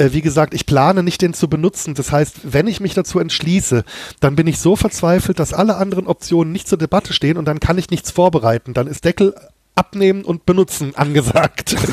äh, 0.00 0.12
wie 0.12 0.22
gesagt, 0.22 0.54
ich 0.54 0.66
plane 0.66 1.02
nicht 1.02 1.22
den 1.22 1.34
zu 1.34 1.48
benutzen. 1.48 1.94
Das 1.94 2.10
heißt, 2.10 2.52
wenn 2.52 2.66
ich 2.66 2.80
mich 2.80 2.94
dazu 2.94 3.18
entschließe, 3.18 3.84
dann 4.20 4.34
bin 4.34 4.46
ich 4.46 4.58
so 4.58 4.74
verzweifelt, 4.74 5.38
dass 5.38 5.52
alle 5.52 5.76
anderen 5.76 6.06
Optionen 6.06 6.52
nicht 6.52 6.66
zur 6.66 6.78
Debatte 6.78 7.12
stehen 7.12 7.36
und 7.36 7.44
dann 7.44 7.60
kann 7.60 7.78
ich 7.78 7.90
nichts 7.90 8.10
vorbereiten. 8.10 8.72
Dann 8.72 8.86
ist 8.86 9.04
Deckel 9.04 9.34
abnehmen 9.74 10.24
und 10.24 10.46
benutzen 10.46 10.94
angesagt. 10.96 11.76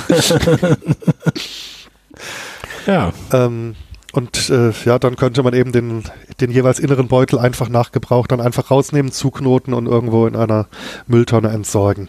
Ja. 2.88 3.12
ähm, 3.34 3.76
und 4.14 4.49
äh, 4.49 4.72
ja, 4.86 4.97
dann 4.97 5.18
könnte 5.18 5.43
man 5.43 5.53
eben 5.53 5.74
den, 5.74 6.03
den 6.39 6.49
jeweils 6.49 6.80
inneren 6.80 7.08
Beutel 7.10 7.38
einfach 7.38 7.68
nach 7.68 7.91
Gebrauch 7.91 8.26
dann 8.28 8.39
einfach 8.39 8.72
rausnehmen, 8.72 9.12
zuknoten 9.12 9.74
und 9.74 9.86
irgendwo 9.86 10.26
in 10.26 10.36
einer 10.36 10.68
Mülltonne 11.05 11.49
entsorgen. 11.49 12.08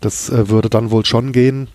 Das 0.00 0.30
äh, 0.30 0.48
würde 0.48 0.70
dann 0.70 0.90
wohl 0.90 1.04
schon 1.04 1.32
gehen. 1.32 1.68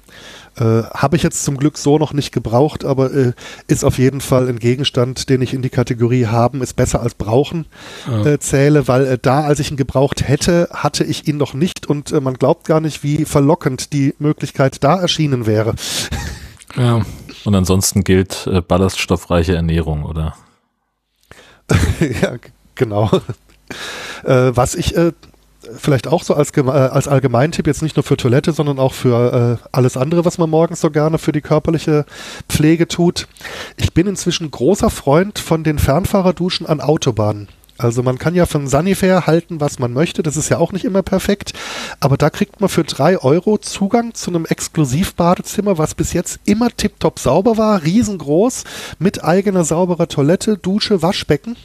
Äh, 0.55 0.83
Habe 0.93 1.15
ich 1.15 1.23
jetzt 1.23 1.43
zum 1.43 1.57
Glück 1.57 1.77
so 1.77 1.97
noch 1.97 2.13
nicht 2.13 2.31
gebraucht, 2.31 2.85
aber 2.85 3.11
äh, 3.11 3.33
ist 3.67 3.83
auf 3.83 3.97
jeden 3.97 4.21
Fall 4.21 4.47
ein 4.47 4.59
Gegenstand, 4.59 5.29
den 5.29 5.41
ich 5.41 5.53
in 5.53 5.61
die 5.63 5.69
Kategorie 5.69 6.27
haben, 6.27 6.61
ist 6.61 6.75
besser 6.75 7.01
als 7.01 7.15
brauchen 7.15 7.65
äh, 8.07 8.37
zähle, 8.37 8.87
weil 8.87 9.05
äh, 9.05 9.17
da, 9.19 9.41
als 9.41 9.59
ich 9.59 9.71
ihn 9.71 9.77
gebraucht 9.77 10.27
hätte, 10.27 10.69
hatte 10.71 11.03
ich 11.03 11.27
ihn 11.27 11.37
noch 11.37 11.53
nicht 11.53 11.87
und 11.87 12.11
äh, 12.11 12.21
man 12.21 12.35
glaubt 12.35 12.67
gar 12.67 12.81
nicht, 12.81 13.03
wie 13.03 13.25
verlockend 13.25 13.93
die 13.93 14.13
Möglichkeit 14.19 14.83
da 14.83 14.99
erschienen 14.99 15.45
wäre. 15.45 15.73
ja. 16.75 17.01
Und 17.45 17.55
ansonsten 17.55 18.05
gilt 18.05 18.47
ballaststoffreiche 18.69 19.53
Ernährung, 19.53 20.05
oder? 20.05 20.35
ja, 21.99 22.37
genau. 22.75 23.11
Was 24.23 24.75
ich 24.75 24.95
vielleicht 25.77 26.07
auch 26.07 26.23
so 26.23 26.33
als, 26.33 26.51
äh, 26.57 26.61
als 26.61 27.07
Allgemeintipp, 27.07 27.67
jetzt 27.67 27.81
nicht 27.81 27.95
nur 27.95 28.03
für 28.03 28.17
Toilette, 28.17 28.51
sondern 28.51 28.79
auch 28.79 28.93
für 28.93 29.59
äh, 29.61 29.67
alles 29.71 29.97
andere, 29.97 30.25
was 30.25 30.37
man 30.37 30.49
morgens 30.49 30.81
so 30.81 30.91
gerne 30.91 31.17
für 31.17 31.31
die 31.31 31.41
körperliche 31.41 32.05
Pflege 32.49 32.87
tut. 32.87 33.27
Ich 33.77 33.93
bin 33.93 34.07
inzwischen 34.07 34.49
großer 34.49 34.89
Freund 34.89 35.39
von 35.39 35.63
den 35.63 35.79
Fernfahrerduschen 35.79 36.67
an 36.67 36.81
Autobahnen. 36.81 37.47
Also 37.77 38.03
man 38.03 38.19
kann 38.19 38.35
ja 38.35 38.45
von 38.45 38.67
Sanifair 38.67 39.25
halten, 39.25 39.59
was 39.59 39.79
man 39.79 39.93
möchte. 39.93 40.21
Das 40.21 40.37
ist 40.37 40.49
ja 40.49 40.59
auch 40.59 40.71
nicht 40.71 40.85
immer 40.85 41.01
perfekt. 41.01 41.53
Aber 41.99 42.17
da 42.17 42.29
kriegt 42.29 42.61
man 42.61 42.69
für 42.69 42.83
drei 42.83 43.17
Euro 43.17 43.57
Zugang 43.57 44.13
zu 44.13 44.29
einem 44.29 44.45
Exklusivbadezimmer, 44.45 45.77
was 45.77 45.95
bis 45.95 46.13
jetzt 46.13 46.39
immer 46.45 46.69
tiptop 46.69 47.19
sauber 47.19 47.57
war, 47.57 47.83
riesengroß, 47.83 48.63
mit 48.99 49.23
eigener 49.23 49.63
sauberer 49.63 50.07
Toilette, 50.07 50.57
Dusche, 50.57 51.01
Waschbecken. 51.01 51.55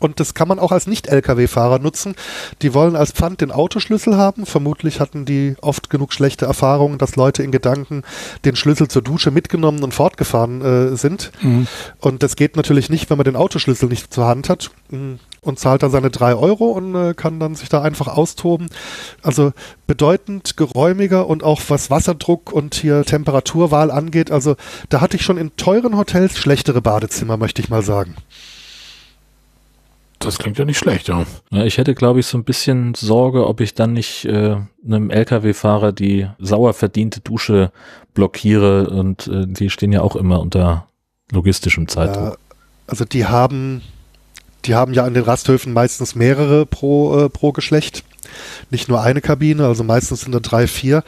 Und 0.00 0.18
das 0.18 0.34
kann 0.34 0.48
man 0.48 0.58
auch 0.58 0.72
als 0.72 0.88
Nicht-Lkw-Fahrer 0.88 1.78
nutzen. 1.78 2.16
Die 2.62 2.74
wollen 2.74 2.96
als 2.96 3.12
Pfand 3.12 3.40
den 3.40 3.52
Autoschlüssel 3.52 4.16
haben. 4.16 4.46
Vermutlich 4.46 4.98
hatten 4.98 5.24
die 5.24 5.54
oft 5.60 5.90
genug 5.90 6.12
schlechte 6.12 6.46
Erfahrungen, 6.46 6.98
dass 6.98 7.14
Leute 7.16 7.42
in 7.42 7.52
Gedanken 7.52 8.02
den 8.44 8.56
Schlüssel 8.56 8.88
zur 8.88 9.02
Dusche 9.02 9.30
mitgenommen 9.30 9.82
und 9.84 9.94
fortgefahren 9.94 10.62
äh, 10.62 10.96
sind. 10.96 11.30
Und 12.00 12.22
das 12.22 12.34
geht 12.34 12.56
natürlich 12.56 12.90
nicht, 12.90 13.10
wenn 13.10 13.18
man 13.18 13.24
den 13.24 13.36
Autoschlüssel 13.36 13.88
nicht 13.88 14.12
zur 14.12 14.26
Hand 14.26 14.48
hat. 14.48 14.70
Mm, 14.90 15.14
Und 15.42 15.58
zahlt 15.58 15.82
dann 15.82 15.90
seine 15.90 16.10
drei 16.10 16.34
Euro 16.34 16.70
und 16.72 16.94
äh, 16.94 17.14
kann 17.14 17.38
dann 17.38 17.54
sich 17.54 17.68
da 17.68 17.82
einfach 17.82 18.08
austoben. 18.08 18.68
Also 19.22 19.52
bedeutend 19.86 20.56
geräumiger 20.56 21.26
und 21.26 21.42
auch 21.42 21.60
was 21.68 21.90
Wasserdruck 21.90 22.52
und 22.52 22.74
hier 22.74 23.04
Temperaturwahl 23.04 23.90
angeht. 23.90 24.30
Also 24.30 24.56
da 24.88 25.00
hatte 25.00 25.16
ich 25.16 25.22
schon 25.22 25.36
in 25.38 25.56
teuren 25.56 25.96
Hotels 25.96 26.36
schlechtere 26.38 26.80
Badezimmer, 26.80 27.36
möchte 27.36 27.60
ich 27.62 27.68
mal 27.68 27.82
sagen. 27.82 28.16
Das 30.20 30.38
klingt 30.38 30.58
ja 30.58 30.66
nicht 30.66 30.78
schlecht, 30.78 31.08
ja. 31.08 31.24
Ja, 31.50 31.64
ich 31.64 31.78
hätte, 31.78 31.94
glaube 31.94 32.20
ich, 32.20 32.26
so 32.26 32.36
ein 32.36 32.44
bisschen 32.44 32.94
Sorge, 32.94 33.46
ob 33.46 33.60
ich 33.60 33.74
dann 33.74 33.94
nicht 33.94 34.26
äh, 34.26 34.56
einem 34.84 35.08
LKW-Fahrer 35.08 35.92
die 35.92 36.28
sauer 36.38 36.74
verdiente 36.74 37.20
Dusche 37.20 37.72
blockiere 38.12 38.90
und 38.90 39.26
äh, 39.28 39.46
die 39.46 39.70
stehen 39.70 39.92
ja 39.92 40.02
auch 40.02 40.16
immer 40.16 40.40
unter 40.40 40.86
logistischem 41.32 41.88
Zeitdruck. 41.88 42.32
Ja, 42.32 42.36
also 42.86 43.06
die 43.06 43.24
haben, 43.24 43.80
die 44.66 44.74
haben 44.74 44.92
ja 44.92 45.04
an 45.04 45.14
den 45.14 45.24
Rasthöfen 45.24 45.72
meistens 45.72 46.14
mehrere 46.14 46.66
pro, 46.66 47.18
äh, 47.18 47.28
pro 47.30 47.52
Geschlecht. 47.52 48.04
Nicht 48.70 48.88
nur 48.88 49.00
eine 49.00 49.22
Kabine, 49.22 49.66
also 49.66 49.82
meistens 49.84 50.20
sind 50.20 50.32
da 50.32 50.40
drei, 50.40 50.66
vier. 50.66 51.02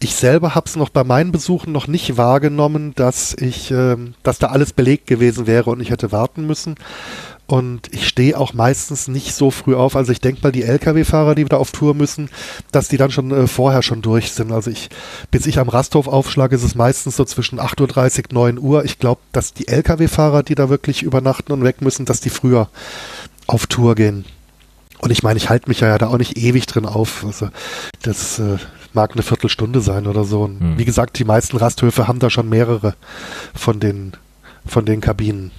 Ich 0.00 0.14
selber 0.16 0.54
habe 0.54 0.66
es 0.66 0.74
noch 0.74 0.88
bei 0.88 1.04
meinen 1.04 1.32
Besuchen 1.32 1.70
noch 1.70 1.86
nicht 1.86 2.16
wahrgenommen, 2.16 2.94
dass 2.94 3.34
ich, 3.34 3.70
ähm, 3.70 4.14
dass 4.22 4.38
da 4.38 4.48
alles 4.48 4.72
belegt 4.72 5.06
gewesen 5.06 5.46
wäre 5.46 5.70
und 5.70 5.80
ich 5.80 5.90
hätte 5.90 6.12
warten 6.12 6.46
müssen. 6.46 6.76
Und 7.46 7.92
ich 7.92 8.08
stehe 8.08 8.38
auch 8.38 8.54
meistens 8.54 9.06
nicht 9.06 9.34
so 9.34 9.50
früh 9.50 9.74
auf. 9.74 9.96
Also 9.96 10.12
ich 10.12 10.20
denke 10.20 10.40
mal, 10.42 10.50
die 10.50 10.62
Lkw-Fahrer, 10.62 11.34
die 11.34 11.44
da 11.44 11.58
auf 11.58 11.72
Tour 11.72 11.92
müssen, 11.92 12.30
dass 12.72 12.88
die 12.88 12.96
dann 12.96 13.10
schon 13.10 13.30
äh, 13.32 13.46
vorher 13.46 13.82
schon 13.82 14.00
durch 14.00 14.32
sind. 14.32 14.50
Also 14.50 14.70
ich, 14.70 14.88
bis 15.30 15.44
ich 15.44 15.58
am 15.58 15.68
Rasthof 15.68 16.08
aufschlage, 16.08 16.56
ist 16.56 16.62
es 16.62 16.74
meistens 16.74 17.16
so 17.16 17.24
zwischen 17.26 17.60
8.30 17.60 18.18
Uhr, 18.18 18.24
9 18.32 18.58
Uhr. 18.58 18.84
Ich 18.86 18.98
glaube, 18.98 19.20
dass 19.32 19.52
die 19.52 19.68
Lkw-Fahrer, 19.68 20.42
die 20.42 20.54
da 20.54 20.70
wirklich 20.70 21.02
übernachten 21.02 21.52
und 21.52 21.64
weg 21.64 21.82
müssen, 21.82 22.06
dass 22.06 22.20
die 22.20 22.30
früher 22.30 22.68
auf 23.46 23.66
Tour 23.66 23.94
gehen. 23.94 24.24
Und 25.00 25.10
ich 25.10 25.22
meine, 25.22 25.36
ich 25.36 25.50
halte 25.50 25.68
mich 25.68 25.80
ja 25.80 25.98
da 25.98 26.06
auch 26.08 26.16
nicht 26.16 26.38
ewig 26.38 26.64
drin 26.64 26.86
auf. 26.86 27.24
Also 27.26 27.50
das 28.00 28.38
äh, 28.38 28.56
mag 28.94 29.12
eine 29.12 29.22
Viertelstunde 29.22 29.82
sein 29.82 30.06
oder 30.06 30.24
so. 30.24 30.44
Und 30.44 30.60
Hm. 30.60 30.78
wie 30.78 30.86
gesagt, 30.86 31.18
die 31.18 31.24
meisten 31.24 31.58
Rasthöfe 31.58 32.08
haben 32.08 32.20
da 32.20 32.30
schon 32.30 32.48
mehrere 32.48 32.94
von 33.54 33.80
den, 33.80 34.12
von 34.64 34.86
den 34.86 35.02
Kabinen. 35.02 35.50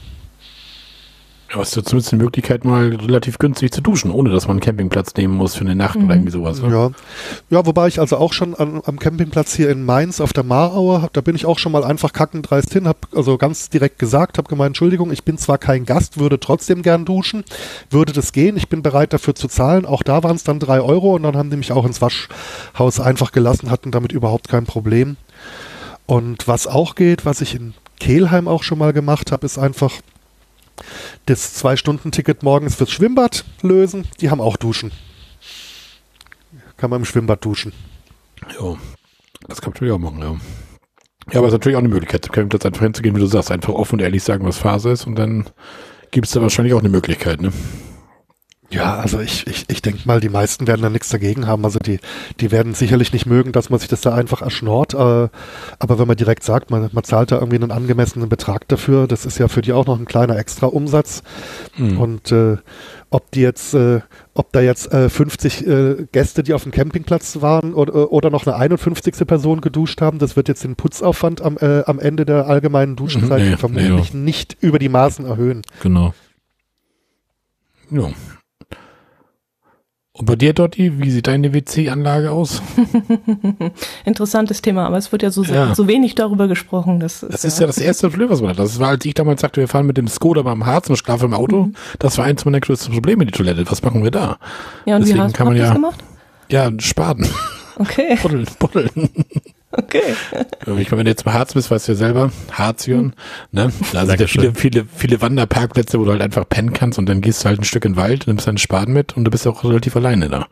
Ja, 1.52 1.58
hast 1.60 1.76
du 1.76 1.82
zumindest 1.82 2.12
die 2.12 2.16
Möglichkeit, 2.16 2.66
mal 2.66 2.96
relativ 2.96 3.38
günstig 3.38 3.72
zu 3.72 3.82
duschen, 3.82 4.10
ohne 4.10 4.32
dass 4.32 4.48
man 4.48 4.56
einen 4.56 4.62
Campingplatz 4.62 5.14
nehmen 5.16 5.36
muss 5.36 5.54
für 5.56 5.62
eine 5.62 5.76
Nacht 5.76 5.96
oder 5.96 6.16
irgendwie 6.16 6.32
sowas. 6.32 6.60
Ne? 6.60 6.72
Ja. 6.72 6.90
ja, 7.52 7.66
wobei 7.66 7.88
ich 7.88 8.00
also 8.00 8.18
auch 8.18 8.34
schon 8.34 8.56
an, 8.56 8.82
am 8.84 8.98
Campingplatz 8.98 9.54
hier 9.54 9.70
in 9.70 9.86
Mainz 9.86 10.20
auf 10.22 10.34
der 10.34 10.44
Marauer, 10.44 11.10
da 11.14 11.22
bin 11.22 11.36
ich 11.36 11.46
auch 11.46 11.60
schon 11.60 11.72
mal 11.72 11.84
einfach 11.84 12.14
kackendreist 12.14 12.74
hin, 12.74 12.88
habe 12.88 13.00
also 13.16 13.38
ganz 13.38 13.70
direkt 13.70 14.00
gesagt, 14.00 14.40
habe 14.40 14.50
gemeint, 14.50 14.70
Entschuldigung, 14.70 15.12
ich 15.12 15.24
bin 15.24 15.38
zwar 15.38 15.60
kein 15.60 15.86
Gast, 15.86 16.20
würde 16.20 16.40
trotzdem 16.40 16.82
gern 16.82 17.06
duschen, 17.06 17.44
würde 17.92 18.12
das 18.12 18.32
gehen, 18.32 18.58
ich 18.58 18.68
bin 18.68 18.82
bereit 18.82 19.14
dafür 19.14 19.36
zu 19.36 19.48
zahlen. 19.48 19.86
Auch 19.86 20.02
da 20.02 20.24
waren 20.24 20.36
es 20.36 20.44
dann 20.44 20.60
drei 20.60 20.82
Euro 20.82 21.14
und 21.16 21.24
dann 21.24 21.38
haben 21.38 21.52
die 21.52 21.58
mich 21.58 21.72
auch 21.72 21.86
ins 21.86 22.02
Waschhaus 22.02 23.00
einfach 23.00 23.32
gelassen, 23.32 23.70
hatten 23.70 23.92
damit 23.92 24.12
überhaupt 24.12 24.48
kein 24.48 24.66
Problem. 24.66 25.16
Und 26.08 26.48
was 26.48 26.66
auch 26.66 26.96
geht, 26.96 27.26
was 27.26 27.42
ich 27.42 27.56
in 27.56 27.76
Kelheim 28.00 28.48
auch 28.48 28.64
schon 28.64 28.80
mal 28.80 28.94
gemacht 28.94 29.32
habe, 29.32 29.46
ist 29.46 29.58
einfach 29.58 29.92
das 31.26 31.54
Zwei-Stunden-Ticket 31.56 32.44
morgens 32.44 32.76
fürs 32.76 32.92
Schwimmbad 32.92 33.46
lösen. 33.62 34.08
Die 34.22 34.30
haben 34.30 34.42
auch 34.42 34.58
Duschen. 34.58 34.92
Kann 36.78 36.90
man 36.90 37.02
im 37.02 37.06
Schwimmbad 37.06 37.44
duschen. 37.44 37.72
Ja, 38.60 38.78
das 39.48 39.62
kann 39.62 39.72
man 39.72 39.74
natürlich 39.74 39.94
auch 39.94 40.00
machen, 40.00 40.20
ja. 40.22 40.36
Ja, 41.32 41.40
aber 41.40 41.48
es 41.48 41.54
ist 41.54 41.60
natürlich 41.60 41.76
auch 41.78 41.80
eine 41.80 41.90
Möglichkeit, 41.90 42.24
Campingplatz 42.24 42.66
einfach 42.66 42.84
hinzugehen, 42.84 43.16
wie 43.16 43.20
du 43.20 43.26
sagst, 43.26 43.50
einfach 43.50 43.74
offen 43.74 43.96
und 43.96 44.02
ehrlich 44.02 44.24
sagen, 44.24 44.46
was 44.46 44.58
Phase 44.58 44.92
ist 44.92 45.08
und 45.08 45.16
dann 45.16 45.50
gibt 46.12 46.28
es 46.28 46.34
da 46.34 46.42
wahrscheinlich 46.42 46.74
auch 46.74 46.80
eine 46.80 46.90
Möglichkeit, 46.90 47.42
ne? 47.42 47.52
Ja, 48.72 48.96
also 48.96 49.20
ich, 49.20 49.46
ich, 49.46 49.66
ich 49.70 49.82
denke 49.82 50.02
mal, 50.06 50.20
die 50.20 50.30
meisten 50.30 50.66
werden 50.66 50.82
da 50.82 50.90
nichts 50.90 51.10
dagegen 51.10 51.46
haben. 51.46 51.64
Also 51.66 51.78
die, 51.80 52.00
die 52.40 52.52
werden 52.52 52.74
sicherlich 52.74 53.14
nicht 53.14 53.26
mögen, 53.26 53.52
dass 53.52 53.70
man 53.70 53.80
sich 53.80 53.90
das 53.90 54.02
da 54.02 54.14
einfach 54.16 54.42
erschnort. 54.42 54.94
Äh, 54.94 54.98
aber 54.98 56.00
wenn 56.00 56.08
man 56.08 56.18
direkt 56.18 56.44
sagt, 56.44 56.72
man, 56.72 56.90
man 56.92 57.04
zahlt 57.04 57.32
da 57.32 57.36
irgendwie 57.36 57.58
einen 57.58 57.72
angemessenen 57.72 58.28
Betrag 58.28 58.68
dafür, 58.68 59.08
das 59.08 59.26
ist 59.26 59.38
ja 59.38 59.48
für 59.48 59.62
die 59.62 59.72
auch 59.72 59.86
noch 59.86 60.00
ein 60.00 60.06
kleiner 60.06 60.38
extra 60.38 60.66
Umsatz. 60.66 61.22
Mhm. 61.78 62.00
Und 62.00 62.32
äh, 62.32 62.58
ob 63.12 63.30
die 63.32 63.42
jetzt, 63.42 63.76
äh, 63.76 64.02
ob 64.34 64.52
da 64.52 64.62
jetzt 64.62 64.92
äh, 64.92 65.10
50 65.10 65.68
äh, 65.68 66.08
Gäste, 66.12 66.42
die 66.42 66.54
auf 66.54 66.64
dem 66.64 66.72
Campingplatz 66.72 67.42
waren 67.42 67.76
oder, 67.76 68.12
oder 68.12 68.32
noch 68.32 68.48
eine 68.48 68.56
51. 68.56 69.28
Person 69.28 69.62
geduscht 69.62 70.02
haben, 70.02 70.18
das 70.18 70.36
wird 70.36 70.48
jetzt 70.48 70.64
den 70.64 70.76
Putzaufwand 70.76 71.42
am, 71.42 71.58
äh, 71.58 71.84
am 71.86 72.00
Ende 72.00 72.26
der 72.26 72.48
allgemeinen 72.48 72.96
Duschenzeit 72.96 73.42
nee, 73.42 73.58
vermutlich 73.58 74.14
nee, 74.14 74.20
nicht 74.22 74.58
über 74.60 74.80
die 74.80 74.90
Maßen 74.90 75.26
erhöhen. 75.26 75.62
Genau. 75.82 76.16
Ja, 77.92 78.10
und 80.18 80.28
bei 80.28 80.38
dir, 80.38 80.54
Dotti, 80.54 80.98
wie 80.98 81.12
sieht 81.12 81.28
deine 81.28 81.54
WC-Anlage 81.54 82.32
aus? 82.32 82.62
Interessantes 84.06 84.62
Thema, 84.62 84.86
aber 84.86 84.98
es 84.98 85.12
wird 85.12 85.24
ja 85.24 85.30
so, 85.30 85.44
ja. 85.44 85.76
so 85.76 85.90
wenig 85.90 86.16
darüber 86.16 86.48
gesprochen. 86.48 87.02
Das 87.02 87.22
ist, 87.22 87.34
das 87.34 87.44
ist 87.44 87.60
ja, 87.60 87.64
ja 87.64 87.68
das 87.68 87.80
erste 87.80 88.10
Problem, 88.10 88.30
was 88.30 88.40
man 88.40 88.52
hat. 88.52 88.60
Das 88.60 88.80
war, 88.80 88.90
als 88.90 89.04
ich 89.04 89.14
damals 89.14 89.42
sagte, 89.42 89.60
wir 89.60 89.68
fahren 89.68 89.86
mit 89.86 89.98
dem 89.98 90.08
Skoda 90.08 90.44
beim 90.44 90.66
Harz 90.66 90.90
und 90.90 90.96
schlafen 90.96 91.26
im 91.26 91.34
Auto. 91.34 91.64
Mhm. 91.64 91.76
Das 92.00 92.18
war 92.18 92.24
eins 92.24 92.46
meiner 92.46 92.62
größten 92.62 92.94
Probleme, 92.94 93.26
die 93.26 93.34
Toilette. 93.34 93.70
Was 93.70 93.84
machen 93.84 94.06
wir 94.06 94.12
da? 94.12 94.38
Ja, 94.86 94.96
und 94.96 95.02
Deswegen 95.02 95.20
wie 95.20 95.24
hast, 95.24 95.34
kann 95.34 95.48
man 95.48 95.58
ja, 95.58 95.66
das 95.66 95.74
gemacht? 95.74 96.04
Ja, 96.50 96.72
Spaten. 96.80 97.28
Okay. 97.78 98.18
Buddeln, 98.22 98.48
buddeln. 98.58 98.90
Okay. 99.78 100.16
Ich 100.62 100.68
meine, 100.68 100.92
wenn 100.92 101.06
du 101.06 101.12
jetzt 101.12 101.26
im 101.26 101.34
Harz 101.34 101.54
bist, 101.54 101.70
weißt 101.70 101.88
du 101.88 101.92
ja 101.94 101.98
selber, 101.98 102.32
Harzjörn, 102.52 103.14
ne? 103.52 103.72
Da 103.92 104.06
sind 104.06 104.20
ja 104.20 104.28
viele, 104.28 104.54
viele, 104.56 104.86
viele 104.96 105.22
Wanderparkplätze, 105.22 106.00
wo 106.00 106.06
du 106.06 106.12
halt 106.12 106.22
einfach 106.22 106.48
pennen 106.48 106.74
kannst 106.74 106.98
und 106.98 107.08
dann 107.08 107.22
gehst 107.22 107.44
du 107.44 107.50
halt 107.50 107.60
ein 107.60 107.64
Stück 107.66 107.86
in 107.86 107.94
den 107.94 107.98
Wald, 107.98 108.28
nimmst 108.28 108.48
deinen 108.48 108.58
Spaden 108.58 108.94
mit 108.94 109.18
und 109.18 109.26
du 109.26 109.32
bist 109.32 109.46
auch 109.48 109.64
relativ 109.64 109.96
alleine 109.96 110.30
da. 110.30 110.48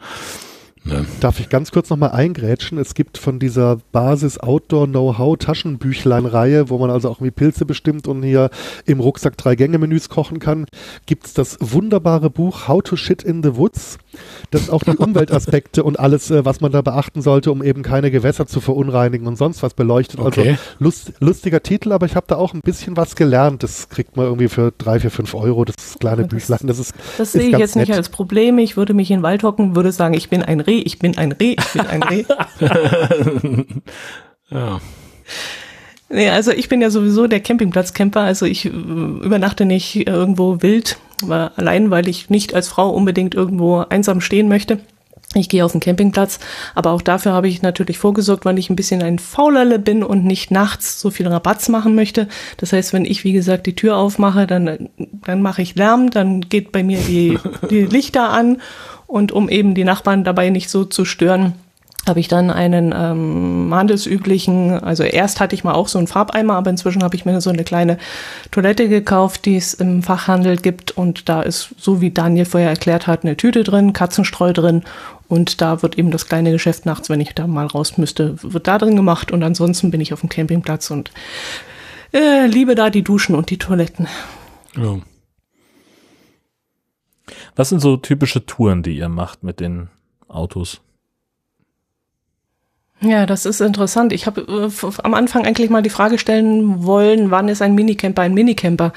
Ne? 0.86 1.06
Darf 1.22 1.40
ich 1.40 1.48
ganz 1.48 1.72
kurz 1.72 1.90
nochmal 1.90 2.12
eingrätschen? 2.12 2.78
Es 2.78 2.94
gibt 2.94 3.18
von 3.18 3.40
dieser 3.40 3.78
Basis 3.94 4.38
Outdoor 4.38 4.86
Know-how 4.88 5.38
Taschenbüchlein-Reihe, 5.38 6.70
wo 6.70 6.78
man 6.78 6.90
also 6.90 7.10
auch 7.10 7.22
wie 7.22 7.32
Pilze 7.32 7.66
bestimmt 7.66 8.06
und 8.06 8.22
hier 8.22 8.50
im 8.86 9.00
Rucksack 9.00 9.38
drei 9.38 9.56
Gänge-Menüs 9.56 10.10
kochen 10.10 10.40
kann, 10.40 10.66
gibt 11.06 11.28
es 11.28 11.34
das 11.34 11.58
wunderbare 11.62 12.30
Buch 12.30 12.68
How 12.68 12.82
to 12.84 12.98
Shit 12.98 13.24
in 13.24 13.44
the 13.44 13.56
Woods, 13.56 13.98
das 14.52 14.70
auch 14.70 14.84
die 14.84 14.92
Umweltaspekte 14.98 15.84
und 15.86 16.00
alles, 16.00 16.30
äh, 16.32 16.44
was 16.44 16.60
man 16.60 16.74
da 16.74 16.82
beachten 16.82 17.22
sollte, 17.22 17.54
um 17.54 17.64
eben 17.64 17.82
keine 17.82 18.12
Gewässer 18.12 18.46
zu 18.46 18.60
verunreinigen 18.60 19.26
und 19.26 19.38
sonst 19.38 19.64
was 19.64 19.76
beleuchtet. 19.76 20.20
Also 20.20 20.42
okay. 20.42 20.50
Also 20.50 20.62
lust, 20.80 21.14
lustiger 21.22 21.64
Titel, 21.64 21.94
aber 21.94 22.08
ich 22.08 22.18
habe 22.18 22.26
da 22.28 22.36
auch 22.36 22.54
ein 22.54 22.62
bisschen 22.62 22.98
was 22.98 23.16
gelernt. 23.16 23.64
Das 23.64 23.88
kriegt 23.88 24.18
man 24.18 24.26
irgendwie 24.26 24.50
für 24.50 24.74
drei, 24.78 25.00
vier, 25.00 25.12
fünf 25.12 25.34
Euro, 25.34 25.64
das 25.64 25.98
kleine 25.98 26.24
das, 26.24 26.30
Büchlein. 26.30 26.60
Das, 26.64 26.78
ist, 26.78 26.94
das 27.18 27.32
sehe 27.32 27.44
ich 27.44 27.58
jetzt 27.58 27.78
nett. 27.78 27.88
nicht 27.88 27.98
als 27.98 28.10
Problem. 28.10 28.58
Ich 28.58 28.76
würde 28.76 28.94
mich 28.94 29.10
in 29.12 29.20
den 29.20 29.24
Wald 29.24 29.44
hocken, 29.44 29.78
würde 29.78 29.94
sagen, 29.94 30.14
ich 30.14 30.30
bin 30.30 30.44
ein 30.44 30.60
Reh 30.60 30.72
Reh, 30.74 30.80
ich 30.80 30.99
bin 30.99 31.17
ein 31.17 31.32
Reh, 31.32 31.55
ich 31.59 31.71
bin 31.74 31.82
ein 31.88 32.03
Reh. 32.03 32.24
ja. 34.49 34.82
Nee, 36.09 36.30
also 36.30 36.51
ich 36.51 36.69
bin 36.69 36.82
ja 36.82 36.89
sowieso 36.89 37.28
der 37.28 37.39
Campingplatzcamper, 37.39 38.21
also 38.21 38.45
ich 38.45 38.65
äh, 38.65 38.69
übernachte 38.69 39.65
nicht 39.65 40.07
irgendwo 40.07 40.61
wild, 40.61 40.97
aber 41.24 41.51
allein 41.55 41.91
weil 41.91 42.07
ich 42.07 42.30
nicht 42.30 42.53
als 42.53 42.67
Frau 42.67 42.89
unbedingt 42.89 43.36
irgendwo 43.36 43.80
einsam 43.80 44.21
stehen 44.21 44.47
möchte. 44.47 44.80
Ich 45.36 45.49
gehe 45.49 45.65
auf 45.65 45.71
den 45.71 45.82
Campingplatz, 45.82 46.39
aber 46.76 46.91
auch 46.91 47.01
dafür 47.01 47.34
habe 47.34 47.47
ich 47.47 47.63
natürlich 47.63 47.97
vorgesorgt, 47.97 48.45
weil 48.45 48.59
ich 48.59 48.69
ein 48.69 48.76
bisschen 48.76 49.01
ein 49.01 49.17
Faulerle 49.17 49.80
bin 49.80 50.03
und 50.03 50.26
nicht 50.26 50.51
nachts 50.51 50.99
so 50.99 51.09
viel 51.09 51.28
Rabatz 51.28 51.69
machen 51.69 51.95
möchte. 51.95 52.28
Das 52.57 52.71
heißt, 52.71 52.93
wenn 52.93 53.05
ich, 53.05 53.24
wie 53.24 53.34
gesagt, 53.34 53.65
die 53.65 53.76
Tür 53.76 53.97
aufmache, 53.97 54.45
dann, 54.45 54.89
dann 55.26 55.41
mache 55.41 55.63
ich 55.63 55.74
Lärm, 55.74 56.11
dann 56.11 56.41
geht 56.41 56.71
bei 56.71 56.84
mir 56.84 56.99
die, 56.99 57.39
die 57.71 57.82
Lichter 57.86 58.30
an 58.30 58.61
und 59.14 59.32
um 59.32 59.47
eben 59.47 59.76
die 59.76 59.84
Nachbarn 59.84 60.24
dabei 60.24 60.49
nicht 60.49 60.72
so 60.72 60.86
zu 60.86 61.05
stören, 61.05 61.53
habe 62.07 62.20
ich 62.20 62.30
dann 62.30 62.49
einen 62.49 62.95
ähm, 62.97 63.70
handelsüblichen, 63.72 64.72
also 64.72 65.03
erst 65.03 65.39
hatte 65.39 65.53
ich 65.53 65.64
mal 65.64 65.76
auch 65.76 65.88
so 65.88 65.99
einen 65.99 66.07
Farbeimer, 66.07 66.55
aber 66.55 66.72
inzwischen 66.72 67.03
habe 67.03 67.16
ich 67.16 67.24
mir 67.24 67.39
so 67.39 67.51
eine 67.51 67.64
kleine 67.64 67.99
Toilette 68.49 68.89
gekauft, 68.89 69.45
die 69.45 69.55
es 69.55 69.76
im 69.76 70.01
Fachhandel 70.01 70.57
gibt 70.57 70.89
und 70.97 71.30
da 71.30 71.43
ist, 71.43 71.76
so 71.78 72.01
wie 72.01 72.09
Daniel 72.09 72.45
vorher 72.45 72.70
erklärt 72.70 73.05
hat, 73.05 73.24
eine 73.24 73.38
Tüte 73.38 73.64
drin, 73.64 73.93
Katzenstreu 73.93 74.51
drin 74.51 74.82
und 75.28 75.61
da 75.61 75.84
wird 75.84 75.99
eben 75.99 76.09
das 76.09 76.28
kleine 76.28 76.51
Geschäft 76.51 76.88
nachts, 76.88 77.07
wenn 77.07 77.22
ich 77.22 77.36
da 77.36 77.45
mal 77.45 77.68
raus 77.68 77.99
müsste, 77.99 78.36
wird 78.41 78.68
da 78.68 78.80
drin 78.80 78.95
gemacht 78.95 79.32
und 79.32 79.43
ansonsten 79.43 79.91
bin 79.91 80.01
ich 80.01 80.11
auf 80.11 80.22
dem 80.22 80.30
Campingplatz 80.30 80.89
und 80.89 81.11
äh, 82.14 82.47
liebe 82.47 82.74
da 82.74 82.89
die 82.89 83.03
Duschen 83.03 83.36
und 83.36 83.51
die 83.51 83.59
Toiletten. 83.59 84.07
Ja. 84.76 84.97
Was 87.56 87.70
sind 87.70 87.80
so 87.80 87.98
typische 87.98 88.46
Touren, 88.46 88.84
die 88.84 88.98
ihr 88.98 89.10
macht 89.10 89.44
mit 89.44 89.60
den 89.60 89.90
Autos? 90.28 90.82
Ja, 93.04 93.26
das 93.26 93.46
ist 93.46 93.60
interessant. 93.60 94.14
Ich 94.14 94.26
habe 94.26 94.42
äh, 94.42 94.88
am 95.04 95.14
Anfang 95.14 95.46
eigentlich 95.46 95.70
mal 95.70 95.82
die 95.82 95.90
Frage 95.90 96.18
stellen 96.18 96.86
wollen, 96.86 97.32
wann 97.32 97.50
ist 97.50 97.62
ein 97.62 97.76
Minicamper 97.76 98.22
ein 98.22 98.34
Minicamper? 98.34 98.94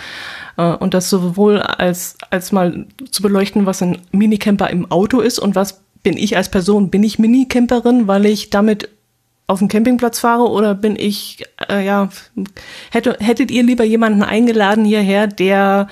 Äh, 0.56 0.74
und 0.74 0.94
das 0.94 1.10
sowohl 1.10 1.60
als, 1.60 2.16
als 2.30 2.52
mal 2.52 2.86
zu 3.10 3.22
beleuchten, 3.22 3.66
was 3.66 3.82
ein 3.82 3.98
Minicamper 4.12 4.70
im 4.70 4.90
Auto 4.90 5.20
ist 5.20 5.38
und 5.40 5.56
was 5.56 5.80
bin 6.04 6.16
ich 6.16 6.36
als 6.36 6.50
Person. 6.50 6.90
Bin 6.90 7.02
ich 7.02 7.18
Minicamperin, 7.18 8.06
weil 8.06 8.26
ich 8.26 8.50
damit 8.50 8.88
auf 9.48 9.58
den 9.58 9.68
Campingplatz 9.68 10.20
fahre 10.20 10.50
oder 10.50 10.74
bin 10.74 10.96
ich, 10.96 11.44
äh, 11.68 11.84
ja, 11.84 12.08
hätte, 12.90 13.16
hättet 13.20 13.50
ihr 13.50 13.62
lieber 13.62 13.84
jemanden 13.84 14.22
eingeladen 14.22 14.84
hierher, 14.84 15.26
der, 15.26 15.88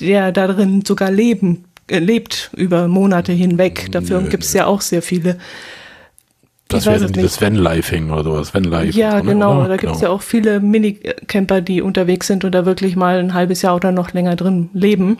der 0.00 0.32
darin 0.32 0.84
sogar 0.84 1.10
leben 1.10 1.64
lebt 1.90 2.50
über 2.56 2.88
Monate 2.88 3.32
hinweg. 3.32 3.90
Dafür 3.92 4.22
gibt 4.22 4.44
es 4.44 4.52
ja 4.52 4.66
auch 4.66 4.80
sehr 4.80 5.02
viele. 5.02 5.38
Das 6.68 6.84
wäre 6.84 7.00
dann 7.00 7.12
dieses 7.12 7.40
Van-Lifing 7.40 8.10
oder 8.10 8.24
sowas. 8.24 8.52
Van-Life. 8.52 8.98
Ja, 8.98 9.20
genau. 9.20 9.66
Da 9.66 9.76
gibt 9.76 9.92
es 9.92 10.00
genau. 10.00 10.10
ja 10.10 10.16
auch 10.16 10.22
viele 10.22 10.60
Minicamper, 10.60 11.62
die 11.62 11.80
unterwegs 11.80 12.26
sind 12.26 12.44
und 12.44 12.52
da 12.52 12.66
wirklich 12.66 12.94
mal 12.94 13.18
ein 13.18 13.32
halbes 13.32 13.62
Jahr 13.62 13.74
oder 13.76 13.90
noch 13.90 14.12
länger 14.12 14.36
drin 14.36 14.68
leben. 14.74 15.16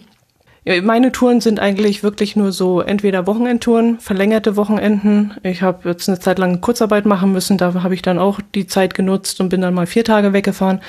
Meine 0.83 1.12
Touren 1.12 1.41
sind 1.41 1.61
eigentlich 1.61 2.03
wirklich 2.03 2.37
nur 2.37 2.53
so 2.53 2.81
entweder 2.83 3.27
Wochenendtouren, 3.27 4.01
verlängerte 4.01 4.57
Wochenenden. 4.57 5.35
Ich 5.43 5.62
habe 5.62 5.89
jetzt 5.89 6.09
eine 6.09 6.21
Zeit 6.21 6.39
lang 6.39 6.61
Kurzarbeit 6.61 7.07
machen 7.07 7.33
müssen, 7.33 7.57
da 7.57 7.73
habe 7.83 7.95
ich 7.95 8.03
dann 8.03 8.19
auch 8.19 8.41
die 8.55 8.66
Zeit 8.66 8.95
genutzt 8.95 9.41
und 9.41 9.49
bin 9.49 9.62
dann 9.62 9.73
mal 9.73 9.87
vier 9.87 10.05
Tage 10.05 10.35
weggefahren. 10.35 10.81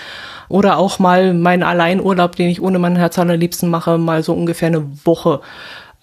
Oder 0.49 0.77
auch 0.77 0.99
mal 0.99 1.33
meinen 1.33 1.63
Alleinurlaub, 1.63 2.35
den 2.35 2.49
ich 2.49 2.61
ohne 2.61 2.79
meinen 2.79 2.97
Herz 2.97 3.17
allerliebsten 3.17 3.69
mache, 3.69 3.97
mal 3.97 4.21
so 4.21 4.33
ungefähr 4.33 4.67
eine 4.67 4.85
Woche. 5.05 5.39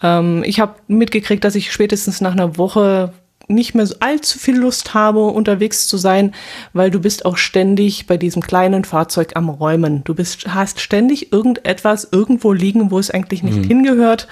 Ähm, 0.03 0.43
ich 0.47 0.61
habe 0.61 0.77
mitgekriegt, 0.89 1.45
dass 1.45 1.55
ich 1.55 1.72
spätestens 1.72 2.20
nach 2.20 2.33
einer 2.33 2.57
Woche 2.57 3.12
nicht 3.49 3.74
mehr 3.74 3.86
so 3.86 3.97
allzu 4.01 4.38
viel 4.38 4.57
Lust 4.57 4.94
habe, 4.94 5.24
unterwegs 5.26 5.86
zu 5.86 5.97
sein, 5.97 6.34
weil 6.72 6.90
du 6.90 7.01
bist 7.01 7.24
auch 7.24 7.36
ständig 7.36 8.07
bei 8.07 8.16
diesem 8.16 8.42
kleinen 8.42 8.84
Fahrzeug 8.84 9.32
am 9.34 9.49
Räumen. 9.49 10.03
Du 10.05 10.14
bist, 10.14 10.55
hast 10.55 10.80
ständig 10.80 11.32
irgendetwas 11.32 12.09
irgendwo 12.11 12.53
liegen, 12.53 12.90
wo 12.90 12.99
es 12.99 13.11
eigentlich 13.11 13.42
nicht 13.42 13.59
mhm. 13.59 13.64
hingehört. 13.64 14.28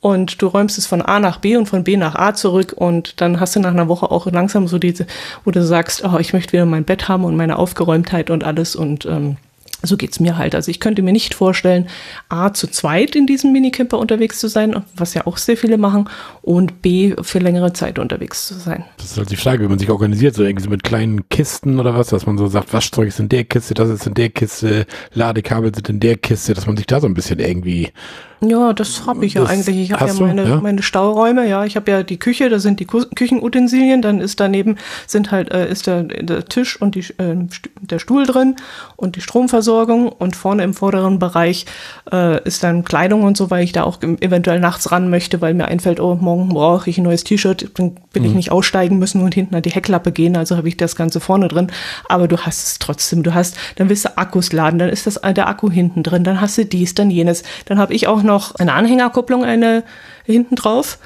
Und 0.00 0.40
du 0.42 0.46
räumst 0.46 0.78
es 0.78 0.86
von 0.86 1.02
A 1.02 1.18
nach 1.18 1.38
B 1.38 1.56
und 1.56 1.66
von 1.66 1.82
B 1.82 1.96
nach 1.96 2.14
A 2.14 2.34
zurück 2.34 2.74
und 2.76 3.20
dann 3.20 3.40
hast 3.40 3.56
du 3.56 3.60
nach 3.60 3.72
einer 3.72 3.88
Woche 3.88 4.10
auch 4.10 4.26
langsam 4.26 4.68
so 4.68 4.78
diese, 4.78 5.06
wo 5.44 5.50
du 5.50 5.64
sagst, 5.64 6.04
oh, 6.04 6.18
ich 6.18 6.32
möchte 6.32 6.52
wieder 6.52 6.66
mein 6.66 6.84
Bett 6.84 7.08
haben 7.08 7.24
und 7.24 7.34
meine 7.34 7.58
Aufgeräumtheit 7.58 8.30
und 8.30 8.44
alles 8.44 8.76
und 8.76 9.06
ähm, 9.06 9.36
so 9.82 9.96
geht's 9.96 10.20
mir 10.20 10.38
halt. 10.38 10.54
Also 10.54 10.70
ich 10.70 10.80
könnte 10.80 11.02
mir 11.02 11.12
nicht 11.12 11.34
vorstellen, 11.34 11.88
A, 12.28 12.52
zu 12.52 12.66
zweit 12.66 13.14
in 13.14 13.26
diesem 13.26 13.52
Minicamper 13.52 13.98
unterwegs 13.98 14.38
zu 14.38 14.48
sein, 14.48 14.82
was 14.94 15.14
ja 15.14 15.26
auch 15.26 15.36
sehr 15.36 15.56
viele 15.56 15.78
machen, 15.78 16.08
und 16.42 16.82
B, 16.82 17.14
für 17.22 17.38
längere 17.38 17.72
Zeit 17.72 17.98
unterwegs 17.98 18.46
zu 18.46 18.54
sein. 18.54 18.84
Das 18.96 19.12
ist 19.12 19.18
halt 19.18 19.30
die 19.30 19.36
Frage, 19.36 19.64
wie 19.64 19.68
man 19.68 19.78
sich 19.78 19.90
organisiert, 19.90 20.34
so 20.34 20.42
irgendwie 20.42 20.64
so 20.64 20.70
mit 20.70 20.84
kleinen 20.84 21.28
Kisten 21.28 21.78
oder 21.80 21.94
was, 21.94 22.08
dass 22.08 22.26
man 22.26 22.38
so 22.38 22.46
sagt, 22.46 22.72
Waschzeug 22.72 23.08
ist 23.08 23.20
in 23.20 23.28
der 23.28 23.44
Kiste, 23.44 23.74
das 23.74 23.88
ist 23.88 24.06
in 24.06 24.14
der 24.14 24.30
Kiste, 24.30 24.86
Ladekabel 25.12 25.74
sind 25.74 25.88
in 25.88 26.00
der 26.00 26.16
Kiste, 26.16 26.54
dass 26.54 26.66
man 26.66 26.76
sich 26.76 26.86
da 26.86 27.00
so 27.00 27.06
ein 27.06 27.14
bisschen 27.14 27.38
irgendwie 27.38 27.92
Ja, 28.40 28.72
das 28.72 29.06
habe 29.06 29.24
ich 29.26 29.34
ja 29.34 29.42
Das 29.42 29.50
eigentlich. 29.50 29.76
Ich 29.76 29.92
habe 29.92 30.06
ja 30.06 30.14
du, 30.14 30.22
meine, 30.22 30.48
ja? 30.48 30.60
meine 30.60 30.82
Stauräume, 30.82 31.48
ja. 31.48 31.64
Ich 31.64 31.76
habe 31.76 31.90
ja 31.90 32.02
die 32.02 32.18
Küche, 32.18 32.48
da 32.48 32.58
sind 32.58 32.80
die 32.80 32.86
Küchenutensilien, 32.86 34.02
dann 34.02 34.20
ist 34.20 34.40
daneben 34.40 34.76
sind 35.06 35.30
halt 35.30 35.52
äh, 35.52 35.70
ist 35.70 35.86
der, 35.86 36.02
der 36.04 36.44
Tisch 36.44 36.80
und 36.80 36.94
die, 36.94 37.00
äh, 37.18 37.36
der 37.80 37.98
Stuhl 37.98 38.26
drin 38.26 38.56
und 38.96 39.16
die 39.16 39.20
Stromversorgung 39.20 39.65
und 39.74 40.36
vorne 40.36 40.64
im 40.64 40.74
vorderen 40.74 41.18
Bereich 41.18 41.66
äh, 42.12 42.42
ist 42.44 42.62
dann 42.62 42.84
Kleidung 42.84 43.22
und 43.24 43.36
so, 43.36 43.50
weil 43.50 43.64
ich 43.64 43.72
da 43.72 43.84
auch 43.84 44.00
eventuell 44.02 44.60
nachts 44.60 44.92
ran 44.92 45.10
möchte, 45.10 45.40
weil 45.40 45.54
mir 45.54 45.66
einfällt, 45.66 46.00
oh, 46.00 46.14
morgen 46.14 46.50
brauche 46.50 46.88
ich 46.90 46.98
ein 46.98 47.04
neues 47.04 47.24
T-Shirt, 47.24 47.70
dann 47.74 47.96
will 48.12 48.24
ich 48.24 48.32
nicht 48.32 48.52
aussteigen 48.52 48.98
müssen 48.98 49.22
und 49.22 49.34
hinten 49.34 49.54
an 49.54 49.62
die 49.62 49.70
Heckklappe 49.70 50.12
gehen, 50.12 50.36
also 50.36 50.56
habe 50.56 50.68
ich 50.68 50.76
das 50.76 50.96
Ganze 50.96 51.20
vorne 51.20 51.48
drin. 51.48 51.68
Aber 52.08 52.28
du 52.28 52.38
hast 52.38 52.66
es 52.66 52.78
trotzdem, 52.78 53.22
du 53.22 53.34
hast, 53.34 53.56
dann 53.76 53.88
willst 53.88 54.04
du 54.04 54.16
Akkus 54.16 54.52
laden, 54.52 54.78
dann 54.78 54.88
ist 54.88 55.06
das 55.06 55.16
äh, 55.18 55.34
der 55.34 55.48
Akku 55.48 55.70
hinten 55.70 56.02
drin, 56.02 56.24
dann 56.24 56.40
hast 56.40 56.58
du 56.58 56.64
dies, 56.64 56.94
dann 56.94 57.10
jenes. 57.10 57.42
Dann 57.66 57.78
habe 57.78 57.94
ich 57.94 58.06
auch 58.06 58.22
noch 58.22 58.54
eine 58.54 58.72
Anhängerkupplung, 58.72 59.44
eine 59.44 59.84
hinten 60.24 60.56
drauf. 60.56 60.98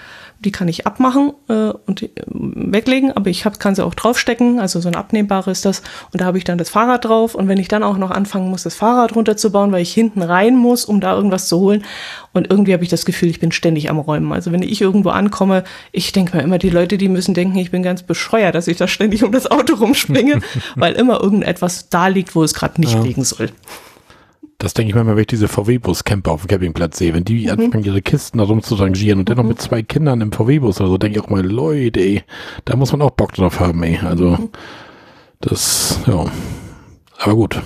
Die 0.43 0.53
kann 0.53 0.69
ich 0.69 0.87
abmachen 0.87 1.33
äh, 1.49 1.73
und 1.87 2.03
äh, 2.03 2.11
weglegen, 2.27 3.13
aber 3.13 3.31
ich 3.31 3.45
hab, 3.45 3.61
kann 3.61 3.75
sie 3.75 3.85
auch 3.85 3.95
draufstecken, 3.95 4.59
also 4.59 4.81
so 4.81 4.89
ein 4.89 4.95
abnehmbares 4.95 5.59
ist 5.59 5.65
das. 5.65 5.83
Und 6.13 6.21
da 6.21 6.25
habe 6.25 6.39
ich 6.39 6.45
dann 6.45 6.59
das 6.59 6.71
Fahrrad 6.71 7.05
drauf. 7.05 7.35
Und 7.35 7.47
wenn 7.49 7.59
ich 7.59 7.69
dann 7.69 7.83
auch 7.83 7.99
noch 7.99 8.11
anfangen 8.11 8.49
muss, 8.49 8.63
das 8.63 8.75
Fahrrad 8.75 9.15
runterzubauen, 9.15 9.71
weil 9.73 9.83
ich 9.83 9.93
hinten 9.93 10.23
rein 10.23 10.57
muss, 10.57 10.85
um 10.85 11.01
da 11.01 11.15
irgendwas 11.15 11.49
zu 11.49 11.59
holen. 11.59 11.85
Und 12.33 12.51
irgendwie 12.51 12.73
habe 12.73 12.83
ich 12.83 12.89
das 12.89 13.05
Gefühl, 13.05 13.29
ich 13.29 13.41
bin 13.41 13.53
ständig 13.53 13.91
am 13.91 13.99
Räumen. 13.99 14.33
Also 14.33 14.51
wenn 14.53 14.63
ich 14.63 14.81
irgendwo 14.81 15.11
ankomme, 15.11 15.65
ich 15.93 16.13
denke 16.13 16.37
mir 16.37 16.43
immer, 16.43 16.59
die 16.59 16.71
Leute, 16.71 16.97
die 16.97 17.09
müssen 17.09 17.35
denken, 17.35 17.59
ich 17.59 17.71
bin 17.71 17.83
ganz 17.83 18.03
bescheuert, 18.03 18.55
dass 18.55 18.69
ich 18.69 18.77
da 18.77 18.89
ständig 18.89 19.25
um 19.25 19.33
das 19.33 19.51
Auto 19.51 19.75
rumspringe, 19.75 20.41
weil 20.77 20.95
immer 20.95 21.21
irgendetwas 21.21 21.89
da 21.89 22.07
liegt, 22.07 22.35
wo 22.35 22.43
es 22.43 22.55
gerade 22.55 22.81
nicht 22.81 23.03
liegen 23.03 23.25
soll. 23.25 23.51
Das 24.61 24.75
denke 24.75 24.91
ich 24.91 24.95
manchmal, 24.95 25.17
wenn 25.17 25.23
ich 25.23 25.27
diese 25.29 25.49
VW-Bus-Camper 25.49 26.31
auf 26.33 26.43
dem 26.43 26.49
Campingplatz 26.49 26.99
sehe, 26.99 27.15
wenn 27.15 27.21
Mhm. 27.21 27.25
die 27.25 27.51
anfangen, 27.51 27.83
ihre 27.83 28.03
Kisten 28.03 28.37
da 28.39 28.45
rumzurangieren 28.45 29.19
und 29.21 29.29
dennoch 29.31 29.43
mit 29.45 29.59
zwei 29.61 29.83
Kindern 29.83 30.21
im 30.21 30.33
VW-Bus 30.33 30.81
oder 30.83 30.91
so, 30.91 30.99
denke 30.99 31.19
ich 31.19 31.25
auch 31.25 31.31
mal, 31.31 31.43
Leute, 31.45 31.99
ey, 32.01 32.23
da 32.67 32.77
muss 32.77 32.93
man 32.93 33.01
auch 33.01 33.11
Bock 33.13 33.33
drauf 33.33 33.59
haben, 33.59 33.83
ey. 33.83 33.99
Also, 34.05 34.33
Mhm. 34.33 34.51
das, 35.41 36.01
ja. 36.07 36.27
Aber 37.19 37.35
gut. 37.35 37.63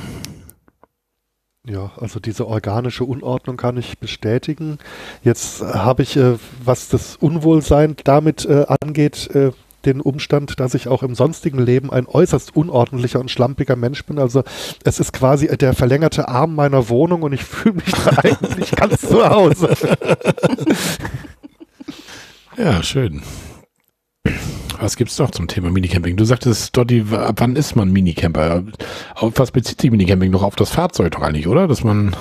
Ja, 1.66 1.90
also 1.97 2.20
diese 2.20 2.47
organische 2.47 3.05
Unordnung 3.05 3.57
kann 3.57 3.76
ich 3.78 3.99
bestätigen. 3.99 4.78
Jetzt 5.24 5.62
habe 5.62 6.03
ich, 6.03 6.16
äh, 6.16 6.36
was 6.62 6.88
das 6.90 7.16
Unwohlsein 7.16 7.97
damit 8.05 8.45
äh, 8.45 8.66
angeht, 8.82 9.30
äh, 9.34 9.51
den 9.87 10.01
Umstand, 10.01 10.61
dass 10.61 10.74
ich 10.74 10.89
auch 10.89 11.03
im 11.03 11.14
sonstigen 11.14 11.59
Leben 11.59 11.91
ein 11.91 12.07
äußerst 12.07 12.55
unordentlicher 12.57 13.20
und 13.20 13.30
schlampiger 13.30 13.76
Mensch 13.76 14.05
bin. 14.05 14.18
Also 14.18 14.43
es 14.85 15.01
ist 15.01 15.12
quasi 15.12 15.47
der 15.57 15.74
verlängerte 15.74 16.28
Arm 16.28 16.55
meiner 16.55 16.89
Wohnung 16.89 17.22
und 17.22 17.32
ich 17.32 17.45
fühle 17.45 17.76
mich 17.76 17.93
da 17.93 18.16
eigentlich 18.22 18.70
ganz 18.72 19.01
zu 19.01 19.28
Hause. 19.28 19.74
Ja, 22.57 22.85
schön. 22.85 23.22
Was 24.78 24.97
gibt's 24.97 25.18
noch 25.18 25.30
zum 25.30 25.49
Thema 25.49 25.70
Minicamping? 25.70 26.16
Du 26.16 26.24
sagtest, 26.24 26.76
Dotti, 26.76 27.05
ab 27.11 27.37
wann 27.39 27.57
ist 27.57 27.74
man 27.74 27.91
Minicamper? 27.91 28.62
Auf 29.14 29.32
was 29.37 29.51
bezieht 29.51 29.80
sich 29.80 29.91
Minicamping 29.91 30.30
noch 30.30 30.43
auf 30.43 30.55
das 30.57 30.70
Fahrzeug 30.70 31.12
doch 31.12 31.22
eigentlich, 31.22 31.49
oder? 31.49 31.66
Dass 31.66 31.82
man 31.82 32.14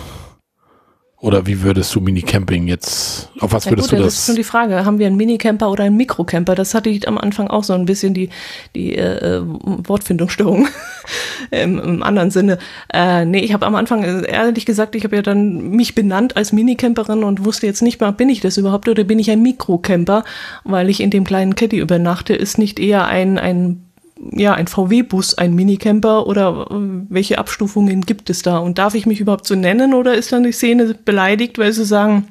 oder 1.24 1.47
wie 1.47 1.61
würdest 1.61 1.95
du 1.95 2.01
Minicamping 2.01 2.67
jetzt, 2.67 3.30
auf 3.39 3.53
was 3.53 3.63
Ja 3.63 3.71
würdest 3.71 3.91
gut, 3.91 3.99
du 3.99 4.03
das 4.03 4.13
ist 4.13 4.19
das? 4.19 4.26
schon 4.26 4.36
die 4.36 4.43
Frage, 4.43 4.84
haben 4.84 4.99
wir 4.99 5.07
einen 5.07 5.15
Minicamper 5.15 5.71
oder 5.71 5.86
einen 5.86 5.95
Mikrocamper? 5.95 6.53
Das 6.53 6.74
hatte 6.74 6.89
ich 6.89 7.07
am 7.07 7.17
Anfang 7.17 7.47
auch 7.47 7.63
so 7.63 7.71
ein 7.71 7.86
bisschen 7.86 8.13
die, 8.13 8.28
die 8.76 8.97
äh, 8.97 9.41
Wortfindungsstörung 9.41 10.67
im, 11.51 11.80
im 11.80 12.03
anderen 12.03 12.30
Sinne. 12.30 12.57
Äh, 12.93 13.24
nee, 13.24 13.39
ich 13.39 13.53
habe 13.53 13.65
am 13.65 13.76
Anfang, 13.76 14.03
äh, 14.03 14.30
ehrlich 14.30 14.65
gesagt, 14.65 14.95
ich 14.95 15.05
habe 15.05 15.15
ja 15.15 15.21
dann 15.21 15.69
mich 15.69 15.95
benannt 15.95 16.36
als 16.36 16.51
Minicamperin 16.51 17.24
und 17.24 17.45
wusste 17.45 17.67
jetzt 17.67 17.84
nicht 17.84 18.01
mehr, 18.01 18.11
bin 18.11 18.28
ich 18.28 18.41
das 18.41 18.57
überhaupt 18.57 18.89
oder 18.89 19.05
bin 19.05 19.17
ich 19.17 19.32
ein 19.32 19.41
Mikrocamper, 19.41 20.26
weil 20.65 20.89
ich 20.89 20.99
in 20.99 21.09
dem 21.09 21.24
kleinen 21.24 21.55
Caddy 21.55 21.78
übernachte, 21.78 22.36
ist 22.36 22.57
nicht 22.57 22.80
eher 22.80 23.05
ein, 23.05 23.38
ein 23.39 23.82
ja, 24.32 24.53
ein 24.53 24.68
VW-Bus, 24.68 25.36
ein 25.38 25.53
Minicamper 25.55 26.28
oder 26.28 26.68
äh, 26.72 26.76
welche 27.09 27.38
Abstufungen 27.38 28.01
gibt 28.01 28.30
es 28.30 28.41
da? 28.41 28.57
Und 28.57 28.78
darf 28.78 28.95
ich 28.95 29.05
mich 29.05 29.20
überhaupt 29.20 29.47
so 29.47 29.55
nennen 29.55 29.93
oder 29.93 30.14
ist 30.16 30.32
dann 30.32 30.43
die 30.43 30.51
Szene 30.51 30.93
beleidigt, 31.05 31.57
weil 31.57 31.74
sie 31.74 31.86
sagen, 31.86 32.28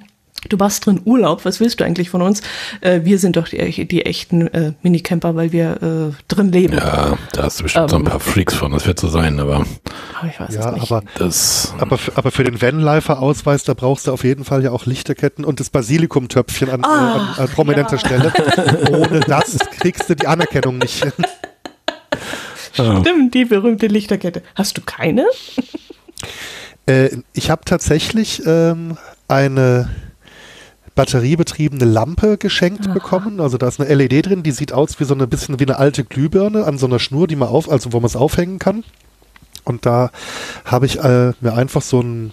du 0.49 0.57
machst 0.57 0.87
drin 0.87 1.01
Urlaub, 1.05 1.45
was 1.45 1.61
willst 1.61 1.79
du 1.81 1.85
eigentlich 1.85 2.11
von 2.11 2.21
uns? 2.23 2.41
Äh, 2.81 3.01
wir 3.05 3.19
sind 3.19 3.37
doch 3.37 3.47
die, 3.49 3.87
die 3.87 4.05
echten 4.07 4.47
äh, 4.49 4.73
Minicamper, 4.83 5.37
weil 5.37 5.53
wir 5.53 5.83
äh, 5.83 6.23
drin 6.33 6.51
leben. 6.51 6.75
Ja, 6.75 7.17
da 7.33 7.43
hast 7.45 7.61
du 7.61 7.65
bestimmt 7.65 7.91
so 7.91 7.97
ein 7.97 8.03
Ähm. 8.03 8.09
paar 8.09 8.21
Freaks 8.21 8.55
von, 8.55 8.73
das 8.73 8.87
wird 8.87 8.99
so 8.99 9.09
sein, 9.09 9.39
aber 9.39 9.65
Aber 10.19 10.29
ich 10.29 10.41
weiß 10.41 10.55
Ja, 10.55 10.71
es 10.71 10.75
nicht. 10.81 10.91
aber 10.91 11.03
das, 11.19 11.75
Aber, 11.79 11.99
aber 12.15 12.31
für 12.33 12.43
den 12.45 12.61
Vanlifer-Ausweis, 12.61 13.65
da 13.65 13.75
brauchst 13.75 14.07
du 14.07 14.13
auf 14.13 14.25
jeden 14.25 14.45
Fall 14.45 14.65
ja 14.65 14.71
auch 14.73 14.87
Lichterketten 14.87 15.45
und 15.45 15.61
das 15.61 15.71
Basilikumtöpfchen 15.71 16.71
an, 16.71 16.81
äh, 16.83 16.87
an, 16.87 17.29
an 17.37 17.49
prominenter 17.49 17.99
Stelle. 17.99 18.33
Ohne 18.91 19.21
das 19.21 19.59
kriegst 19.79 20.09
du 20.11 20.17
die 20.17 20.27
Anerkennung 20.27 20.79
nicht. 20.79 21.07
Stimmt, 22.73 23.35
die 23.35 23.45
berühmte 23.45 23.87
Lichterkette. 23.87 24.43
Hast 24.55 24.77
du 24.79 24.83
keine? 24.85 25.27
Äh, 26.87 27.11
ich 27.33 27.49
habe 27.49 27.63
tatsächlich 27.65 28.43
ähm, 28.45 28.97
eine 29.29 29.89
batteriebetriebene 30.95 31.85
Lampe 31.85 32.39
geschenkt 32.39 32.93
bekommen. 32.93 33.41
Also 33.41 33.57
da 33.57 33.69
ist 33.69 33.81
eine 33.81 33.95
LED 33.95 34.27
drin, 34.27 34.43
die 34.43 34.51
sieht 34.51 34.73
aus 34.73 34.99
wie 35.01 35.05
so 35.05 35.15
ein 35.15 35.29
bisschen 35.29 35.59
wie 35.59 35.65
eine 35.65 35.79
alte 35.79 36.05
Glühbirne 36.05 36.65
an 36.65 36.79
so 36.79 36.87
einer 36.87 36.99
Schnur, 36.99 37.27
die 37.27 37.37
man 37.37 37.49
auf, 37.49 37.71
also 37.71 37.93
wo 37.93 38.01
man 38.01 38.07
es 38.07 38.17
aufhängen 38.17 38.59
kann. 38.59 38.85
Und 39.65 39.87
da 39.87 40.11
habe 40.65 40.87
ich 40.87 40.99
äh, 40.99 41.33
mir 41.41 41.55
einfach 41.55 41.83
so 41.83 42.01
ein 42.01 42.33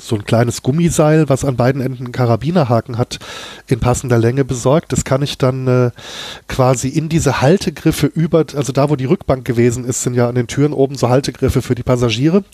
so 0.00 0.16
ein 0.16 0.24
kleines 0.24 0.62
Gummiseil, 0.62 1.28
was 1.28 1.44
an 1.44 1.56
beiden 1.56 1.80
Enden 1.80 2.04
einen 2.04 2.12
Karabinerhaken 2.12 2.98
hat, 2.98 3.18
in 3.66 3.80
passender 3.80 4.18
Länge 4.18 4.44
besorgt. 4.44 4.92
Das 4.92 5.04
kann 5.04 5.22
ich 5.22 5.38
dann 5.38 5.66
äh, 5.66 5.90
quasi 6.48 6.88
in 6.88 7.08
diese 7.08 7.40
Haltegriffe 7.40 8.06
über, 8.06 8.44
also 8.54 8.72
da, 8.72 8.90
wo 8.90 8.96
die 8.96 9.04
Rückbank 9.04 9.44
gewesen 9.44 9.84
ist, 9.84 10.02
sind 10.02 10.14
ja 10.14 10.28
an 10.28 10.34
den 10.34 10.46
Türen 10.46 10.72
oben 10.72 10.96
so 10.96 11.08
Haltegriffe 11.08 11.62
für 11.62 11.74
die 11.74 11.82
Passagiere. 11.82 12.44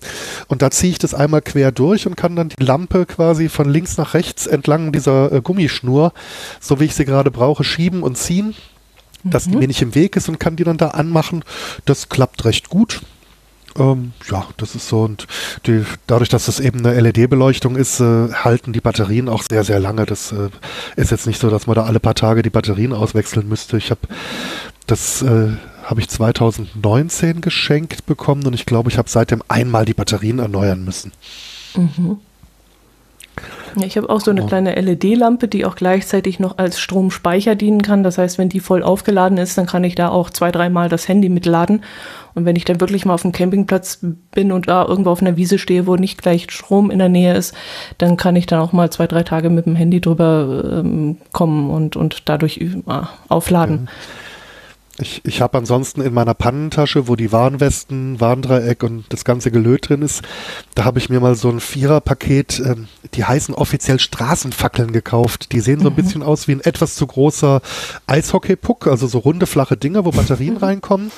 Und 0.48 0.62
da 0.62 0.70
ziehe 0.70 0.92
ich 0.92 0.98
das 0.98 1.14
einmal 1.14 1.42
quer 1.42 1.72
durch 1.72 2.06
und 2.06 2.16
kann 2.16 2.36
dann 2.36 2.48
die 2.48 2.62
Lampe 2.62 3.06
quasi 3.06 3.48
von 3.48 3.68
links 3.68 3.96
nach 3.96 4.14
rechts 4.14 4.46
entlang 4.46 4.92
dieser 4.92 5.32
äh, 5.32 5.40
Gummischnur, 5.40 6.12
so 6.60 6.80
wie 6.80 6.84
ich 6.84 6.94
sie 6.94 7.04
gerade 7.04 7.30
brauche, 7.30 7.64
schieben 7.64 8.02
und 8.02 8.18
ziehen, 8.18 8.54
dass 9.24 9.44
die 9.44 9.56
mir 9.56 9.66
nicht 9.66 9.82
im 9.82 9.94
Weg 9.94 10.16
ist 10.16 10.28
und 10.28 10.38
kann 10.38 10.56
die 10.56 10.64
dann 10.64 10.76
da 10.76 10.88
anmachen. 10.88 11.44
Das 11.84 12.08
klappt 12.08 12.44
recht 12.44 12.68
gut. 12.68 13.02
Ähm, 13.78 14.12
ja, 14.30 14.46
das 14.56 14.74
ist 14.74 14.88
so 14.88 15.02
und 15.02 15.26
die, 15.66 15.84
dadurch, 16.06 16.28
dass 16.28 16.46
das 16.46 16.60
eben 16.60 16.84
eine 16.84 16.98
LED-Beleuchtung 17.00 17.76
ist, 17.76 18.00
äh, 18.00 18.32
halten 18.32 18.72
die 18.72 18.80
Batterien 18.80 19.28
auch 19.28 19.42
sehr, 19.48 19.64
sehr 19.64 19.80
lange. 19.80 20.06
Das 20.06 20.32
äh, 20.32 20.50
ist 20.96 21.10
jetzt 21.10 21.26
nicht 21.26 21.40
so, 21.40 21.50
dass 21.50 21.66
man 21.66 21.76
da 21.76 21.84
alle 21.84 22.00
paar 22.00 22.14
Tage 22.14 22.42
die 22.42 22.50
Batterien 22.50 22.92
auswechseln 22.92 23.48
müsste. 23.48 23.76
Ich 23.76 23.90
habe 23.90 24.00
das 24.86 25.22
äh, 25.22 25.48
habe 25.84 26.00
ich 26.00 26.08
2019 26.08 27.40
geschenkt 27.40 28.06
bekommen 28.06 28.44
und 28.46 28.54
ich 28.54 28.66
glaube, 28.66 28.90
ich 28.90 28.98
habe 28.98 29.08
seitdem 29.08 29.42
einmal 29.48 29.84
die 29.84 29.94
Batterien 29.94 30.40
erneuern 30.40 30.84
müssen. 30.84 31.12
Ja, 31.76 32.16
ich 33.82 33.96
habe 33.96 34.08
auch 34.08 34.20
so 34.20 34.30
eine 34.30 34.42
Oh. 34.42 34.46
kleine 34.46 34.74
LED-Lampe, 34.74 35.48
die 35.48 35.64
auch 35.64 35.76
gleichzeitig 35.76 36.38
noch 36.38 36.58
als 36.58 36.80
Stromspeicher 36.80 37.54
dienen 37.54 37.82
kann. 37.82 38.02
Das 38.02 38.18
heißt, 38.18 38.38
wenn 38.38 38.48
die 38.48 38.60
voll 38.60 38.82
aufgeladen 38.82 39.38
ist, 39.38 39.58
dann 39.58 39.66
kann 39.66 39.84
ich 39.84 39.94
da 39.94 40.08
auch 40.08 40.30
zwei, 40.30 40.50
dreimal 40.50 40.88
das 40.88 41.08
Handy 41.08 41.28
mitladen. 41.28 41.82
Und 42.34 42.44
wenn 42.44 42.56
ich 42.56 42.64
dann 42.64 42.80
wirklich 42.80 43.06
mal 43.06 43.14
auf 43.14 43.22
dem 43.22 43.32
Campingplatz 43.32 44.00
bin 44.32 44.52
und 44.52 44.68
da 44.68 44.84
irgendwo 44.84 45.10
auf 45.10 45.22
einer 45.22 45.36
Wiese 45.36 45.58
stehe, 45.58 45.86
wo 45.86 45.96
nicht 45.96 46.20
gleich 46.20 46.46
Strom 46.50 46.90
in 46.90 46.98
der 46.98 47.08
Nähe 47.08 47.34
ist, 47.34 47.54
dann 47.98 48.16
kann 48.16 48.36
ich 48.36 48.46
dann 48.46 48.60
auch 48.60 48.72
mal 48.72 48.90
zwei, 48.90 49.06
drei 49.06 49.22
Tage 49.22 49.48
mit 49.50 49.66
dem 49.66 49.76
Handy 49.76 50.00
drüber 50.00 50.80
ähm, 50.80 51.16
kommen 51.32 51.70
und, 51.70 51.96
und 51.96 52.28
dadurch 52.28 52.58
äh, 52.58 52.70
aufladen. 53.28 53.88
Ich, 54.98 55.20
ich 55.24 55.42
habe 55.42 55.58
ansonsten 55.58 56.00
in 56.00 56.14
meiner 56.14 56.32
Pannentasche, 56.32 57.06
wo 57.06 57.16
die 57.16 57.30
Warnwesten, 57.30 58.18
Warndreieck 58.18 58.82
und 58.82 59.04
das 59.10 59.24
ganze 59.24 59.50
Gelöt 59.50 59.90
drin 59.90 60.00
ist, 60.00 60.22
da 60.74 60.84
habe 60.84 60.98
ich 60.98 61.10
mir 61.10 61.20
mal 61.20 61.34
so 61.34 61.50
ein 61.50 61.60
Viererpaket, 61.60 62.60
ähm, 62.60 62.88
die 63.12 63.24
heißen 63.24 63.54
offiziell 63.54 63.98
Straßenfackeln 63.98 64.92
gekauft. 64.92 65.52
Die 65.52 65.60
sehen 65.60 65.80
so 65.80 65.88
ein 65.88 65.94
bisschen 65.94 66.22
aus 66.22 66.48
wie 66.48 66.52
ein 66.52 66.60
etwas 66.60 66.94
zu 66.94 67.06
großer 67.06 67.60
Eishockeypuck, 68.06 68.86
also 68.86 69.06
so 69.06 69.18
runde, 69.18 69.46
flache 69.46 69.76
Dinger, 69.76 70.06
wo 70.06 70.12
Batterien 70.12 70.56
reinkommen. 70.56 71.12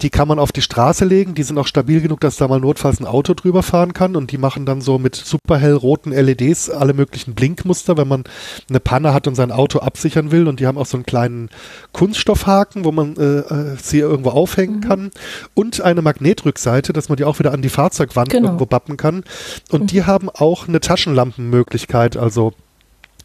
Die 0.00 0.08
kann 0.08 0.28
man 0.28 0.38
auf 0.38 0.50
die 0.50 0.62
Straße 0.62 1.04
legen, 1.04 1.34
die 1.34 1.42
sind 1.42 1.58
auch 1.58 1.66
stabil 1.66 2.00
genug, 2.00 2.20
dass 2.20 2.36
da 2.36 2.48
mal 2.48 2.60
notfalls 2.60 2.98
ein 2.98 3.06
Auto 3.06 3.34
drüber 3.34 3.62
fahren 3.62 3.92
kann 3.92 4.16
und 4.16 4.32
die 4.32 4.38
machen 4.38 4.64
dann 4.64 4.80
so 4.80 4.98
mit 4.98 5.16
super 5.16 5.58
hellroten 5.58 6.12
LEDs 6.12 6.70
alle 6.70 6.94
möglichen 6.94 7.34
Blinkmuster, 7.34 7.98
wenn 7.98 8.08
man 8.08 8.24
eine 8.70 8.80
Panne 8.80 9.12
hat 9.12 9.26
und 9.26 9.34
sein 9.34 9.52
Auto 9.52 9.80
absichern 9.80 10.30
will 10.30 10.48
und 10.48 10.60
die 10.60 10.66
haben 10.66 10.78
auch 10.78 10.86
so 10.86 10.96
einen 10.96 11.04
kleinen 11.04 11.50
Kunststoffhaken, 11.92 12.84
wo 12.84 12.92
man 12.92 13.17
äh, 13.18 13.38
äh, 13.72 13.76
sie 13.82 13.98
irgendwo 13.98 14.30
aufhängen 14.30 14.80
kann 14.80 15.10
und 15.54 15.80
eine 15.80 16.02
Magnetrückseite, 16.02 16.92
dass 16.92 17.08
man 17.08 17.16
die 17.16 17.24
auch 17.24 17.38
wieder 17.38 17.52
an 17.52 17.62
die 17.62 17.68
Fahrzeugwand 17.68 18.30
Genau. 18.30 18.48
irgendwo 18.48 18.66
bappen 18.66 18.96
kann 18.96 19.24
und 19.70 19.92
die 19.92 20.04
haben 20.04 20.28
auch 20.30 20.68
eine 20.68 20.80
Taschenlampenmöglichkeit, 20.80 22.16
also 22.16 22.52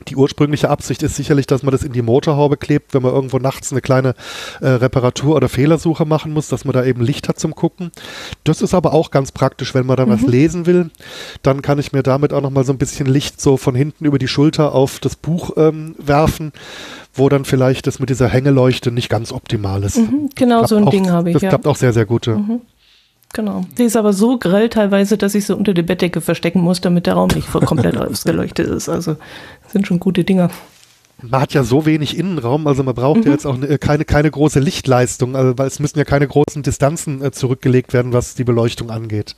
Die 0.10 0.18
ursprüngliche 0.18 0.70
Absicht 0.70 1.02
ist 1.02 1.16
sicherlich, 1.16 1.48
dass 1.48 1.64
man 1.64 1.72
das 1.72 1.84
in 1.84 1.94
die 1.94 2.02
Motorhaube 2.02 2.58
klebt, 2.58 2.94
wenn 2.94 3.04
man 3.04 3.14
irgendwo 3.14 3.38
nachts 3.38 3.72
eine 3.72 3.80
kleine 3.80 4.16
äh, 4.60 4.68
Reparatur- 4.68 5.36
oder 5.36 5.48
Fehlersuche 5.48 6.06
machen 6.06 6.34
muss, 6.34 6.50
dass 6.50 6.66
man 6.66 6.74
da 6.74 6.84
eben 6.84 7.02
Licht 7.02 7.30
hat 7.30 7.40
zum 7.40 7.56
Gucken. 7.56 7.92
Das 8.44 8.62
ist 8.62 8.74
aber 8.74 8.92
auch 8.94 9.12
ganz 9.12 9.32
praktisch, 9.32 9.74
wenn 9.74 9.86
man 9.86 9.96
dann 9.96 10.10
mhm. 10.10 10.14
was 10.14 10.22
lesen 10.24 10.66
will. 10.66 10.90
Dann 11.42 11.62
kann 11.62 11.80
ich 11.80 11.94
mir 11.94 12.04
damit 12.04 12.34
auch 12.34 12.42
nochmal 12.42 12.66
so 12.66 12.74
ein 12.74 12.78
bisschen 12.80 13.06
Licht 13.06 13.40
so 13.40 13.56
von 13.56 13.76
hinten 13.76 14.04
über 14.04 14.18
die 14.20 14.28
Schulter 14.28 14.74
auf 14.74 15.00
das 15.00 15.16
Buch 15.16 15.52
ähm, 15.56 15.96
werfen, 16.00 16.52
wo 17.14 17.30
dann 17.30 17.46
vielleicht 17.46 17.88
das 17.88 18.00
mit 18.00 18.10
dieser 18.10 18.28
Hängeleuchte 18.28 18.92
nicht 18.92 19.10
ganz 19.10 19.32
optimal 19.32 19.84
ist. 19.84 19.98
Mhm, 19.98 20.30
genau 20.36 20.66
so 20.66 20.76
ein 20.76 20.86
auch, 20.86 20.92
Ding 20.92 21.10
habe 21.12 21.30
ich. 21.30 21.34
Das 21.34 21.44
ja. 21.44 21.50
klappt 21.50 21.68
auch 21.68 21.76
sehr, 21.76 21.94
sehr 21.94 22.06
gut. 22.06 22.28
Mhm. 22.28 22.62
Genau. 23.34 23.66
Die 23.78 23.84
ist 23.84 23.96
aber 23.96 24.14
so 24.14 24.38
grell 24.38 24.70
teilweise, 24.70 25.18
dass 25.18 25.34
ich 25.34 25.46
sie 25.46 25.56
unter 25.56 25.74
der 25.74 25.84
Bettdecke 25.84 26.22
verstecken 26.22 26.62
muss, 26.62 26.82
damit 26.82 27.08
der 27.08 27.16
Raum 27.16 27.30
nicht 27.34 27.48
voll 27.48 27.62
komplett 27.62 27.98
ausgeleuchtet 27.98 28.68
ist. 28.68 28.90
Also 28.90 29.18
sind 29.68 29.88
schon 29.88 30.00
gute 30.00 30.24
Dinger. 30.24 30.50
Man 31.22 31.42
hat 31.42 31.54
ja 31.54 31.64
so 31.64 31.86
wenig 31.86 32.18
Innenraum, 32.18 32.68
also 32.68 32.84
man 32.84 32.96
braucht 32.96 33.22
mhm. 33.22 33.26
ja 33.26 33.32
jetzt 33.32 33.46
auch 33.46 33.58
ne, 33.58 33.78
keine, 33.78 34.06
keine 34.06 34.30
große 34.30 34.60
Lichtleistung, 34.60 35.36
also, 35.36 35.58
weil 35.58 35.68
es 35.68 35.80
müssen 35.80 35.98
ja 35.98 36.06
keine 36.06 36.28
großen 36.28 36.64
Distanzen 36.64 37.24
äh, 37.24 37.32
zurückgelegt 37.32 37.94
werden, 37.94 38.14
was 38.14 38.36
die 38.36 38.44
Beleuchtung 38.44 38.92
angeht. 38.92 39.36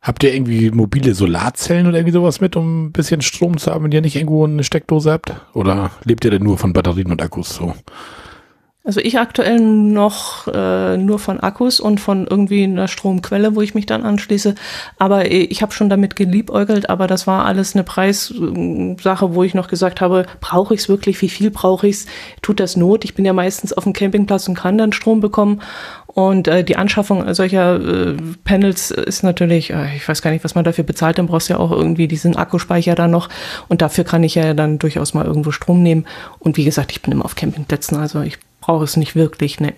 Habt 0.00 0.22
ihr 0.22 0.32
irgendwie 0.32 0.70
mobile 0.70 1.14
Solarzellen 1.14 1.86
oder 1.86 1.98
irgendwie 1.98 2.12
sowas 2.12 2.40
mit, 2.40 2.54
um 2.54 2.86
ein 2.86 2.92
bisschen 2.92 3.20
Strom 3.20 3.58
zu 3.58 3.72
haben, 3.72 3.84
wenn 3.84 3.92
ihr 3.92 4.00
nicht 4.00 4.16
irgendwo 4.16 4.44
eine 4.44 4.62
Steckdose 4.62 5.10
habt? 5.10 5.32
Oder 5.54 5.90
lebt 6.04 6.24
ihr 6.24 6.30
denn 6.30 6.44
nur 6.44 6.56
von 6.56 6.72
Batterien 6.72 7.10
und 7.10 7.20
Akkus 7.20 7.54
so? 7.54 7.74
Also 8.88 9.00
ich 9.00 9.18
aktuell 9.18 9.60
noch 9.60 10.48
äh, 10.48 10.96
nur 10.96 11.18
von 11.18 11.40
Akkus 11.40 11.78
und 11.78 12.00
von 12.00 12.26
irgendwie 12.26 12.64
einer 12.64 12.88
Stromquelle, 12.88 13.54
wo 13.54 13.60
ich 13.60 13.74
mich 13.74 13.84
dann 13.84 14.02
anschließe. 14.02 14.54
Aber 14.98 15.30
ich 15.30 15.60
habe 15.60 15.74
schon 15.74 15.90
damit 15.90 16.16
geliebäugelt, 16.16 16.88
aber 16.88 17.06
das 17.06 17.26
war 17.26 17.44
alles 17.44 17.74
eine 17.74 17.84
Preissache, 17.84 19.34
wo 19.34 19.42
ich 19.42 19.52
noch 19.52 19.68
gesagt 19.68 20.00
habe, 20.00 20.24
brauche 20.40 20.72
ich 20.72 20.80
es 20.80 20.88
wirklich, 20.88 21.20
wie 21.20 21.28
viel 21.28 21.50
brauche 21.50 21.86
ich 21.86 21.96
es? 21.96 22.06
Tut 22.40 22.60
das 22.60 22.76
Not? 22.76 23.04
Ich 23.04 23.14
bin 23.14 23.26
ja 23.26 23.34
meistens 23.34 23.74
auf 23.74 23.84
dem 23.84 23.92
Campingplatz 23.92 24.48
und 24.48 24.54
kann 24.54 24.78
dann 24.78 24.94
Strom 24.94 25.20
bekommen. 25.20 25.60
Und 26.18 26.48
äh, 26.48 26.64
die 26.64 26.74
Anschaffung 26.74 27.32
solcher 27.32 27.76
äh, 27.76 28.16
Panels 28.42 28.90
ist 28.90 29.22
natürlich, 29.22 29.70
äh, 29.70 29.94
ich 29.94 30.08
weiß 30.08 30.20
gar 30.20 30.32
nicht, 30.32 30.42
was 30.42 30.56
man 30.56 30.64
dafür 30.64 30.82
bezahlt, 30.82 31.16
dann 31.16 31.28
brauchst 31.28 31.48
du 31.48 31.52
ja 31.52 31.60
auch 31.60 31.70
irgendwie 31.70 32.08
diesen 32.08 32.34
Akkuspeicher 32.34 32.96
da 32.96 33.06
noch. 33.06 33.28
Und 33.68 33.82
dafür 33.82 34.02
kann 34.02 34.24
ich 34.24 34.34
ja 34.34 34.52
dann 34.52 34.80
durchaus 34.80 35.14
mal 35.14 35.26
irgendwo 35.26 35.52
Strom 35.52 35.80
nehmen. 35.80 36.06
Und 36.40 36.56
wie 36.56 36.64
gesagt, 36.64 36.90
ich 36.90 37.02
bin 37.02 37.12
immer 37.12 37.24
auf 37.24 37.36
Campingplätzen, 37.36 37.96
also 37.96 38.20
ich 38.22 38.36
brauche 38.60 38.82
es 38.82 38.96
nicht 38.96 39.14
wirklich, 39.14 39.60
ne. 39.60 39.74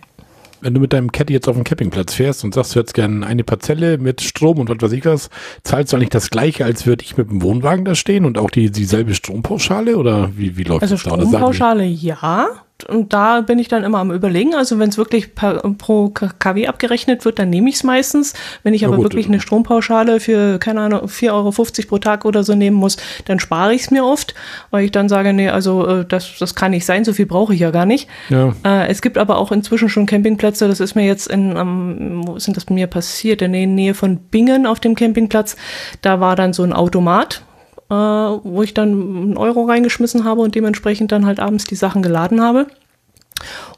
Wenn 0.62 0.72
du 0.72 0.80
mit 0.80 0.94
deinem 0.94 1.12
Caddy 1.12 1.34
jetzt 1.34 1.46
auf 1.46 1.56
dem 1.56 1.64
Campingplatz 1.64 2.14
fährst 2.14 2.42
und 2.42 2.54
sagst, 2.54 2.74
du 2.74 2.80
hättest 2.80 2.94
gerne 2.94 3.26
eine 3.26 3.44
Parzelle 3.44 3.98
mit 3.98 4.22
Strom 4.22 4.60
und 4.60 4.70
was 4.70 4.80
weiß 4.80 4.92
ich 4.92 5.04
was, 5.04 5.28
zahlst 5.62 5.92
du 5.92 5.98
eigentlich 5.98 6.08
das 6.08 6.30
gleiche, 6.30 6.64
als 6.64 6.86
würde 6.86 7.04
ich 7.04 7.18
mit 7.18 7.28
dem 7.28 7.42
Wohnwagen 7.42 7.84
da 7.84 7.94
stehen 7.94 8.24
und 8.24 8.38
auch 8.38 8.50
die, 8.50 8.70
dieselbe 8.70 9.14
Strompauschale 9.14 9.98
oder 9.98 10.30
wie, 10.38 10.56
wie 10.56 10.62
läuft 10.62 10.80
also 10.80 10.94
das 10.94 11.04
da? 11.04 11.10
Also 11.10 11.28
Strompauschale 11.28 11.84
ja, 11.84 12.48
und 12.84 13.12
da 13.12 13.40
bin 13.40 13.58
ich 13.58 13.68
dann 13.68 13.84
immer 13.84 13.98
am 13.98 14.10
überlegen. 14.10 14.54
Also 14.54 14.78
wenn 14.78 14.88
es 14.88 14.98
wirklich 14.98 15.34
per, 15.34 15.54
pro 15.78 16.08
KW 16.10 16.66
abgerechnet 16.66 17.24
wird, 17.24 17.38
dann 17.38 17.50
nehme 17.50 17.68
ich 17.68 17.76
es 17.76 17.84
meistens. 17.84 18.34
Wenn 18.62 18.74
ich 18.74 18.84
aber 18.84 18.96
gut, 18.96 19.06
wirklich 19.06 19.26
eine 19.26 19.40
Strompauschale 19.40 20.20
für, 20.20 20.58
keine 20.58 20.80
Ahnung, 20.80 21.00
4,50 21.00 21.32
Euro 21.32 21.52
pro 21.88 21.98
Tag 21.98 22.24
oder 22.24 22.44
so 22.44 22.54
nehmen 22.54 22.76
muss, 22.76 22.96
dann 23.26 23.40
spare 23.40 23.74
ich 23.74 23.82
es 23.82 23.90
mir 23.90 24.04
oft, 24.04 24.34
weil 24.70 24.84
ich 24.84 24.92
dann 24.92 25.08
sage, 25.08 25.32
nee, 25.32 25.48
also 25.48 25.86
äh, 25.86 26.04
das, 26.04 26.38
das 26.38 26.54
kann 26.54 26.70
nicht 26.70 26.86
sein, 26.86 27.04
so 27.04 27.12
viel 27.12 27.26
brauche 27.26 27.54
ich 27.54 27.60
ja 27.60 27.70
gar 27.70 27.86
nicht. 27.86 28.08
Ja. 28.28 28.54
Äh, 28.64 28.88
es 28.88 29.02
gibt 29.02 29.18
aber 29.18 29.38
auch 29.38 29.52
inzwischen 29.52 29.88
schon 29.88 30.06
Campingplätze, 30.06 30.68
das 30.68 30.80
ist 30.80 30.94
mir 30.94 31.06
jetzt 31.06 31.26
in, 31.28 31.56
um, 31.56 32.26
wo 32.26 32.38
sind 32.38 32.56
das 32.56 32.64
bei 32.64 32.74
mir 32.74 32.86
passiert? 32.86 33.42
In 33.42 33.52
der 33.52 33.66
Nähe 33.66 33.94
von 33.94 34.16
Bingen 34.16 34.66
auf 34.66 34.80
dem 34.80 34.94
Campingplatz. 34.94 35.56
Da 36.02 36.20
war 36.20 36.36
dann 36.36 36.52
so 36.52 36.62
ein 36.62 36.72
Automat, 36.72 37.42
äh, 37.90 37.94
wo 37.94 38.62
ich 38.62 38.74
dann 38.74 38.92
einen 38.92 39.36
Euro 39.36 39.64
reingeschmissen 39.64 40.24
habe 40.24 40.40
und 40.40 40.54
dementsprechend 40.54 41.12
dann 41.12 41.26
halt 41.26 41.40
abends 41.40 41.64
die 41.64 41.76
Sachen 41.76 42.02
geladen 42.02 42.40
habe. 42.40 42.66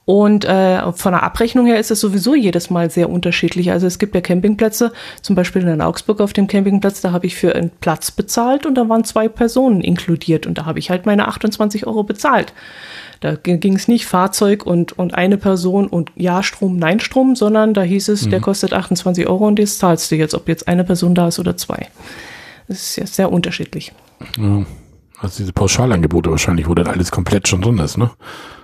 Und 0.05 0.45
äh, 0.45 0.93
von 0.93 1.13
der 1.13 1.23
Abrechnung 1.23 1.67
her 1.67 1.79
ist 1.79 1.93
es 1.93 2.01
sowieso 2.01 2.35
jedes 2.35 2.71
Mal 2.71 2.91
sehr 2.91 3.09
unterschiedlich. 3.09 3.71
Also 3.71 3.87
es 3.87 4.01
gibt 4.01 4.15
ja 4.15 4.21
Campingplätze, 4.21 4.93
zum 5.21 5.37
Beispiel 5.37 5.63
in 5.63 5.81
Augsburg 5.81 6.21
auf 6.21 6.33
dem 6.33 6.49
Campingplatz, 6.49 7.01
da 7.01 7.13
habe 7.13 7.27
ich 7.27 7.37
für 7.37 7.55
einen 7.55 7.71
Platz 7.71 8.11
bezahlt 8.11 8.67
und 8.67 8.75
da 8.75 8.89
waren 8.89 9.05
zwei 9.05 9.29
Personen 9.29 9.81
inkludiert 9.81 10.47
und 10.47 10.59
da 10.59 10.67
habe 10.67 10.81
ich 10.81 10.91
halt 10.91 11.07
meine 11.07 11.29
28 11.29 11.87
Euro 11.87 12.03
bezahlt. 12.03 12.53
Da 13.21 13.37
ging 13.37 13.77
es 13.77 13.87
nicht 13.87 14.07
Fahrzeug 14.07 14.67
und, 14.67 14.99
und 14.99 15.15
eine 15.15 15.39
Person 15.39 15.87
und 15.87 16.11
Ja 16.17 16.43
Strom, 16.43 16.77
Nein 16.77 16.99
Strom, 16.99 17.37
sondern 17.37 17.73
da 17.73 17.83
hieß 17.83 18.09
es, 18.09 18.27
mhm. 18.27 18.31
der 18.31 18.41
kostet 18.41 18.73
28 18.73 19.29
Euro 19.29 19.47
und 19.47 19.61
das 19.61 19.79
zahlst 19.79 20.11
du 20.11 20.17
jetzt, 20.17 20.35
ob 20.35 20.49
jetzt 20.49 20.67
eine 20.67 20.83
Person 20.83 21.15
da 21.15 21.29
ist 21.29 21.39
oder 21.39 21.57
zwei. 21.57 21.87
Das 22.69 22.79
ist 22.79 22.97
ja 22.97 23.07
sehr 23.07 23.33
unterschiedlich. 23.33 23.93
Ja. 24.39 24.65
Also 25.23 25.39
diese 25.39 25.53
Pauschalangebote 25.53 26.33
wahrscheinlich, 26.33 26.69
wo 26.69 26.75
dann 26.75 26.89
alles 26.89 27.13
komplett 27.13 27.47
schon 27.47 27.63
drin 27.63 27.79
ist, 27.79 27.97
ne? 27.97 28.11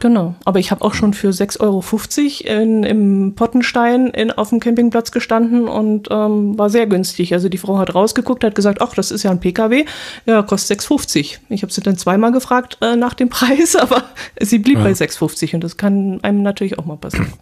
Genau, 0.00 0.34
aber 0.44 0.58
ich 0.58 0.72
habe 0.72 0.84
auch 0.84 0.92
schon 0.92 1.14
für 1.14 1.30
6,50 1.30 1.60
Euro 1.60 2.62
in, 2.62 2.82
im 2.82 3.34
Pottenstein 3.36 4.08
in, 4.08 4.32
auf 4.32 4.48
dem 4.48 4.58
Campingplatz 4.58 5.12
gestanden 5.12 5.68
und 5.68 6.08
ähm, 6.10 6.58
war 6.58 6.68
sehr 6.68 6.88
günstig. 6.88 7.32
Also 7.32 7.48
die 7.48 7.58
Frau 7.58 7.78
hat 7.78 7.94
rausgeguckt, 7.94 8.42
hat 8.42 8.56
gesagt, 8.56 8.82
ach, 8.82 8.92
das 8.92 9.12
ist 9.12 9.22
ja 9.22 9.30
ein 9.30 9.38
PKW, 9.38 9.84
ja, 10.26 10.42
kostet 10.42 10.80
6,50. 10.80 11.38
Ich 11.48 11.62
habe 11.62 11.72
sie 11.72 11.80
dann 11.80 11.96
zweimal 11.96 12.32
gefragt 12.32 12.78
äh, 12.80 12.96
nach 12.96 13.14
dem 13.14 13.28
Preis, 13.30 13.76
aber 13.76 14.02
sie 14.40 14.58
blieb 14.58 14.78
ja. 14.78 14.84
bei 14.84 14.90
6,50 14.90 15.54
und 15.54 15.62
das 15.62 15.76
kann 15.76 16.18
einem 16.24 16.42
natürlich 16.42 16.76
auch 16.80 16.86
mal 16.86 16.96
passieren. 16.96 17.32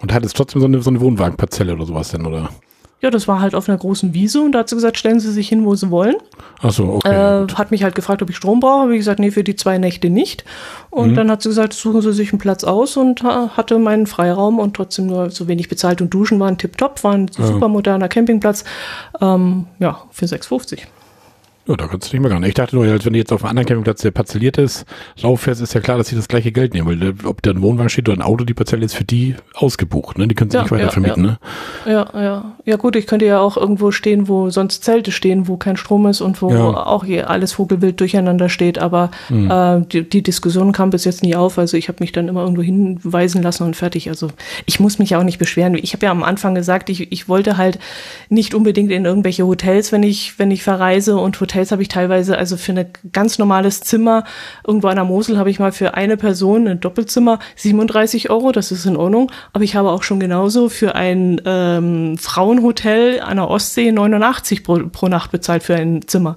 Und 0.00 0.12
hat 0.12 0.26
es 0.26 0.34
trotzdem 0.34 0.60
so 0.60 0.66
eine, 0.66 0.82
so 0.82 0.90
eine 0.90 1.00
Wohnwagenparzelle 1.00 1.72
oder 1.72 1.86
sowas 1.86 2.10
denn, 2.10 2.26
oder? 2.26 2.50
Ja, 3.00 3.10
das 3.10 3.28
war 3.28 3.40
halt 3.40 3.54
auf 3.54 3.68
einer 3.68 3.78
großen 3.78 4.12
Wiese 4.12 4.40
und 4.40 4.52
da 4.52 4.60
hat 4.60 4.68
sie 4.68 4.74
gesagt, 4.74 4.98
stellen 4.98 5.20
Sie 5.20 5.30
sich 5.30 5.48
hin, 5.48 5.64
wo 5.64 5.76
Sie 5.76 5.90
wollen. 5.90 6.16
Ach 6.60 6.72
so, 6.72 6.94
okay. 6.94 7.44
Äh, 7.44 7.46
hat 7.54 7.70
mich 7.70 7.84
halt 7.84 7.94
gefragt, 7.94 8.22
ob 8.22 8.30
ich 8.30 8.36
Strom 8.36 8.58
brauche. 8.58 8.82
Habe 8.82 8.94
ich 8.94 8.98
gesagt, 8.98 9.20
nee, 9.20 9.30
für 9.30 9.44
die 9.44 9.54
zwei 9.54 9.78
Nächte 9.78 10.10
nicht. 10.10 10.44
Und 10.90 11.12
mhm. 11.12 11.14
dann 11.14 11.30
hat 11.30 11.42
sie 11.42 11.48
gesagt, 11.48 11.74
suchen 11.74 12.02
Sie 12.02 12.12
sich 12.12 12.32
einen 12.32 12.40
Platz 12.40 12.64
aus 12.64 12.96
und 12.96 13.22
hatte 13.22 13.78
meinen 13.78 14.08
Freiraum 14.08 14.58
und 14.58 14.74
trotzdem 14.74 15.06
nur 15.06 15.30
so 15.30 15.46
wenig 15.46 15.68
bezahlt 15.68 16.00
und 16.00 16.12
Duschen 16.12 16.40
waren 16.40 16.58
tipptopp, 16.58 17.04
war 17.04 17.14
ein 17.14 17.30
ja. 17.38 17.46
super 17.46 17.68
moderner 17.68 18.08
Campingplatz. 18.08 18.64
Ähm, 19.20 19.66
ja, 19.78 20.02
für 20.10 20.26
6,50. 20.26 20.80
Ja, 21.68 21.76
da 21.76 21.86
kannst 21.86 22.10
du 22.10 22.16
nicht 22.16 22.22
mehr 22.22 22.30
gar 22.30 22.40
nicht. 22.40 22.48
Ich 22.48 22.54
dachte 22.54 22.74
nur, 22.76 22.86
als 22.86 23.04
wenn 23.04 23.12
du 23.12 23.18
jetzt 23.18 23.30
auf 23.30 23.44
einem 23.44 23.50
anderen 23.50 23.66
Campingplatz, 23.66 24.00
der 24.00 24.10
parzelliert 24.10 24.56
ist, 24.56 24.86
rauffährst, 25.22 25.60
ist 25.60 25.74
ja 25.74 25.80
klar, 25.80 25.98
dass 25.98 26.08
sie 26.08 26.16
das 26.16 26.26
gleiche 26.26 26.50
Geld 26.50 26.72
nehmen, 26.72 26.88
weil 26.88 27.10
äh, 27.10 27.14
ob 27.24 27.42
da 27.42 27.50
ein 27.50 27.60
Wohnwagen 27.60 27.90
steht 27.90 28.08
oder 28.08 28.16
ein 28.16 28.22
Auto, 28.22 28.44
die 28.44 28.54
Parzelle 28.54 28.86
ist 28.86 28.94
für 28.94 29.04
die 29.04 29.36
ausgebucht, 29.54 30.16
ne? 30.16 30.26
Die 30.26 30.34
können 30.34 30.50
sie 30.50 30.56
ja, 30.56 30.62
nicht 30.62 30.70
weiter 30.70 30.84
ja, 30.84 30.90
vermieten, 30.90 31.24
ja. 31.24 31.30
ne? 31.30 31.38
Ja, 31.92 32.22
ja. 32.22 32.56
Ja 32.64 32.76
gut, 32.76 32.96
ich 32.96 33.06
könnte 33.06 33.26
ja 33.26 33.40
auch 33.40 33.58
irgendwo 33.58 33.90
stehen, 33.90 34.28
wo 34.28 34.48
sonst 34.48 34.82
Zelte 34.82 35.12
stehen, 35.12 35.46
wo 35.46 35.58
kein 35.58 35.76
Strom 35.76 36.06
ist 36.06 36.22
und 36.22 36.40
wo 36.40 36.50
ja. 36.50 36.86
auch 36.86 37.04
hier 37.04 37.28
alles 37.28 37.52
Vogelwild 37.52 38.00
durcheinander 38.00 38.48
steht, 38.48 38.78
aber 38.78 39.10
mhm. 39.28 39.50
äh, 39.50 39.80
die, 39.82 40.08
die 40.08 40.22
Diskussion 40.22 40.72
kam 40.72 40.88
bis 40.88 41.04
jetzt 41.04 41.22
nie 41.22 41.36
auf, 41.36 41.58
also 41.58 41.76
ich 41.76 41.88
habe 41.88 41.98
mich 42.00 42.12
dann 42.12 42.28
immer 42.28 42.42
irgendwo 42.42 42.62
hinweisen 42.62 43.42
lassen 43.42 43.64
und 43.64 43.76
fertig. 43.76 44.08
Also 44.08 44.28
ich 44.64 44.80
muss 44.80 44.98
mich 44.98 45.16
auch 45.16 45.22
nicht 45.22 45.38
beschweren. 45.38 45.74
Ich 45.74 45.92
habe 45.92 46.06
ja 46.06 46.12
am 46.12 46.22
Anfang 46.22 46.54
gesagt, 46.54 46.88
ich, 46.88 47.12
ich 47.12 47.28
wollte 47.28 47.58
halt 47.58 47.78
nicht 48.30 48.54
unbedingt 48.54 48.90
in 48.90 49.04
irgendwelche 49.04 49.46
Hotels, 49.46 49.92
wenn 49.92 50.02
ich, 50.02 50.38
wenn 50.38 50.50
ich 50.50 50.62
verreise 50.62 51.16
und 51.18 51.38
Hotels 51.40 51.57
habe 51.58 51.82
ich 51.82 51.88
teilweise 51.88 52.38
also 52.38 52.56
für 52.56 52.72
ein 52.72 52.86
ganz 53.12 53.38
normales 53.38 53.80
Zimmer, 53.80 54.24
irgendwo 54.66 54.88
an 54.88 54.96
der 54.96 55.04
Mosel 55.04 55.38
habe 55.38 55.50
ich 55.50 55.58
mal 55.58 55.72
für 55.72 55.94
eine 55.94 56.16
Person 56.16 56.66
ein 56.68 56.80
Doppelzimmer 56.80 57.38
37 57.56 58.30
Euro, 58.30 58.52
das 58.52 58.72
ist 58.72 58.86
in 58.86 58.96
Ordnung. 58.96 59.30
Aber 59.52 59.64
ich 59.64 59.76
habe 59.76 59.90
auch 59.90 60.02
schon 60.02 60.20
genauso 60.20 60.68
für 60.68 60.94
ein 60.94 61.40
ähm, 61.44 62.16
Frauenhotel 62.18 63.20
an 63.20 63.36
der 63.36 63.48
Ostsee 63.48 63.92
89 63.92 64.64
pro, 64.64 64.78
pro 64.90 65.08
Nacht 65.08 65.30
bezahlt 65.30 65.62
für 65.62 65.74
ein 65.74 66.06
Zimmer. 66.06 66.36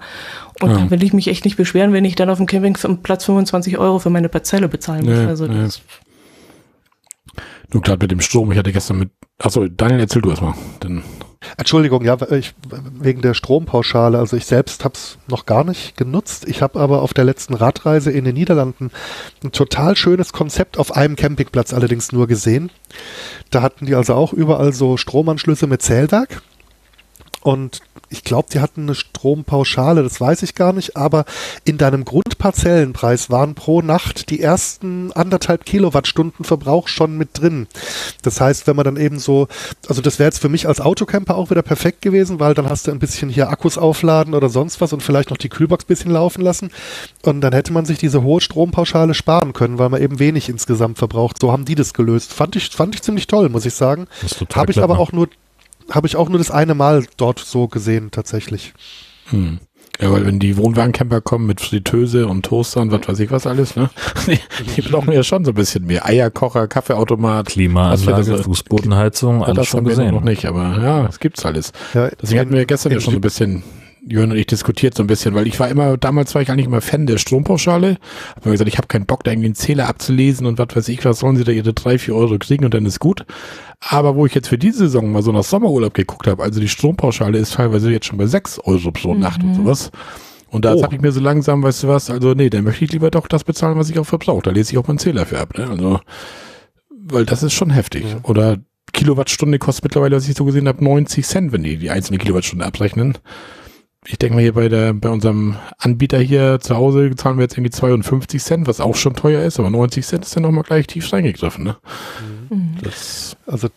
Und 0.62 0.72
ja. 0.72 0.78
da 0.78 0.90
will 0.92 1.04
ich 1.04 1.14
mich 1.14 1.28
echt 1.28 1.46
nicht 1.46 1.58
beschweren, 1.58 1.94
wenn 1.94 2.06
ich 2.06 2.16
dann 2.16 2.30
auf 2.30 2.38
dem 2.38 2.46
Campingplatz 2.46 3.26
25 3.26 3.78
Euro 3.78 4.00
für 4.00 4.10
meine 4.10 4.30
Parzelle 4.30 4.68
bezahlen 4.68 5.06
muss. 5.06 5.18
Nee, 5.18 5.26
also 5.26 5.48
nee. 5.48 5.68
Nur 7.74 7.82
gerade 7.82 8.04
mit 8.04 8.12
dem 8.12 8.22
Strom, 8.22 8.52
ich 8.52 8.58
hatte 8.58 8.72
gestern 8.72 9.00
mit, 9.00 9.12
achso, 9.40 9.68
Daniel, 9.68 10.02
erzähl 10.02 10.22
du 10.22 10.30
erstmal. 10.30 10.54
Denn 10.84 11.04
Entschuldigung, 11.58 12.04
ja, 12.04 12.18
ich, 12.32 12.54
wegen 13.00 13.22
der 13.22 13.34
Strompauschale. 13.34 14.18
Also 14.18 14.38
ich 14.38 14.46
selbst 14.46 14.84
habe 14.86 14.94
es 14.94 15.18
noch 15.28 15.46
gar 15.46 15.64
nicht 15.64 15.98
genutzt. 15.98 16.48
Ich 16.48 16.62
habe 16.62 16.80
aber 16.80 17.02
auf 17.02 17.14
der 17.14 17.24
letzten 17.24 17.56
Radreise 17.56 18.12
in 18.12 18.26
den 18.26 18.36
Niederlanden 18.36 18.92
ein 19.44 19.52
total 19.52 19.96
schönes 19.96 20.34
Konzept 20.34 20.78
auf 20.78 20.96
einem 20.96 21.16
Campingplatz 21.16 21.74
allerdings 21.74 22.12
nur 22.12 22.28
gesehen. 22.28 22.72
Da 23.50 23.62
hatten 23.62 23.86
die 23.86 23.96
also 23.96 24.14
auch 24.14 24.34
überall 24.34 24.72
so 24.72 24.98
Stromanschlüsse 24.98 25.68
mit 25.68 25.82
Zählwerk. 25.82 26.42
Und 27.42 27.82
ich 28.10 28.24
glaube, 28.24 28.50
die 28.52 28.60
hatten 28.60 28.84
eine 28.84 28.96
Strompauschale, 28.96 30.04
das 30.04 30.20
weiß 30.20 30.44
ich 30.44 30.54
gar 30.54 30.74
nicht, 30.74 30.96
aber 30.96 31.26
in 31.64 31.78
deinem 31.78 32.06
Grundparzellenpreis 32.06 33.30
waren 33.30 33.56
pro 33.56 33.82
Nacht 33.82 34.30
die 34.30 34.42
ersten 34.42 35.12
anderthalb 35.14 35.66
Kilowattstunden 35.66 36.46
Verbrauch 36.46 36.88
schon 36.88 37.18
mit 37.18 37.39
drin. 37.39 37.68
Das 38.22 38.39
heißt, 38.42 38.68
wenn 38.68 38.76
man 38.76 38.86
dann 38.86 38.98
eben 38.98 39.18
so, 39.18 39.48
also 39.88 40.02
das 40.02 40.20
wäre 40.20 40.28
jetzt 40.28 40.39
für 40.39 40.50
mich 40.50 40.68
als 40.68 40.82
Autocamper 40.82 41.36
auch 41.36 41.50
wieder 41.50 41.62
perfekt 41.62 42.02
gewesen, 42.02 42.39
weil 42.39 42.54
dann 42.54 42.70
hast 42.70 42.88
du 42.88 42.92
ein 42.92 43.00
bisschen 43.00 43.30
hier 43.30 43.50
Akkus 43.50 43.78
aufladen 43.78 44.34
oder 44.34 44.50
sonst 44.50 44.82
was 44.82 44.94
und 44.94 45.02
vielleicht 45.02 45.30
noch 45.30 45.38
die 45.38 45.50
Kühlbox 45.50 45.86
bisschen 45.86 46.12
laufen 46.12 46.42
lassen 46.42 46.70
und 47.24 47.42
dann 47.42 47.54
hätte 47.54 47.74
man 47.74 47.86
sich 47.86 47.98
diese 47.98 48.22
hohe 48.24 48.42
Strompauschale 48.42 49.14
sparen 49.14 49.54
können, 49.54 49.80
weil 49.80 49.89
man 49.89 50.02
eben 50.02 50.20
wenig 50.20 50.50
insgesamt 50.50 50.98
verbraucht. 50.98 51.38
So 51.39 51.52
haben 51.52 51.66
die 51.66 51.76
das 51.76 51.94
gelöst. 51.94 52.34
Fand 52.34 52.56
ich, 52.56 52.70
fand 52.70 52.94
ich 52.94 53.02
ziemlich 53.02 53.28
toll, 53.28 53.50
muss 53.50 53.66
ich 53.66 53.74
sagen. 53.74 54.08
Habe 54.54 54.72
ich 54.72 54.82
aber 54.82 55.00
auch 55.00 55.12
nur 55.12 55.28
habe 55.92 56.08
ich 56.08 56.16
auch 56.16 56.30
nur 56.30 56.38
das 56.38 56.52
eine 56.52 56.74
Mal 56.76 57.06
dort 57.18 57.39
so 57.39 57.68
gesehen, 57.68 58.12
tatsächlich. 58.12 58.74
Hm. 59.30 59.60
Ja, 60.00 60.12
weil 60.12 60.26
wenn 60.26 60.39
die 60.39 60.58
Wohnwagencamper 60.58 61.22
kommen 61.22 61.46
mit 61.46 61.62
Fritteuse 61.62 62.26
und 62.26 62.44
Toaster 62.46 62.82
und 62.82 62.92
was 62.92 63.08
weiß 63.08 63.20
ich 63.20 63.30
was 63.30 63.46
alles, 63.46 63.76
ne? 63.76 63.89
Die, 64.28 64.39
die 64.76 64.82
brauchen 64.82 65.12
ja 65.12 65.22
schon 65.22 65.46
so 65.46 65.52
ein 65.52 65.56
bisschen 65.56 65.86
mehr. 65.86 66.06
Eierkocher, 66.06 66.68
Kaffeeautomat. 66.68 67.48
Klimaanlage, 67.48 68.14
Also, 68.16 68.38
Fußbodenheizung, 68.38 69.44
alles 69.44 69.58
das 69.58 69.68
schon 69.68 69.80
haben 69.80 69.86
wir 69.88 69.96
gesehen. 69.96 70.16
noch 70.16 70.24
nicht, 70.24 70.46
aber 70.46 70.82
ja, 70.82 71.06
es 71.06 71.20
gibt's 71.20 71.46
alles. 71.46 71.72
Ja, 71.94 72.10
Deswegen 72.22 72.39
hatten 72.39 72.54
wir 72.54 72.66
gestern 72.66 72.94
ja 72.94 73.00
schon 73.00 73.12
so 73.14 73.18
ein 73.18 73.22
bisschen, 73.22 73.64
Jörn 74.08 74.32
und 74.32 74.38
ich 74.38 74.47
diskutiert 74.47 74.95
so 74.95 75.04
ein 75.04 75.08
bisschen, 75.08 75.36
weil 75.36 75.47
ich 75.47 75.60
war 75.60 75.70
immer, 75.70 75.95
damals 75.95 76.34
war 76.34 76.41
ich 76.41 76.49
eigentlich 76.49 76.66
immer 76.66 76.82
Fan 76.82 77.06
der 77.06 77.20
Strompauschale. 77.20 77.97
Hab 78.36 78.45
mir 78.45 78.52
gesagt, 78.52 78.68
ich 78.68 78.78
habe 78.78 78.88
keinen 78.88 79.06
Bock, 79.06 79.24
da 79.24 79.32
irgendwie 79.32 79.45
einen 79.47 79.56
Zähler 79.56 79.88
abzulesen 79.88 80.47
und 80.47 80.58
was 80.58 80.76
weiß 80.76 80.88
ich, 80.89 81.06
was 81.06 81.20
sollen 81.20 81.36
sie 81.36 81.43
da 81.43 81.52
ihre 81.52 81.74
drei, 81.74 81.99
vier 81.99 82.16
Euro 82.16 82.38
kriegen 82.39 82.66
und 82.66 82.74
dann 82.74 82.86
ist 82.86 82.99
gut. 82.99 83.26
Aber 83.80 84.16
wo 84.16 84.26
ich 84.26 84.34
jetzt 84.34 84.47
für 84.47 84.58
diese 84.58 84.80
Saison 84.80 85.12
mal 85.12 85.22
so 85.22 85.32
nach 85.32 85.43
Sommerurlaub 85.43 85.93
geguckt 85.93 86.26
habe, 86.28 86.41
also 86.41 86.60
die 86.60 86.68
Strompauschale 86.68 87.38
ist 87.38 87.54
teilweise 87.54 87.91
jetzt 87.91 88.08
schon 88.08 88.18
bei 88.18 88.26
sechs 88.26 88.58
Euro 88.60 88.91
pro 88.91 89.14
Nacht 89.14 89.43
und 89.43 89.54
sowas. 89.56 89.91
Und 90.49 90.66
da 90.66 90.74
Oh. 90.74 90.80
sag 90.80 90.91
ich 90.93 90.99
mir 91.02 91.12
so 91.12 91.20
langsam, 91.22 91.62
weißt 91.64 91.84
du 91.84 91.88
was, 91.88 92.10
also 92.10 92.34
nee, 92.34 92.49
dann 92.49 92.64
möchte 92.64 92.84
ich 92.84 92.91
lieber 92.91 93.12
doch 93.12 93.28
das 93.28 93.43
bezahlen, 93.43 93.78
was 93.78 93.89
ich 93.89 93.99
auch 93.99 94.06
verbrauche. 94.06 94.41
Da 94.41 94.52
lese 94.52 94.72
ich 94.74 94.78
auch 94.80 94.88
meinen 94.88 94.97
Zähler 94.99 95.26
für 95.28 95.39
ab, 95.39 95.58
ne? 95.58 95.70
Also, 95.70 95.99
weil 96.89 97.26
das 97.26 97.43
ist 97.43 97.54
schon 97.54 97.70
heftig. 97.70 98.04
Oder 98.24 98.58
Kilowattstunde 98.93 99.60
kostet 99.60 99.86
mittlerweile, 99.86 100.16
was 100.18 100.28
ich 100.28 100.36
so 100.36 100.43
gesehen 100.43 100.68
habe, 100.68 100.84
90 100.84 101.26
Cent, 101.26 101.52
wenn 101.54 101.64
die 101.64 101.78
die 101.78 101.89
einzelne 101.91 102.18
Kilowattstunde 102.18 102.66
abrechnen. 102.66 103.18
Ich 104.08 104.18
denke 104.18 104.36
mal 104.36 104.41
hier 104.41 104.54
bei 104.54 104.68
der, 104.68 104.93
bei 104.93 105.10
unserem 105.10 105.58
Anbieter 105.78 106.18
hier 106.20 106.60
zu 106.60 106.76
Hause 106.76 107.16
zahlen 107.16 107.38
wir 107.38 107.43
jetzt 107.43 107.54
irgendwie 107.56 107.70
52 107.70 108.41
Cent, 108.41 108.68
was 108.68 108.82
auch 108.82 108.95
schon 108.95 109.14
teuer 109.14 109.43
ist, 109.43 109.60
aber 109.60 109.70
90 109.70 110.06
Cent 110.06 110.26
ist 110.26 110.36
dann 110.36 110.43
nochmal 110.43 110.64
gleich 110.64 110.88
tief 110.88 111.14
reingegriffen, 111.14 111.64
ne? 111.64 111.78
Das, 112.82 113.38
Also, 113.45 113.70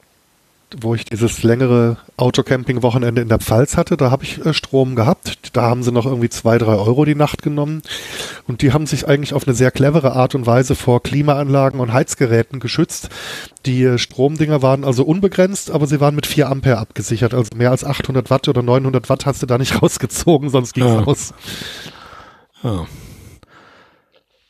wo 0.80 0.94
ich 0.94 1.04
dieses 1.04 1.42
längere 1.42 1.96
Autocamping-Wochenende 2.16 3.22
in 3.22 3.28
der 3.28 3.38
Pfalz 3.38 3.76
hatte, 3.76 3.96
da 3.96 4.10
habe 4.10 4.24
ich 4.24 4.44
äh, 4.44 4.52
Strom 4.54 4.96
gehabt. 4.96 5.38
Da 5.56 5.62
haben 5.62 5.82
sie 5.82 5.92
noch 5.92 6.06
irgendwie 6.06 6.28
zwei, 6.28 6.58
drei 6.58 6.74
Euro 6.74 7.04
die 7.04 7.14
Nacht 7.14 7.42
genommen. 7.42 7.82
Und 8.46 8.62
die 8.62 8.72
haben 8.72 8.86
sich 8.86 9.06
eigentlich 9.08 9.34
auf 9.34 9.46
eine 9.46 9.54
sehr 9.54 9.70
clevere 9.70 10.12
Art 10.14 10.34
und 10.34 10.46
Weise 10.46 10.74
vor 10.74 11.02
Klimaanlagen 11.02 11.80
und 11.80 11.92
Heizgeräten 11.92 12.60
geschützt. 12.60 13.08
Die 13.66 13.82
äh, 13.84 13.98
Stromdinger 13.98 14.62
waren 14.62 14.84
also 14.84 15.04
unbegrenzt, 15.04 15.70
aber 15.70 15.86
sie 15.86 16.00
waren 16.00 16.14
mit 16.14 16.26
4 16.26 16.48
Ampere 16.48 16.78
abgesichert. 16.78 17.34
Also 17.34 17.50
mehr 17.56 17.70
als 17.70 17.84
800 17.84 18.30
Watt 18.30 18.48
oder 18.48 18.62
900 18.62 19.08
Watt 19.08 19.26
hast 19.26 19.42
du 19.42 19.46
da 19.46 19.58
nicht 19.58 19.82
rausgezogen, 19.82 20.50
sonst 20.50 20.74
ging's 20.74 20.86
Ja. 20.86 21.04
aus. 21.04 21.34
ja. 22.62 22.86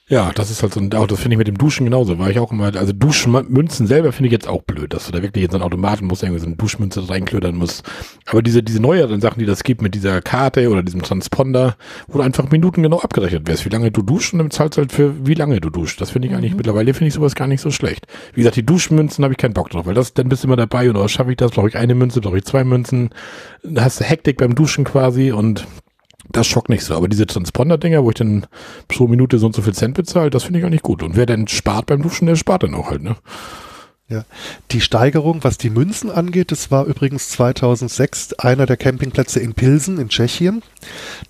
Ja, 0.06 0.32
das 0.34 0.50
ist 0.50 0.62
halt 0.62 0.74
so 0.74 0.80
ein, 0.80 0.92
auch 0.92 1.06
das 1.06 1.18
finde 1.18 1.34
ich 1.34 1.38
mit 1.38 1.48
dem 1.48 1.56
Duschen 1.56 1.86
genauso. 1.86 2.18
War 2.18 2.28
ich 2.28 2.38
auch 2.38 2.52
immer, 2.52 2.76
also 2.76 2.92
Duschmünzen 2.92 3.86
selber 3.86 4.12
finde 4.12 4.26
ich 4.26 4.32
jetzt 4.32 4.46
auch 4.46 4.60
blöd, 4.62 4.92
dass 4.92 5.06
du 5.06 5.12
da 5.12 5.22
wirklich 5.22 5.42
in 5.42 5.50
so 5.50 5.56
einen 5.56 5.64
Automaten 5.64 6.04
musst, 6.04 6.22
irgendwie 6.22 6.40
so 6.40 6.46
eine 6.46 6.56
Duschmünze 6.56 7.08
reinklödern 7.08 7.56
musst. 7.56 7.90
Aber 8.26 8.42
diese, 8.42 8.62
diese 8.62 8.82
neueren 8.82 9.22
Sachen, 9.22 9.38
die 9.38 9.46
das 9.46 9.64
gibt 9.64 9.80
mit 9.80 9.94
dieser 9.94 10.20
Karte 10.20 10.68
oder 10.68 10.82
diesem 10.82 11.00
Transponder, 11.00 11.76
wo 12.06 12.18
du 12.18 12.22
einfach 12.22 12.50
Minuten 12.50 12.82
genau 12.82 13.00
abgerechnet 13.00 13.48
wirst, 13.48 13.64
wie 13.64 13.70
lange 13.70 13.90
du 13.90 14.02
duschst 14.02 14.34
und 14.34 14.40
dann 14.40 14.50
zahlst 14.50 14.76
du 14.76 14.82
halt 14.82 14.92
für 14.92 15.26
wie 15.26 15.32
lange 15.32 15.58
du 15.58 15.70
duschst. 15.70 15.98
Das 16.02 16.10
finde 16.10 16.28
ich 16.28 16.34
eigentlich, 16.34 16.54
mittlerweile 16.54 16.92
finde 16.92 17.08
ich 17.08 17.14
sowas 17.14 17.34
gar 17.34 17.46
nicht 17.46 17.62
so 17.62 17.70
schlecht. 17.70 18.06
Wie 18.34 18.42
gesagt, 18.42 18.56
die 18.56 18.66
Duschmünzen 18.66 19.24
habe 19.24 19.32
ich 19.32 19.38
keinen 19.38 19.54
Bock 19.54 19.70
drauf, 19.70 19.86
weil 19.86 19.94
das, 19.94 20.12
dann 20.12 20.28
bist 20.28 20.44
du 20.44 20.48
immer 20.48 20.56
dabei 20.56 20.90
und 20.90 20.96
oh, 20.96 21.08
schaffe 21.08 21.30
ich 21.30 21.38
das, 21.38 21.52
brauche 21.52 21.68
ich 21.68 21.78
eine 21.78 21.94
Münze, 21.94 22.20
brauche 22.20 22.36
ich 22.36 22.44
zwei 22.44 22.62
Münzen. 22.62 23.08
Hast 23.74 24.00
du 24.00 24.04
Hektik 24.04 24.36
beim 24.36 24.54
Duschen 24.54 24.84
quasi 24.84 25.32
und 25.32 25.66
das 26.30 26.46
schockt 26.46 26.68
nicht 26.68 26.84
so. 26.84 26.94
Aber 26.94 27.08
diese 27.08 27.26
Transponder-Dinger, 27.26 28.04
wo 28.04 28.10
ich 28.10 28.16
dann 28.16 28.46
pro 28.88 29.06
Minute 29.06 29.38
so 29.38 29.46
und 29.46 29.54
so 29.54 29.62
viel 29.62 29.74
Cent 29.74 29.94
bezahle, 29.94 30.30
das 30.30 30.44
finde 30.44 30.58
ich 30.58 30.64
auch 30.64 30.70
nicht 30.70 30.82
gut. 30.82 31.02
Und 31.02 31.16
wer 31.16 31.26
dann 31.26 31.48
spart 31.48 31.86
beim 31.86 32.02
Duschen, 32.02 32.26
der 32.26 32.36
spart 32.36 32.62
dann 32.62 32.74
auch 32.74 32.90
halt, 32.90 33.02
ne? 33.02 33.16
Ja. 34.08 34.24
Die 34.70 34.82
Steigerung, 34.82 35.44
was 35.44 35.56
die 35.56 35.70
Münzen 35.70 36.10
angeht, 36.10 36.52
das 36.52 36.70
war 36.70 36.84
übrigens 36.84 37.30
2006 37.30 38.34
einer 38.34 38.66
der 38.66 38.76
Campingplätze 38.76 39.40
in 39.40 39.54
Pilsen 39.54 39.98
in 39.98 40.10
Tschechien. 40.10 40.62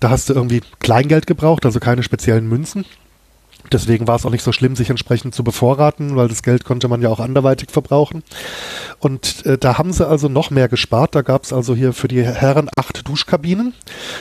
Da 0.01 0.09
hast 0.09 0.29
du 0.29 0.33
irgendwie 0.33 0.61
Kleingeld 0.79 1.25
gebraucht, 1.25 1.65
also 1.65 1.79
keine 1.79 2.03
speziellen 2.03 2.49
Münzen. 2.49 2.85
Deswegen 3.71 4.07
war 4.07 4.15
es 4.15 4.25
auch 4.25 4.31
nicht 4.31 4.43
so 4.43 4.51
schlimm, 4.51 4.75
sich 4.75 4.89
entsprechend 4.89 5.35
zu 5.35 5.43
bevorraten, 5.43 6.15
weil 6.15 6.27
das 6.27 6.43
Geld 6.43 6.63
konnte 6.63 6.87
man 6.87 7.01
ja 7.01 7.09
auch 7.09 7.19
anderweitig 7.19 7.71
verbrauchen. 7.71 8.23
Und 8.99 9.45
äh, 9.45 9.57
da 9.57 9.77
haben 9.77 9.91
sie 9.91 10.07
also 10.07 10.29
noch 10.29 10.49
mehr 10.49 10.67
gespart. 10.67 11.15
Da 11.15 11.21
gab 11.21 11.43
es 11.43 11.53
also 11.53 11.75
hier 11.75 11.93
für 11.93 12.07
die 12.07 12.23
Herren 12.23 12.69
acht 12.75 13.07
Duschkabinen 13.07 13.73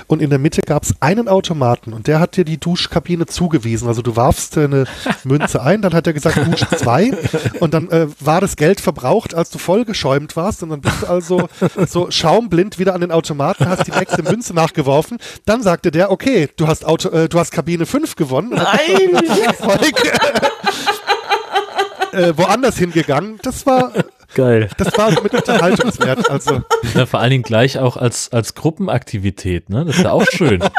und 0.06 0.20
in 0.20 0.30
der 0.30 0.38
Mitte 0.38 0.62
gab 0.62 0.82
es 0.82 0.94
einen 1.00 1.28
Automaten 1.28 1.92
und 1.92 2.06
der 2.06 2.20
hat 2.20 2.36
dir 2.36 2.44
die 2.44 2.58
Duschkabine 2.58 3.26
zugewiesen. 3.26 3.88
Also 3.88 4.02
du 4.02 4.16
warfst 4.16 4.58
eine 4.58 4.84
Münze 5.24 5.62
ein, 5.62 5.82
dann 5.82 5.94
hat 5.94 6.06
er 6.06 6.12
gesagt 6.12 6.36
Dusch 6.36 6.66
zwei 6.78 7.12
und 7.60 7.74
dann 7.74 7.90
äh, 7.90 8.08
war 8.20 8.40
das 8.40 8.56
Geld 8.56 8.80
verbraucht, 8.80 9.34
als 9.34 9.50
du 9.50 9.58
vollgeschäumt 9.58 10.36
warst 10.36 10.62
und 10.62 10.70
dann 10.70 10.80
bist 10.80 11.02
du 11.02 11.06
also 11.06 11.48
so 11.86 12.10
schaumblind 12.10 12.78
wieder 12.78 12.94
an 12.94 13.00
den 13.00 13.10
Automaten, 13.10 13.68
hast 13.68 13.86
die 13.86 13.92
nächste 13.92 14.22
Münze 14.22 14.54
nachgeworfen. 14.54 15.18
Dann 15.46 15.62
sagte 15.62 15.90
der, 15.90 16.10
okay, 16.10 16.48
du 16.56 16.66
hast 16.66 16.84
Auto, 16.84 17.08
äh, 17.10 17.28
du 17.28 17.38
hast 17.38 17.50
Kabine 17.50 17.86
5 17.86 18.16
gewonnen. 18.16 18.50
Nein! 18.50 19.22
äh, 22.12 22.32
woanders 22.36 22.78
hingegangen. 22.78 23.38
Das 23.42 23.66
war, 23.66 23.92
Geil. 24.34 24.68
das 24.76 24.96
war 24.96 25.10
mit 25.22 25.34
Unterhaltungswert. 25.34 26.30
Also 26.30 26.62
Ja, 26.94 27.06
vor 27.06 27.20
allen 27.20 27.30
Dingen 27.30 27.42
gleich 27.42 27.78
auch 27.78 27.96
als, 27.96 28.32
als 28.32 28.54
Gruppenaktivität, 28.54 29.70
ne? 29.70 29.84
Das 29.84 29.96
ist 29.96 30.04
ja 30.04 30.12
auch 30.12 30.26
schön. 30.30 30.62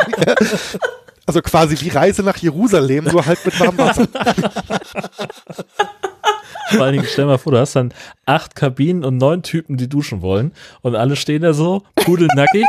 Also 1.27 1.41
quasi 1.41 1.75
wie 1.83 1.89
Reise 1.89 2.21
nach 2.21 2.37
Jerusalem, 2.37 3.05
nur 3.05 3.25
halt 3.25 3.43
mit 3.43 3.59
warmem 3.59 3.79
Wasser. 3.79 4.07
Vor 6.69 6.81
allen 6.81 6.93
Dingen, 6.93 7.07
stell 7.11 7.25
mal 7.25 7.39
vor, 7.39 7.51
du 7.51 7.59
hast 7.59 7.75
dann 7.75 7.93
acht 8.25 8.55
Kabinen 8.55 9.03
und 9.03 9.17
neun 9.17 9.43
Typen, 9.43 9.77
die 9.77 9.89
duschen 9.89 10.21
wollen 10.21 10.51
und 10.81 10.95
alle 10.95 11.15
stehen 11.15 11.41
da 11.41 11.53
so, 11.53 11.83
pudelnackig 11.95 12.65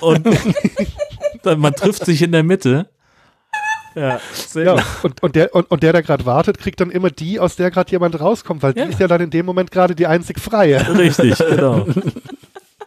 und 0.00 0.26
dann, 1.42 1.58
man 1.58 1.74
trifft 1.74 2.04
sich 2.04 2.22
in 2.22 2.32
der 2.32 2.42
Mitte. 2.42 2.88
Ja, 3.94 4.20
sehr 4.32 4.64
Ja, 4.64 4.74
gut. 4.74 4.84
und, 5.02 5.22
und 5.22 5.34
der, 5.36 5.54
und, 5.54 5.70
und 5.70 5.82
der, 5.82 5.92
der 5.92 6.02
gerade 6.02 6.24
wartet, 6.26 6.58
kriegt 6.58 6.80
dann 6.80 6.90
immer 6.90 7.10
die, 7.10 7.40
aus 7.40 7.56
der 7.56 7.70
gerade 7.70 7.90
jemand 7.90 8.20
rauskommt, 8.20 8.62
weil 8.62 8.76
Ja. 8.76 8.84
die 8.84 8.92
ist 8.92 9.00
ja 9.00 9.08
dann 9.08 9.20
in 9.20 9.30
dem 9.30 9.46
Moment 9.46 9.70
gerade 9.70 9.94
die 9.94 10.06
einzig 10.06 10.38
freie. 10.40 10.96
Richtig, 10.96 11.36
genau. 11.50 11.86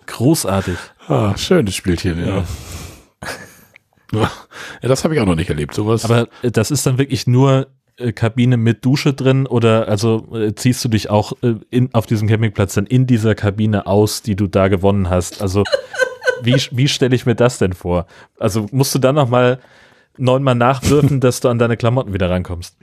Großartig. 0.06 0.78
Ah, 1.08 1.36
schönes 1.38 1.76
Spielchen, 1.76 2.20
ja. 2.26 2.44
Ja, 4.14 4.20
ja 4.82 4.90
das 4.90 5.04
habe 5.04 5.16
ich 5.16 5.22
auch 5.22 5.26
noch 5.26 5.36
nicht 5.36 5.50
erlebt, 5.50 5.74
sowas. 5.74 6.06
Aber 6.06 6.28
äh, 6.42 6.52
das 6.52 6.72
ist 6.72 6.86
dann 6.86 6.98
wirklich 6.98 7.26
nur 7.28 7.68
äh, 7.98 8.12
Kabine 8.12 8.58
mit 8.58 8.86
Dusche 8.86 9.14
drin 9.14 9.46
oder 9.48 9.88
also 9.88 10.28
äh, 10.36 10.54
ziehst 10.56 10.84
du 10.84 10.90
dich 10.90 11.10
auch 11.10 11.34
äh, 11.42 11.56
in, 11.70 11.90
auf 11.94 12.06
diesem 12.06 12.28
Campingplatz 12.28 12.74
dann 12.76 12.86
in 12.86 13.08
dieser 13.08 13.36
Kabine 13.36 13.88
aus, 13.88 14.22
die 14.22 14.36
du 14.36 14.48
da 14.48 14.68
gewonnen 14.68 15.10
hast? 15.10 15.42
Also 15.42 15.64
wie, 16.42 16.56
wie 16.72 16.88
stelle 16.88 17.16
ich 17.16 17.26
mir 17.26 17.36
das 17.36 17.58
denn 17.58 17.74
vor? 17.74 18.06
Also 18.40 18.68
musst 18.72 18.94
du 18.96 19.00
dann 19.00 19.16
nochmal 19.16 19.60
neunmal 20.18 20.56
nachwürfen, 20.56 21.20
dass 21.22 21.40
du 21.40 21.50
an 21.50 21.60
deine 21.60 21.78
Klamotten 21.78 22.14
wieder 22.14 22.30
rankommst? 22.30 22.78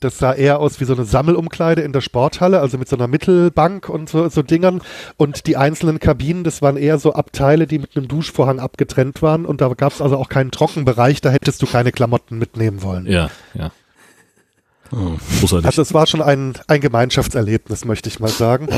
Das 0.00 0.18
sah 0.18 0.32
eher 0.32 0.60
aus 0.60 0.78
wie 0.78 0.84
so 0.84 0.94
eine 0.94 1.04
Sammelumkleide 1.04 1.82
in 1.82 1.92
der 1.92 2.02
Sporthalle, 2.02 2.60
also 2.60 2.78
mit 2.78 2.88
so 2.88 2.94
einer 2.94 3.08
Mittelbank 3.08 3.88
und 3.88 4.08
so, 4.08 4.28
so 4.28 4.42
Dingern. 4.42 4.80
Und 5.16 5.48
die 5.48 5.56
einzelnen 5.56 5.98
Kabinen, 5.98 6.44
das 6.44 6.62
waren 6.62 6.76
eher 6.76 7.00
so 7.00 7.14
Abteile, 7.14 7.66
die 7.66 7.80
mit 7.80 7.96
einem 7.96 8.06
Duschvorhang 8.06 8.60
abgetrennt 8.60 9.22
waren. 9.22 9.44
Und 9.44 9.60
da 9.60 9.68
gab 9.70 9.92
es 9.92 10.00
also 10.00 10.16
auch 10.16 10.28
keinen 10.28 10.52
Trockenbereich, 10.52 11.20
da 11.20 11.30
hättest 11.30 11.62
du 11.62 11.66
keine 11.66 11.90
Klamotten 11.90 12.38
mitnehmen 12.38 12.82
wollen. 12.82 13.06
Ja, 13.06 13.30
ja. 13.54 13.72
Oh. 14.92 15.16
Großartig. 15.40 15.66
Also 15.66 15.82
es 15.82 15.92
war 15.92 16.06
schon 16.06 16.22
ein, 16.22 16.54
ein 16.68 16.80
Gemeinschaftserlebnis, 16.80 17.84
möchte 17.84 18.08
ich 18.08 18.20
mal 18.20 18.28
sagen. 18.28 18.68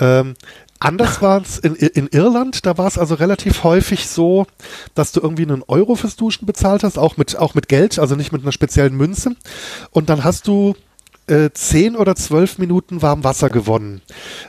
ähm, 0.00 0.34
anders 0.86 1.20
war 1.22 1.42
es 1.42 1.58
in, 1.58 1.74
in 1.74 2.08
Irland, 2.08 2.64
da 2.64 2.78
war 2.78 2.86
es 2.86 2.98
also 2.98 3.14
relativ 3.16 3.64
häufig 3.64 4.08
so, 4.08 4.46
dass 4.94 5.12
du 5.12 5.20
irgendwie 5.20 5.42
einen 5.42 5.62
Euro 5.66 5.94
fürs 5.96 6.16
Duschen 6.16 6.46
bezahlt 6.46 6.84
hast, 6.84 6.98
auch 6.98 7.16
mit, 7.16 7.36
auch 7.36 7.54
mit 7.54 7.68
Geld, 7.68 7.98
also 7.98 8.16
nicht 8.16 8.32
mit 8.32 8.42
einer 8.42 8.52
speziellen 8.52 8.96
Münze. 8.96 9.36
Und 9.90 10.08
dann 10.08 10.24
hast 10.24 10.46
du 10.46 10.74
äh, 11.26 11.50
zehn 11.52 11.96
oder 11.96 12.14
zwölf 12.14 12.58
Minuten 12.58 13.02
warm 13.02 13.24
Wasser 13.24 13.48
gewonnen. 13.48 14.02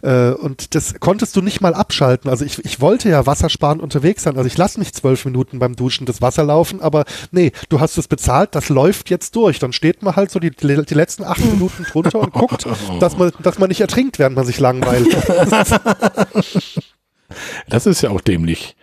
Äh, 0.03 0.31
und 0.31 0.75
das 0.75 0.99
konntest 0.99 1.35
du 1.35 1.41
nicht 1.41 1.61
mal 1.61 1.73
abschalten. 1.73 2.29
Also 2.29 2.45
ich, 2.45 2.63
ich 2.63 2.79
wollte 2.81 3.09
ja 3.09 3.25
wassersparend 3.25 3.81
unterwegs 3.81 4.23
sein. 4.23 4.37
Also 4.37 4.47
ich 4.47 4.57
lasse 4.57 4.79
nicht 4.79 4.95
zwölf 4.95 5.25
Minuten 5.25 5.59
beim 5.59 5.75
Duschen 5.75 6.05
das 6.05 6.21
Wasser 6.21 6.43
laufen, 6.43 6.81
aber 6.81 7.05
nee, 7.31 7.51
du 7.69 7.79
hast 7.79 7.97
es 7.97 8.07
bezahlt, 8.07 8.55
das 8.55 8.69
läuft 8.69 9.09
jetzt 9.09 9.35
durch. 9.35 9.59
Dann 9.59 9.73
steht 9.73 10.03
man 10.03 10.15
halt 10.15 10.31
so 10.31 10.39
die, 10.39 10.51
die 10.51 10.93
letzten 10.93 11.23
acht 11.23 11.43
Minuten 11.51 11.83
drunter 11.83 12.19
und 12.19 12.33
guckt, 12.33 12.65
dass 12.99 13.17
man, 13.17 13.31
dass 13.41 13.59
man 13.59 13.69
nicht 13.69 13.81
ertrinkt, 13.81 14.19
während 14.19 14.35
man 14.35 14.45
sich 14.45 14.59
langweilt. 14.59 15.07
Das 17.67 17.85
ist 17.85 18.01
ja 18.01 18.09
auch 18.09 18.21
dämlich. 18.21 18.77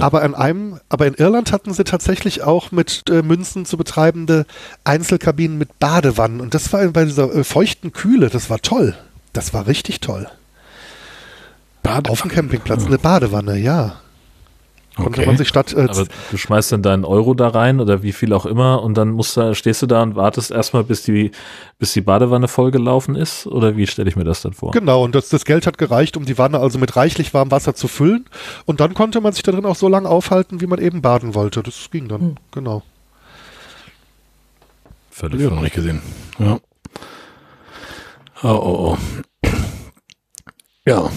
Aber 0.00 0.22
an 0.22 0.34
einem, 0.34 0.80
aber 0.88 1.06
in 1.06 1.14
Irland 1.14 1.52
hatten 1.52 1.72
sie 1.72 1.84
tatsächlich 1.84 2.42
auch 2.42 2.72
mit 2.72 3.04
äh, 3.10 3.22
Münzen 3.22 3.66
zu 3.66 3.76
betreibende 3.76 4.46
Einzelkabinen 4.84 5.58
mit 5.58 5.78
Badewannen. 5.78 6.40
Und 6.40 6.54
das 6.54 6.72
war 6.72 6.86
bei 6.88 7.04
dieser 7.04 7.34
äh, 7.34 7.44
feuchten 7.44 7.92
Kühle, 7.92 8.30
das 8.30 8.48
war 8.50 8.60
toll. 8.60 8.96
Das 9.32 9.52
war 9.52 9.66
richtig 9.66 10.00
toll. 10.00 10.28
Bad 11.82 12.08
Auf 12.08 12.22
dem 12.22 12.30
Campingplatz 12.30 12.86
eine 12.86 12.98
Badewanne, 12.98 13.58
ja. 13.58 14.00
Konnte 14.96 15.20
Okay. 15.20 15.26
man 15.26 15.36
sich 15.36 15.46
statt 15.48 15.74
äh, 15.74 15.82
Aber 15.90 16.06
du 16.30 16.36
schmeißt 16.38 16.72
dann 16.72 16.82
deinen 16.82 17.04
Euro 17.04 17.34
da 17.34 17.48
rein 17.48 17.80
oder 17.80 18.02
wie 18.02 18.12
viel 18.12 18.32
auch 18.32 18.46
immer 18.46 18.82
und 18.82 18.94
dann 18.96 19.10
musst 19.10 19.36
du, 19.36 19.54
stehst 19.54 19.82
du 19.82 19.86
da 19.86 20.02
und 20.02 20.16
wartest 20.16 20.50
erstmal, 20.50 20.84
bis 20.84 21.02
die, 21.02 21.32
bis 21.78 21.92
die 21.92 22.00
Badewanne 22.00 22.48
vollgelaufen 22.48 23.14
ist? 23.14 23.46
Oder 23.46 23.76
wie 23.76 23.86
stelle 23.86 24.08
ich 24.08 24.16
mir 24.16 24.24
das 24.24 24.40
dann 24.40 24.54
vor? 24.54 24.70
Genau, 24.70 25.04
und 25.04 25.14
das, 25.14 25.28
das 25.28 25.44
Geld 25.44 25.66
hat 25.66 25.76
gereicht, 25.76 26.16
um 26.16 26.24
die 26.24 26.38
Wanne 26.38 26.58
also 26.60 26.78
mit 26.78 26.96
reichlich 26.96 27.34
warmem 27.34 27.50
Wasser 27.50 27.74
zu 27.74 27.88
füllen. 27.88 28.24
Und 28.64 28.80
dann 28.80 28.94
konnte 28.94 29.20
man 29.20 29.34
sich 29.34 29.42
da 29.42 29.52
drin 29.52 29.66
auch 29.66 29.76
so 29.76 29.88
lange 29.88 30.08
aufhalten, 30.08 30.62
wie 30.62 30.66
man 30.66 30.80
eben 30.80 31.02
baden 31.02 31.34
wollte. 31.34 31.62
Das 31.62 31.90
ging 31.90 32.08
dann, 32.08 32.20
Hm. 32.20 32.34
genau. 32.52 32.82
Völlig 35.10 35.40
ich 35.40 35.46
auch 35.46 35.52
noch 35.52 35.62
nicht 35.62 35.74
gesehen. 35.74 36.00
Ja. 36.38 36.58
Oh, 38.42 38.48
oh, 38.48 38.96
oh. 39.44 39.48
Ja. 40.86 41.10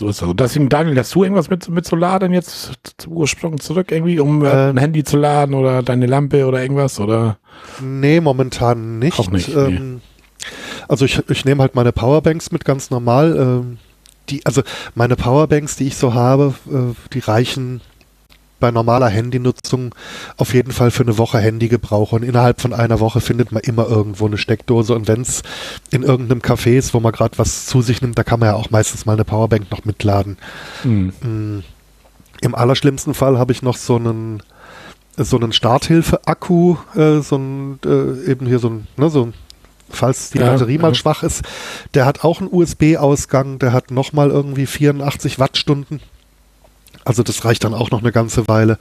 So 0.00 0.08
ist 0.08 0.22
das. 0.22 0.28
Und 0.30 0.40
Deswegen, 0.40 0.70
Daniel, 0.70 0.96
hast 0.98 1.14
du 1.14 1.24
irgendwas 1.24 1.50
mit, 1.50 1.68
mit 1.68 1.86
Solar 1.86 2.18
denn 2.18 2.32
jetzt 2.32 2.72
zum 2.96 3.12
Ursprung 3.12 3.60
zurück 3.60 3.92
irgendwie, 3.92 4.18
um 4.18 4.42
äh, 4.42 4.48
Äh, 4.48 4.70
ein 4.70 4.78
Handy 4.78 5.04
zu 5.04 5.18
laden 5.18 5.54
oder 5.54 5.82
deine 5.82 6.06
Lampe 6.06 6.46
oder 6.46 6.62
irgendwas? 6.62 6.98
Oder? 6.98 7.36
Nee, 7.82 8.20
momentan 8.22 8.98
nicht. 8.98 9.18
Auch 9.18 9.30
nicht, 9.30 9.54
Ähm, 9.54 10.00
Also 10.88 11.04
ich, 11.04 11.22
ich 11.28 11.44
nehme 11.44 11.60
halt 11.60 11.74
meine 11.74 11.92
Powerbanks 11.92 12.50
mit 12.50 12.64
ganz 12.64 12.90
normal. 12.90 13.36
Ähm, 13.38 13.76
die, 14.30 14.46
also 14.46 14.62
meine 14.94 15.16
Powerbanks, 15.16 15.76
die 15.76 15.88
ich 15.88 15.96
so 15.96 16.14
habe, 16.14 16.54
äh, 16.70 16.94
die 17.12 17.18
reichen 17.18 17.82
bei 18.60 18.70
normaler 18.70 19.08
Handynutzung 19.08 19.94
auf 20.36 20.54
jeden 20.54 20.72
Fall 20.72 20.90
für 20.90 21.02
eine 21.02 21.18
Woche 21.18 21.38
Handygebrauch. 21.38 22.12
Und 22.12 22.22
innerhalb 22.22 22.60
von 22.60 22.72
einer 22.72 23.00
Woche 23.00 23.20
findet 23.20 23.52
man 23.52 23.62
immer 23.62 23.88
irgendwo 23.88 24.26
eine 24.26 24.38
Steckdose. 24.38 24.94
Und 24.94 25.08
wenn 25.08 25.22
es 25.22 25.42
in 25.90 26.02
irgendeinem 26.02 26.40
Café 26.40 26.76
ist, 26.76 26.94
wo 26.94 27.00
man 27.00 27.12
gerade 27.12 27.38
was 27.38 27.66
zu 27.66 27.82
sich 27.82 28.02
nimmt, 28.02 28.18
da 28.18 28.24
kann 28.24 28.40
man 28.40 28.50
ja 28.50 28.54
auch 28.54 28.70
meistens 28.70 29.06
mal 29.06 29.14
eine 29.14 29.24
Powerbank 29.24 29.70
noch 29.70 29.84
mitladen. 29.84 30.36
Hm. 30.82 31.12
Mm. 31.22 31.64
Im 32.42 32.54
allerschlimmsten 32.54 33.12
Fall 33.14 33.38
habe 33.38 33.52
ich 33.52 33.62
noch 33.62 33.76
so 33.76 33.96
einen 33.96 34.42
so 35.16 35.36
einen 35.36 35.52
Starthilfe-Akku, 35.52 36.76
äh, 36.94 37.20
so 37.20 37.36
ein 37.36 37.78
äh, 37.84 38.30
eben 38.30 38.46
hier 38.46 38.58
so 38.58 38.70
ein, 38.70 38.86
ne, 38.96 39.10
so 39.10 39.26
ein 39.26 39.34
falls 39.90 40.30
die 40.30 40.38
Ja, 40.38 40.50
Batterie 40.50 40.78
mal 40.78 40.88
ja. 40.88 40.94
schwach 40.94 41.22
ist, 41.22 41.42
der 41.94 42.06
hat 42.06 42.24
auch 42.24 42.40
einen 42.40 42.48
USB-Ausgang, 42.50 43.58
der 43.58 43.72
hat 43.72 43.90
nochmal 43.90 44.30
irgendwie 44.30 44.66
84 44.66 45.38
Wattstunden. 45.38 46.00
Also 47.10 47.24
das 47.24 47.44
reicht 47.44 47.64
dann 47.64 47.74
auch 47.74 47.90
noch 47.90 48.02
eine 48.02 48.12
ganze 48.12 48.46
Weile. 48.46 48.78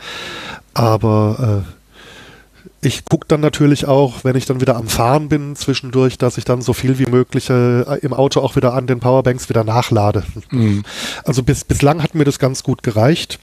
Aber 0.76 1.64
äh, 1.66 2.88
ich 2.88 3.04
gucke 3.06 3.26
dann 3.28 3.42
natürlich 3.42 3.88
auch, 3.88 4.24
wenn 4.24 4.36
ich 4.36 4.46
dann 4.46 4.62
wieder 4.62 4.76
am 4.76 4.88
Fahren 4.88 5.30
bin, 5.30 5.56
zwischendurch, 5.56 6.20
dass 6.20 6.38
ich 6.38 6.46
dann 6.46 6.62
so 6.62 6.74
viel 6.74 7.00
wie 7.00 7.08
möglich 7.08 7.50
äh, 7.50 7.82
im 8.02 8.14
Auto 8.14 8.42
auch 8.42 8.56
wieder 8.56 8.76
an 8.76 8.86
den 8.86 9.00
Powerbanks 9.00 9.50
wieder 9.50 9.64
nachlade. 9.64 10.26
Hm. 10.50 10.84
Also 11.26 11.42
bis, 11.42 11.64
bislang 11.64 12.04
hat 12.04 12.14
mir 12.14 12.24
das 12.24 12.38
ganz 12.38 12.62
gut 12.62 12.84
gereicht. 12.84 13.40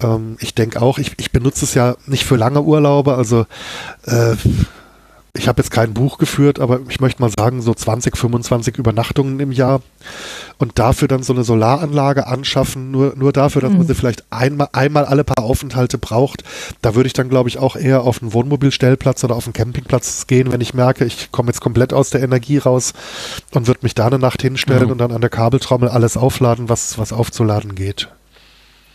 Ähm, 0.00 0.38
ich 0.40 0.54
denke 0.54 0.80
auch, 0.80 0.96
ich, 0.96 1.12
ich 1.18 1.30
benutze 1.30 1.66
es 1.66 1.74
ja 1.74 1.96
nicht 2.06 2.24
für 2.24 2.36
lange 2.36 2.62
Urlaube. 2.62 3.14
Also 3.14 3.44
äh, 4.06 4.36
ich 5.34 5.48
habe 5.48 5.62
jetzt 5.62 5.70
kein 5.70 5.94
Buch 5.94 6.18
geführt, 6.18 6.60
aber 6.60 6.80
ich 6.90 7.00
möchte 7.00 7.22
mal 7.22 7.30
sagen, 7.30 7.62
so 7.62 7.72
20, 7.72 8.18
25 8.18 8.76
Übernachtungen 8.76 9.40
im 9.40 9.50
Jahr. 9.50 9.80
Und 10.58 10.78
dafür 10.78 11.08
dann 11.08 11.22
so 11.22 11.32
eine 11.32 11.42
Solaranlage 11.42 12.26
anschaffen, 12.26 12.90
nur, 12.90 13.14
nur 13.16 13.32
dafür, 13.32 13.62
dass 13.62 13.70
man 13.70 13.80
Mhm. 13.82 13.86
sie 13.86 13.94
vielleicht 13.94 14.24
einmal, 14.30 14.68
einmal 14.72 15.06
alle 15.06 15.24
paar 15.24 15.42
Aufenthalte 15.42 15.96
braucht. 15.96 16.44
Da 16.82 16.94
würde 16.94 17.06
ich 17.06 17.14
dann, 17.14 17.30
glaube 17.30 17.48
ich, 17.48 17.58
auch 17.58 17.76
eher 17.76 18.02
auf 18.02 18.20
einen 18.20 18.34
Wohnmobilstellplatz 18.34 19.24
oder 19.24 19.34
auf 19.34 19.46
einen 19.46 19.54
Campingplatz 19.54 20.26
gehen, 20.26 20.52
wenn 20.52 20.60
ich 20.60 20.74
merke, 20.74 21.06
ich 21.06 21.32
komme 21.32 21.48
jetzt 21.48 21.62
komplett 21.62 21.94
aus 21.94 22.10
der 22.10 22.22
Energie 22.22 22.58
raus 22.58 22.92
und 23.52 23.66
würde 23.68 23.80
mich 23.82 23.94
da 23.94 24.08
eine 24.08 24.18
Nacht 24.18 24.42
hinstellen 24.42 24.86
Ja. 24.86 24.92
und 24.92 24.98
dann 24.98 25.12
an 25.12 25.22
der 25.22 25.30
Kabeltrommel 25.30 25.88
alles 25.88 26.18
aufladen, 26.18 26.68
was, 26.68 26.98
was 26.98 27.12
aufzuladen 27.14 27.74
geht. 27.74 28.08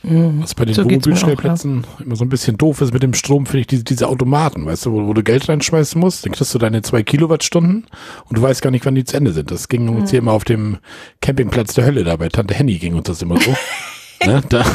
Mhm. 0.03 0.41
Was 0.41 0.55
bei 0.55 0.65
den 0.65 0.73
So 0.73 0.83
Wohnmobilstellplätzen 0.83 1.85
immer 2.03 2.15
so 2.15 2.23
ein 2.23 2.29
bisschen 2.29 2.57
doof 2.57 2.81
ist 2.81 2.93
mit 2.93 3.03
dem 3.03 3.13
Strom, 3.13 3.45
finde 3.45 3.61
ich 3.61 3.67
diese, 3.67 3.83
diese 3.83 4.07
Automaten, 4.07 4.65
weißt 4.65 4.85
du, 4.85 4.93
wo, 4.93 5.07
wo 5.07 5.13
du 5.13 5.23
Geld 5.23 5.49
reinschmeißen 5.49 5.99
musst, 5.99 6.25
dann 6.25 6.33
kriegst 6.33 6.53
du 6.53 6.59
deine 6.59 6.81
zwei 6.81 7.03
Kilowattstunden 7.03 7.85
und 8.29 8.37
du 8.37 8.41
weißt 8.41 8.61
gar 8.61 8.71
nicht, 8.71 8.85
wann 8.85 8.95
die 8.95 9.05
zu 9.05 9.17
Ende 9.17 9.33
sind. 9.33 9.51
Das 9.51 9.67
ging 9.67 9.89
uns 9.89 10.11
hier 10.11 10.19
immer 10.19 10.31
auf 10.31 10.43
dem 10.43 10.77
Campingplatz 11.21 11.73
der 11.73 11.85
Hölle 11.85 12.03
da 12.03 12.15
bei 12.15 12.29
Tante 12.29 12.53
Henny 12.53 12.75
ging 12.77 12.95
uns 12.95 13.07
das 13.07 13.21
immer 13.21 13.39
so. 13.39 13.55
ne? 14.25 14.41
da, 14.49 14.65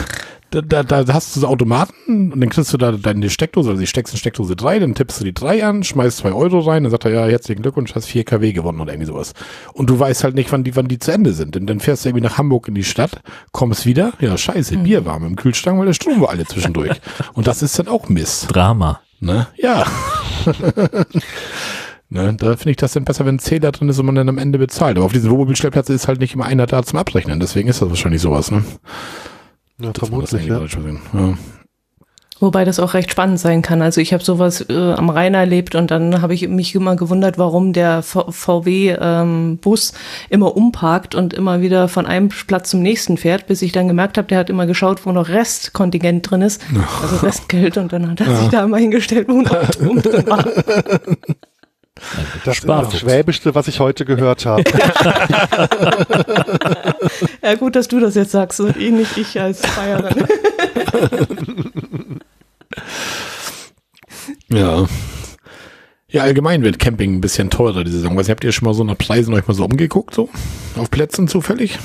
da, 0.60 0.82
da, 0.82 1.04
da 1.04 1.14
hast 1.14 1.34
du 1.34 1.40
so 1.40 1.46
Automaten 1.46 2.32
und 2.32 2.40
dann 2.40 2.50
kriegst 2.50 2.72
du 2.72 2.76
da 2.76 2.92
deine 2.92 3.30
Steckdose, 3.30 3.70
also 3.70 3.80
die 3.80 3.86
steckst 3.86 4.12
in 4.12 4.18
Steckdose 4.18 4.54
3, 4.54 4.80
dann 4.80 4.94
tippst 4.94 5.20
du 5.20 5.24
die 5.24 5.32
3 5.32 5.64
an, 5.64 5.82
schmeißt 5.82 6.18
2 6.18 6.32
Euro 6.32 6.60
rein, 6.60 6.84
dann 6.84 6.90
sagt 6.90 7.06
er, 7.06 7.12
ja, 7.12 7.26
herzlichen 7.26 7.62
Glückwunsch, 7.62 7.94
hast 7.94 8.06
4 8.06 8.24
kW 8.24 8.52
gewonnen 8.52 8.80
oder 8.80 8.92
irgendwie 8.92 9.06
sowas. 9.06 9.32
Und 9.72 9.88
du 9.88 9.98
weißt 9.98 10.24
halt 10.24 10.34
nicht, 10.34 10.52
wann 10.52 10.64
die, 10.64 10.76
wann 10.76 10.88
die 10.88 10.98
zu 10.98 11.10
Ende 11.12 11.32
sind. 11.32 11.56
Und 11.56 11.66
dann 11.66 11.80
fährst 11.80 12.04
du 12.04 12.10
irgendwie 12.10 12.24
nach 12.24 12.38
Hamburg 12.38 12.68
in 12.68 12.74
die 12.74 12.84
Stadt, 12.84 13.22
kommst 13.52 13.86
wieder, 13.86 14.12
ja, 14.20 14.36
scheiße, 14.36 14.78
Bier 14.78 15.06
warm 15.06 15.24
im 15.24 15.36
Kühlschrank, 15.36 15.78
weil 15.78 15.86
der 15.86 15.94
Strom 15.94 16.20
war 16.20 16.30
alle 16.30 16.44
zwischendurch. 16.44 17.00
und 17.34 17.46
das 17.46 17.62
ist 17.62 17.78
dann 17.78 17.88
auch 17.88 18.08
Mist. 18.08 18.54
Drama. 18.54 19.00
Ne? 19.20 19.46
Ja. 19.56 19.86
ne, 22.10 22.34
da 22.34 22.56
finde 22.56 22.70
ich 22.70 22.76
das 22.76 22.92
dann 22.92 23.04
besser, 23.04 23.24
wenn 23.24 23.36
ein 23.36 23.38
Zähler 23.38 23.70
drin 23.70 23.88
ist 23.88 23.98
und 24.00 24.06
man 24.06 24.16
dann 24.16 24.28
am 24.28 24.38
Ende 24.38 24.58
bezahlt. 24.58 24.96
Aber 24.96 25.06
auf 25.06 25.12
diesen 25.12 25.30
Wohnmobilstellplatz 25.30 25.88
ist 25.90 26.08
halt 26.08 26.18
nicht 26.18 26.34
immer 26.34 26.44
einer 26.44 26.66
da 26.66 26.82
zum 26.82 26.98
Abrechnen. 26.98 27.38
Deswegen 27.38 27.68
ist 27.68 27.80
das 27.80 27.88
wahrscheinlich 27.88 28.20
sowas, 28.20 28.50
ne? 28.50 28.64
Ja, 29.82 29.92
das 29.92 30.08
vermutlich, 30.08 30.46
irgendwie 30.46 30.98
ja. 31.12 31.20
Ja. 31.20 31.34
Wobei 32.42 32.64
das 32.64 32.80
auch 32.80 32.94
recht 32.94 33.12
spannend 33.12 33.38
sein 33.38 33.62
kann. 33.62 33.82
Also 33.82 34.00
ich 34.00 34.12
habe 34.12 34.24
sowas 34.24 34.68
äh, 34.68 34.74
am 34.94 35.10
Rhein 35.10 35.34
erlebt 35.34 35.76
und 35.76 35.92
dann 35.92 36.22
habe 36.22 36.34
ich 36.34 36.48
mich 36.48 36.74
immer 36.74 36.96
gewundert, 36.96 37.38
warum 37.38 37.72
der 37.72 38.02
VW-Bus 38.02 39.92
immer 40.28 40.56
umparkt 40.56 41.14
und 41.14 41.34
immer 41.34 41.60
wieder 41.60 41.86
von 41.86 42.04
einem 42.04 42.30
Platz 42.30 42.70
zum 42.70 42.82
nächsten 42.82 43.16
fährt, 43.16 43.46
bis 43.46 43.62
ich 43.62 43.70
dann 43.70 43.86
gemerkt 43.86 44.18
habe, 44.18 44.26
der 44.26 44.38
hat 44.38 44.50
immer 44.50 44.66
geschaut, 44.66 45.06
wo 45.06 45.12
noch 45.12 45.28
Restkontingent 45.28 46.28
drin 46.28 46.42
ist, 46.42 46.60
also 47.00 47.16
Restgeld 47.24 47.76
und 47.76 47.92
dann 47.92 48.10
hat 48.10 48.20
er 48.20 48.36
sich 48.36 48.48
da 48.48 48.64
immer 48.64 48.78
hingestellt, 48.78 49.28
wo 49.28 49.40
noch 49.40 49.64
Strom 49.72 50.02
drin 50.02 50.26
war. 50.26 50.44
Das 52.44 52.56
ist 52.56 52.62
Sparfuchs. 52.62 52.92
das 52.92 53.00
Schwäbischste, 53.00 53.54
was 53.54 53.68
ich 53.68 53.78
heute 53.80 54.04
gehört 54.04 54.46
habe. 54.46 54.62
Ja 57.42 57.56
gut, 57.56 57.74
dass 57.74 57.88
du 57.88 57.98
das 58.00 58.14
jetzt 58.14 58.30
sagst 58.30 58.60
und 58.60 58.76
eh 58.76 58.90
nicht 58.90 59.16
ich 59.16 59.40
als 59.40 59.62
Bayerin. 59.62 60.26
Ja. 64.48 64.86
Ja, 66.08 66.22
allgemein 66.22 66.62
wird 66.62 66.78
Camping 66.78 67.14
ein 67.16 67.20
bisschen 67.20 67.50
teurer 67.50 67.84
diese 67.84 67.96
Saison. 67.98 68.16
Was 68.16 68.28
habt 68.28 68.44
ihr 68.44 68.52
schon 68.52 68.66
mal 68.66 68.74
so 68.74 68.84
nach 68.84 68.98
Preisen 68.98 69.32
euch 69.34 69.46
mal 69.48 69.54
so 69.54 69.64
umgeguckt, 69.64 70.14
so? 70.14 70.28
Auf 70.76 70.90
Plätzen 70.90 71.26
zufällig? 71.26 71.78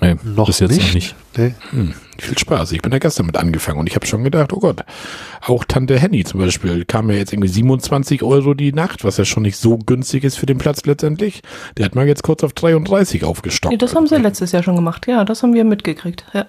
Nee, 0.00 0.16
Noch 0.24 0.46
bis 0.46 0.60
jetzt 0.60 0.70
nicht. 0.72 0.86
noch 0.88 0.94
nicht. 0.94 1.14
Nee. 1.36 1.54
Hm, 1.70 1.94
viel 2.18 2.38
Spaß. 2.38 2.72
Ich 2.72 2.82
bin 2.82 2.90
da 2.90 2.98
gestern 2.98 3.26
mit 3.26 3.36
angefangen 3.36 3.78
und 3.78 3.88
ich 3.88 3.94
habe 3.94 4.06
schon 4.06 4.24
gedacht, 4.24 4.52
oh 4.52 4.60
Gott, 4.60 4.84
auch 5.46 5.64
Tante 5.64 5.98
Henny 5.98 6.24
zum 6.24 6.40
Beispiel 6.40 6.84
kam 6.84 7.10
ja 7.10 7.16
jetzt 7.16 7.32
irgendwie 7.32 7.48
27 7.48 8.22
Euro 8.22 8.54
die 8.54 8.72
Nacht, 8.72 9.04
was 9.04 9.16
ja 9.16 9.24
schon 9.24 9.42
nicht 9.42 9.56
so 9.56 9.78
günstig 9.78 10.24
ist 10.24 10.36
für 10.36 10.46
den 10.46 10.58
Platz 10.58 10.84
letztendlich. 10.84 11.42
Der 11.76 11.84
hat 11.86 11.94
mal 11.94 12.06
jetzt 12.06 12.22
kurz 12.22 12.42
auf 12.44 12.52
33 12.52 13.24
aufgestockt. 13.24 13.72
Nee, 13.72 13.78
das 13.78 13.94
haben 13.94 14.06
sie 14.06 14.16
letztes 14.16 14.52
Jahr 14.52 14.62
schon 14.62 14.76
gemacht. 14.76 15.06
Ja, 15.06 15.24
das 15.24 15.42
haben 15.42 15.54
wir 15.54 15.64
mitgekriegt. 15.64 16.24
Ja. 16.32 16.46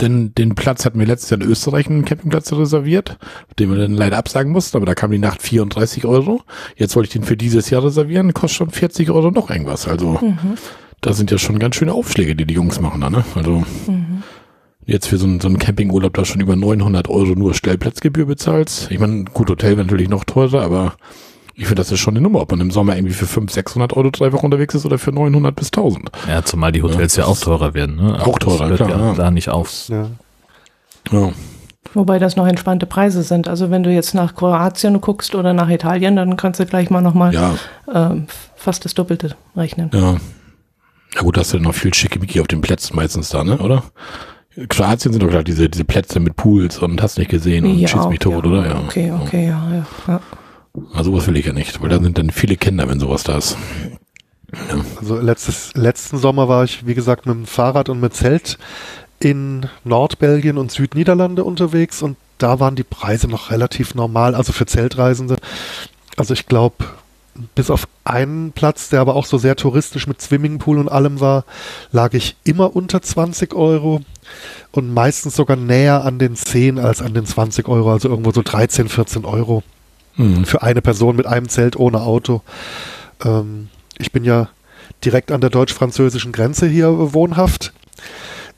Denn 0.00 0.34
den 0.34 0.54
Platz 0.54 0.86
hatten 0.86 0.98
wir 0.98 1.06
letztes 1.06 1.28
Jahr 1.28 1.42
in 1.42 1.46
Österreich 1.46 1.86
einen 1.86 2.06
Campingplatz 2.06 2.50
reserviert, 2.54 3.18
den 3.58 3.70
wir 3.70 3.76
dann 3.76 3.92
leider 3.92 4.16
absagen 4.16 4.50
mussten, 4.50 4.78
aber 4.78 4.86
da 4.86 4.94
kam 4.94 5.10
die 5.10 5.18
Nacht 5.18 5.42
34 5.42 6.06
Euro. 6.06 6.40
Jetzt 6.76 6.96
wollte 6.96 7.08
ich 7.08 7.12
den 7.12 7.22
für 7.22 7.36
dieses 7.36 7.68
Jahr 7.68 7.84
reservieren, 7.84 8.32
kostet 8.32 8.56
schon 8.56 8.70
40 8.70 9.10
Euro 9.10 9.30
noch 9.30 9.50
irgendwas. 9.50 9.86
Also 9.86 10.18
da 11.00 11.12
sind 11.12 11.30
ja 11.30 11.38
schon 11.38 11.58
ganz 11.58 11.76
schöne 11.76 11.92
Aufschläge, 11.92 12.36
die 12.36 12.44
die 12.44 12.54
Jungs 12.54 12.80
machen 12.80 13.00
da, 13.00 13.10
ne? 13.10 13.24
Also 13.34 13.64
jetzt 14.86 15.06
für 15.06 15.18
so 15.18 15.26
einen, 15.26 15.40
so 15.40 15.48
einen 15.48 15.58
Campingurlaub 15.58 16.14
da 16.14 16.24
schon 16.24 16.40
über 16.40 16.56
900 16.56 17.08
Euro 17.08 17.34
nur 17.34 17.54
Stellplatzgebühr 17.54 18.26
bezahlst. 18.26 18.90
Ich 18.90 18.98
meine, 18.98 19.24
gut, 19.24 19.48
Hotel 19.48 19.76
wäre 19.76 19.86
natürlich 19.86 20.08
noch 20.08 20.24
teurer, 20.24 20.62
aber 20.62 20.94
ich 21.54 21.66
finde, 21.66 21.76
das 21.76 21.92
ist 21.92 22.00
schon 22.00 22.14
eine 22.14 22.22
Nummer, 22.22 22.40
ob 22.40 22.50
man 22.50 22.60
im 22.60 22.70
Sommer 22.70 22.96
irgendwie 22.96 23.14
für 23.14 23.26
500, 23.26 23.54
600 23.54 23.96
Euro 23.96 24.10
drei 24.10 24.32
Wochen 24.32 24.46
unterwegs 24.46 24.74
ist 24.74 24.86
oder 24.86 24.98
für 24.98 25.12
900 25.12 25.54
bis 25.54 25.68
1000. 25.68 26.10
Ja, 26.28 26.42
zumal 26.42 26.72
die 26.72 26.82
Hotels 26.82 27.16
ja, 27.16 27.26
auch 27.26 27.38
teurer 27.38 27.74
werden. 27.74 27.96
Ne? 27.96 28.20
Auch 28.24 28.38
teurer, 28.38 28.68
das 28.68 28.80
hört 28.80 28.90
klar, 28.90 29.00
ja, 29.00 29.06
ja. 29.08 29.14
da 29.14 29.30
nicht 29.30 29.48
auf. 29.48 29.88
Ja. 29.88 30.06
Ja. 31.12 31.32
Wobei 31.94 32.18
das 32.18 32.36
noch 32.36 32.46
entspannte 32.46 32.86
Preise 32.86 33.22
sind. 33.22 33.48
Also 33.48 33.70
wenn 33.70 33.82
du 33.82 33.90
jetzt 33.92 34.14
nach 34.14 34.34
Kroatien 34.34 35.00
guckst 35.00 35.34
oder 35.34 35.52
nach 35.52 35.68
Italien, 35.68 36.16
dann 36.16 36.36
kannst 36.36 36.60
du 36.60 36.66
gleich 36.66 36.88
mal 36.90 37.00
nochmal 37.00 37.34
Ja, 37.34 37.54
ähm, 37.92 38.26
fast 38.54 38.84
das 38.84 38.94
Doppelte 38.94 39.34
rechnen. 39.56 39.90
Ja. 39.92 40.16
Ja 41.14 41.22
gut, 41.22 41.36
hast 41.36 41.52
du 41.52 41.58
noch 41.58 41.74
viel 41.74 41.92
Schickimicki 41.92 42.40
auf 42.40 42.46
den 42.46 42.60
Plätzen 42.60 42.96
meistens 42.96 43.30
da, 43.30 43.44
ne, 43.44 43.58
oder? 43.58 43.84
Kroatien 44.68 45.12
sind 45.12 45.22
doch 45.22 45.28
gerade 45.28 45.44
diese, 45.44 45.68
diese 45.68 45.84
Plätze 45.84 46.20
mit 46.20 46.36
Pools 46.36 46.78
und 46.78 47.00
hast 47.02 47.18
nicht 47.18 47.30
gesehen 47.30 47.64
und 47.64 47.88
schießt 47.88 48.08
mich 48.08 48.18
tot, 48.18 48.44
ja. 48.44 48.50
oder? 48.50 48.66
Ja. 48.66 48.80
Okay, 48.80 49.12
okay, 49.12 49.46
ja, 49.46 49.70
ja. 49.72 49.86
ja. 50.06 50.20
Also 50.94 51.10
sowas 51.10 51.26
will 51.26 51.36
ich 51.36 51.46
ja 51.46 51.52
nicht, 51.52 51.80
weil 51.80 51.88
da 51.88 52.00
sind 52.00 52.18
dann 52.18 52.30
viele 52.30 52.56
Kinder, 52.56 52.88
wenn 52.88 53.00
sowas 53.00 53.22
da 53.24 53.38
ist. 53.38 53.56
Also 54.98 55.18
letztes, 55.18 55.72
letzten 55.74 56.18
Sommer 56.18 56.48
war 56.48 56.64
ich, 56.64 56.86
wie 56.86 56.94
gesagt, 56.94 57.26
mit 57.26 57.36
dem 57.36 57.46
Fahrrad 57.46 57.88
und 57.88 58.00
mit 58.00 58.14
Zelt 58.14 58.58
in 59.20 59.66
Nordbelgien 59.84 60.58
und 60.58 60.72
Südniederlande 60.72 61.44
unterwegs 61.44 62.02
und 62.02 62.16
da 62.38 62.58
waren 62.58 62.74
die 62.74 62.84
Preise 62.84 63.28
noch 63.28 63.50
relativ 63.50 63.94
normal, 63.94 64.34
also 64.34 64.52
für 64.52 64.66
Zeltreisende. 64.66 65.36
Also 66.16 66.34
ich 66.34 66.46
glaube, 66.46 66.76
bis 67.54 67.70
auf 67.70 67.88
einen 68.04 68.52
Platz, 68.52 68.88
der 68.88 69.00
aber 69.00 69.14
auch 69.14 69.26
so 69.26 69.38
sehr 69.38 69.56
touristisch 69.56 70.06
mit 70.06 70.20
Swimmingpool 70.20 70.78
und 70.78 70.88
allem 70.88 71.20
war, 71.20 71.44
lag 71.92 72.14
ich 72.14 72.36
immer 72.44 72.74
unter 72.74 73.02
20 73.02 73.54
Euro 73.54 74.00
und 74.72 74.92
meistens 74.92 75.36
sogar 75.36 75.56
näher 75.56 76.04
an 76.04 76.18
den 76.18 76.36
10 76.36 76.78
als 76.78 77.02
an 77.02 77.14
den 77.14 77.26
20 77.26 77.68
Euro, 77.68 77.92
also 77.92 78.08
irgendwo 78.08 78.32
so 78.32 78.42
13, 78.42 78.88
14 78.88 79.24
Euro 79.24 79.62
Hm. 80.16 80.44
für 80.44 80.62
eine 80.62 80.82
Person 80.82 81.16
mit 81.16 81.26
einem 81.26 81.48
Zelt 81.48 81.76
ohne 81.76 82.02
Auto. 82.02 82.42
Ähm, 83.24 83.68
ich 83.98 84.12
bin 84.12 84.24
ja 84.24 84.48
direkt 85.04 85.32
an 85.32 85.40
der 85.40 85.50
deutsch-französischen 85.50 86.32
Grenze 86.32 86.66
hier 86.66 87.14
wohnhaft. 87.14 87.72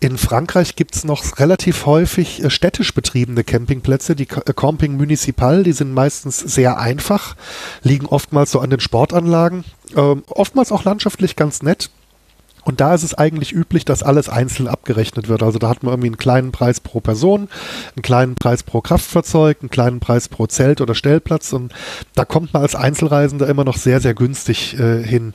In 0.02 0.18
Frankreich 0.18 0.74
gibt's 0.74 1.04
noch 1.04 1.38
relativ 1.38 1.86
häufig 1.86 2.42
äh, 2.42 2.50
städtisch 2.50 2.92
betriebene 2.92 3.44
Campingplätze, 3.44 4.16
die 4.16 4.24
äh, 4.24 4.52
Camping 4.52 4.96
Municipal, 4.96 5.62
die 5.62 5.70
sind 5.70 5.94
meistens 5.94 6.40
sehr 6.40 6.76
einfach, 6.76 7.36
liegen 7.84 8.06
oftmals 8.06 8.50
so 8.50 8.58
an 8.58 8.70
den 8.70 8.80
Sportanlagen, 8.80 9.62
ähm, 9.96 10.24
oftmals 10.26 10.72
auch 10.72 10.82
landschaftlich 10.82 11.36
ganz 11.36 11.62
nett. 11.62 11.88
Und 12.64 12.80
da 12.80 12.94
ist 12.94 13.04
es 13.04 13.14
eigentlich 13.14 13.52
üblich, 13.52 13.84
dass 13.84 14.02
alles 14.02 14.28
einzeln 14.28 14.66
abgerechnet 14.66 15.28
wird. 15.28 15.44
Also 15.44 15.60
da 15.60 15.68
hat 15.68 15.84
man 15.84 15.92
irgendwie 15.92 16.08
einen 16.08 16.18
kleinen 16.18 16.50
Preis 16.50 16.80
pro 16.80 16.98
Person, 16.98 17.48
einen 17.94 18.02
kleinen 18.02 18.34
Preis 18.34 18.64
pro 18.64 18.80
Kraftfahrzeug, 18.80 19.58
einen 19.60 19.70
kleinen 19.70 20.00
Preis 20.00 20.28
pro 20.28 20.48
Zelt 20.48 20.80
oder 20.80 20.96
Stellplatz. 20.96 21.52
Und 21.52 21.72
da 22.16 22.24
kommt 22.24 22.52
man 22.52 22.62
als 22.62 22.74
Einzelreisender 22.74 23.48
immer 23.48 23.64
noch 23.64 23.76
sehr, 23.76 24.00
sehr 24.00 24.14
günstig 24.14 24.76
äh, 24.78 25.04
hin. 25.04 25.32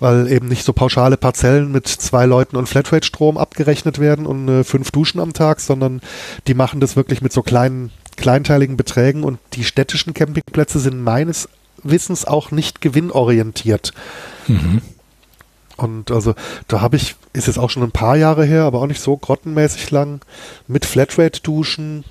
Weil 0.00 0.30
eben 0.30 0.46
nicht 0.48 0.64
so 0.64 0.72
pauschale 0.72 1.16
Parzellen 1.16 1.72
mit 1.72 1.88
zwei 1.88 2.24
Leuten 2.24 2.56
und 2.56 2.68
Flatrate-Strom 2.68 3.36
abgerechnet 3.36 3.98
werden 3.98 4.26
und 4.26 4.48
äh, 4.48 4.64
fünf 4.64 4.92
Duschen 4.92 5.20
am 5.20 5.32
Tag, 5.32 5.60
sondern 5.60 6.00
die 6.46 6.54
machen 6.54 6.80
das 6.80 6.94
wirklich 6.94 7.20
mit 7.20 7.32
so 7.32 7.42
kleinen, 7.42 7.90
kleinteiligen 8.16 8.76
Beträgen. 8.76 9.24
Und 9.24 9.38
die 9.54 9.64
städtischen 9.64 10.14
Campingplätze 10.14 10.78
sind 10.78 11.02
meines 11.02 11.48
Wissens 11.82 12.24
auch 12.24 12.50
nicht 12.50 12.80
gewinnorientiert. 12.80 13.92
Und 15.76 16.10
also 16.10 16.34
da 16.66 16.80
habe 16.80 16.96
ich, 16.96 17.14
ist 17.32 17.46
jetzt 17.46 17.58
auch 17.58 17.70
schon 17.70 17.84
ein 17.84 17.92
paar 17.92 18.16
Jahre 18.16 18.44
her, 18.44 18.64
aber 18.64 18.80
auch 18.80 18.86
nicht 18.86 19.00
so 19.00 19.16
grottenmäßig 19.16 19.90
lang, 19.92 20.20
mit 20.66 20.84
Flatrate-Duschen, 20.84 22.04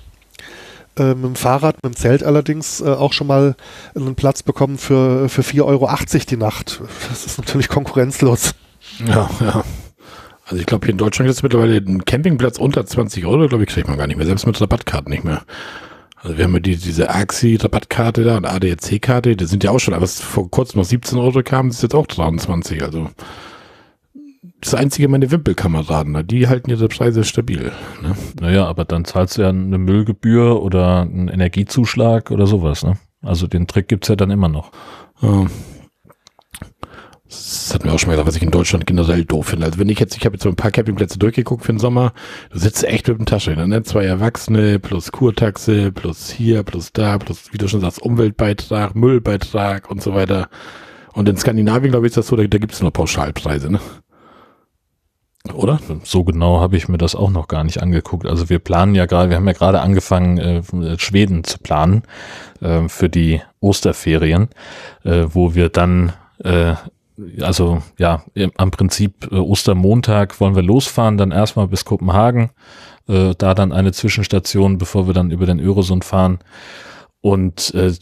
äh, 0.98 1.14
mit 1.14 1.24
dem 1.24 1.36
Fahrrad, 1.36 1.76
mit 1.82 1.94
dem 1.94 1.96
Zelt 1.96 2.22
allerdings 2.22 2.80
äh, 2.80 2.88
auch 2.88 3.12
schon 3.12 3.26
mal 3.26 3.56
einen 3.94 4.14
Platz 4.14 4.42
bekommen 4.42 4.78
für, 4.78 5.28
für 5.28 5.42
4,80 5.42 5.64
Euro 5.64 5.90
die 6.30 6.36
Nacht. 6.36 6.80
Das 7.08 7.26
ist 7.26 7.38
natürlich 7.38 7.68
konkurrenzlos. 7.68 8.54
Ja, 9.06 9.28
ja. 9.40 9.64
Also 10.44 10.60
ich 10.60 10.66
glaube, 10.66 10.86
hier 10.86 10.92
in 10.92 10.98
Deutschland 10.98 11.30
ist 11.30 11.42
mittlerweile 11.42 11.76
ein 11.76 12.04
Campingplatz 12.06 12.58
unter 12.58 12.86
20 12.86 13.26
Euro, 13.26 13.48
glaube 13.48 13.64
ich, 13.64 13.68
kriegt 13.68 13.86
man 13.86 13.98
gar 13.98 14.06
nicht 14.06 14.16
mehr, 14.16 14.26
selbst 14.26 14.46
mit 14.46 14.58
Rabattkarten 14.58 15.10
nicht 15.10 15.24
mehr. 15.24 15.42
Also 16.16 16.36
wir 16.36 16.44
haben 16.44 16.54
ja 16.54 16.60
die, 16.60 16.76
diese 16.76 17.10
AXI-Rabattkarte 17.10 18.24
da 18.24 18.36
und 18.38 18.46
ADAC-Karte, 18.46 19.36
die 19.36 19.44
sind 19.44 19.62
ja 19.62 19.70
auch 19.70 19.78
schon, 19.78 19.94
aber 19.94 20.04
es 20.04 20.20
vor 20.20 20.50
kurzem 20.50 20.80
noch 20.80 20.86
17 20.86 21.18
Euro 21.18 21.42
kam, 21.42 21.68
das 21.68 21.76
ist 21.76 21.82
jetzt 21.82 21.94
auch 21.94 22.06
23, 22.06 22.82
also 22.82 23.10
das 24.60 24.74
einzige 24.74 25.08
meine 25.08 25.30
Wimpelkameraden, 25.30 26.12
na, 26.12 26.22
die 26.22 26.48
halten 26.48 26.70
ihre 26.70 26.88
Preise 26.88 27.24
stabil. 27.24 27.72
Ne? 28.02 28.16
Naja, 28.40 28.66
aber 28.66 28.84
dann 28.84 29.04
zahlst 29.04 29.38
du 29.38 29.42
ja 29.42 29.50
eine 29.50 29.78
Müllgebühr 29.78 30.62
oder 30.62 31.02
einen 31.02 31.28
Energiezuschlag 31.28 32.30
oder 32.30 32.46
sowas, 32.46 32.84
ne? 32.84 32.98
Also 33.22 33.46
den 33.46 33.66
Trick 33.66 33.88
gibt's 33.88 34.08
ja 34.08 34.16
dann 34.16 34.30
immer 34.30 34.48
noch. 34.48 34.70
Ja. 35.22 35.46
Das 37.28 37.74
hat 37.74 37.84
mir 37.84 37.92
auch 37.92 37.98
schon 37.98 38.08
mal 38.08 38.14
gesagt, 38.14 38.28
was 38.28 38.36
ich 38.36 38.42
in 38.42 38.50
Deutschland 38.50 38.86
generell 38.86 39.24
doof 39.24 39.48
finde. 39.48 39.66
Also 39.66 39.78
wenn 39.78 39.90
ich 39.90 40.00
jetzt, 40.00 40.16
ich 40.16 40.24
habe 40.24 40.36
jetzt 40.36 40.44
so 40.44 40.48
ein 40.48 40.56
paar 40.56 40.70
Campingplätze 40.70 41.18
durchgeguckt 41.18 41.64
für 41.64 41.72
den 41.72 41.78
Sommer, 41.78 42.14
du 42.50 42.58
sitzt 42.58 42.84
echt 42.84 43.06
mit 43.06 43.18
dem 43.18 43.26
Taschenrechner, 43.26 43.66
ne? 43.66 43.82
Zwei 43.82 44.04
Erwachsene 44.04 44.78
plus 44.78 45.12
Kurtaxe 45.12 45.92
plus 45.92 46.30
hier 46.30 46.62
plus 46.62 46.92
da 46.92 47.18
plus, 47.18 47.52
wie 47.52 47.58
du 47.58 47.68
schon 47.68 47.80
sagst, 47.80 48.00
Umweltbeitrag, 48.00 48.94
Müllbeitrag 48.94 49.90
und 49.90 50.02
so 50.02 50.14
weiter. 50.14 50.48
Und 51.12 51.28
in 51.28 51.36
Skandinavien, 51.36 51.90
glaube 51.90 52.06
ich, 52.06 52.12
ist 52.12 52.16
das 52.16 52.28
so, 52.28 52.36
da, 52.36 52.44
da 52.46 52.58
gibt 52.58 52.72
es 52.72 52.80
nur 52.80 52.92
Pauschalpreise, 52.92 53.70
ne? 53.70 53.80
Oder? 55.54 55.80
So 56.04 56.24
genau 56.24 56.60
habe 56.60 56.76
ich 56.76 56.88
mir 56.88 56.98
das 56.98 57.14
auch 57.14 57.30
noch 57.30 57.48
gar 57.48 57.64
nicht 57.64 57.82
angeguckt. 57.82 58.26
Also 58.26 58.48
wir 58.48 58.58
planen 58.58 58.94
ja 58.94 59.06
gerade, 59.06 59.30
wir 59.30 59.36
haben 59.36 59.46
ja 59.46 59.52
gerade 59.52 59.80
angefangen, 59.80 60.38
äh, 60.38 60.98
Schweden 60.98 61.44
zu 61.44 61.58
planen 61.58 62.02
äh, 62.60 62.88
für 62.88 63.08
die 63.08 63.40
Osterferien, 63.60 64.48
äh, 65.04 65.24
wo 65.28 65.54
wir 65.54 65.68
dann 65.68 66.12
äh, 66.44 66.74
also 67.40 67.82
ja, 67.98 68.22
am 68.56 68.70
Prinzip 68.70 69.28
äh, 69.30 69.36
Ostermontag 69.36 70.40
wollen 70.40 70.54
wir 70.54 70.62
losfahren, 70.62 71.18
dann 71.18 71.32
erstmal 71.32 71.66
bis 71.66 71.84
Kopenhagen, 71.84 72.50
äh, 73.08 73.34
da 73.36 73.54
dann 73.54 73.72
eine 73.72 73.92
Zwischenstation, 73.92 74.78
bevor 74.78 75.06
wir 75.06 75.14
dann 75.14 75.30
über 75.30 75.46
den 75.46 75.60
Öresund 75.60 76.04
fahren. 76.04 76.38
Und 77.20 77.74
äh, 77.74 77.92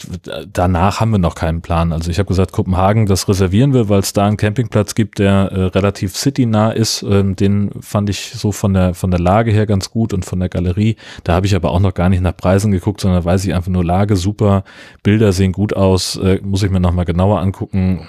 danach 0.53 1.01
haben 1.01 1.11
wir 1.11 1.19
noch 1.19 1.35
keinen 1.35 1.63
Plan. 1.63 1.91
Also 1.95 2.11
ich 2.11 2.19
habe 2.19 2.29
gesagt, 2.29 2.53
Kopenhagen, 2.53 3.07
das 3.07 3.27
reservieren 3.29 3.73
wir, 3.73 3.89
weil 3.89 4.01
es 4.01 4.13
da 4.13 4.27
einen 4.27 4.37
Campingplatz 4.37 4.95
gibt, 4.95 5.19
der 5.19 5.51
äh, 5.53 5.65
relativ 5.65 6.15
citynah 6.15 6.73
ist. 6.73 7.03
Ähm, 7.03 7.35
den 7.35 7.71
fand 7.81 8.11
ich 8.11 8.33
so 8.35 8.53
von 8.53 8.75
der 8.75 8.93
von 8.93 9.11
der 9.11 9.19
Lage 9.19 9.53
her 9.53 9.65
ganz 9.65 9.91
gut 9.91 10.13
und 10.13 10.27
von 10.27 10.39
der 10.39 10.51
Galerie. 10.51 10.97
Da 11.25 11.33
habe 11.33 11.47
ich 11.47 11.57
aber 11.57 11.71
auch 11.71 11.81
noch 11.81 11.95
gar 11.95 12.11
nicht 12.11 12.21
nach 12.21 12.37
Preisen 12.37 12.73
geguckt, 12.73 13.01
sondern 13.01 13.25
weiß 13.25 13.47
ich 13.47 13.55
einfach 13.55 13.71
nur 13.71 13.85
Lage 13.85 14.17
super, 14.17 14.65
Bilder 15.03 15.33
sehen 15.33 15.53
gut 15.53 15.75
aus, 15.75 16.17
äh, 16.17 16.39
muss 16.43 16.63
ich 16.63 16.71
mir 16.71 16.81
noch 16.81 16.93
mal 16.93 17.05
genauer 17.05 17.41
angucken. 17.41 18.07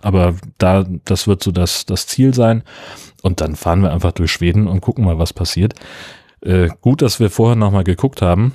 Aber 0.00 0.34
da 0.56 0.86
das 1.04 1.26
wird 1.26 1.42
so 1.42 1.52
das 1.52 1.84
das 1.84 2.06
Ziel 2.06 2.32
sein. 2.32 2.62
Und 3.20 3.42
dann 3.42 3.54
fahren 3.54 3.82
wir 3.82 3.92
einfach 3.92 4.12
durch 4.12 4.32
Schweden 4.32 4.66
und 4.66 4.80
gucken 4.80 5.04
mal, 5.04 5.18
was 5.18 5.34
passiert. 5.34 5.74
Äh, 6.40 6.68
gut, 6.80 7.02
dass 7.02 7.20
wir 7.20 7.28
vorher 7.28 7.56
noch 7.56 7.72
mal 7.72 7.84
geguckt 7.84 8.22
haben. 8.22 8.54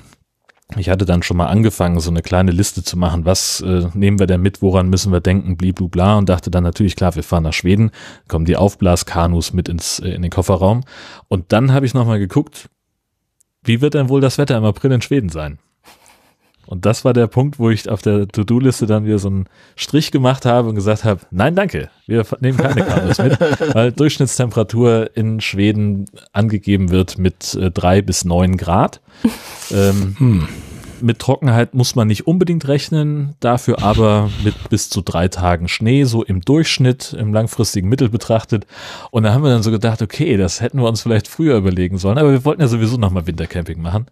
Ich 0.76 0.88
hatte 0.88 1.04
dann 1.04 1.22
schon 1.22 1.36
mal 1.36 1.46
angefangen, 1.46 2.00
so 2.00 2.10
eine 2.10 2.22
kleine 2.22 2.50
Liste 2.50 2.82
zu 2.82 2.96
machen, 2.96 3.26
was 3.26 3.60
äh, 3.60 3.86
nehmen 3.92 4.18
wir 4.18 4.26
denn 4.26 4.40
mit, 4.40 4.62
woran 4.62 4.88
müssen 4.88 5.12
wir 5.12 5.20
denken, 5.20 5.56
bliblubla 5.56 6.16
und 6.16 6.28
dachte 6.28 6.50
dann 6.50 6.64
natürlich, 6.64 6.96
klar, 6.96 7.14
wir 7.14 7.22
fahren 7.22 7.42
nach 7.42 7.52
Schweden, 7.52 7.90
kommen 8.28 8.46
die 8.46 8.56
Aufblaskanus 8.56 9.52
mit 9.52 9.68
ins, 9.68 9.98
äh, 9.98 10.08
in 10.08 10.22
den 10.22 10.30
Kofferraum 10.30 10.82
und 11.28 11.52
dann 11.52 11.72
habe 11.72 11.84
ich 11.84 11.92
nochmal 11.92 12.18
geguckt, 12.18 12.70
wie 13.62 13.82
wird 13.82 13.94
denn 13.94 14.08
wohl 14.08 14.20
das 14.20 14.38
Wetter 14.38 14.56
im 14.56 14.64
April 14.64 14.92
in 14.92 15.02
Schweden 15.02 15.28
sein? 15.28 15.58
Und 16.66 16.86
das 16.86 17.04
war 17.04 17.12
der 17.12 17.26
Punkt, 17.26 17.58
wo 17.58 17.70
ich 17.70 17.88
auf 17.88 18.02
der 18.02 18.28
To-Do-Liste 18.28 18.86
dann 18.86 19.04
wieder 19.04 19.18
so 19.18 19.28
einen 19.28 19.46
Strich 19.76 20.10
gemacht 20.10 20.46
habe 20.46 20.68
und 20.68 20.74
gesagt 20.74 21.04
habe, 21.04 21.20
nein, 21.30 21.54
danke, 21.54 21.90
wir 22.06 22.24
nehmen 22.40 22.58
keine 22.58 22.84
Kanus 22.84 23.18
mit, 23.18 23.38
weil 23.74 23.92
Durchschnittstemperatur 23.92 25.10
in 25.14 25.40
Schweden 25.40 26.06
angegeben 26.32 26.90
wird 26.90 27.18
mit 27.18 27.54
äh, 27.54 27.70
drei 27.70 28.02
bis 28.02 28.24
neun 28.24 28.56
Grad. 28.56 29.00
Ähm, 29.70 30.46
Mit 31.04 31.18
Trockenheit 31.18 31.74
muss 31.74 31.94
man 31.96 32.08
nicht 32.08 32.26
unbedingt 32.26 32.66
rechnen, 32.66 33.34
dafür 33.40 33.82
aber 33.82 34.30
mit 34.42 34.54
bis 34.70 34.88
zu 34.88 35.02
drei 35.02 35.28
Tagen 35.28 35.68
Schnee, 35.68 36.04
so 36.04 36.22
im 36.22 36.40
Durchschnitt, 36.40 37.12
im 37.12 37.34
langfristigen 37.34 37.90
Mittel 37.90 38.08
betrachtet. 38.08 38.66
Und 39.10 39.24
da 39.24 39.34
haben 39.34 39.44
wir 39.44 39.50
dann 39.50 39.62
so 39.62 39.70
gedacht, 39.70 40.00
okay, 40.00 40.38
das 40.38 40.62
hätten 40.62 40.78
wir 40.78 40.88
uns 40.88 41.02
vielleicht 41.02 41.28
früher 41.28 41.58
überlegen 41.58 41.98
sollen, 41.98 42.16
aber 42.16 42.32
wir 42.32 42.46
wollten 42.46 42.62
ja 42.62 42.68
sowieso 42.68 42.96
nochmal 42.96 43.26
Wintercamping 43.26 43.82
machen. 43.82 44.06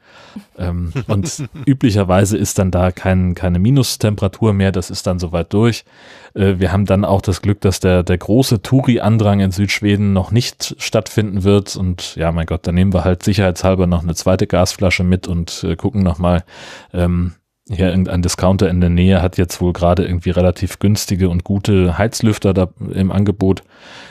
Ähm, 0.58 0.92
und 1.06 1.48
üblicherweise 1.66 2.36
ist 2.36 2.58
dann 2.58 2.70
da 2.70 2.92
kein, 2.92 3.34
keine 3.34 3.58
Minustemperatur 3.58 4.52
mehr, 4.52 4.70
das 4.70 4.90
ist 4.90 5.06
dann 5.06 5.18
soweit 5.18 5.50
durch. 5.54 5.86
Äh, 6.34 6.54
wir 6.58 6.72
haben 6.72 6.86
dann 6.86 7.04
auch 7.04 7.20
das 7.20 7.42
Glück, 7.42 7.60
dass 7.60 7.80
der, 7.80 8.02
der 8.02 8.18
große 8.18 8.62
Touri-Andrang 8.62 9.40
in 9.40 9.50
Südschweden 9.50 10.12
noch 10.12 10.30
nicht 10.30 10.74
stattfinden 10.78 11.44
wird. 11.44 11.76
Und 11.76 12.16
ja, 12.16 12.32
mein 12.32 12.46
Gott, 12.46 12.66
dann 12.66 12.74
nehmen 12.74 12.92
wir 12.92 13.04
halt 13.04 13.22
sicherheitshalber 13.22 13.86
noch 13.86 14.02
eine 14.02 14.14
zweite 14.14 14.46
Gasflasche 14.46 15.04
mit 15.04 15.28
und 15.28 15.64
äh, 15.64 15.76
gucken 15.76 16.02
nochmal. 16.02 16.44
Ähm, 16.92 17.34
hier 17.68 17.90
irgendein 17.90 18.22
Discounter 18.22 18.68
in 18.68 18.80
der 18.80 18.90
Nähe 18.90 19.22
hat 19.22 19.38
jetzt 19.38 19.60
wohl 19.60 19.72
gerade 19.72 20.04
irgendwie 20.04 20.30
relativ 20.30 20.78
günstige 20.78 21.28
und 21.28 21.44
gute 21.44 21.96
Heizlüfter 21.96 22.54
da 22.54 22.68
im 22.92 23.12
Angebot. 23.12 23.62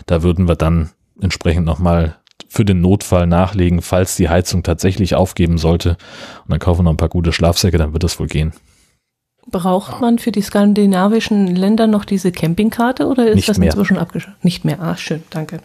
Da 0.05 0.23
würden 0.23 0.47
wir 0.47 0.55
dann 0.55 0.91
entsprechend 1.19 1.65
nochmal 1.65 2.15
für 2.47 2.65
den 2.65 2.81
Notfall 2.81 3.27
nachlegen, 3.27 3.81
falls 3.81 4.15
die 4.15 4.29
Heizung 4.29 4.63
tatsächlich 4.63 5.15
aufgeben 5.15 5.57
sollte. 5.57 5.91
Und 6.43 6.51
dann 6.51 6.59
kaufen 6.59 6.79
wir 6.79 6.83
noch 6.83 6.91
ein 6.91 6.97
paar 6.97 7.09
gute 7.09 7.33
Schlafsäcke, 7.33 7.77
dann 7.77 7.93
wird 7.93 8.03
das 8.03 8.19
wohl 8.19 8.27
gehen. 8.27 8.53
Braucht 9.51 9.99
man 9.99 10.17
für 10.17 10.31
die 10.31 10.41
skandinavischen 10.41 11.47
Länder 11.55 11.85
noch 11.87 12.05
diese 12.05 12.31
Campingkarte 12.31 13.05
oder 13.07 13.27
ist 13.27 13.35
Nicht 13.35 13.49
das 13.49 13.57
mehr. 13.57 13.69
inzwischen 13.71 13.97
abgeschafft? 13.97 14.43
Nicht 14.43 14.63
mehr. 14.65 14.79
Ah, 14.81 14.95
schön, 14.95 15.23
danke. 15.29 15.59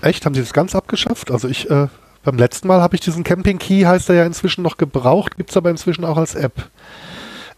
Echt? 0.00 0.24
Haben 0.24 0.34
sie 0.34 0.40
das 0.40 0.52
ganz 0.52 0.74
abgeschafft? 0.74 1.30
Also 1.30 1.46
ich, 1.48 1.68
äh, 1.70 1.88
beim 2.24 2.36
letzten 2.38 2.68
Mal 2.68 2.80
habe 2.80 2.94
ich 2.94 3.00
diesen 3.02 3.24
Camping 3.24 3.58
Key, 3.58 3.82
heißt 3.84 4.08
er 4.08 4.14
ja 4.16 4.24
inzwischen 4.24 4.62
noch 4.62 4.76
gebraucht, 4.78 5.36
gibt's 5.36 5.56
aber 5.56 5.70
inzwischen 5.70 6.04
auch 6.04 6.16
als 6.16 6.34
App. 6.34 6.70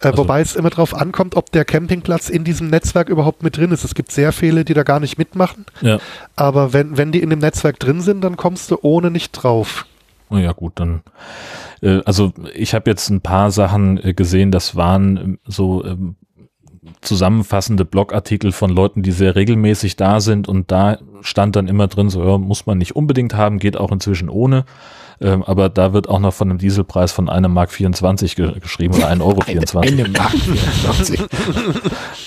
Äh, 0.03 0.07
Also- 0.09 0.19
wobei 0.19 0.41
es 0.41 0.57
immer 0.57 0.71
darauf 0.71 0.95
ankommt, 0.95 1.37
ob 1.37 1.53
der 1.53 1.65
Campingplatz 1.65 2.31
in 2.31 2.43
diesem 2.43 2.69
Netzwerk 2.69 3.09
überhaupt 3.09 3.43
mit 3.43 3.57
drin 3.57 3.71
ist. 3.71 3.85
Es 3.85 3.95
gibt 3.95 4.11
sehr 4.11 4.33
viele, 4.33 4.65
die 4.65 4.75
da 4.75 4.83
gar 4.83 4.99
nicht 4.99 5.19
mitmachen. 5.19 5.67
Ja. 5.83 5.99
Aber 6.37 6.73
wenn, 6.73 6.97
wenn 6.97 7.13
die 7.13 7.21
in 7.21 7.31
dem 7.31 7.39
Netzwerk 7.41 7.79
drin 7.79 8.01
sind, 8.01 8.23
dann 8.23 8.37
kommst 8.37 8.71
du 8.71 8.79
ohne 8.83 9.11
nicht 9.11 9.33
drauf. 9.33 9.87
Oh 10.31 10.39
ja, 10.39 10.53
gut, 10.53 10.75
dann. 10.77 11.03
Äh, 11.83 12.01
also 12.05 12.33
ich 12.55 12.75
habe 12.75 12.89
jetzt 12.89 13.11
ein 13.11 13.21
paar 13.21 13.51
Sachen 13.51 14.03
äh, 14.03 14.15
gesehen, 14.15 14.51
das 14.53 14.77
waren 14.77 15.17
ähm, 15.17 15.39
so 15.45 15.85
ähm, 15.85 16.17
zusammenfassende 17.01 17.85
Blogartikel 17.85 18.53
von 18.53 18.71
Leuten, 18.71 19.03
die 19.03 19.13
sehr 19.13 19.37
regelmäßig 19.37 19.97
da 19.97 20.21
sind 20.21 20.49
und 20.49 20.71
da 20.71 20.99
stand 21.21 21.57
dann 21.57 21.69
immer 21.69 21.89
drin, 21.89 22.09
so 22.09 22.25
ja, 22.25 22.39
muss 22.39 22.67
man 22.67 22.79
nicht 22.79 22.97
unbedingt 22.97 23.35
haben, 23.35 23.59
geht 23.59 23.77
auch 23.77 23.93
inzwischen 23.93 24.29
ohne. 24.29 24.65
Ähm, 25.23 25.43
aber 25.43 25.69
da 25.69 25.93
wird 25.93 26.09
auch 26.09 26.19
noch 26.19 26.33
von 26.33 26.49
einem 26.49 26.59
Dieselpreis 26.59 27.13
von 27.13 27.29
einem 27.29 27.53
Mark 27.53 27.71
24 27.73 28.37
ge 28.37 28.59
geschrieben 28.59 28.95
oder 28.95 29.11
1,24 29.11 29.21
Euro. 29.21 29.41
24. 29.43 29.93
Eine 29.93 30.09
Mark 30.09 30.31
24. 30.31 31.21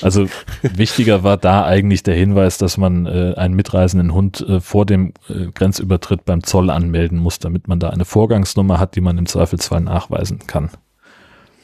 Also 0.02 0.28
wichtiger 0.62 1.24
war 1.24 1.38
da 1.38 1.64
eigentlich 1.64 2.04
der 2.04 2.16
Hinweis, 2.16 2.58
dass 2.58 2.78
man 2.78 3.06
äh, 3.06 3.34
einen 3.38 3.54
mitreisenden 3.56 4.14
Hund 4.14 4.42
äh, 4.42 4.60
vor 4.60 4.86
dem 4.86 5.14
äh, 5.30 5.48
Grenzübertritt 5.54 6.26
beim 6.26 6.44
Zoll 6.44 6.70
anmelden 6.70 7.18
muss, 7.20 7.40
damit 7.40 7.68
man 7.70 7.80
da 7.80 7.90
eine 7.90 8.04
Vorgangsnummer 8.06 8.80
hat, 8.80 8.96
die 8.96 9.02
man 9.02 9.18
im 9.18 9.26
Zweifelsfall 9.26 9.80
nachweisen 9.82 10.40
kann. 10.46 10.70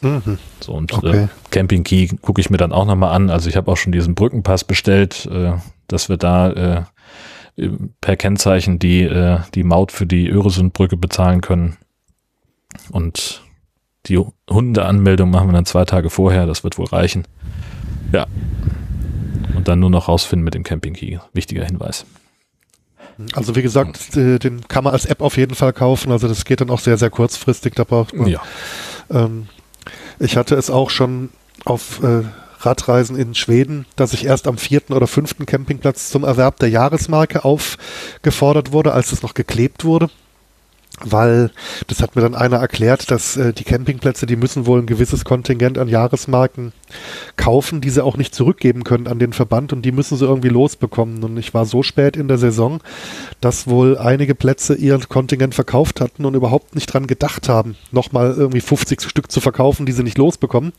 Mhm. 0.01 0.37
So 0.61 0.71
und 0.73 0.93
Okay. 0.93 1.23
äh, 1.23 1.27
Camping 1.51 1.83
Key 1.83 2.07
gucke 2.21 2.39
ich 2.39 2.49
mir 2.49 2.57
dann 2.57 2.71
auch 2.71 2.85
nochmal 2.85 3.13
an. 3.13 3.29
Also 3.29 3.49
ich 3.49 3.57
habe 3.57 3.69
auch 3.69 3.77
schon 3.77 3.91
diesen 3.91 4.15
Brückenpass 4.15 4.63
bestellt, 4.63 5.27
äh, 5.31 5.51
dass 5.87 6.07
wir 6.07 6.15
da 6.17 6.51
äh, 6.51 6.83
per 8.01 8.15
Kennzeichen 8.15 8.79
die, 8.79 9.03
äh, 9.03 9.39
die 9.55 9.63
Maut 9.63 9.91
für 9.91 10.05
die 10.05 10.29
Öresundbrücke 10.29 10.97
bezahlen 10.97 11.41
können. 11.41 11.77
Und 12.91 13.43
die 14.05 14.23
Hundeanmeldung 14.49 15.29
machen 15.29 15.49
wir 15.49 15.53
dann 15.53 15.65
zwei 15.65 15.85
Tage 15.85 16.09
vorher, 16.09 16.45
das 16.45 16.63
wird 16.63 16.77
wohl 16.77 16.87
reichen. 16.87 17.25
Ja. 18.11 18.27
Und 19.55 19.67
dann 19.67 19.79
nur 19.79 19.89
noch 19.89 20.07
rausfinden 20.07 20.43
mit 20.43 20.53
dem 20.53 20.63
Camping 20.63 20.93
Key. 20.93 21.17
Wichtiger 21.33 21.65
Hinweis. 21.65 22.05
Also 23.33 23.55
wie 23.55 23.61
gesagt, 23.61 24.15
äh, 24.15 24.39
den 24.39 24.67
kann 24.67 24.83
man 24.83 24.93
als 24.93 25.05
App 25.05 25.21
auf 25.21 25.35
jeden 25.35 25.55
Fall 25.55 25.73
kaufen. 25.73 26.11
Also 26.11 26.27
das 26.27 26.45
geht 26.45 26.61
dann 26.61 26.69
auch 26.69 26.79
sehr, 26.79 26.97
sehr 26.97 27.09
kurzfristig. 27.09 27.75
Da 27.75 27.83
braucht 27.83 28.15
man. 28.15 28.27
Ja. 28.27 28.41
Ähm, 29.09 29.47
ich 30.19 30.37
hatte 30.37 30.55
es 30.55 30.69
auch 30.69 30.89
schon 30.89 31.29
auf 31.65 32.01
äh, 32.01 32.23
Radreisen 32.59 33.15
in 33.15 33.35
Schweden, 33.35 33.85
dass 33.95 34.13
ich 34.13 34.25
erst 34.25 34.47
am 34.47 34.57
vierten 34.57 34.93
oder 34.93 35.07
fünften 35.07 35.45
Campingplatz 35.45 36.09
zum 36.09 36.23
Erwerb 36.23 36.59
der 36.59 36.69
Jahresmarke 36.69 37.45
aufgefordert 37.45 38.71
wurde, 38.71 38.93
als 38.93 39.11
es 39.11 39.23
noch 39.23 39.33
geklebt 39.33 39.85
wurde. 39.85 40.09
Weil, 41.01 41.51
das 41.87 42.01
hat 42.01 42.15
mir 42.17 42.21
dann 42.21 42.35
einer 42.35 42.57
erklärt, 42.57 43.09
dass 43.09 43.37
äh, 43.37 43.53
die 43.53 43.63
Campingplätze, 43.63 44.25
die 44.25 44.35
müssen 44.35 44.65
wohl 44.65 44.81
ein 44.81 44.85
gewisses 44.85 45.23
Kontingent 45.23 45.77
an 45.77 45.87
Jahresmarken 45.87 46.73
kaufen, 47.37 47.79
die 47.79 47.89
sie 47.89 48.03
auch 48.03 48.17
nicht 48.17 48.35
zurückgeben 48.35 48.83
können 48.83 49.07
an 49.07 49.17
den 49.17 49.31
Verband 49.31 49.71
und 49.71 49.83
die 49.83 49.93
müssen 49.93 50.17
sie 50.17 50.25
irgendwie 50.25 50.49
losbekommen. 50.49 51.23
Und 51.23 51.37
ich 51.37 51.53
war 51.53 51.65
so 51.65 51.83
spät 51.83 52.17
in 52.17 52.27
der 52.27 52.37
Saison, 52.37 52.81
dass 53.39 53.67
wohl 53.67 53.97
einige 53.97 54.35
Plätze 54.35 54.75
ihr 54.75 54.99
Kontingent 55.07 55.55
verkauft 55.55 56.01
hatten 56.01 56.25
und 56.25 56.33
überhaupt 56.33 56.75
nicht 56.75 56.87
dran 56.87 57.07
gedacht 57.07 57.47
haben, 57.47 57.77
nochmal 57.91 58.33
irgendwie 58.35 58.61
50 58.61 59.01
Stück 59.01 59.31
zu 59.31 59.39
verkaufen, 59.39 59.85
die 59.85 59.93
sie 59.93 60.03
nicht 60.03 60.17
losbekommen. 60.17 60.73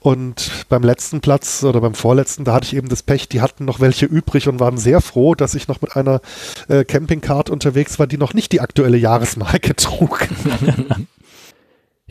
Und 0.00 0.64
beim 0.70 0.82
letzten 0.82 1.20
Platz 1.20 1.62
oder 1.62 1.82
beim 1.82 1.94
vorletzten, 1.94 2.44
da 2.44 2.54
hatte 2.54 2.66
ich 2.66 2.74
eben 2.74 2.88
das 2.88 3.02
Pech, 3.02 3.28
die 3.28 3.42
hatten 3.42 3.66
noch 3.66 3.80
welche 3.80 4.06
übrig 4.06 4.48
und 4.48 4.58
waren 4.58 4.78
sehr 4.78 5.02
froh, 5.02 5.34
dass 5.34 5.54
ich 5.54 5.68
noch 5.68 5.82
mit 5.82 5.94
einer 5.94 6.22
äh, 6.68 6.84
Campingcard 6.84 7.50
unterwegs 7.50 7.98
war, 7.98 8.06
die 8.06 8.16
noch 8.16 8.32
nicht 8.32 8.52
die 8.52 8.62
aktuelle 8.62 8.96
Jahresmarke 8.96 9.76
trug. 9.76 10.26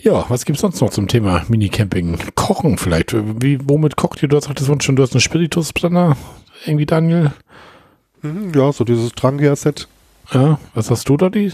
Ja, 0.02 0.24
was 0.30 0.46
gibt's 0.46 0.62
sonst 0.62 0.80
noch 0.80 0.92
zum 0.92 1.10
Thema 1.10 1.44
Minicamping? 1.50 2.18
Kochen 2.34 2.78
vielleicht. 2.78 3.14
Wie, 3.14 3.60
womit 3.68 3.98
kocht 3.98 4.24
ihr? 4.24 4.30
Du 4.30 4.38
hast 4.38 4.54
gesagt, 4.56 4.84
schon, 4.84 4.96
du 4.96 5.04
hast 5.04 5.12
einen 5.14 5.20
Spiritusbrenner. 5.20 6.16
Irgendwie, 6.66 6.86
Daniel. 6.86 7.34
Mhm, 8.22 8.54
ja, 8.56 8.72
so 8.72 8.86
dieses 8.86 9.12
Trangia-Set. 9.12 9.90
Ja, 10.32 10.58
was 10.74 10.90
hast 10.90 11.10
du 11.10 11.18
da, 11.18 11.30
die? 11.30 11.52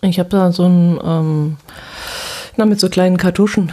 Ich 0.00 0.18
habe 0.18 0.30
da 0.30 0.52
so 0.52 0.64
ein, 0.64 0.98
ähm, 1.04 1.56
na, 2.56 2.64
mit 2.64 2.80
so 2.80 2.88
kleinen 2.88 3.18
Kartuschen. 3.18 3.72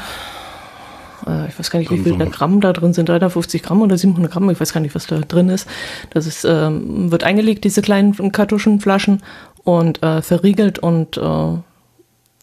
Äh, 1.28 1.48
ich 1.50 1.58
weiß 1.60 1.70
gar 1.72 1.80
nicht, 1.80 1.92
wie 1.92 1.98
So- 1.98 2.04
viel 2.04 2.18
so- 2.20 2.26
Gramm 2.30 2.62
da 2.62 2.74
drin 2.74 2.94
sind. 2.94 3.10
350 3.10 3.64
Gramm 3.64 3.82
oder 3.82 3.98
700 3.98 4.32
Gramm. 4.32 4.50
Ich 4.50 4.60
weiß 4.60 4.74
gar 4.74 4.82
nicht, 4.82 4.96
was 4.96 5.08
da 5.08 5.20
drin 5.20 5.50
ist. 5.50 5.68
Das 6.12 6.26
ist, 6.28 6.46
ähm, 6.46 7.12
wird 7.12 7.24
eingelegt, 7.24 7.64
diese 7.64 7.82
kleinen 7.82 8.32
Kartuschenflaschen 8.32 9.22
und 9.64 10.02
äh, 10.04 10.22
verriegelt 10.22 10.80
und 10.80 11.18
äh, 11.18 11.58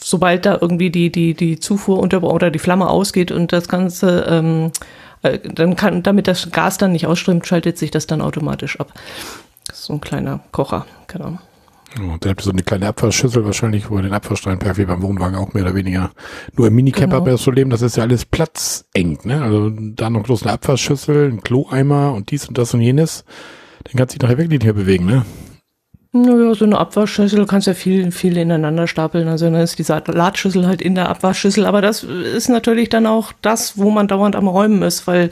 sobald 0.02 0.47
da 0.47 0.59
irgendwie 0.61 0.90
die, 0.90 1.12
die, 1.12 1.35
die 1.35 1.61
Zufuhr 1.61 1.98
unter 1.98 2.23
oder 2.23 2.51
die 2.51 2.59
Flamme 2.59 2.89
ausgeht 2.89 3.31
und 3.32 3.52
das 3.52 3.69
Ganze, 3.69 4.24
ähm, 4.28 4.73
äh, 5.23 5.39
dann 5.39 5.77
kann, 5.77 6.02
damit 6.02 6.27
das 6.27 6.51
Gas 6.51 6.78
dann 6.78 6.93
nicht 6.93 7.07
ausströmt, 7.07 7.47
schaltet 7.47 7.77
sich 7.77 7.90
das 7.90 8.07
dann 8.07 8.23
automatisch 8.23 8.81
ab. 8.81 8.93
So 9.73 9.93
ein 9.93 10.01
kleiner 10.01 10.40
Kocher, 10.52 10.86
genau. 11.07 11.39
Da 12.21 12.31
habt 12.31 12.41
ihr 12.41 12.45
so 12.45 12.51
eine 12.53 12.62
kleine 12.62 12.87
Abwaschschüssel 12.87 13.45
wahrscheinlich, 13.45 13.91
wo 13.91 13.97
ihr 13.97 14.03
den 14.03 14.12
Abwaschstein 14.12 14.59
perfekt 14.59 14.79
wie 14.79 14.85
beim 14.85 15.03
Wohnwagen 15.03 15.37
auch 15.37 15.53
mehr 15.55 15.65
oder 15.65 15.75
weniger. 15.75 16.11
Nur 16.57 16.69
im 16.69 16.75
Minicamper 16.75 17.19
Genau. 17.19 17.33
das 17.33 17.43
Problem, 17.43 17.71
das 17.71 17.83
ist 17.83 17.97
ja 17.97 18.05
alles 18.05 18.25
platzeng, 18.25 19.19
ne? 19.25 19.43
Also 19.43 19.71
da 19.71 20.09
noch 20.09 20.23
bloß 20.23 20.45
eine 20.45 20.53
Abwaschschüssel, 20.53 21.33
ein 21.33 21.43
Kloeimer 21.43 22.12
und 22.15 22.31
dies 22.31 22.47
und 22.47 22.59
das 22.59 22.75
und 22.75 22.81
jenes. 22.81 23.25
Dann 23.85 23.97
kannst 23.97 24.15
du 24.15 24.19
dich 24.19 24.23
nachher 24.23 24.39
wirklich 24.39 24.51
nicht 24.51 24.65
mehr 24.65 24.73
bewegen, 24.73 25.07
ne? 25.07 25.25
Naja, 26.12 26.55
so 26.55 26.65
eine 26.65 26.77
Abwaschschüssel 26.79 27.47
kannst 27.47 27.69
ja 27.69 27.75
viel, 27.75 28.11
viel 28.11 28.37
ineinander 28.37 28.89
stapeln. 28.89 29.29
Also 29.29 29.45
dann 29.45 29.55
ist 29.55 29.79
die 29.79 29.85
Salatschüssel 29.85 30.67
halt 30.67 30.83
in 30.83 30.97
der 30.97 31.09
Abwaschschüssel. 31.09 31.67
Aber 31.67 31.81
das 31.83 32.03
ist 32.03 32.49
natürlich 32.49 32.89
dann 32.89 33.07
auch 33.07 33.33
das, 33.43 33.79
wo 33.79 33.91
man 33.91 34.09
dauernd 34.09 34.35
am 34.35 34.49
Räumen 34.49 34.83
ist, 34.83 35.07
weil 35.07 35.31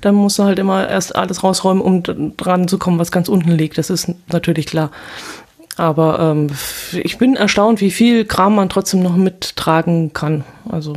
dann 0.00 0.14
musst 0.16 0.40
du 0.40 0.42
halt 0.42 0.58
immer 0.58 0.88
erst 0.88 1.14
alles 1.14 1.44
rausräumen, 1.44 1.80
um 1.80 2.02
dran 2.36 2.66
zu 2.66 2.76
kommen, 2.76 2.98
was 2.98 3.12
ganz 3.12 3.28
unten 3.28 3.52
liegt. 3.52 3.78
Das 3.78 3.88
ist 3.88 4.12
natürlich 4.32 4.66
klar. 4.66 4.90
Aber 5.76 6.18
ähm, 6.18 6.48
ich 6.92 7.18
bin 7.18 7.36
erstaunt, 7.36 7.80
wie 7.80 7.90
viel 7.90 8.24
Kram 8.24 8.54
man 8.54 8.68
trotzdem 8.68 9.02
noch 9.02 9.16
mittragen 9.16 10.12
kann. 10.12 10.44
Also 10.68 10.94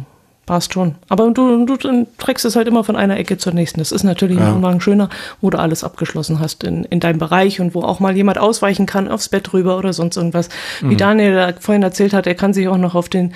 passt 0.49 0.73
schon. 0.73 0.95
Aber 1.09 1.29
du, 1.29 1.63
du, 1.63 2.07
trägst 2.17 2.43
es 2.43 2.55
halt 2.55 2.67
immer 2.67 2.83
von 2.83 2.95
einer 2.95 3.19
Ecke 3.19 3.37
zur 3.37 3.53
nächsten. 3.53 3.79
Das 3.81 3.91
ist 3.91 4.01
natürlich 4.03 4.39
Ja. 4.39 4.47
ein 4.47 4.55
Wohnwagen 4.55 4.81
schöner, 4.81 5.07
wo 5.41 5.51
du 5.51 5.59
alles 5.59 5.83
abgeschlossen 5.83 6.39
hast 6.39 6.63
in, 6.63 6.85
in 6.85 6.99
deinem 6.99 7.19
Bereich 7.19 7.61
und 7.61 7.75
wo 7.75 7.83
auch 7.83 7.99
mal 7.99 8.17
jemand 8.17 8.39
ausweichen 8.39 8.87
kann 8.87 9.07
aufs 9.09 9.29
Bett 9.29 9.53
rüber 9.53 9.77
oder 9.77 9.93
sonst 9.93 10.17
irgendwas. 10.17 10.49
Wie 10.81 10.95
Daniel 10.95 11.35
da 11.35 11.53
vorhin 11.59 11.83
erzählt 11.83 12.13
hat, 12.13 12.25
er 12.25 12.33
kann 12.33 12.53
sich 12.53 12.67
auch 12.67 12.79
noch 12.79 12.95
auf 12.95 13.09
den, 13.09 13.33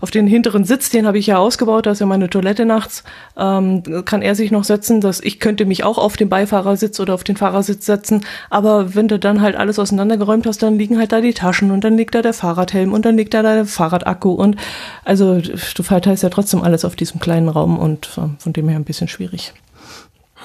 auf 0.00 0.10
den 0.10 0.26
hinteren 0.26 0.64
Sitz, 0.64 0.90
den 0.90 1.06
habe 1.06 1.18
ich 1.18 1.28
ja 1.28 1.38
ausgebaut, 1.38 1.86
da 1.86 1.92
ist 1.92 2.00
ja 2.00 2.06
meine 2.06 2.28
Toilette 2.28 2.66
nachts, 2.66 3.04
ähm, 3.36 3.84
kann 4.04 4.20
er 4.20 4.34
sich 4.34 4.50
noch 4.50 4.64
setzen, 4.64 5.00
dass 5.00 5.20
ich 5.20 5.38
könnte 5.38 5.66
mich 5.66 5.84
auch 5.84 5.98
auf 5.98 6.16
den 6.16 6.28
Beifahrersitz 6.28 6.98
oder 6.98 7.14
auf 7.14 7.22
den 7.22 7.36
Fahrersitz 7.36 7.86
setzen. 7.86 8.24
Aber 8.50 8.96
wenn 8.96 9.06
du 9.06 9.20
dann 9.20 9.40
halt 9.40 9.54
alles 9.54 9.78
auseinandergeräumt 9.78 10.48
hast, 10.48 10.64
dann 10.64 10.78
liegen 10.78 10.98
halt 10.98 11.12
da 11.12 11.20
die 11.20 11.32
Taschen 11.32 11.70
und 11.70 11.84
dann 11.84 11.96
liegt 11.96 12.16
da 12.16 12.22
der 12.22 12.34
Fahrradhelm 12.34 12.92
und 12.92 13.04
dann 13.04 13.16
liegt 13.16 13.34
da 13.34 13.42
der 13.42 13.66
Fahrradakku 13.66 14.32
und 14.32 14.56
also 15.04 15.40
du 15.40 15.82
verteilst 15.84 16.24
ja 16.24 16.28
trotzdem 16.28 16.55
alles 16.62 16.84
auf 16.84 16.96
diesem 16.96 17.20
kleinen 17.20 17.48
Raum 17.48 17.78
und 17.78 18.18
äh, 18.18 18.28
von 18.38 18.52
dem 18.52 18.68
her 18.68 18.76
ein 18.76 18.84
bisschen 18.84 19.08
schwierig. 19.08 19.52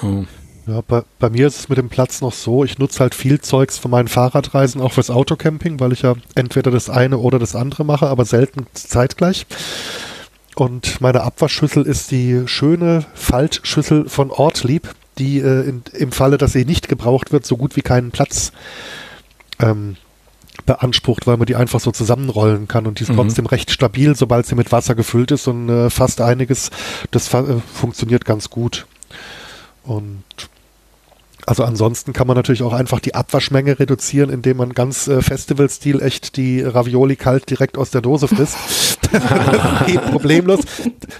Oh. 0.04 0.24
Ja, 0.68 0.82
bei, 0.88 1.02
bei 1.18 1.30
mir 1.30 1.48
ist 1.48 1.60
es 1.60 1.70
mit 1.70 1.80
dem 1.80 1.90
Platz 1.90 2.22
noch 2.22 2.34
so, 2.34 2.64
ich 2.64 2.78
nutze 2.78 3.00
halt 3.00 3.16
viel 3.16 3.42
Zeugs 3.42 3.80
für 3.80 3.90
meinen 3.90 4.08
Fahrradreisen, 4.08 4.80
auch 4.80 4.94
fürs 4.94 5.10
Autocamping, 5.10 5.80
weil 5.80 5.92
ich 5.92 6.04
ja 6.04 6.14
entweder 6.36 6.70
das 6.70 6.90
eine 6.90 7.18
oder 7.18 7.40
das 7.40 7.56
andere 7.56 7.84
mache, 7.84 8.08
aber 8.08 8.26
selten 8.26 8.68
zeitgleich. 8.74 9.48
Und 10.56 11.02
meine 11.02 11.22
Abwaschschüssel 11.24 11.84
ist 11.84 12.12
die 12.12 12.44
schöne 12.46 13.06
Faltschüssel 13.16 14.08
von 14.08 14.30
Ortlieb, 14.30 14.94
die 15.18 15.40
äh, 15.40 15.68
in, 15.68 15.84
im 15.94 16.12
Falle, 16.12 16.38
dass 16.38 16.54
sie 16.54 16.66
nicht 16.66 16.88
gebraucht 16.88 17.32
wird, 17.32 17.46
so 17.46 17.58
gut 17.58 17.76
wie 17.76 17.82
keinen 17.82 18.12
Platz 18.12 18.52
ähm, 19.60 19.98
beansprucht, 20.66 21.28
weil 21.28 21.38
man 21.38 21.46
die 21.46 21.56
einfach 21.56 21.80
so 21.80 21.92
zusammenrollen 21.92 22.68
kann 22.68 22.86
und 22.88 23.00
die 23.00 23.04
ist 23.04 23.10
Mhm. 23.10 23.16
trotzdem 23.18 23.46
recht 23.46 23.72
stabil, 23.72 24.16
sobald 24.16 24.46
sie 24.46 24.56
mit 24.56 24.72
Wasser 24.72 24.96
gefüllt 24.96 25.32
ist 25.32 25.48
und 25.48 25.70
äh, 25.70 25.90
fast 25.90 26.22
einiges, 26.22 26.70
das 27.12 27.28
fa- 27.28 27.42
äh, 27.42 27.60
funktioniert 27.74 28.26
ganz 28.26 28.50
gut. 28.50 28.86
Und 29.84 30.24
also 31.48 31.64
ansonsten 31.64 32.14
kann 32.14 32.28
man 32.28 32.38
natürlich 32.38 32.62
auch 32.62 32.72
einfach 32.74 33.00
die 33.00 33.16
Abwaschmenge 33.16 33.80
reduzieren, 33.80 34.30
indem 34.30 34.58
man 34.58 34.74
ganz 34.74 35.08
äh, 35.08 35.24
Festival-Stil 35.24 36.00
echt 36.02 36.38
die 36.38 36.62
Ravioli 36.62 37.16
kalt 37.16 37.50
direkt 37.50 37.80
aus 37.80 37.90
der 37.90 38.02
Dose 38.02 38.28
frisst. 38.28 38.56
geht 39.88 40.02
problemlos. 40.12 40.60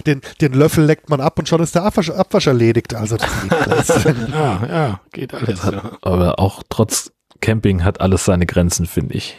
Den, 0.06 0.20
den 0.40 0.52
Löffel 0.52 0.84
leckt 0.84 1.10
man 1.10 1.20
ab 1.20 1.38
und 1.40 1.48
schon 1.48 1.60
ist 1.60 1.74
der 1.74 1.82
Abwasch, 1.82 2.08
Abwasch 2.10 2.46
erledigt. 2.46 2.94
Also 2.94 3.16
das 3.16 3.28
geht 3.42 3.52
alles. 3.52 3.88
Ja, 4.32 4.66
ja, 4.68 5.00
geht 5.12 5.34
alles. 5.34 5.60
Ja. 5.64 5.90
Aber 6.02 6.38
auch 6.38 6.62
trotz 6.68 7.10
Camping 7.42 7.84
hat 7.84 8.00
alles 8.00 8.24
seine 8.24 8.46
Grenzen, 8.46 8.86
finde 8.86 9.16
ich. 9.16 9.36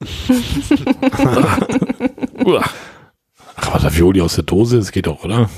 Uah. 2.44 2.64
Aber 3.56 3.84
Ravioli 3.84 4.22
aus 4.22 4.36
der 4.36 4.44
Dose, 4.44 4.78
das 4.78 4.92
geht 4.92 5.06
doch, 5.06 5.24
oder? 5.24 5.50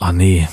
Ah 0.00 0.12
nee. 0.12 0.48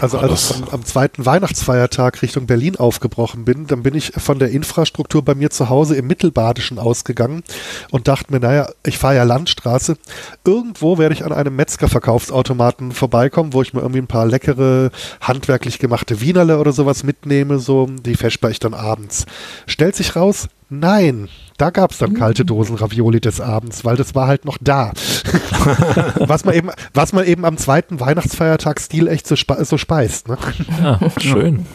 Also 0.00 0.18
als 0.18 0.50
ich 0.50 0.56
am, 0.56 0.68
am 0.70 0.84
zweiten 0.84 1.26
Weihnachtsfeiertag 1.26 2.22
Richtung 2.22 2.46
Berlin 2.46 2.76
aufgebrochen 2.76 3.44
bin, 3.44 3.66
dann 3.66 3.82
bin 3.82 3.94
ich 3.94 4.12
von 4.16 4.38
der 4.38 4.50
Infrastruktur 4.50 5.22
bei 5.22 5.34
mir 5.34 5.50
zu 5.50 5.68
Hause 5.68 5.96
im 5.96 6.06
Mittelbadischen 6.06 6.78
ausgegangen 6.78 7.42
und 7.90 8.08
dachte 8.08 8.32
mir, 8.32 8.40
naja, 8.40 8.70
ich 8.84 8.98
fahre 8.98 9.16
ja 9.16 9.22
Landstraße. 9.24 9.96
Irgendwo 10.44 10.98
werde 10.98 11.14
ich 11.14 11.24
an 11.24 11.32
einem 11.32 11.54
Metzgerverkaufsautomaten 11.54 12.92
vorbeikommen, 12.92 13.52
wo 13.52 13.62
ich 13.62 13.74
mir 13.74 13.80
irgendwie 13.80 14.00
ein 14.00 14.06
paar 14.06 14.26
leckere, 14.26 14.90
handwerklich 15.20 15.78
gemachte 15.78 16.20
Wienerle 16.20 16.58
oder 16.58 16.72
sowas 16.72 17.02
mitnehme, 17.02 17.58
so, 17.58 17.86
die 17.86 18.16
fesper 18.16 18.50
ich 18.50 18.58
dann 18.58 18.74
abends. 18.74 19.26
Stellt 19.66 19.96
sich 19.96 20.16
raus, 20.16 20.48
nein, 20.70 21.28
da 21.60 21.70
gab 21.70 21.90
es 21.90 21.98
dann 21.98 22.14
kalte 22.14 22.44
Dosen 22.44 22.76
Ravioli 22.76 23.20
des 23.20 23.40
Abends, 23.40 23.84
weil 23.84 23.96
das 23.96 24.14
war 24.14 24.26
halt 24.26 24.46
noch 24.46 24.56
da. 24.60 24.92
was 26.18 26.44
man 26.44 26.54
eben, 26.54 26.70
was 26.94 27.12
man 27.12 27.26
eben 27.26 27.44
am 27.44 27.58
zweiten 27.58 28.00
Weihnachtsfeiertag 28.00 28.80
Stil 28.80 29.08
echt 29.08 29.26
so, 29.26 29.36
spe 29.36 29.62
so 29.64 29.76
speist. 29.76 30.28
Ne? 30.28 30.38
Ja, 30.82 30.98
schön. 31.18 31.66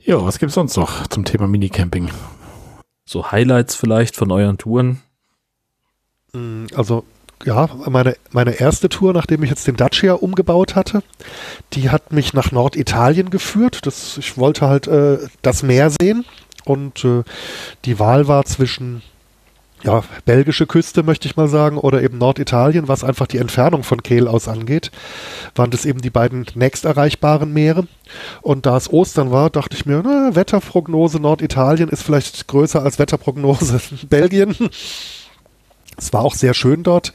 Ja, 0.00 0.22
was 0.22 0.38
gibt's 0.38 0.54
sonst 0.54 0.76
noch 0.76 1.06
zum 1.06 1.24
Thema 1.24 1.46
Minicamping? 1.46 2.10
So 3.06 3.30
Highlights 3.30 3.74
vielleicht 3.74 4.16
von 4.16 4.30
euren 4.30 4.58
Touren? 4.58 5.00
Mm, 6.32 6.66
also 6.74 7.04
ja, 7.44 7.68
meine, 7.88 8.16
meine 8.30 8.52
erste 8.52 8.88
Tour, 8.88 9.12
nachdem 9.14 9.42
ich 9.42 9.50
jetzt 9.50 9.66
den 9.66 9.76
Dacia 9.76 10.12
umgebaut 10.12 10.76
hatte, 10.76 11.02
die 11.72 11.90
hat 11.90 12.12
mich 12.12 12.34
nach 12.34 12.52
Norditalien 12.52 13.30
geführt. 13.30 13.86
Das, 13.86 14.18
ich 14.18 14.36
wollte 14.36 14.68
halt 14.68 14.86
äh, 14.88 15.18
das 15.40 15.62
Meer 15.62 15.90
sehen 15.90 16.24
und 16.64 17.04
äh, 17.04 17.22
die 17.84 17.98
Wahl 17.98 18.28
war 18.28 18.44
zwischen 18.44 19.02
ja, 19.84 20.02
belgische 20.24 20.66
Küste, 20.66 21.02
möchte 21.02 21.26
ich 21.26 21.36
mal 21.36 21.48
sagen, 21.48 21.76
oder 21.76 22.02
eben 22.02 22.18
Norditalien, 22.18 22.88
was 22.88 23.04
einfach 23.04 23.26
die 23.26 23.38
Entfernung 23.38 23.82
von 23.82 24.02
Kehl 24.02 24.28
aus 24.28 24.48
angeht, 24.48 24.90
waren 25.54 25.70
das 25.70 25.84
eben 25.84 26.00
die 26.00 26.10
beiden 26.10 26.46
nächst 26.54 26.84
erreichbaren 26.84 27.52
Meere. 27.52 27.86
Und 28.42 28.66
da 28.66 28.76
es 28.76 28.92
Ostern 28.92 29.30
war, 29.30 29.50
dachte 29.50 29.76
ich 29.76 29.86
mir, 29.86 30.02
na, 30.04 30.34
Wetterprognose 30.34 31.18
Norditalien 31.18 31.88
ist 31.88 32.02
vielleicht 32.02 32.46
größer 32.46 32.82
als 32.82 32.98
Wetterprognose 32.98 33.80
Belgien. 34.08 34.54
Es 35.96 36.12
war 36.12 36.22
auch 36.22 36.34
sehr 36.34 36.54
schön 36.54 36.82
dort. 36.82 37.12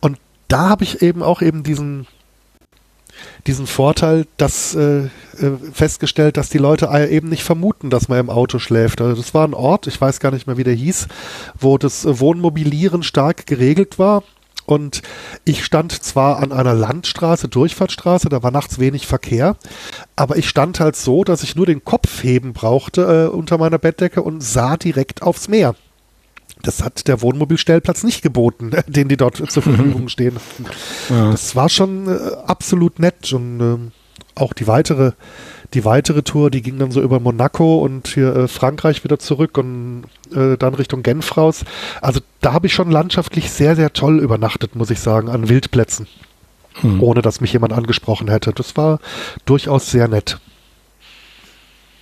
Und 0.00 0.18
da 0.48 0.68
habe 0.68 0.84
ich 0.84 1.02
eben 1.02 1.22
auch 1.22 1.42
eben 1.42 1.62
diesen, 1.62 2.06
diesen 3.46 3.66
Vorteil, 3.66 4.26
dass 4.36 4.74
äh, 4.74 5.04
äh, 5.04 5.08
festgestellt, 5.72 6.36
dass 6.36 6.48
die 6.48 6.58
Leute 6.58 6.88
eben 7.10 7.28
nicht 7.28 7.44
vermuten, 7.44 7.90
dass 7.90 8.08
man 8.08 8.18
im 8.18 8.30
Auto 8.30 8.58
schläft. 8.58 9.00
Also 9.00 9.20
das 9.20 9.34
war 9.34 9.46
ein 9.46 9.54
Ort, 9.54 9.86
ich 9.86 10.00
weiß 10.00 10.20
gar 10.20 10.32
nicht 10.32 10.46
mehr, 10.46 10.56
wie 10.56 10.64
der 10.64 10.74
hieß, 10.74 11.08
wo 11.58 11.78
das 11.78 12.04
Wohnmobilieren 12.06 13.02
stark 13.02 13.46
geregelt 13.46 13.98
war. 13.98 14.22
Und 14.66 15.02
ich 15.44 15.64
stand 15.64 15.92
zwar 15.92 16.38
an 16.38 16.52
einer 16.52 16.74
Landstraße, 16.74 17.48
Durchfahrtsstraße, 17.48 18.28
da 18.28 18.42
war 18.44 18.52
nachts 18.52 18.78
wenig 18.78 19.06
Verkehr, 19.06 19.56
aber 20.14 20.36
ich 20.36 20.48
stand 20.48 20.78
halt 20.78 20.94
so, 20.94 21.24
dass 21.24 21.42
ich 21.42 21.56
nur 21.56 21.66
den 21.66 21.84
Kopf 21.84 22.22
heben 22.22 22.52
brauchte 22.52 23.30
äh, 23.32 23.34
unter 23.34 23.58
meiner 23.58 23.78
Bettdecke 23.78 24.22
und 24.22 24.42
sah 24.42 24.76
direkt 24.76 25.22
aufs 25.22 25.48
Meer. 25.48 25.74
Das 26.62 26.82
hat 26.82 27.08
der 27.08 27.22
Wohnmobilstellplatz 27.22 28.02
nicht 28.02 28.22
geboten, 28.22 28.70
den 28.86 29.08
die 29.08 29.16
dort 29.16 29.36
zur 29.50 29.62
Verfügung 29.62 30.08
stehen. 30.08 30.36
Ja. 31.08 31.30
Das 31.30 31.56
war 31.56 31.68
schon 31.68 32.08
äh, 32.08 32.18
absolut 32.46 32.98
nett 32.98 33.32
und 33.32 33.60
äh, 33.60 33.76
auch 34.40 34.52
die 34.52 34.66
weitere, 34.66 35.12
die 35.74 35.84
weitere 35.84 36.22
Tour, 36.22 36.50
die 36.50 36.62
ging 36.62 36.78
dann 36.78 36.90
so 36.90 37.00
über 37.00 37.20
Monaco 37.20 37.78
und 37.78 38.08
hier 38.08 38.34
äh, 38.34 38.48
Frankreich 38.48 39.04
wieder 39.04 39.18
zurück 39.18 39.58
und 39.58 40.04
äh, 40.34 40.56
dann 40.56 40.74
Richtung 40.74 41.02
Genf 41.02 41.36
raus. 41.36 41.64
Also 42.00 42.20
da 42.40 42.52
habe 42.52 42.66
ich 42.66 42.74
schon 42.74 42.90
landschaftlich 42.90 43.50
sehr, 43.50 43.76
sehr 43.76 43.92
toll 43.92 44.20
übernachtet, 44.20 44.76
muss 44.76 44.90
ich 44.90 45.00
sagen, 45.00 45.28
an 45.28 45.48
Wildplätzen. 45.48 46.06
Hm. 46.80 47.02
Ohne 47.02 47.22
dass 47.22 47.40
mich 47.40 47.52
jemand 47.52 47.72
angesprochen 47.72 48.28
hätte. 48.28 48.52
Das 48.52 48.76
war 48.76 49.00
durchaus 49.44 49.90
sehr 49.90 50.08
nett. 50.08 50.38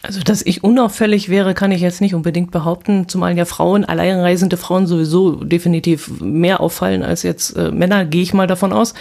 Also, 0.08 0.22
dass 0.22 0.40
ich 0.40 0.64
unauffällig 0.64 1.28
wäre, 1.28 1.52
kann 1.52 1.70
ich 1.70 1.82
jetzt 1.82 2.00
nicht 2.00 2.14
unbedingt 2.14 2.50
behaupten, 2.50 3.08
zumal 3.08 3.36
ja 3.36 3.44
Frauen, 3.44 3.84
alleinreisende 3.84 4.56
Frauen 4.56 4.86
sowieso 4.86 5.32
definitiv 5.44 6.22
mehr 6.22 6.60
auffallen 6.60 7.02
als 7.02 7.24
jetzt 7.24 7.54
äh, 7.58 7.70
Männer, 7.70 8.06
gehe 8.06 8.22
ich 8.22 8.32
mal 8.32 8.46
davon 8.46 8.72
aus. 8.72 8.94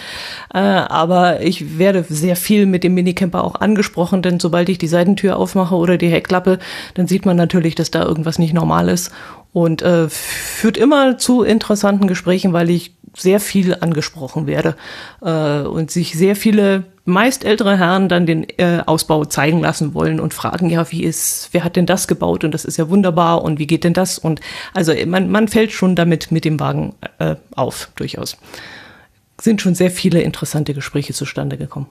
Äh, 0.52 0.58
aber 0.58 1.40
ich 1.40 1.78
werde 1.78 2.04
sehr 2.06 2.36
viel 2.36 2.66
mit 2.66 2.84
dem 2.84 2.92
Minicamper 2.92 3.42
auch 3.42 3.54
angesprochen, 3.54 4.20
denn 4.20 4.38
sobald 4.38 4.68
ich 4.68 4.76
die 4.76 4.86
Seitentür 4.86 5.38
aufmache 5.38 5.76
oder 5.76 5.96
die 5.96 6.10
Heckklappe, 6.10 6.58
dann 6.92 7.08
sieht 7.08 7.24
man 7.24 7.38
natürlich, 7.38 7.74
dass 7.74 7.90
da 7.90 8.04
irgendwas 8.04 8.38
nicht 8.38 8.52
normal 8.52 8.90
ist 8.90 9.10
und 9.54 9.80
äh, 9.80 10.10
führt 10.10 10.76
immer 10.76 11.16
zu 11.16 11.42
interessanten 11.42 12.06
Gesprächen, 12.06 12.52
weil 12.52 12.68
ich 12.68 12.92
sehr 13.16 13.40
viel 13.40 13.74
angesprochen 13.80 14.46
werde 14.46 14.76
äh, 15.22 15.60
und 15.60 15.90
sich 15.90 16.12
sehr 16.12 16.36
viele 16.36 16.84
meist 17.08 17.44
ältere 17.44 17.78
Herren 17.78 18.08
dann 18.08 18.26
den 18.26 18.46
äh, 18.58 18.82
Ausbau 18.86 19.24
zeigen 19.24 19.60
lassen 19.60 19.94
wollen 19.94 20.20
und 20.20 20.34
fragen, 20.34 20.70
ja, 20.70 20.90
wie 20.92 21.02
ist, 21.02 21.48
wer 21.52 21.64
hat 21.64 21.76
denn 21.76 21.86
das 21.86 22.06
gebaut 22.06 22.44
und 22.44 22.52
das 22.52 22.64
ist 22.64 22.76
ja 22.76 22.88
wunderbar 22.88 23.42
und 23.42 23.58
wie 23.58 23.66
geht 23.66 23.84
denn 23.84 23.94
das 23.94 24.18
und 24.18 24.40
also 24.74 24.92
man, 25.06 25.30
man 25.30 25.48
fällt 25.48 25.72
schon 25.72 25.96
damit 25.96 26.30
mit 26.30 26.44
dem 26.44 26.60
Wagen 26.60 26.94
äh, 27.18 27.36
auf, 27.54 27.90
durchaus. 27.96 28.36
Sind 29.40 29.60
schon 29.60 29.74
sehr 29.74 29.90
viele 29.90 30.20
interessante 30.20 30.74
Gespräche 30.74 31.12
zustande 31.14 31.56
gekommen. 31.56 31.86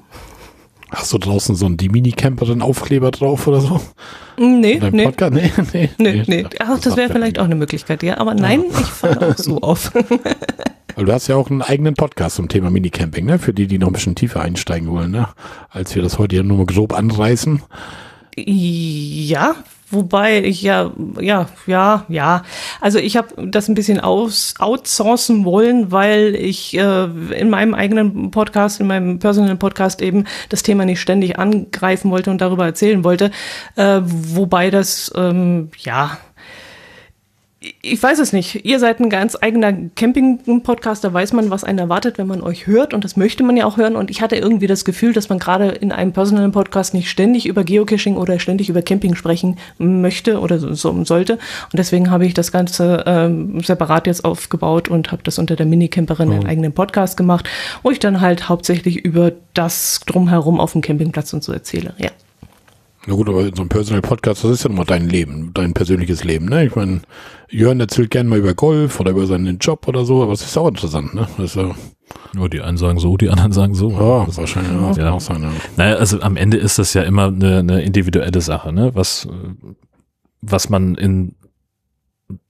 Hast 0.90 1.12
du 1.12 1.18
draußen 1.18 1.56
so 1.56 1.66
einen 1.66 1.76
die 1.76 1.90
Mini-Camperin 1.90 2.62
Aufkleber 2.62 3.12
drauf 3.12 3.48
oder 3.48 3.60
so? 3.60 3.82
Nee, 4.38 4.80
nee. 4.92 5.04
Podcast? 5.04 5.34
nee, 5.34 5.52
nee, 5.74 5.90
nee, 5.98 6.24
nee. 6.26 6.46
Ach, 6.60 6.80
das 6.80 6.96
wäre 6.96 7.12
vielleicht 7.12 7.40
auch 7.40 7.46
eine 7.46 7.56
Möglichkeit, 7.56 8.04
ja. 8.04 8.18
Aber 8.20 8.36
nein, 8.36 8.64
ich 8.70 8.86
falle 8.86 9.32
auch 9.32 9.38
so 9.38 9.58
auf. 9.62 9.92
Weil 10.98 11.06
du 11.06 11.14
hast 11.14 11.28
ja 11.28 11.36
auch 11.36 11.52
einen 11.52 11.62
eigenen 11.62 11.94
Podcast 11.94 12.38
zum 12.38 12.50
Thema 12.50 12.72
Minicamping, 12.72 13.24
ne? 13.24 13.38
Für 13.38 13.54
die, 13.54 13.68
die 13.68 13.78
noch 13.78 13.86
ein 13.86 13.94
bisschen 13.94 14.16
tiefer 14.16 14.42
einsteigen 14.42 14.90
wollen, 14.90 15.12
ne? 15.12 15.28
Als 15.70 15.94
wir 15.94 16.02
das 16.02 16.18
heute 16.18 16.36
ja 16.36 16.42
nur 16.42 16.66
grob 16.66 16.92
anreißen. 16.92 17.62
Ja, 18.36 19.54
wobei 19.92 20.44
ich 20.44 20.64
ja, 20.64 20.92
ja, 21.20 21.50
ja, 21.68 22.04
ja. 22.10 22.42
Also 22.82 22.98
ich 22.98 23.16
habe 23.16 23.28
das 23.48 23.68
ein 23.68 23.76
bisschen 23.76 24.00
aus, 24.00 24.56
outsourcen 24.58 25.46
wollen, 25.46 25.92
weil 25.92 26.34
ich 26.36 26.76
äh, 26.76 27.04
in 27.04 27.52
meinem 27.52 27.76
eigenen 27.76 28.32
Podcast, 28.32 28.80
in 28.80 28.88
meinem 28.88 29.20
Personal 29.20 29.56
Podcast 29.56 30.02
eben 30.02 30.24
das 30.50 30.64
Thema 30.64 30.84
nicht 30.84 31.00
ständig 31.00 31.38
angreifen 31.38 32.10
wollte 32.10 32.32
und 32.32 32.42
darüber 32.42 32.66
erzählen 32.66 33.04
wollte. 33.04 33.30
Äh, 33.76 34.02
wobei 34.04 34.72
das, 34.72 35.12
ähm, 35.16 35.70
ja, 35.78 36.18
ich 37.82 38.02
weiß 38.02 38.20
es 38.20 38.34
nicht. 38.34 38.66
Ihr 38.66 38.80
seid 38.80 39.00
ein 39.00 39.10
ganz 39.10 39.38
eigener 39.40 39.74
Camping-Podcast, 39.96 41.04
da 41.04 41.14
weiß 41.14 41.34
man, 41.34 41.50
was 41.50 41.64
einen 41.64 41.80
erwartet, 41.80 42.18
wenn 42.18 42.28
man 42.28 42.42
euch 42.42 42.68
hört. 42.68 42.94
Und 42.94 43.04
das 43.04 43.18
möchte 43.18 43.44
man 43.44 43.58
ja 43.58 43.66
auch 43.66 43.78
hören. 43.78 43.96
Und 43.96 44.10
ich 44.10 44.22
hatte 44.22 44.36
irgendwie 44.36 44.68
das 44.68 44.86
Gefühl, 44.86 45.14
dass 45.14 45.30
man 45.30 45.40
gerade 45.40 45.70
in 45.70 45.92
einem 45.92 46.14
personalen 46.14 46.52
Podcast 46.52 46.94
nicht 46.94 47.10
ständig 47.10 47.46
über 47.46 47.64
Geocaching 47.64 48.18
oder 48.18 48.40
ständig 48.40 48.70
über 48.70 48.82
Camping 48.82 49.16
sprechen 49.16 49.58
möchte 49.78 50.40
oder 50.40 50.60
so, 50.60 50.74
so 50.74 51.04
sollte. 51.06 51.34
Und 51.34 51.78
deswegen 51.78 52.12
habe 52.12 52.26
ich 52.26 52.34
das 52.34 52.52
Ganze 52.52 53.04
ähm, 53.06 53.62
separat 53.62 54.08
jetzt 54.08 54.26
aufgebaut 54.26 54.90
und 54.90 55.12
habe 55.12 55.24
das 55.24 55.40
unter 55.40 55.56
der 55.56 55.66
Minicamperin 55.66 56.30
oh. 56.30 56.34
einen 56.34 56.48
eigenen 56.48 56.74
Podcast 56.74 57.18
gemacht, 57.18 57.50
wo 57.84 57.92
ich 57.92 58.00
dann 58.00 58.22
halt 58.22 58.50
hauptsächlich 58.50 58.98
über 58.98 59.32
das 59.54 60.02
drumherum 60.06 60.60
auf 60.60 60.74
dem 60.74 60.82
Campingplatz 60.82 61.34
und 61.34 61.44
so 61.44 61.54
erzähle. 61.54 61.94
Ja. 61.98 62.10
Na 63.08 63.16
gut, 63.16 63.30
aber 63.30 63.44
so 63.56 63.62
ein 63.62 63.70
Personal 63.70 64.02
Podcast, 64.02 64.44
das 64.44 64.52
ist 64.52 64.64
ja 64.64 64.70
nochmal 64.70 64.86
dein 64.86 65.08
Leben, 65.08 65.52
dein 65.54 65.74
persönliches 65.74 66.24
Leben, 66.24 66.46
ne? 66.46 66.66
Ich 66.66 66.76
meine, 66.76 67.02
Jörn 67.50 67.80
erzählt 67.80 68.12
gerne 68.12 68.30
mal 68.30 68.38
über 68.38 68.54
Golf 68.54 69.00
oder 69.00 69.12
über 69.12 69.26
seinen 69.26 69.58
Job 69.60 69.88
oder 69.88 70.04
so, 70.04 70.22
aber 70.22 70.34
es 70.34 70.42
ist 70.42 70.58
auch 70.58 70.68
interessant, 70.68 71.14
ne? 71.14 71.28
Das 71.38 71.52
ist 71.52 71.56
ja 71.56 71.74
ja, 72.36 72.48
die 72.48 72.62
einen 72.62 72.78
sagen 72.78 73.00
so, 73.00 73.18
die 73.18 73.30
anderen 73.30 73.52
sagen 73.52 73.74
so. 73.74 73.92
Ja, 73.92 74.26
das 74.26 74.38
wahrscheinlich 74.38 74.98
ja. 74.98 75.06
ja. 75.06 75.12
auch 75.12 75.22
sein, 75.22 75.42
ja. 75.42 75.52
Naja, 75.76 75.96
also 75.96 76.22
am 76.22 76.38
Ende 76.38 76.58
ist 76.58 76.80
das 76.80 76.94
ja 76.94 77.04
immer 77.04 77.28
eine, 77.28 77.60
eine 77.60 77.82
individuelle 77.82 78.42
Sache, 78.42 78.72
ne? 78.72 78.92
Was, 78.94 79.28
was 80.42 80.70
man 80.70 80.96
in 80.96 81.36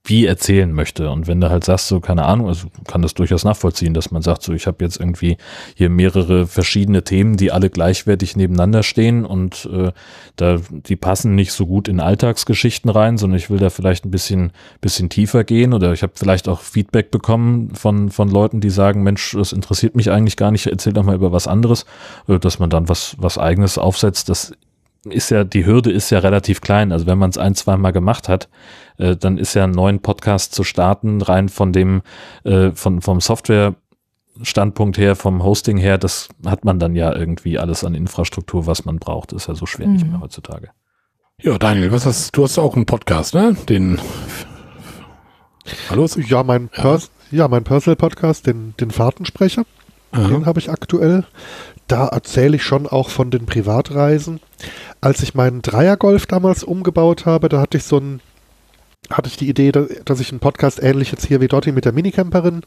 wie 0.02 0.26
erzählen 0.26 0.72
möchte. 0.72 1.10
Und 1.10 1.28
wenn 1.28 1.40
du 1.40 1.50
halt 1.50 1.64
sagst, 1.64 1.86
so, 1.86 2.00
keine 2.00 2.24
Ahnung, 2.24 2.48
also 2.48 2.68
kann 2.86 3.02
das 3.02 3.14
durchaus 3.14 3.44
nachvollziehen, 3.44 3.94
dass 3.94 4.10
man 4.10 4.22
sagt, 4.22 4.42
so, 4.42 4.52
ich 4.52 4.66
habe 4.66 4.84
jetzt 4.84 4.98
irgendwie 4.98 5.36
hier 5.74 5.88
mehrere 5.88 6.46
verschiedene 6.46 7.04
Themen, 7.04 7.36
die 7.36 7.52
alle 7.52 7.70
gleichwertig 7.70 8.34
nebeneinander 8.34 8.82
stehen 8.82 9.24
und 9.24 9.68
äh, 9.72 9.92
da 10.34 10.58
die 10.70 10.96
passen 10.96 11.34
nicht 11.36 11.52
so 11.52 11.66
gut 11.66 11.86
in 11.86 12.00
Alltagsgeschichten 12.00 12.90
rein, 12.90 13.18
sondern 13.18 13.38
ich 13.38 13.50
will 13.50 13.58
da 13.58 13.70
vielleicht 13.70 14.04
ein 14.04 14.10
bisschen, 14.10 14.50
bisschen 14.80 15.10
tiefer 15.10 15.44
gehen 15.44 15.72
oder 15.72 15.92
ich 15.92 16.02
habe 16.02 16.14
vielleicht 16.16 16.48
auch 16.48 16.60
Feedback 16.60 17.12
bekommen 17.12 17.74
von, 17.74 18.08
von 18.08 18.28
Leuten, 18.30 18.60
die 18.60 18.70
sagen, 18.70 19.02
Mensch, 19.04 19.32
das 19.32 19.52
interessiert 19.52 19.94
mich 19.94 20.10
eigentlich 20.10 20.36
gar 20.36 20.50
nicht, 20.50 20.66
erzähl 20.66 20.92
doch 20.92 21.04
mal 21.04 21.14
über 21.14 21.30
was 21.30 21.46
anderes, 21.46 21.84
äh, 22.26 22.38
dass 22.40 22.58
man 22.58 22.70
dann 22.70 22.88
was, 22.88 23.14
was 23.18 23.38
eigenes 23.38 23.78
aufsetzt, 23.78 24.28
das 24.28 24.52
ist 25.04 25.30
ja, 25.30 25.44
die 25.44 25.64
Hürde 25.64 25.92
ist 25.92 26.10
ja 26.10 26.18
relativ 26.18 26.60
klein. 26.60 26.92
Also 26.92 27.06
wenn 27.06 27.18
man 27.18 27.30
es 27.30 27.38
ein, 27.38 27.54
zwei 27.54 27.76
Mal 27.76 27.92
gemacht 27.92 28.28
hat, 28.28 28.48
äh, 28.98 29.16
dann 29.16 29.38
ist 29.38 29.54
ja 29.54 29.64
einen 29.64 29.72
neuen 29.72 30.00
Podcast 30.00 30.54
zu 30.54 30.64
starten, 30.64 31.22
rein 31.22 31.48
von 31.48 31.72
dem, 31.72 32.02
äh, 32.44 32.70
von, 32.72 33.00
vom 33.00 33.20
Software 33.20 33.74
Standpunkt 34.42 34.98
her, 34.98 35.16
vom 35.16 35.42
Hosting 35.42 35.78
her, 35.78 35.98
das 35.98 36.28
hat 36.46 36.64
man 36.64 36.78
dann 36.78 36.94
ja 36.94 37.14
irgendwie 37.14 37.58
alles 37.58 37.82
an 37.82 37.94
Infrastruktur, 37.94 38.66
was 38.66 38.84
man 38.84 38.98
braucht. 38.98 39.32
Ist 39.32 39.48
ja 39.48 39.54
so 39.54 39.66
schwer 39.66 39.88
mhm. 39.88 39.94
nicht 39.94 40.06
mehr 40.06 40.20
heutzutage. 40.20 40.70
Ja, 41.40 41.58
Daniel, 41.58 41.92
was 41.92 42.06
hast 42.06 42.36
du 42.36 42.44
hast 42.44 42.58
auch 42.58 42.74
einen 42.74 42.86
Podcast, 42.86 43.34
ne? 43.34 43.56
Den 43.68 44.00
Hallo? 45.90 46.06
Ja, 46.16 46.42
mein 46.42 46.68
Pers 46.68 47.10
ja. 47.30 47.38
ja, 47.38 47.48
mein 47.48 47.64
Personal 47.64 47.96
Podcast, 47.96 48.46
den, 48.46 48.74
den 48.80 48.90
Fahrtensprecher. 48.90 49.64
Aha. 50.12 50.28
Den 50.28 50.46
habe 50.46 50.58
ich 50.58 50.70
aktuell. 50.70 51.24
Da 51.86 52.08
erzähle 52.08 52.56
ich 52.56 52.62
schon 52.62 52.86
auch 52.86 53.10
von 53.10 53.30
den 53.30 53.46
Privatreisen. 53.46 54.40
Als 55.00 55.22
ich 55.22 55.34
meinen 55.34 55.62
Dreiergolf 55.62 56.26
damals 56.26 56.64
umgebaut 56.64 57.26
habe, 57.26 57.48
da 57.48 57.60
hatte 57.60 57.78
ich 57.78 57.84
so 57.84 57.98
ein 57.98 58.20
hatte 59.10 59.28
ich 59.28 59.36
die 59.36 59.48
Idee, 59.48 59.72
dass 59.72 60.20
ich 60.20 60.30
einen 60.30 60.40
Podcast 60.40 60.82
ähnlich 60.82 61.10
jetzt 61.12 61.26
hier 61.26 61.40
wie 61.40 61.48
Dotti 61.48 61.72
mit 61.72 61.86
der 61.86 61.92
Minicamperin 61.92 62.62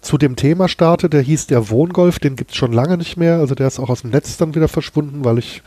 zu 0.00 0.16
dem 0.16 0.36
Thema 0.36 0.68
starte. 0.68 1.10
Der 1.10 1.20
hieß 1.20 1.46
der 1.48 1.68
Wohngolf, 1.68 2.18
den 2.18 2.36
gibt 2.36 2.52
es 2.52 2.56
schon 2.56 2.72
lange 2.72 2.96
nicht 2.96 3.16
mehr. 3.16 3.38
Also 3.38 3.54
der 3.54 3.66
ist 3.66 3.78
auch 3.78 3.90
aus 3.90 4.00
dem 4.00 4.10
Netz 4.10 4.36
dann 4.36 4.54
wieder 4.54 4.68
verschwunden, 4.68 5.24
weil 5.24 5.38
ich 5.38 5.62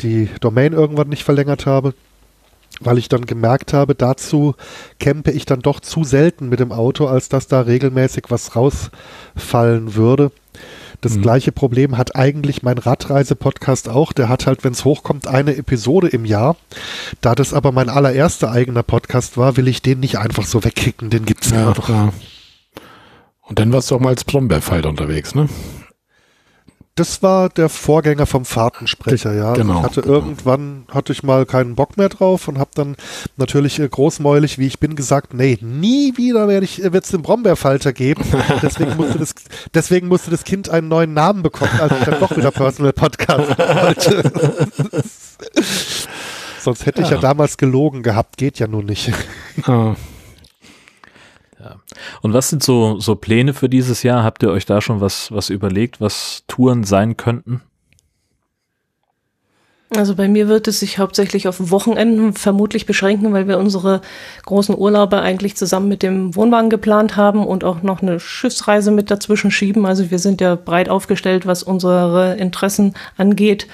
die 0.00 0.30
Domain 0.40 0.72
irgendwann 0.72 1.08
nicht 1.08 1.24
verlängert 1.24 1.66
habe. 1.66 1.94
Weil 2.80 2.96
ich 2.96 3.08
dann 3.08 3.26
gemerkt 3.26 3.74
habe, 3.74 3.94
dazu 3.94 4.54
campe 4.98 5.32
ich 5.32 5.44
dann 5.44 5.60
doch 5.60 5.80
zu 5.80 6.04
selten 6.04 6.48
mit 6.48 6.60
dem 6.60 6.72
Auto, 6.72 7.06
als 7.06 7.28
dass 7.28 7.46
da 7.46 7.60
regelmäßig 7.60 8.26
was 8.28 8.56
rausfallen 8.56 9.94
würde. 9.94 10.30
Das 11.00 11.16
mhm. 11.16 11.22
gleiche 11.22 11.52
Problem 11.52 11.96
hat 11.96 12.16
eigentlich 12.16 12.62
mein 12.62 12.78
Radreise-Podcast 12.78 13.88
auch. 13.88 14.12
Der 14.12 14.28
hat 14.28 14.46
halt, 14.46 14.64
wenn 14.64 14.72
es 14.72 14.84
hochkommt, 14.84 15.26
eine 15.26 15.56
Episode 15.56 16.08
im 16.08 16.24
Jahr. 16.24 16.56
Da 17.20 17.34
das 17.34 17.54
aber 17.54 17.72
mein 17.72 17.88
allererster 17.88 18.50
eigener 18.50 18.82
Podcast 18.82 19.36
war, 19.36 19.56
will 19.56 19.68
ich 19.68 19.82
den 19.82 20.00
nicht 20.00 20.18
einfach 20.18 20.46
so 20.46 20.64
wegkicken. 20.64 21.10
Den 21.10 21.24
gibt's 21.24 21.50
ja, 21.50 21.62
immer 21.62 21.74
noch. 21.74 21.88
Ja. 21.88 22.12
Und 23.42 23.58
dann 23.58 23.72
warst 23.72 23.90
du 23.90 23.96
auch 23.96 24.00
mal 24.00 24.10
als 24.10 24.24
Brombeerfalter 24.24 24.88
unterwegs, 24.88 25.34
ne? 25.34 25.48
Das 26.96 27.22
war 27.22 27.48
der 27.48 27.68
Vorgänger 27.68 28.26
vom 28.26 28.44
Fahrtensprecher, 28.44 29.32
ja. 29.32 29.54
Genau. 29.54 29.78
Ich 29.78 29.82
hatte 29.84 30.02
genau. 30.02 30.14
irgendwann 30.14 30.84
hatte 30.92 31.12
ich 31.12 31.22
mal 31.22 31.46
keinen 31.46 31.74
Bock 31.74 31.96
mehr 31.96 32.08
drauf 32.08 32.48
und 32.48 32.58
habe 32.58 32.70
dann 32.74 32.96
natürlich 33.36 33.78
äh, 33.78 33.88
großmäulig, 33.88 34.58
wie 34.58 34.66
ich 34.66 34.80
bin, 34.80 34.96
gesagt, 34.96 35.32
nee, 35.32 35.56
nie 35.62 36.16
wieder 36.16 36.48
werde 36.48 36.64
ich 36.64 36.82
äh, 36.82 36.92
wird's 36.92 37.10
den 37.10 37.22
Brombeerfalter 37.22 37.92
geben. 37.92 38.24
deswegen 38.62 38.96
musste 38.96 39.18
das 39.18 39.34
deswegen 39.72 40.08
musste 40.08 40.30
das 40.30 40.44
Kind 40.44 40.68
einen 40.68 40.88
neuen 40.88 41.14
Namen 41.14 41.42
bekommen, 41.42 41.72
als 41.80 41.92
ich 41.98 42.04
dann 42.04 42.20
doch 42.20 42.36
wieder 42.36 42.50
Personal 42.50 42.92
Podcast 42.92 43.58
wollte. 43.58 44.32
Sonst 46.60 46.84
hätte 46.84 47.00
ich 47.02 47.08
ja. 47.08 47.16
ja 47.16 47.20
damals 47.22 47.56
gelogen 47.56 48.02
gehabt, 48.02 48.36
geht 48.36 48.58
ja 48.58 48.66
nun 48.66 48.84
nicht. 48.84 49.12
Ah. 49.62 49.94
Ja. 51.62 51.76
Und 52.22 52.32
was 52.32 52.48
sind 52.48 52.62
so, 52.62 52.98
so 53.00 53.16
Pläne 53.16 53.52
für 53.54 53.68
dieses 53.68 54.02
Jahr? 54.02 54.24
Habt 54.24 54.42
ihr 54.42 54.50
euch 54.50 54.66
da 54.66 54.80
schon 54.80 55.00
was, 55.00 55.30
was 55.30 55.50
überlegt, 55.50 56.00
was 56.00 56.44
Touren 56.48 56.84
sein 56.84 57.16
könnten? 57.16 57.60
Also 59.96 60.14
bei 60.14 60.28
mir 60.28 60.46
wird 60.46 60.68
es 60.68 60.78
sich 60.78 60.98
hauptsächlich 60.98 61.48
auf 61.48 61.72
Wochenenden 61.72 62.32
vermutlich 62.32 62.86
beschränken, 62.86 63.32
weil 63.32 63.48
wir 63.48 63.58
unsere 63.58 64.02
großen 64.46 64.78
Urlaube 64.78 65.20
eigentlich 65.20 65.56
zusammen 65.56 65.88
mit 65.88 66.04
dem 66.04 66.36
Wohnwagen 66.36 66.70
geplant 66.70 67.16
haben 67.16 67.44
und 67.44 67.64
auch 67.64 67.82
noch 67.82 68.00
eine 68.00 68.20
Schiffsreise 68.20 68.92
mit 68.92 69.10
dazwischen 69.10 69.50
schieben. 69.50 69.86
Also 69.86 70.12
wir 70.12 70.20
sind 70.20 70.40
ja 70.40 70.54
breit 70.54 70.88
aufgestellt, 70.88 71.44
was 71.44 71.64
unsere 71.64 72.36
Interessen 72.36 72.94
angeht. 73.16 73.66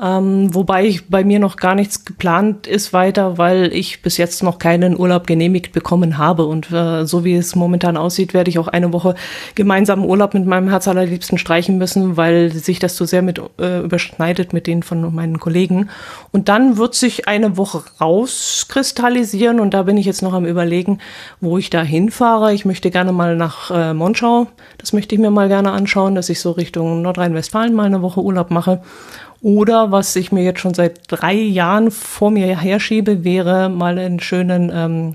Ähm, 0.00 0.54
wobei 0.54 0.98
bei 1.08 1.22
mir 1.22 1.38
noch 1.38 1.56
gar 1.56 1.74
nichts 1.74 2.04
geplant 2.04 2.66
ist 2.66 2.92
weiter, 2.92 3.38
weil 3.38 3.72
ich 3.72 4.02
bis 4.02 4.16
jetzt 4.16 4.42
noch 4.42 4.58
keinen 4.58 4.98
Urlaub 4.98 5.26
genehmigt 5.26 5.72
bekommen 5.72 6.18
habe. 6.18 6.46
Und 6.46 6.72
äh, 6.72 7.04
so 7.04 7.24
wie 7.24 7.34
es 7.34 7.54
momentan 7.54 7.96
aussieht, 7.96 8.32
werde 8.34 8.50
ich 8.50 8.58
auch 8.58 8.68
eine 8.68 8.92
Woche 8.92 9.14
gemeinsamen 9.54 10.04
Urlaub 10.04 10.34
mit 10.34 10.46
meinem 10.46 10.68
Herz 10.70 10.88
allerliebsten 10.88 11.38
streichen 11.38 11.78
müssen, 11.78 12.16
weil 12.16 12.50
sich 12.52 12.78
das 12.78 12.96
zu 12.96 13.04
so 13.04 13.08
sehr 13.08 13.22
mit 13.22 13.40
äh, 13.60 13.80
überschneidet 13.80 14.52
mit 14.52 14.66
denen 14.66 14.82
von 14.82 15.14
meinen 15.14 15.38
Kollegen. 15.38 15.90
Und 16.30 16.48
dann 16.48 16.76
wird 16.78 16.94
sich 16.94 17.28
eine 17.28 17.56
Woche 17.56 17.82
rauskristallisieren 18.00 19.60
und 19.60 19.74
da 19.74 19.82
bin 19.82 19.96
ich 19.96 20.06
jetzt 20.06 20.22
noch 20.22 20.32
am 20.32 20.46
überlegen, 20.46 20.98
wo 21.40 21.58
ich 21.58 21.70
da 21.70 21.82
hinfahre. 21.82 22.54
Ich 22.54 22.64
möchte 22.64 22.90
gerne 22.90 23.12
mal 23.12 23.36
nach 23.36 23.70
äh, 23.70 23.94
Monschau. 23.94 24.46
Das 24.78 24.92
möchte 24.92 25.14
ich 25.14 25.20
mir 25.20 25.30
mal 25.30 25.48
gerne 25.48 25.72
anschauen, 25.72 26.14
dass 26.14 26.28
ich 26.28 26.40
so 26.40 26.52
Richtung 26.52 27.02
Nordrhein-Westfalen 27.02 27.74
mal 27.74 27.86
eine 27.86 28.02
Woche 28.02 28.20
Urlaub 28.20 28.50
mache. 28.50 28.80
Oder 29.42 29.90
was 29.90 30.14
ich 30.14 30.30
mir 30.30 30.44
jetzt 30.44 30.60
schon 30.60 30.72
seit 30.72 31.00
drei 31.08 31.34
Jahren 31.34 31.90
vor 31.90 32.30
mir 32.30 32.56
herschiebe, 32.56 33.24
wäre 33.24 33.68
mal 33.68 33.98
einen 33.98 34.20
schönen, 34.20 34.70
ähm, 34.72 35.14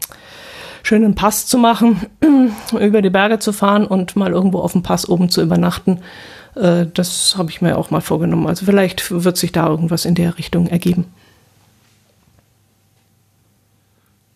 schönen 0.83 1.15
Pass 1.15 1.47
zu 1.47 1.57
machen, 1.57 2.07
über 2.77 3.01
die 3.01 3.09
Berge 3.09 3.39
zu 3.39 3.53
fahren 3.53 3.87
und 3.87 4.17
mal 4.17 4.33
irgendwo 4.33 4.59
auf 4.59 4.73
dem 4.73 4.83
Pass 4.83 5.07
oben 5.07 5.29
zu 5.29 5.41
übernachten. 5.41 5.99
Äh, 6.55 6.87
das 6.93 7.35
habe 7.37 7.49
ich 7.49 7.61
mir 7.61 7.77
auch 7.77 7.89
mal 7.89 8.01
vorgenommen. 8.01 8.47
Also 8.47 8.65
vielleicht 8.65 9.11
wird 9.11 9.37
sich 9.37 9.53
da 9.53 9.67
irgendwas 9.67 10.03
in 10.03 10.15
der 10.15 10.37
Richtung 10.37 10.67
ergeben. 10.67 11.05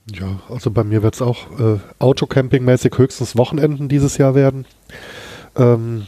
Ja, 0.10 0.40
also 0.50 0.72
bei 0.72 0.86
mir 0.86 1.04
wird 1.04 1.16
es 1.16 1.22
auch 1.22 1.60
äh, 1.60 1.80
Autocamping-mäßig 2.00 2.98
höchstens 2.98 3.38
Wochenenden 3.38 3.90
dieses 3.90 4.18
Jahr 4.18 4.36
werden. 4.36 4.66
Ähm, 5.58 6.08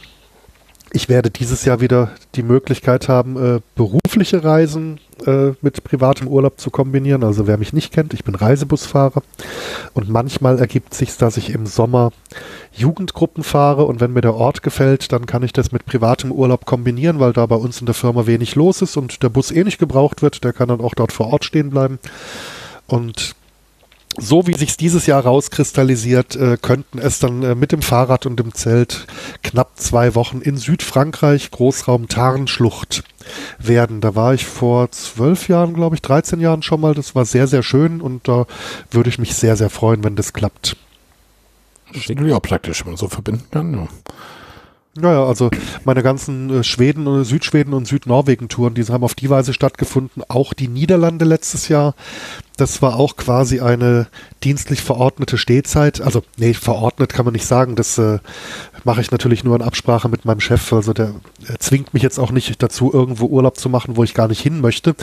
ich 0.94 1.08
werde 1.08 1.28
dieses 1.28 1.64
Jahr 1.64 1.80
wieder 1.80 2.12
die 2.36 2.44
Möglichkeit 2.44 3.08
haben, 3.08 3.56
äh, 3.56 3.60
berufliche 3.74 4.44
Reisen 4.44 5.00
äh, 5.26 5.50
mit 5.60 5.82
privatem 5.82 6.28
Urlaub 6.28 6.60
zu 6.60 6.70
kombinieren. 6.70 7.24
Also 7.24 7.48
wer 7.48 7.58
mich 7.58 7.72
nicht 7.72 7.92
kennt, 7.92 8.14
ich 8.14 8.22
bin 8.22 8.36
Reisebusfahrer 8.36 9.22
und 9.92 10.08
manchmal 10.08 10.60
ergibt 10.60 10.94
sich, 10.94 11.16
dass 11.16 11.36
ich 11.36 11.50
im 11.50 11.66
Sommer 11.66 12.12
Jugendgruppen 12.72 13.42
fahre 13.42 13.86
und 13.86 14.00
wenn 14.00 14.12
mir 14.12 14.20
der 14.20 14.36
Ort 14.36 14.62
gefällt, 14.62 15.10
dann 15.10 15.26
kann 15.26 15.42
ich 15.42 15.52
das 15.52 15.72
mit 15.72 15.84
privatem 15.84 16.30
Urlaub 16.30 16.64
kombinieren, 16.64 17.18
weil 17.18 17.32
da 17.32 17.44
bei 17.46 17.56
uns 17.56 17.80
in 17.80 17.86
der 17.86 17.94
Firma 17.96 18.26
wenig 18.26 18.54
los 18.54 18.80
ist 18.80 18.96
und 18.96 19.24
der 19.24 19.30
Bus 19.30 19.50
eh 19.50 19.64
nicht 19.64 19.78
gebraucht 19.78 20.22
wird. 20.22 20.44
Der 20.44 20.52
kann 20.52 20.68
dann 20.68 20.80
auch 20.80 20.94
dort 20.94 21.10
vor 21.10 21.32
Ort 21.32 21.44
stehen 21.44 21.70
bleiben. 21.70 21.98
Und 22.86 23.34
so 24.16 24.46
wie 24.46 24.54
sich 24.54 24.76
dieses 24.76 25.06
Jahr 25.06 25.22
rauskristallisiert, 25.24 26.36
äh, 26.36 26.56
könnten 26.60 26.98
es 26.98 27.18
dann 27.18 27.42
äh, 27.42 27.54
mit 27.54 27.72
dem 27.72 27.82
Fahrrad 27.82 28.26
und 28.26 28.36
dem 28.36 28.54
Zelt 28.54 29.06
knapp 29.42 29.78
zwei 29.78 30.14
Wochen 30.14 30.40
in 30.40 30.56
Südfrankreich, 30.56 31.50
Großraum 31.50 32.08
Tarnschlucht 32.08 33.04
werden. 33.58 34.00
Da 34.00 34.14
war 34.14 34.34
ich 34.34 34.44
vor 34.46 34.90
zwölf 34.90 35.48
Jahren, 35.48 35.74
glaube 35.74 35.96
ich, 35.96 36.02
13 36.02 36.40
Jahren 36.40 36.62
schon 36.62 36.80
mal. 36.80 36.94
Das 36.94 37.14
war 37.14 37.24
sehr, 37.24 37.46
sehr 37.46 37.62
schön 37.62 38.00
und 38.00 38.28
da 38.28 38.46
würde 38.90 39.10
ich 39.10 39.18
mich 39.18 39.34
sehr, 39.34 39.56
sehr 39.56 39.70
freuen, 39.70 40.04
wenn 40.04 40.16
das 40.16 40.32
klappt. 40.32 40.76
Das 41.92 42.08
ist 42.08 42.32
auch 42.32 42.42
praktisch, 42.42 42.84
wenn 42.84 42.92
man 42.92 42.96
so 42.96 43.08
verbinden 43.08 43.46
kann. 43.50 43.72
Ja. 43.74 43.88
Naja, 44.96 45.24
also 45.24 45.50
meine 45.84 46.04
ganzen 46.04 46.60
äh, 46.60 46.64
Schweden, 46.64 47.08
und 47.08 47.24
Südschweden 47.24 47.74
und 47.74 47.86
Südnorwegen-Touren, 47.86 48.74
die 48.74 48.84
haben 48.84 49.02
auf 49.02 49.16
die 49.16 49.28
Weise 49.28 49.52
stattgefunden. 49.52 50.22
Auch 50.28 50.52
die 50.52 50.68
Niederlande 50.68 51.24
letztes 51.24 51.68
Jahr. 51.68 51.94
Das 52.56 52.80
war 52.80 52.94
auch 52.94 53.16
quasi 53.16 53.58
eine 53.58 54.06
dienstlich 54.44 54.82
verordnete 54.82 55.36
Stehzeit. 55.36 56.00
Also, 56.00 56.22
nee, 56.36 56.54
verordnet 56.54 57.12
kann 57.12 57.24
man 57.24 57.32
nicht 57.32 57.46
sagen. 57.46 57.74
Das 57.74 57.98
äh, 57.98 58.20
mache 58.84 59.00
ich 59.00 59.10
natürlich 59.10 59.42
nur 59.42 59.56
in 59.56 59.62
Absprache 59.62 60.08
mit 60.08 60.24
meinem 60.24 60.40
Chef. 60.40 60.72
Also 60.72 60.92
der 60.92 61.14
zwingt 61.58 61.92
mich 61.92 62.04
jetzt 62.04 62.20
auch 62.20 62.30
nicht 62.30 62.62
dazu, 62.62 62.92
irgendwo 62.92 63.26
Urlaub 63.26 63.58
zu 63.58 63.68
machen, 63.68 63.96
wo 63.96 64.04
ich 64.04 64.14
gar 64.14 64.28
nicht 64.28 64.40
hin 64.40 64.60
möchte. 64.60 64.94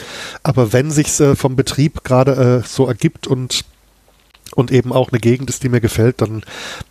Aber 0.42 0.72
wenn 0.72 0.90
sich's 0.90 1.20
äh, 1.20 1.36
vom 1.36 1.54
Betrieb 1.54 2.02
gerade 2.02 2.62
äh, 2.62 2.66
so 2.66 2.86
ergibt 2.86 3.26
und 3.26 3.66
und 4.54 4.70
eben 4.70 4.92
auch 4.92 5.10
eine 5.10 5.20
Gegend 5.20 5.50
ist, 5.50 5.62
die 5.62 5.68
mir 5.68 5.80
gefällt, 5.80 6.20
dann, 6.20 6.42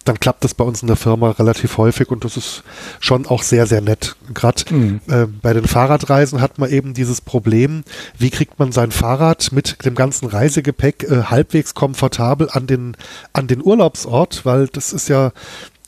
dann 0.06 0.20
klappt 0.20 0.44
das 0.44 0.54
bei 0.54 0.64
uns 0.64 0.82
in 0.82 0.88
der 0.88 0.96
Firma 0.96 1.32
relativ 1.32 1.78
häufig 1.78 2.10
und 2.10 2.24
das 2.26 2.38
ist 2.38 2.64
schon 3.00 3.26
auch 3.26 3.44
sehr, 3.44 3.68
sehr 3.68 3.82
nett. 3.82 4.16
Gerade 4.34 4.74
mhm. 4.74 5.02
äh, 5.08 5.26
bei 5.26 5.54
den 5.54 5.66
Fahrradreisen 5.66 6.42
hat 6.42 6.58
man 6.58 6.70
eben 6.70 6.94
dieses 6.94 7.22
Problem, 7.22 7.84
wie 8.18 8.30
kriegt 8.30 8.60
man 8.60 8.72
sein 8.72 8.92
Fahrrad 8.92 9.52
mit 9.52 9.86
dem 9.86 9.96
ganzen 9.96 10.28
Reisegepäck 10.28 11.04
äh, 11.04 11.24
halbwegs 11.24 11.74
komfortabel 11.74 12.50
an 12.52 12.68
den, 12.68 12.98
an 13.34 13.48
den 13.48 13.64
Urlaubsort, 13.64 14.46
weil 14.46 14.68
das 14.68 14.94
ist 14.94 15.08
ja 15.10 15.32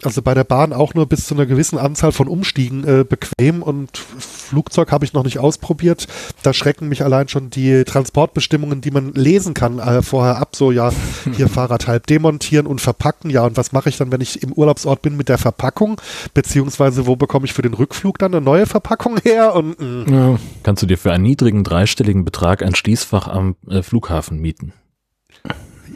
also 0.05 0.21
bei 0.21 0.34
der 0.34 0.43
Bahn 0.43 0.73
auch 0.73 0.93
nur 0.93 1.07
bis 1.07 1.25
zu 1.25 1.34
einer 1.34 1.45
gewissen 1.45 1.77
Anzahl 1.77 2.11
von 2.11 2.27
Umstiegen 2.27 2.84
äh, 2.84 3.05
bequem 3.07 3.61
und 3.61 3.97
Flugzeug 3.97 4.91
habe 4.91 5.05
ich 5.05 5.13
noch 5.13 5.23
nicht 5.23 5.39
ausprobiert. 5.39 6.07
Da 6.43 6.53
schrecken 6.53 6.89
mich 6.89 7.03
allein 7.03 7.27
schon 7.27 7.49
die 7.49 7.84
Transportbestimmungen, 7.84 8.81
die 8.81 8.91
man 8.91 9.13
lesen 9.13 9.53
kann, 9.53 9.80
äh, 9.80 10.01
vorher 10.01 10.38
ab. 10.38 10.55
So, 10.55 10.71
ja, 10.71 10.91
hier 11.35 11.47
Fahrrad 11.47 11.88
halb 11.88 12.07
demontieren 12.07 12.67
und 12.67 12.81
verpacken. 12.81 13.30
Ja, 13.30 13.45
und 13.45 13.57
was 13.57 13.71
mache 13.71 13.89
ich 13.89 13.97
dann, 13.97 14.11
wenn 14.11 14.21
ich 14.21 14.43
im 14.43 14.53
Urlaubsort 14.53 15.01
bin 15.01 15.17
mit 15.17 15.30
der 15.30 15.38
Verpackung? 15.38 15.99
Beziehungsweise, 16.34 17.07
wo 17.07 17.15
bekomme 17.15 17.45
ich 17.45 17.53
für 17.53 17.61
den 17.61 17.73
Rückflug 17.73 18.19
dann 18.19 18.34
eine 18.34 18.43
neue 18.43 18.65
Verpackung 18.65 19.17
her? 19.23 19.55
Und, 19.55 19.80
mm. 19.80 20.13
ja. 20.13 20.39
Kannst 20.63 20.84
du 20.84 20.88
dir 20.88 20.97
für 20.97 21.11
einen 21.11 21.23
niedrigen 21.23 21.63
dreistelligen 21.63 22.25
Betrag 22.25 22.63
ein 22.63 22.75
Schließfach 22.75 23.27
am 23.27 23.55
äh, 23.69 23.81
Flughafen 23.81 24.39
mieten? 24.39 24.73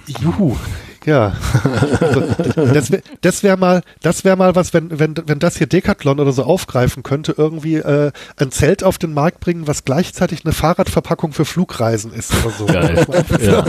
Juhu. 0.08 0.56
Ja. 1.08 1.34
Also, 2.02 2.22
das 2.74 2.92
wäre 2.92 3.02
das 3.22 3.42
wär 3.42 3.56
mal, 3.56 3.82
das 4.02 4.26
wäre 4.26 4.36
mal 4.36 4.56
was, 4.56 4.74
wenn, 4.74 5.00
wenn, 5.00 5.16
wenn 5.26 5.40
das 5.40 5.58
hier 5.58 5.66
Decathlon 5.66 6.20
oder 6.20 6.34
so 6.34 6.44
aufgreifen 6.44 7.02
könnte, 7.02 7.34
irgendwie 7.38 7.76
äh, 7.76 8.12
ein 8.36 8.52
Zelt 8.52 8.84
auf 8.84 8.98
den 8.98 9.14
Markt 9.14 9.40
bringen, 9.40 9.68
was 9.68 9.86
gleichzeitig 9.86 10.44
eine 10.44 10.54
Fahrradverpackung 10.54 11.32
für 11.32 11.46
Flugreisen 11.46 12.12
ist 12.12 12.34
oder 12.44 12.54
so. 12.54 12.66
Geil. 12.66 13.06
ja. 13.42 13.66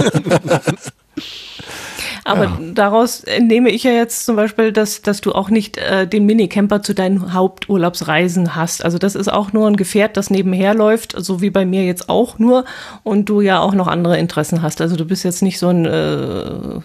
Aber 2.24 2.44
ja. 2.44 2.58
daraus 2.74 3.22
nehme 3.40 3.70
ich 3.70 3.84
ja 3.84 3.92
jetzt 3.92 4.26
zum 4.26 4.34
Beispiel, 4.34 4.72
dass, 4.72 5.02
dass 5.02 5.20
du 5.20 5.32
auch 5.32 5.48
nicht 5.48 5.78
äh, 5.78 6.08
den 6.08 6.26
Minicamper 6.26 6.82
zu 6.82 6.92
deinen 6.92 7.32
Haupturlaubsreisen 7.32 8.56
hast. 8.56 8.84
Also 8.84 8.98
das 8.98 9.14
ist 9.14 9.28
auch 9.28 9.52
nur 9.52 9.68
ein 9.68 9.76
Gefährt, 9.76 10.16
das 10.16 10.28
nebenher 10.28 10.74
läuft, 10.74 11.14
so 11.16 11.40
wie 11.40 11.50
bei 11.50 11.64
mir 11.64 11.84
jetzt 11.84 12.08
auch 12.08 12.40
nur. 12.40 12.64
Und 13.04 13.28
du 13.28 13.40
ja 13.40 13.60
auch 13.60 13.74
noch 13.74 13.86
andere 13.86 14.18
Interessen 14.18 14.60
hast. 14.60 14.80
Also 14.80 14.96
du 14.96 15.04
bist 15.04 15.24
jetzt 15.24 15.42
nicht 15.42 15.58
so 15.60 15.68
ein 15.68 15.86
äh, 15.86 16.80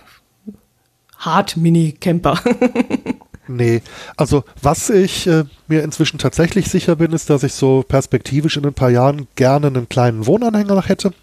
Hard-Mini-Camper. 1.26 2.40
nee, 3.48 3.82
also 4.18 4.44
was 4.62 4.90
ich 4.90 5.28
äh, 5.28 5.46
mir 5.68 5.84
inzwischen 5.84 6.18
tatsächlich 6.18 6.70
sicher 6.70 6.96
bin, 6.96 7.12
ist, 7.12 7.30
dass 7.30 7.44
ich 7.44 7.54
so 7.54 7.84
perspektivisch 7.88 8.58
in 8.58 8.66
ein 8.66 8.74
paar 8.74 8.90
Jahren 8.90 9.28
gerne 9.36 9.68
einen 9.68 9.90
kleinen 9.90 10.26
Wohnanhänger 10.26 10.76
noch 10.76 10.90
hätte. 10.90 11.14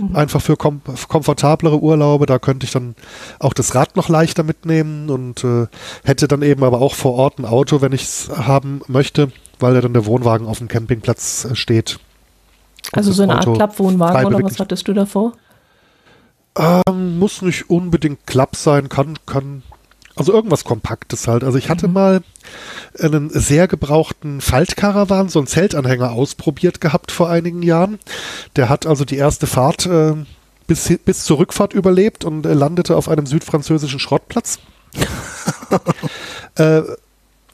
Mhm. 0.00 0.16
Einfach 0.16 0.40
für 0.40 0.56
kom 0.56 0.82
komfortablere 1.08 1.80
Urlaube. 1.80 2.26
Da 2.26 2.38
könnte 2.38 2.64
ich 2.64 2.72
dann 2.72 2.94
auch 3.38 3.52
das 3.52 3.74
Rad 3.74 3.96
noch 3.96 4.08
leichter 4.08 4.42
mitnehmen 4.42 5.10
und 5.10 5.44
äh, 5.44 5.66
hätte 6.04 6.28
dann 6.28 6.42
eben 6.42 6.62
aber 6.62 6.80
auch 6.80 6.94
vor 6.94 7.14
Ort 7.14 7.38
ein 7.38 7.44
Auto, 7.44 7.80
wenn 7.80 7.92
ich 7.92 8.02
es 8.02 8.30
haben 8.34 8.80
möchte, 8.86 9.30
weil 9.58 9.74
ja 9.74 9.80
dann 9.80 9.94
der 9.94 10.06
Wohnwagen 10.06 10.46
auf 10.46 10.58
dem 10.58 10.68
Campingplatz 10.68 11.46
äh, 11.50 11.56
steht. 11.56 11.98
Also 12.92 13.12
so 13.12 13.22
eine 13.22 13.36
Art 13.36 13.52
Klappwohnwagen 13.52 14.26
oder 14.26 14.42
was 14.42 14.60
hattest 14.60 14.86
du 14.86 14.92
davor? 14.92 15.32
Ähm, 16.56 17.18
muss 17.18 17.42
nicht 17.42 17.68
unbedingt 17.68 18.26
Klapp 18.26 18.56
sein, 18.56 18.88
kann, 18.88 19.18
kann 19.26 19.62
Also 20.14 20.32
irgendwas 20.32 20.64
Kompaktes 20.64 21.28
halt. 21.28 21.44
Also 21.44 21.58
ich 21.58 21.68
hatte 21.68 21.86
mal 21.86 22.22
einen 22.98 23.28
sehr 23.28 23.68
gebrauchten 23.68 24.40
Faltkarawan, 24.40 25.28
so 25.28 25.38
einen 25.38 25.48
Zeltanhänger 25.48 26.12
ausprobiert 26.12 26.80
gehabt 26.80 27.12
vor 27.12 27.28
einigen 27.28 27.62
Jahren. 27.62 27.98
Der 28.56 28.70
hat 28.70 28.86
also 28.86 29.04
die 29.04 29.16
erste 29.16 29.46
Fahrt 29.46 29.84
äh, 29.84 30.14
bis, 30.66 30.90
bis 31.04 31.24
zur 31.24 31.38
Rückfahrt 31.38 31.74
überlebt 31.74 32.24
und 32.24 32.46
äh, 32.46 32.54
landete 32.54 32.96
auf 32.96 33.08
einem 33.10 33.26
südfranzösischen 33.26 34.00
Schrottplatz. 34.00 34.58
äh, 36.54 36.80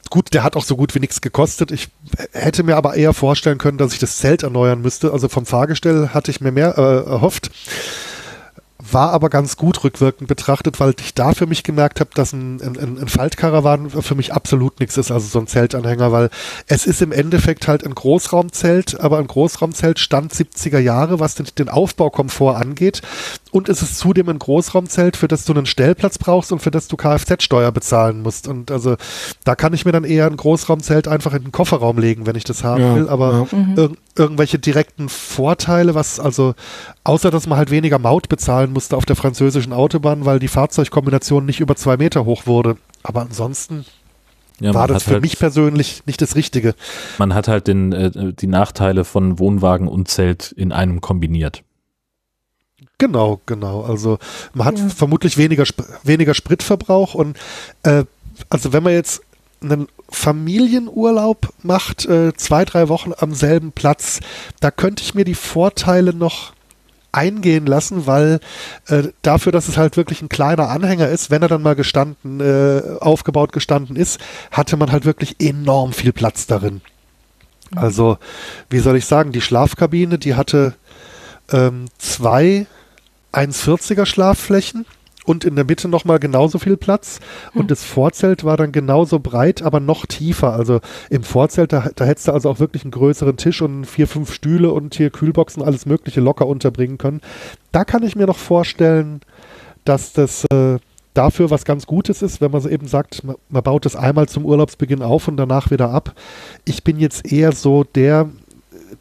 gut, 0.09 0.33
der 0.33 0.43
hat 0.43 0.55
auch 0.55 0.63
so 0.63 0.77
gut 0.77 0.95
wie 0.95 0.99
nichts 0.99 1.19
gekostet. 1.19 1.71
Ich 1.71 1.89
hätte 2.31 2.63
mir 2.63 2.77
aber 2.77 2.95
eher 2.95 3.13
vorstellen 3.13 3.57
können, 3.57 3.77
dass 3.77 3.91
ich 3.91 3.99
das 3.99 4.17
Zelt 4.17 4.43
erneuern 4.43 4.81
müsste. 4.81 5.11
Also 5.11 5.27
vom 5.27 5.45
Fahrgestell 5.45 6.11
hatte 6.13 6.31
ich 6.31 6.39
mir 6.39 6.53
mehr 6.53 6.77
äh, 6.77 7.09
erhofft 7.09 7.51
war 8.91 9.11
aber 9.11 9.29
ganz 9.29 9.57
gut 9.57 9.83
rückwirkend 9.83 10.27
betrachtet, 10.27 10.79
weil 10.79 10.93
ich 10.99 11.13
da 11.13 11.33
für 11.33 11.47
mich 11.47 11.63
gemerkt 11.63 11.99
habe, 11.99 12.09
dass 12.13 12.33
ein, 12.33 12.61
ein, 12.61 12.99
ein 12.99 13.07
Faltkarawan 13.07 13.89
für 13.89 14.15
mich 14.15 14.33
absolut 14.33 14.79
nichts 14.79 14.97
ist, 14.97 15.11
also 15.11 15.27
so 15.27 15.39
ein 15.39 15.47
Zeltanhänger, 15.47 16.11
weil 16.11 16.29
es 16.67 16.85
ist 16.85 17.01
im 17.01 17.11
Endeffekt 17.11 17.67
halt 17.67 17.85
ein 17.85 17.95
Großraumzelt, 17.95 18.99
aber 18.99 19.19
ein 19.19 19.27
Großraumzelt 19.27 19.99
stand 19.99 20.33
70er 20.33 20.79
Jahre, 20.79 21.19
was 21.19 21.35
den, 21.35 21.47
den 21.57 21.69
Aufbaukomfort 21.69 22.55
angeht. 22.55 23.01
Und 23.51 23.69
es 23.69 23.81
ist 23.81 23.97
zudem 23.99 24.29
ein 24.29 24.39
Großraumzelt, 24.39 25.15
für 25.15 25.27
das 25.27 25.45
du 25.45 25.53
einen 25.53 25.65
Stellplatz 25.65 26.17
brauchst 26.17 26.51
und 26.51 26.59
für 26.59 26.71
das 26.71 26.87
du 26.87 26.97
Kfz-Steuer 26.97 27.71
bezahlen 27.71 28.21
musst. 28.21 28.47
Und 28.47 28.71
also 28.71 28.95
da 29.43 29.55
kann 29.55 29.73
ich 29.73 29.85
mir 29.85 29.91
dann 29.91 30.03
eher 30.03 30.25
ein 30.25 30.37
Großraumzelt 30.37 31.07
einfach 31.07 31.33
in 31.33 31.43
den 31.43 31.51
Kofferraum 31.51 31.99
legen, 31.99 32.25
wenn 32.25 32.35
ich 32.35 32.43
das 32.43 32.63
haben 32.63 32.81
ja, 32.81 32.95
will. 32.95 33.09
Aber 33.09 33.47
ja. 33.51 33.59
ir 33.77 33.91
irgendwelche 34.15 34.59
direkten 34.59 35.09
Vorteile, 35.09 35.95
was 35.95 36.19
also, 36.19 36.53
außer 37.03 37.31
dass 37.31 37.47
man 37.47 37.57
halt 37.57 37.71
weniger 37.71 37.99
Maut 37.99 38.29
bezahlen 38.29 38.71
musste 38.71 38.95
auf 38.97 39.05
der 39.05 39.15
französischen 39.15 39.73
Autobahn, 39.73 40.25
weil 40.25 40.39
die 40.39 40.47
Fahrzeugkombination 40.47 41.45
nicht 41.45 41.59
über 41.59 41.75
zwei 41.75 41.97
Meter 41.97 42.25
hoch 42.25 42.45
wurde. 42.45 42.77
Aber 43.01 43.21
ansonsten 43.21 43.85
ja, 44.59 44.73
war 44.73 44.87
das 44.87 45.03
für 45.03 45.13
halt, 45.13 45.23
mich 45.23 45.39
persönlich 45.39 46.03
nicht 46.05 46.21
das 46.21 46.35
Richtige. 46.35 46.75
Man 47.17 47.33
hat 47.33 47.47
halt 47.47 47.67
den, 47.67 47.91
äh, 47.91 48.33
die 48.33 48.47
Nachteile 48.47 49.03
von 49.03 49.39
Wohnwagen 49.39 49.87
und 49.87 50.07
Zelt 50.07 50.51
in 50.51 50.71
einem 50.71 51.01
kombiniert. 51.01 51.63
Genau, 52.99 53.41
genau. 53.45 53.81
Also 53.81 54.19
man 54.53 54.67
hat 54.67 54.79
ja. 54.79 54.87
vermutlich 54.89 55.37
weniger, 55.37 55.65
weniger 56.03 56.33
Spritverbrauch 56.33 57.15
und 57.15 57.37
äh, 57.83 58.05
also 58.49 58.73
wenn 58.73 58.83
man 58.83 58.93
jetzt 58.93 59.21
einen 59.63 59.87
Familienurlaub 60.09 61.53
macht, 61.63 62.05
äh, 62.05 62.33
zwei, 62.35 62.65
drei 62.65 62.89
Wochen 62.89 63.11
am 63.17 63.33
selben 63.33 63.71
Platz, 63.71 64.19
da 64.59 64.71
könnte 64.71 65.03
ich 65.03 65.15
mir 65.15 65.25
die 65.25 65.35
Vorteile 65.35 66.13
noch 66.13 66.53
eingehen 67.11 67.65
lassen, 67.65 68.07
weil 68.07 68.39
äh, 68.87 69.03
dafür, 69.21 69.51
dass 69.51 69.67
es 69.67 69.77
halt 69.77 69.97
wirklich 69.97 70.21
ein 70.21 70.29
kleiner 70.29 70.69
Anhänger 70.69 71.07
ist, 71.09 71.31
wenn 71.31 71.43
er 71.43 71.47
dann 71.47 71.61
mal 71.61 71.75
gestanden, 71.75 72.39
äh, 72.39 72.81
aufgebaut 72.99 73.53
gestanden 73.53 73.95
ist, 73.95 74.19
hatte 74.51 74.77
man 74.77 74.91
halt 74.91 75.05
wirklich 75.05 75.35
enorm 75.39 75.93
viel 75.93 76.11
Platz 76.11 76.47
darin. 76.47 76.81
Mhm. 77.71 77.77
Also, 77.77 78.17
wie 78.69 78.79
soll 78.79 78.97
ich 78.97 79.05
sagen, 79.05 79.31
die 79.31 79.41
Schlafkabine, 79.41 80.17
die 80.17 80.35
hatte 80.35 80.73
ähm, 81.51 81.85
zwei 81.99 82.65
1,40er 83.31 84.05
Schlafflächen 84.05 84.85
und 85.25 85.45
in 85.45 85.55
der 85.55 85.65
Mitte 85.65 85.87
nochmal 85.87 86.19
genauso 86.19 86.59
viel 86.59 86.77
Platz. 86.77 87.19
Und 87.53 87.61
hm. 87.61 87.67
das 87.67 87.83
Vorzelt 87.83 88.43
war 88.43 88.57
dann 88.57 88.71
genauso 88.71 89.19
breit, 89.19 89.61
aber 89.61 89.79
noch 89.79 90.05
tiefer. 90.05 90.53
Also 90.53 90.79
im 91.09 91.23
Vorzelt, 91.23 91.73
da, 91.73 91.89
da 91.95 92.05
hättest 92.05 92.27
du 92.27 92.31
also 92.33 92.49
auch 92.49 92.59
wirklich 92.59 92.83
einen 92.83 92.91
größeren 92.91 93.37
Tisch 93.37 93.61
und 93.61 93.85
vier, 93.85 94.07
fünf 94.07 94.33
Stühle 94.33 94.71
und 94.71 94.95
hier 94.95 95.09
Kühlboxen, 95.09 95.63
alles 95.63 95.85
Mögliche 95.85 96.21
locker 96.21 96.47
unterbringen 96.47 96.97
können. 96.97 97.21
Da 97.71 97.85
kann 97.85 98.03
ich 98.03 98.15
mir 98.15 98.27
noch 98.27 98.37
vorstellen, 98.37 99.21
dass 99.85 100.13
das 100.13 100.45
äh, 100.45 100.77
dafür 101.13 101.49
was 101.49 101.65
ganz 101.65 101.85
Gutes 101.85 102.21
ist, 102.21 102.41
wenn 102.41 102.51
man 102.51 102.61
so 102.61 102.69
eben 102.69 102.87
sagt, 102.87 103.23
man, 103.23 103.35
man 103.49 103.63
baut 103.63 103.85
das 103.85 103.95
einmal 103.95 104.27
zum 104.27 104.45
Urlaubsbeginn 104.45 105.01
auf 105.01 105.27
und 105.27 105.37
danach 105.37 105.71
wieder 105.71 105.89
ab. 105.89 106.15
Ich 106.65 106.83
bin 106.83 106.99
jetzt 106.99 107.31
eher 107.31 107.51
so 107.51 107.83
der, 107.83 108.29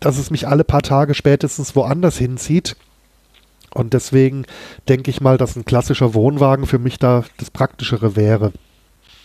dass 0.00 0.18
es 0.18 0.30
mich 0.30 0.48
alle 0.48 0.64
paar 0.64 0.82
Tage 0.82 1.14
spätestens 1.14 1.74
woanders 1.76 2.18
hinzieht 2.18 2.76
und 3.74 3.92
deswegen 3.92 4.44
denke 4.88 5.10
ich 5.10 5.20
mal, 5.20 5.38
dass 5.38 5.56
ein 5.56 5.64
klassischer 5.64 6.14
Wohnwagen 6.14 6.66
für 6.66 6.78
mich 6.78 6.98
da 6.98 7.24
das 7.38 7.50
Praktischere 7.50 8.16
wäre. 8.16 8.52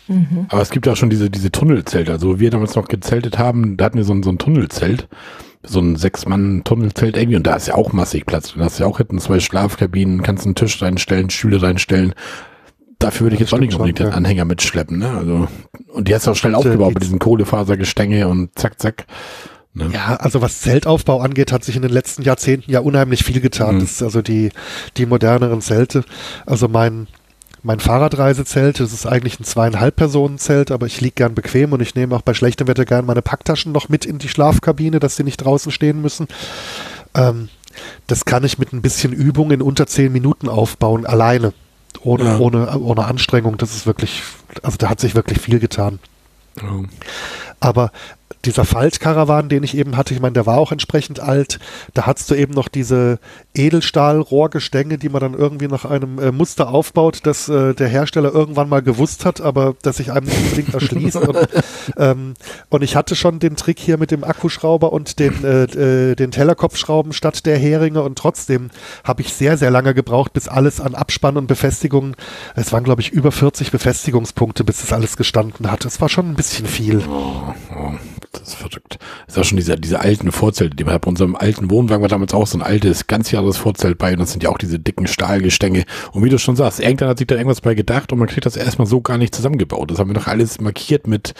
Mhm. 0.07 0.47
Aber 0.49 0.61
es 0.61 0.69
gibt 0.69 0.85
ja 0.85 0.93
auch 0.93 0.97
schon 0.97 1.09
diese, 1.09 1.29
diese 1.29 1.51
Tunnelzelte. 1.51 2.11
Also, 2.11 2.29
wo 2.29 2.39
wir 2.39 2.49
damals 2.49 2.75
noch 2.75 2.87
gezeltet 2.87 3.37
haben, 3.37 3.77
da 3.77 3.85
hatten 3.85 3.97
wir 3.97 4.05
so 4.05 4.13
ein, 4.13 4.23
so 4.23 4.29
ein 4.29 4.37
Tunnelzelt. 4.37 5.07
So 5.63 5.79
ein 5.79 5.95
Sechs-Mann-Tunnelzelt 5.97 7.17
irgendwie. 7.17 7.35
Und 7.35 7.47
da 7.47 7.55
ist 7.55 7.67
ja 7.67 7.75
auch 7.75 7.91
massig 7.91 8.25
Platz. 8.25 8.53
Du 8.53 8.59
hast 8.61 8.79
ja 8.79 8.85
auch 8.85 8.97
hinten 8.97 9.19
zwei 9.19 9.39
Schlafkabinen, 9.39 10.23
kannst 10.23 10.45
einen 10.45 10.55
Tisch 10.55 10.81
reinstellen, 10.81 11.29
Stühle 11.29 11.61
reinstellen. 11.61 12.13
Dafür 12.99 13.25
würde 13.25 13.35
ich 13.35 13.41
jetzt 13.41 13.53
auch 13.53 13.59
nicht 13.59 13.73
unbedingt 13.73 13.99
den 13.99 14.09
Anhänger 14.09 14.45
mitschleppen, 14.45 14.97
ne? 14.97 15.09
Also, 15.09 15.47
und 15.89 16.07
die 16.07 16.15
hast 16.15 16.25
du 16.25 16.31
auch 16.31 16.35
schnell 16.35 16.55
aufgebaut 16.55 16.93
mit 16.93 17.03
diesen 17.03 17.19
Kohlefasergestänge 17.19 18.27
und 18.27 18.57
zack, 18.57 18.79
zack. 18.79 19.05
Ne? 19.77 19.91
Ja, 19.93 20.15
also 20.15 20.41
was 20.41 20.61
Zeltaufbau 20.61 21.21
angeht, 21.21 21.51
hat 21.51 21.63
sich 21.63 21.75
in 21.75 21.83
den 21.83 21.91
letzten 21.91 22.23
Jahrzehnten 22.23 22.71
ja 22.71 22.79
unheimlich 22.79 23.23
viel 23.23 23.39
getan. 23.39 23.75
Mhm. 23.75 23.79
Das 23.81 23.91
ist 23.91 24.03
also 24.03 24.21
die, 24.21 24.49
die 24.97 25.05
moderneren 25.05 25.61
Zelte. 25.61 26.03
Also 26.45 26.67
mein, 26.67 27.07
mein 27.61 27.79
Fahrradreisezelt, 27.79 28.79
das 28.79 28.91
ist 28.91 29.05
eigentlich 29.05 29.39
ein 29.39 29.43
zweieinhalb 29.43 29.95
Personen 29.95 30.39
Zelt, 30.39 30.71
aber 30.71 30.87
ich 30.87 30.99
liege 30.99 31.13
gern 31.15 31.35
bequem 31.35 31.73
und 31.73 31.81
ich 31.81 31.93
nehme 31.93 32.15
auch 32.15 32.23
bei 32.23 32.33
schlechtem 32.33 32.67
Wetter 32.67 32.85
gern 32.85 33.05
meine 33.05 33.21
Packtaschen 33.21 33.71
noch 33.71 33.87
mit 33.87 34.03
in 34.05 34.17
die 34.17 34.29
Schlafkabine, 34.29 34.99
dass 34.99 35.15
sie 35.15 35.23
nicht 35.23 35.37
draußen 35.37 35.71
stehen 35.71 36.01
müssen. 36.01 36.27
Ähm, 37.13 37.49
das 38.07 38.25
kann 38.25 38.43
ich 38.43 38.57
mit 38.57 38.73
ein 38.73 38.81
bisschen 38.81 39.13
Übung 39.13 39.51
in 39.51 39.61
unter 39.61 39.85
zehn 39.85 40.11
Minuten 40.11 40.49
aufbauen, 40.49 41.05
alleine. 41.05 41.53
Ohne, 42.01 42.23
ja. 42.23 42.39
ohne, 42.39 42.79
ohne 42.79 43.05
Anstrengung. 43.05 43.57
Das 43.57 43.75
ist 43.75 43.85
wirklich, 43.85 44.23
also 44.63 44.77
da 44.77 44.89
hat 44.89 44.99
sich 44.99 45.13
wirklich 45.13 45.39
viel 45.39 45.59
getan. 45.59 45.99
Ja. 46.61 46.83
Aber 47.59 47.91
dieser 48.45 48.65
Faltkarawan, 48.65 49.49
den 49.49 49.63
ich 49.63 49.77
eben 49.77 49.97
hatte, 49.97 50.13
ich 50.13 50.19
meine, 50.19 50.33
der 50.33 50.45
war 50.45 50.57
auch 50.57 50.71
entsprechend 50.71 51.19
alt. 51.19 51.59
Da 51.93 52.05
hattest 52.05 52.31
du 52.31 52.35
eben 52.35 52.53
noch 52.53 52.67
diese 52.67 53.19
Edelstahl-Rohrgestänge, 53.55 54.97
die 54.97 55.09
man 55.09 55.21
dann 55.21 55.33
irgendwie 55.33 55.67
nach 55.67 55.85
einem 55.85 56.19
äh, 56.19 56.31
Muster 56.31 56.69
aufbaut, 56.69 57.21
das 57.23 57.49
äh, 57.49 57.73
der 57.73 57.87
Hersteller 57.87 58.33
irgendwann 58.33 58.69
mal 58.69 58.81
gewusst 58.81 59.25
hat, 59.25 59.41
aber 59.41 59.75
das 59.81 59.97
sich 59.97 60.11
einem 60.11 60.27
nicht 60.27 60.37
unbedingt 60.37 60.73
erschließt. 60.73 61.15
und, 61.17 61.37
ähm, 61.97 62.33
und 62.69 62.83
ich 62.83 62.95
hatte 62.95 63.15
schon 63.15 63.39
den 63.39 63.55
Trick 63.55 63.79
hier 63.79 63.97
mit 63.97 64.11
dem 64.11 64.23
Akkuschrauber 64.23 64.93
und 64.93 65.19
den, 65.19 65.43
äh, 65.43 65.63
äh, 65.63 66.15
den 66.15 66.31
Tellerkopfschrauben 66.31 67.13
statt 67.13 67.45
der 67.45 67.57
Heringe 67.57 68.01
und 68.03 68.17
trotzdem 68.17 68.69
habe 69.03 69.21
ich 69.21 69.33
sehr, 69.33 69.57
sehr 69.57 69.71
lange 69.71 69.93
gebraucht, 69.93 70.33
bis 70.33 70.47
alles 70.47 70.79
an 70.79 70.95
Abspann 70.95 71.37
und 71.37 71.47
Befestigungen, 71.47 72.15
es 72.55 72.71
waren 72.71 72.83
glaube 72.83 73.01
ich 73.01 73.11
über 73.11 73.31
40 73.31 73.71
Befestigungspunkte, 73.71 74.63
bis 74.63 74.81
das 74.81 74.93
alles 74.93 75.17
gestanden 75.17 75.69
hat. 75.71 75.85
Es 75.85 75.99
war 75.99 76.09
schon 76.09 76.29
ein 76.29 76.35
bisschen 76.35 76.67
viel. 76.67 77.01
Oh, 77.09 77.53
oh 77.75 77.93
das 78.39 78.49
ist 78.49 78.55
verrückt. 78.55 78.99
Das 79.25 79.35
ist 79.35 79.41
auch 79.41 79.43
schon 79.45 79.57
diese, 79.57 79.77
diese 79.77 79.99
alten 79.99 80.31
Vorzelte, 80.31 80.75
die 80.75 80.85
wir 80.85 80.97
bei 80.97 81.07
unserem 81.07 81.35
alten 81.35 81.69
Wohnwagen 81.69 82.01
war 82.01 82.09
damals 82.09 82.33
auch 82.33 82.47
so 82.47 82.57
ein 82.57 82.61
altes, 82.61 83.07
ganz 83.07 83.31
jahres 83.31 83.57
Vorzelt 83.57 83.97
bei 83.97 84.13
und 84.13 84.19
das 84.19 84.31
sind 84.31 84.43
ja 84.43 84.49
auch 84.49 84.57
diese 84.57 84.79
dicken 84.79 85.07
Stahlgestänge. 85.07 85.85
Und 86.11 86.23
wie 86.23 86.29
du 86.29 86.39
schon 86.39 86.55
sagst, 86.55 86.79
irgendwann 86.79 87.09
hat 87.09 87.17
sich 87.17 87.27
da 87.27 87.35
irgendwas 87.35 87.61
bei 87.61 87.75
gedacht 87.75 88.11
und 88.11 88.19
man 88.19 88.27
kriegt 88.27 88.45
das 88.45 88.57
erstmal 88.57 88.87
so 88.87 89.01
gar 89.01 89.17
nicht 89.17 89.35
zusammengebaut. 89.35 89.91
Das 89.91 89.99
haben 89.99 90.09
wir 90.09 90.15
doch 90.15 90.27
alles 90.27 90.61
markiert 90.61 91.07
mit 91.07 91.33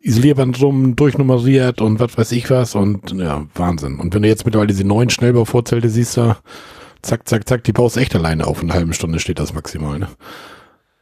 Isolierband 0.00 0.60
rum, 0.60 0.96
durchnummeriert 0.96 1.80
und 1.80 2.00
was 2.00 2.16
weiß 2.16 2.32
ich 2.32 2.50
was 2.50 2.74
und 2.74 3.12
ja, 3.12 3.46
Wahnsinn. 3.54 3.98
Und 3.98 4.14
wenn 4.14 4.22
du 4.22 4.28
jetzt 4.28 4.44
mittlerweile 4.44 4.68
diese 4.68 4.84
neuen 4.84 5.10
Schnellbauvorzelte 5.10 5.88
siehst, 5.88 6.16
da 6.16 6.38
zack, 7.02 7.28
zack, 7.28 7.48
zack, 7.48 7.64
die 7.64 7.72
baust 7.72 7.96
echt 7.96 8.14
alleine 8.14 8.46
auf. 8.46 8.62
In 8.62 8.70
einer 8.70 8.78
halben 8.78 8.92
Stunde 8.92 9.20
steht 9.20 9.38
das 9.38 9.54
maximal, 9.54 9.98
ne? 9.98 10.08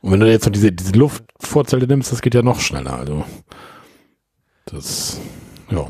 Und 0.01 0.13
wenn 0.13 0.21
du 0.21 0.31
jetzt 0.31 0.45
noch 0.45 0.53
diese, 0.53 0.73
diese 0.73 0.93
Luftvorzelte 0.93 1.87
nimmst, 1.87 2.13
das 2.13 2.23
geht 2.23 2.35
ja 2.35 2.43
noch 2.43 2.61
schneller, 2.61 2.99
also. 2.99 3.25
Das, 4.67 5.21
ja. 5.71 5.87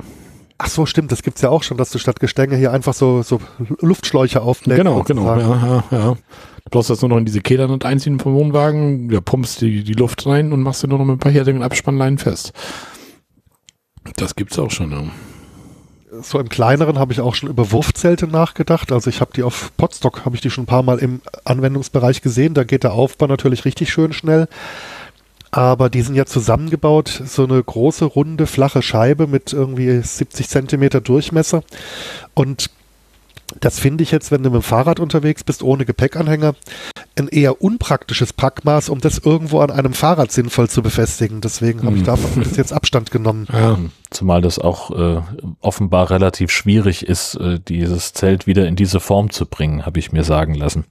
Ach 0.58 0.68
so, 0.68 0.86
stimmt, 0.86 1.10
das 1.12 1.22
gibt's 1.22 1.42
ja 1.42 1.48
auch 1.48 1.62
schon, 1.62 1.76
dass 1.76 1.90
du 1.90 1.98
statt 1.98 2.20
Gestänge 2.20 2.56
hier 2.56 2.72
einfach 2.72 2.94
so, 2.94 3.22
so 3.22 3.40
Luftschläuche 3.80 4.40
auflädst. 4.42 4.78
Genau, 4.78 5.02
genau, 5.02 5.36
ja, 5.36 5.38
ja, 5.40 5.84
ja. 5.90 6.12
Du 6.12 6.70
brauchst 6.70 6.90
das 6.90 7.00
nur 7.00 7.10
noch 7.10 7.18
in 7.18 7.24
diese 7.24 7.40
Kedern 7.40 7.70
und 7.70 7.84
einziehen 7.84 8.18
vom 8.18 8.34
Wohnwagen, 8.34 9.10
ja, 9.10 9.20
pumpst 9.20 9.60
die, 9.60 9.82
die 9.82 9.92
Luft 9.92 10.26
rein 10.26 10.52
und 10.52 10.62
machst 10.62 10.82
du 10.82 10.88
nur 10.88 10.98
noch 10.98 11.04
mit 11.04 11.16
ein 11.16 11.18
paar 11.20 11.32
härtigen 11.32 11.62
Abspannleinen 11.62 12.18
fest. 12.18 12.52
Das 14.16 14.34
gibt's 14.34 14.58
auch 14.58 14.70
schon, 14.70 14.90
ja. 14.92 15.04
So 16.22 16.38
im 16.38 16.48
kleineren 16.48 16.98
habe 16.98 17.12
ich 17.12 17.20
auch 17.20 17.34
schon 17.34 17.50
über 17.50 17.72
Wurfzelte 17.72 18.26
nachgedacht. 18.26 18.92
Also 18.92 19.10
ich 19.10 19.20
habe 19.20 19.32
die 19.34 19.42
auf 19.42 19.72
Potstock, 19.76 20.24
habe 20.24 20.36
ich 20.36 20.40
die 20.40 20.50
schon 20.50 20.64
ein 20.64 20.68
paar 20.68 20.82
Mal 20.82 20.98
im 20.98 21.20
Anwendungsbereich 21.44 22.22
gesehen. 22.22 22.54
Da 22.54 22.64
geht 22.64 22.84
der 22.84 22.92
Aufbau 22.92 23.26
natürlich 23.26 23.64
richtig 23.64 23.90
schön 23.90 24.12
schnell 24.12 24.48
aber 25.56 25.88
die 25.88 26.02
sind 26.02 26.16
ja 26.16 26.26
zusammengebaut, 26.26 27.22
so 27.24 27.44
eine 27.44 27.62
große, 27.62 28.04
runde, 28.04 28.46
flache 28.46 28.82
Scheibe 28.82 29.26
mit 29.26 29.54
irgendwie 29.54 30.02
70 30.02 30.50
Zentimeter 30.50 31.00
Durchmesser. 31.00 31.62
Und 32.34 32.68
das 33.60 33.78
finde 33.78 34.04
ich 34.04 34.10
jetzt, 34.10 34.30
wenn 34.30 34.42
du 34.42 34.50
mit 34.50 34.60
dem 34.60 34.62
Fahrrad 34.62 35.00
unterwegs 35.00 35.44
bist, 35.44 35.62
ohne 35.62 35.86
Gepäckanhänger, 35.86 36.54
ein 37.18 37.28
eher 37.28 37.62
unpraktisches 37.62 38.34
Packmaß, 38.34 38.90
um 38.90 39.00
das 39.00 39.16
irgendwo 39.16 39.60
an 39.60 39.70
einem 39.70 39.94
Fahrrad 39.94 40.30
sinnvoll 40.30 40.68
zu 40.68 40.82
befestigen. 40.82 41.40
Deswegen 41.40 41.84
habe 41.84 41.94
ich 41.94 42.00
hm. 42.00 42.06
davon 42.06 42.42
bis 42.42 42.58
jetzt 42.58 42.74
Abstand 42.74 43.10
genommen. 43.10 43.46
Ja, 43.50 43.78
zumal 44.10 44.42
das 44.42 44.58
auch 44.58 44.90
äh, 44.90 45.22
offenbar 45.62 46.10
relativ 46.10 46.50
schwierig 46.50 47.06
ist, 47.06 47.36
äh, 47.36 47.60
dieses 47.66 48.12
Zelt 48.12 48.46
wieder 48.46 48.68
in 48.68 48.76
diese 48.76 49.00
Form 49.00 49.30
zu 49.30 49.46
bringen, 49.46 49.86
habe 49.86 50.00
ich 50.00 50.12
mir 50.12 50.22
sagen 50.22 50.54
lassen. 50.54 50.84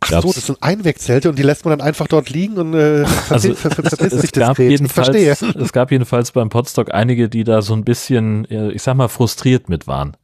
Ach 0.00 0.10
Gab's- 0.10 0.26
so, 0.26 0.32
das 0.32 0.46
sind 0.46 0.62
Einwegzelte 0.62 1.28
und 1.28 1.38
die 1.38 1.42
lässt 1.42 1.64
man 1.64 1.78
dann 1.78 1.86
einfach 1.86 2.06
dort 2.06 2.30
liegen 2.30 2.58
und 2.58 2.74
äh, 2.74 3.04
Also, 3.30 3.52
es 3.52 4.12
sich 4.12 4.32
gab 4.32 4.58
jedenfalls, 4.58 5.08
Verstehe. 5.08 5.36
es 5.60 5.72
gab 5.72 5.90
jedenfalls 5.90 6.32
beim 6.32 6.48
Podstock 6.48 6.92
einige, 6.94 7.28
die 7.28 7.44
da 7.44 7.62
so 7.62 7.74
ein 7.74 7.84
bisschen, 7.84 8.44
äh, 8.50 8.70
ich 8.72 8.82
sag 8.82 8.96
mal, 8.96 9.08
frustriert 9.08 9.68
mit 9.68 9.86
waren 9.86 10.16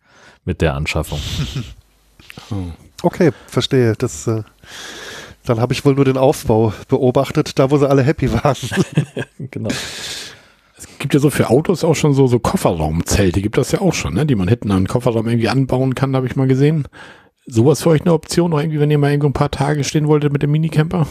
mit 0.45 0.61
der 0.61 0.75
Anschaffung. 0.75 1.21
Okay, 3.03 3.33
verstehe. 3.47 3.95
Das, 3.99 4.27
äh, 4.27 4.43
dann 5.45 5.61
habe 5.61 5.73
ich 5.73 5.85
wohl 5.85 5.95
nur 5.95 6.05
den 6.05 6.17
Aufbau 6.17 6.73
beobachtet, 6.89 7.59
da 7.59 7.71
wo 7.71 7.77
sie 7.77 7.89
alle 7.89 8.03
happy 8.03 8.33
waren. 8.33 8.57
genau. 9.51 9.71
Es 10.79 10.87
gibt 10.99 11.13
ja 11.15 11.21
so 11.21 11.31
für 11.31 11.51
Autos 11.51 11.85
auch 11.85 11.95
schon 11.95 12.15
so, 12.15 12.27
so 12.29 12.39
Kofferraumzelte, 12.39 13.43
gibt 13.43 13.59
das 13.59 13.73
ja 13.73 13.81
auch 13.81 13.93
schon, 13.93 14.15
ne? 14.15 14.25
die 14.25 14.35
man 14.37 14.49
hinten 14.49 14.71
an 14.71 14.85
den 14.85 14.89
Kofferraum 14.89 15.27
irgendwie 15.27 15.49
anbauen 15.49 15.95
kann, 15.95 16.15
habe 16.15 16.27
ich 16.27 16.37
mal 16.37 16.47
gesehen. 16.47 16.87
Sowas 17.47 17.83
für 17.83 17.91
euch 17.91 18.03
eine 18.03 18.13
Option, 18.13 18.51
noch 18.51 18.61
irgendwie, 18.61 18.81
wenn 18.81 18.91
ihr 18.91 18.99
mal 18.99 19.11
irgendwo 19.11 19.29
ein 19.29 19.33
paar 19.33 19.51
Tage 19.51 19.85
stehen 19.85 20.07
wolltet 20.07 20.33
mit 20.33 20.43
dem 20.43 20.53
Minicamper? 20.53 21.07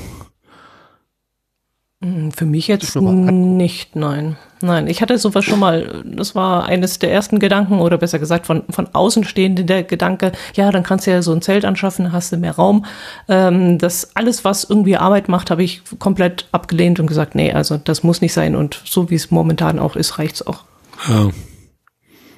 Hm, 2.04 2.32
Für 2.32 2.46
mich 2.46 2.68
jetzt 2.68 2.96
nicht, 2.96 3.96
nein. 3.96 4.38
Nein, 4.64 4.88
ich 4.88 5.02
hatte 5.02 5.18
sowas 5.18 5.44
schon 5.46 5.60
mal, 5.60 6.04
das 6.06 6.34
war 6.34 6.66
eines 6.66 7.00
der 7.00 7.12
ersten 7.12 7.40
Gedanken, 7.40 7.80
oder 7.80 7.98
besser 7.98 8.18
gesagt 8.18 8.46
von, 8.46 8.64
von 8.70 8.88
Außenstehenden 8.94 9.68
der 9.68 9.84
Gedanke, 9.84 10.32
ja, 10.56 10.72
dann 10.72 10.84
kannst 10.84 11.06
du 11.06 11.12
ja 11.12 11.22
so 11.22 11.32
ein 11.32 11.42
Zelt 11.42 11.66
anschaffen, 11.66 12.12
hast 12.12 12.32
du 12.32 12.38
mehr 12.38 12.56
Raum. 12.56 12.86
Ähm, 13.28 13.78
das 13.78 14.16
alles, 14.16 14.44
was 14.46 14.64
irgendwie 14.64 14.98
Arbeit 14.98 15.30
macht, 15.30 15.52
habe 15.52 15.64
ich 15.64 15.82
komplett 16.00 16.48
abgelehnt 16.52 17.00
und 17.00 17.08
gesagt, 17.08 17.36
nee, 17.36 17.52
also 17.52 17.78
das 17.78 18.04
muss 18.04 18.22
nicht 18.22 18.34
sein 18.34 18.56
und 18.56 18.82
so 18.86 19.10
wie 19.10 19.16
es 19.16 19.32
momentan 19.32 19.80
auch 19.80 19.96
ist, 19.96 20.18
reicht's 20.18 20.46
auch. 20.46 20.64
Ja. 21.08 21.30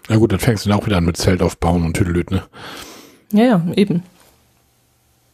Na 0.10 0.18
gut, 0.18 0.32
dann 0.32 0.40
fängst 0.40 0.66
du 0.66 0.70
dann 0.70 0.80
auch 0.80 0.86
wieder 0.86 0.98
an 0.98 1.06
mit 1.06 1.16
Zelt 1.18 1.42
aufbauen 1.42 1.86
und 1.86 1.96
Tüdelöt, 1.96 2.32
ne? 2.32 2.44
Ja, 3.34 3.44
ja, 3.44 3.66
eben. 3.76 4.04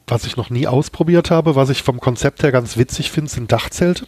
Was 0.07 0.25
ich 0.25 0.37
noch 0.37 0.49
nie 0.49 0.65
ausprobiert 0.65 1.29
habe, 1.29 1.55
was 1.55 1.69
ich 1.69 1.83
vom 1.83 1.99
Konzept 1.99 2.41
her 2.41 2.51
ganz 2.51 2.77
witzig 2.77 3.11
finde, 3.11 3.29
sind 3.29 3.51
Dachzelte. 3.51 4.07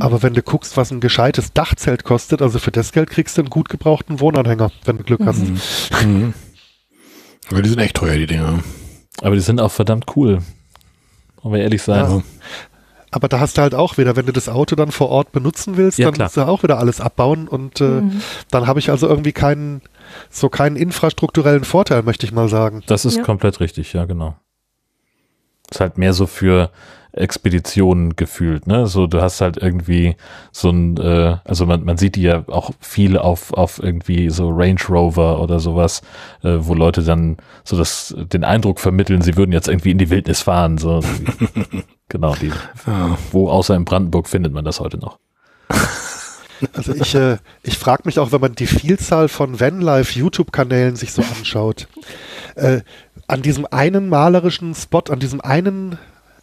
Aber 0.00 0.22
wenn 0.22 0.32
du 0.32 0.42
guckst, 0.42 0.76
was 0.76 0.90
ein 0.90 1.00
gescheites 1.00 1.52
Dachzelt 1.52 2.04
kostet, 2.04 2.40
also 2.40 2.58
für 2.58 2.70
das 2.70 2.92
Geld 2.92 3.10
kriegst 3.10 3.36
du 3.36 3.42
einen 3.42 3.50
gut 3.50 3.68
gebrauchten 3.68 4.20
Wohnanhänger, 4.20 4.70
wenn 4.84 4.96
du 4.96 5.04
Glück 5.04 5.20
hast. 5.26 5.42
Mhm. 6.02 6.32
Aber 7.50 7.60
die 7.60 7.68
sind 7.68 7.80
echt 7.80 7.96
teuer, 7.96 8.16
die 8.16 8.26
Dinger. 8.26 8.60
Aber 9.20 9.34
die 9.34 9.42
sind 9.42 9.60
auch 9.60 9.72
verdammt 9.72 10.16
cool. 10.16 10.38
Wollen 11.42 11.54
wir 11.54 11.62
ehrlich 11.62 11.82
sein. 11.82 12.00
Ja. 12.00 12.22
Aber 13.14 13.28
da 13.28 13.38
hast 13.38 13.56
du 13.58 13.62
halt 13.62 13.76
auch 13.76 13.96
wieder, 13.96 14.16
wenn 14.16 14.26
du 14.26 14.32
das 14.32 14.48
Auto 14.48 14.74
dann 14.74 14.90
vor 14.90 15.08
Ort 15.08 15.30
benutzen 15.30 15.76
willst, 15.76 15.98
Ja, 15.98 16.06
dann 16.06 16.14
klar. 16.14 16.26
musst 16.26 16.36
du 16.36 16.40
auch 16.48 16.64
wieder 16.64 16.80
alles 16.80 17.00
abbauen 17.00 17.46
und 17.46 17.80
äh, 17.80 18.02
dann 18.50 18.66
habe 18.66 18.80
ich 18.80 18.90
also 18.90 19.06
irgendwie 19.08 19.30
keinen, 19.30 19.82
so 20.30 20.48
keinen 20.48 20.74
infrastrukturellen 20.74 21.62
Vorteil, 21.62 22.02
möchte 22.02 22.26
ich 22.26 22.32
mal 22.32 22.48
sagen. 22.48 22.82
Das 22.88 23.04
ist 23.04 23.18
Ja. 23.18 23.22
komplett 23.22 23.60
richtig, 23.60 23.92
ja, 23.92 24.04
genau. 24.04 24.34
Ist 25.70 25.78
halt 25.80 25.96
mehr 25.96 26.12
so 26.12 26.26
für 26.26 26.70
Expeditionen 27.12 28.16
gefühlt, 28.16 28.66
ne? 28.66 28.88
So, 28.88 29.06
du 29.06 29.22
hast 29.22 29.40
halt 29.40 29.58
irgendwie 29.58 30.16
so 30.50 30.70
ein, 30.70 30.96
äh, 30.96 31.36
also 31.44 31.66
man, 31.66 31.84
man 31.84 31.96
sieht 31.96 32.16
die 32.16 32.22
ja 32.22 32.42
auch 32.48 32.72
viel 32.80 33.16
auf, 33.16 33.52
auf 33.54 33.80
irgendwie 33.80 34.28
so 34.30 34.48
Range 34.50 34.80
Rover 34.88 35.40
oder 35.40 35.60
sowas, 35.60 36.02
äh, 36.42 36.56
wo 36.58 36.74
Leute 36.74 37.04
dann 37.04 37.36
so 37.62 37.78
das, 37.78 38.12
den 38.18 38.42
Eindruck 38.42 38.80
vermitteln, 38.80 39.22
sie 39.22 39.36
würden 39.36 39.52
jetzt 39.52 39.68
irgendwie 39.68 39.92
in 39.92 39.98
die 39.98 40.10
Wildnis 40.10 40.42
fahren, 40.42 40.78
so. 40.78 40.98
genau, 42.14 42.34
die, 42.36 42.52
Ja. 42.86 43.18
wo 43.32 43.50
außer 43.50 43.74
in 43.74 43.84
Brandenburg 43.84 44.28
findet 44.28 44.52
man 44.52 44.64
das 44.64 44.80
heute 44.80 44.96
noch. 44.98 45.18
Also 46.72 46.94
ich, 46.94 47.14
äh, 47.14 47.38
ich 47.62 47.76
frage 47.76 48.04
mich 48.06 48.18
auch, 48.18 48.32
wenn 48.32 48.40
man 48.40 48.54
die 48.54 48.68
Vielzahl 48.68 49.28
von 49.28 49.60
Vanlife 49.60 50.18
YouTube-Kanälen 50.18 50.96
sich 50.96 51.12
so 51.12 51.20
anschaut, 51.20 51.88
äh, 52.54 52.80
an 53.26 53.42
diesem 53.42 53.66
einen 53.66 54.08
malerischen 54.08 54.74
Spot, 54.74 55.02
an 55.10 55.18
diesem 55.18 55.40
einen 55.42 55.98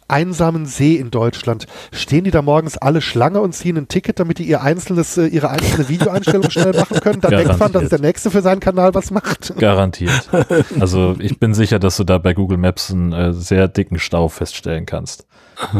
einsamen 0.08 0.66
See 0.66 0.96
in 0.96 1.10
Deutschland, 1.10 1.66
stehen 1.92 2.24
die 2.24 2.30
da 2.30 2.42
morgens 2.42 2.76
alle 2.78 3.00
Schlange 3.00 3.40
und 3.40 3.52
ziehen 3.54 3.76
ein 3.76 3.88
Ticket, 3.88 4.20
damit 4.20 4.38
die 4.38 4.44
ihr 4.44 4.62
einzelnes, 4.62 5.16
äh, 5.16 5.26
ihre 5.26 5.50
einzelne 5.50 5.88
Videoeinstellung 5.88 6.50
schnell 6.50 6.72
machen 6.72 7.00
können? 7.00 7.20
Dann 7.20 7.30
denkt 7.30 7.58
man, 7.58 7.72
dass 7.72 7.88
der 7.88 8.00
Nächste 8.00 8.30
für 8.30 8.42
seinen 8.42 8.60
Kanal 8.60 8.94
was 8.94 9.10
macht. 9.10 9.56
Garantiert. 9.58 10.28
Also 10.80 11.16
ich 11.18 11.38
bin 11.38 11.54
sicher, 11.54 11.78
dass 11.78 11.96
du 11.96 12.04
da 12.04 12.18
bei 12.18 12.34
Google 12.34 12.58
Maps 12.58 12.90
einen 12.90 13.12
äh, 13.12 13.32
sehr 13.32 13.68
dicken 13.68 13.98
Stau 13.98 14.28
feststellen 14.28 14.86
kannst. 14.86 15.26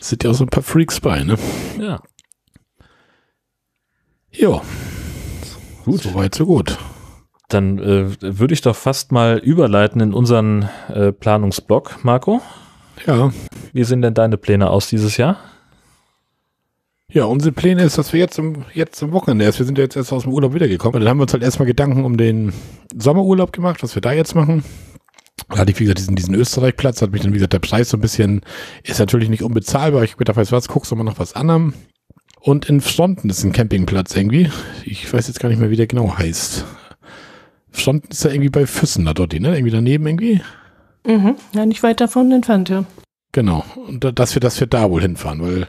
Sind 0.00 0.24
ja 0.24 0.30
auch 0.30 0.34
so 0.34 0.44
ein 0.44 0.48
paar 0.48 0.62
Freaks 0.62 1.00
bei, 1.00 1.22
ne? 1.22 1.36
Ja. 1.78 2.00
Ja. 4.30 4.62
Gut. 5.84 6.02
Soweit, 6.02 6.34
so 6.34 6.46
gut. 6.46 6.78
Dann 7.52 7.78
äh, 7.78 8.06
würde 8.20 8.54
ich 8.54 8.62
doch 8.62 8.76
fast 8.76 9.12
mal 9.12 9.38
überleiten 9.38 10.00
in 10.00 10.14
unseren 10.14 10.68
äh, 10.88 11.12
Planungsblock, 11.12 12.02
Marco. 12.02 12.40
Ja. 13.06 13.32
Wie 13.72 13.84
sehen 13.84 14.02
denn 14.02 14.14
deine 14.14 14.36
Pläne 14.36 14.70
aus 14.70 14.88
dieses 14.88 15.16
Jahr? 15.16 15.38
Ja, 17.10 17.24
unsere 17.24 17.52
Pläne 17.52 17.82
ist, 17.82 17.98
dass 17.98 18.14
wir 18.14 18.20
jetzt 18.20 18.34
zum, 18.34 18.64
jetzt 18.72 18.96
zum 18.96 19.12
Wochenende 19.12 19.44
erst, 19.44 19.58
wir 19.58 19.66
sind 19.66 19.76
ja 19.76 19.84
jetzt 19.84 19.96
erst 19.96 20.14
aus 20.14 20.22
dem 20.22 20.32
Urlaub 20.32 20.54
wiedergekommen. 20.54 20.94
Und 20.94 21.00
dann 21.02 21.10
haben 21.10 21.18
wir 21.18 21.24
uns 21.24 21.32
halt 21.34 21.42
erstmal 21.42 21.66
Gedanken 21.66 22.04
um 22.04 22.16
den 22.16 22.54
Sommerurlaub 22.96 23.52
gemacht, 23.52 23.82
was 23.82 23.94
wir 23.94 24.00
da 24.00 24.12
jetzt 24.12 24.34
machen. 24.34 24.64
Da 25.50 25.58
hatte 25.58 25.72
ich, 25.72 25.78
wie 25.78 25.84
gesagt, 25.84 25.98
diesen, 25.98 26.16
diesen 26.16 26.34
Österreich-Platz, 26.34 27.02
hat 27.02 27.12
mich 27.12 27.20
dann, 27.20 27.32
wie 27.32 27.36
gesagt, 27.36 27.52
der 27.52 27.58
Preis 27.58 27.90
so 27.90 27.98
ein 27.98 28.00
bisschen, 28.00 28.40
ist 28.82 28.98
natürlich 28.98 29.28
nicht 29.28 29.42
unbezahlbar. 29.42 30.04
Ich 30.04 30.16
gedacht, 30.16 30.38
weißt 30.38 30.52
du 30.52 30.56
was, 30.56 30.68
guckst 30.68 30.90
du 30.90 30.96
mal 30.96 31.04
nach 31.04 31.18
was 31.18 31.34
anderem. 31.34 31.74
Und 32.40 32.70
in 32.70 32.80
Fronten 32.80 33.28
ist 33.28 33.44
ein 33.44 33.52
Campingplatz 33.52 34.16
irgendwie. 34.16 34.50
Ich 34.84 35.12
weiß 35.12 35.28
jetzt 35.28 35.38
gar 35.38 35.50
nicht 35.50 35.58
mehr, 35.58 35.70
wie 35.70 35.76
der 35.76 35.86
genau 35.86 36.16
heißt. 36.16 36.64
Fronten 37.72 38.08
ist 38.10 38.24
ja 38.24 38.30
irgendwie 38.30 38.50
bei 38.50 38.66
Füssen 38.66 39.04
da 39.04 39.14
dort, 39.14 39.32
ne? 39.32 39.54
Irgendwie 39.54 39.70
daneben 39.72 40.06
irgendwie. 40.06 40.40
Mhm. 41.06 41.36
Ja, 41.54 41.66
nicht 41.66 41.82
weit 41.82 42.00
davon 42.00 42.30
entfernt, 42.32 42.68
ja. 42.68 42.84
Genau. 43.32 43.64
Und 43.88 44.04
da- 44.04 44.12
dass 44.12 44.34
wir, 44.36 44.40
dass 44.40 44.60
wir 44.60 44.66
da 44.66 44.90
wohl 44.90 45.00
hinfahren, 45.02 45.40
weil, 45.42 45.68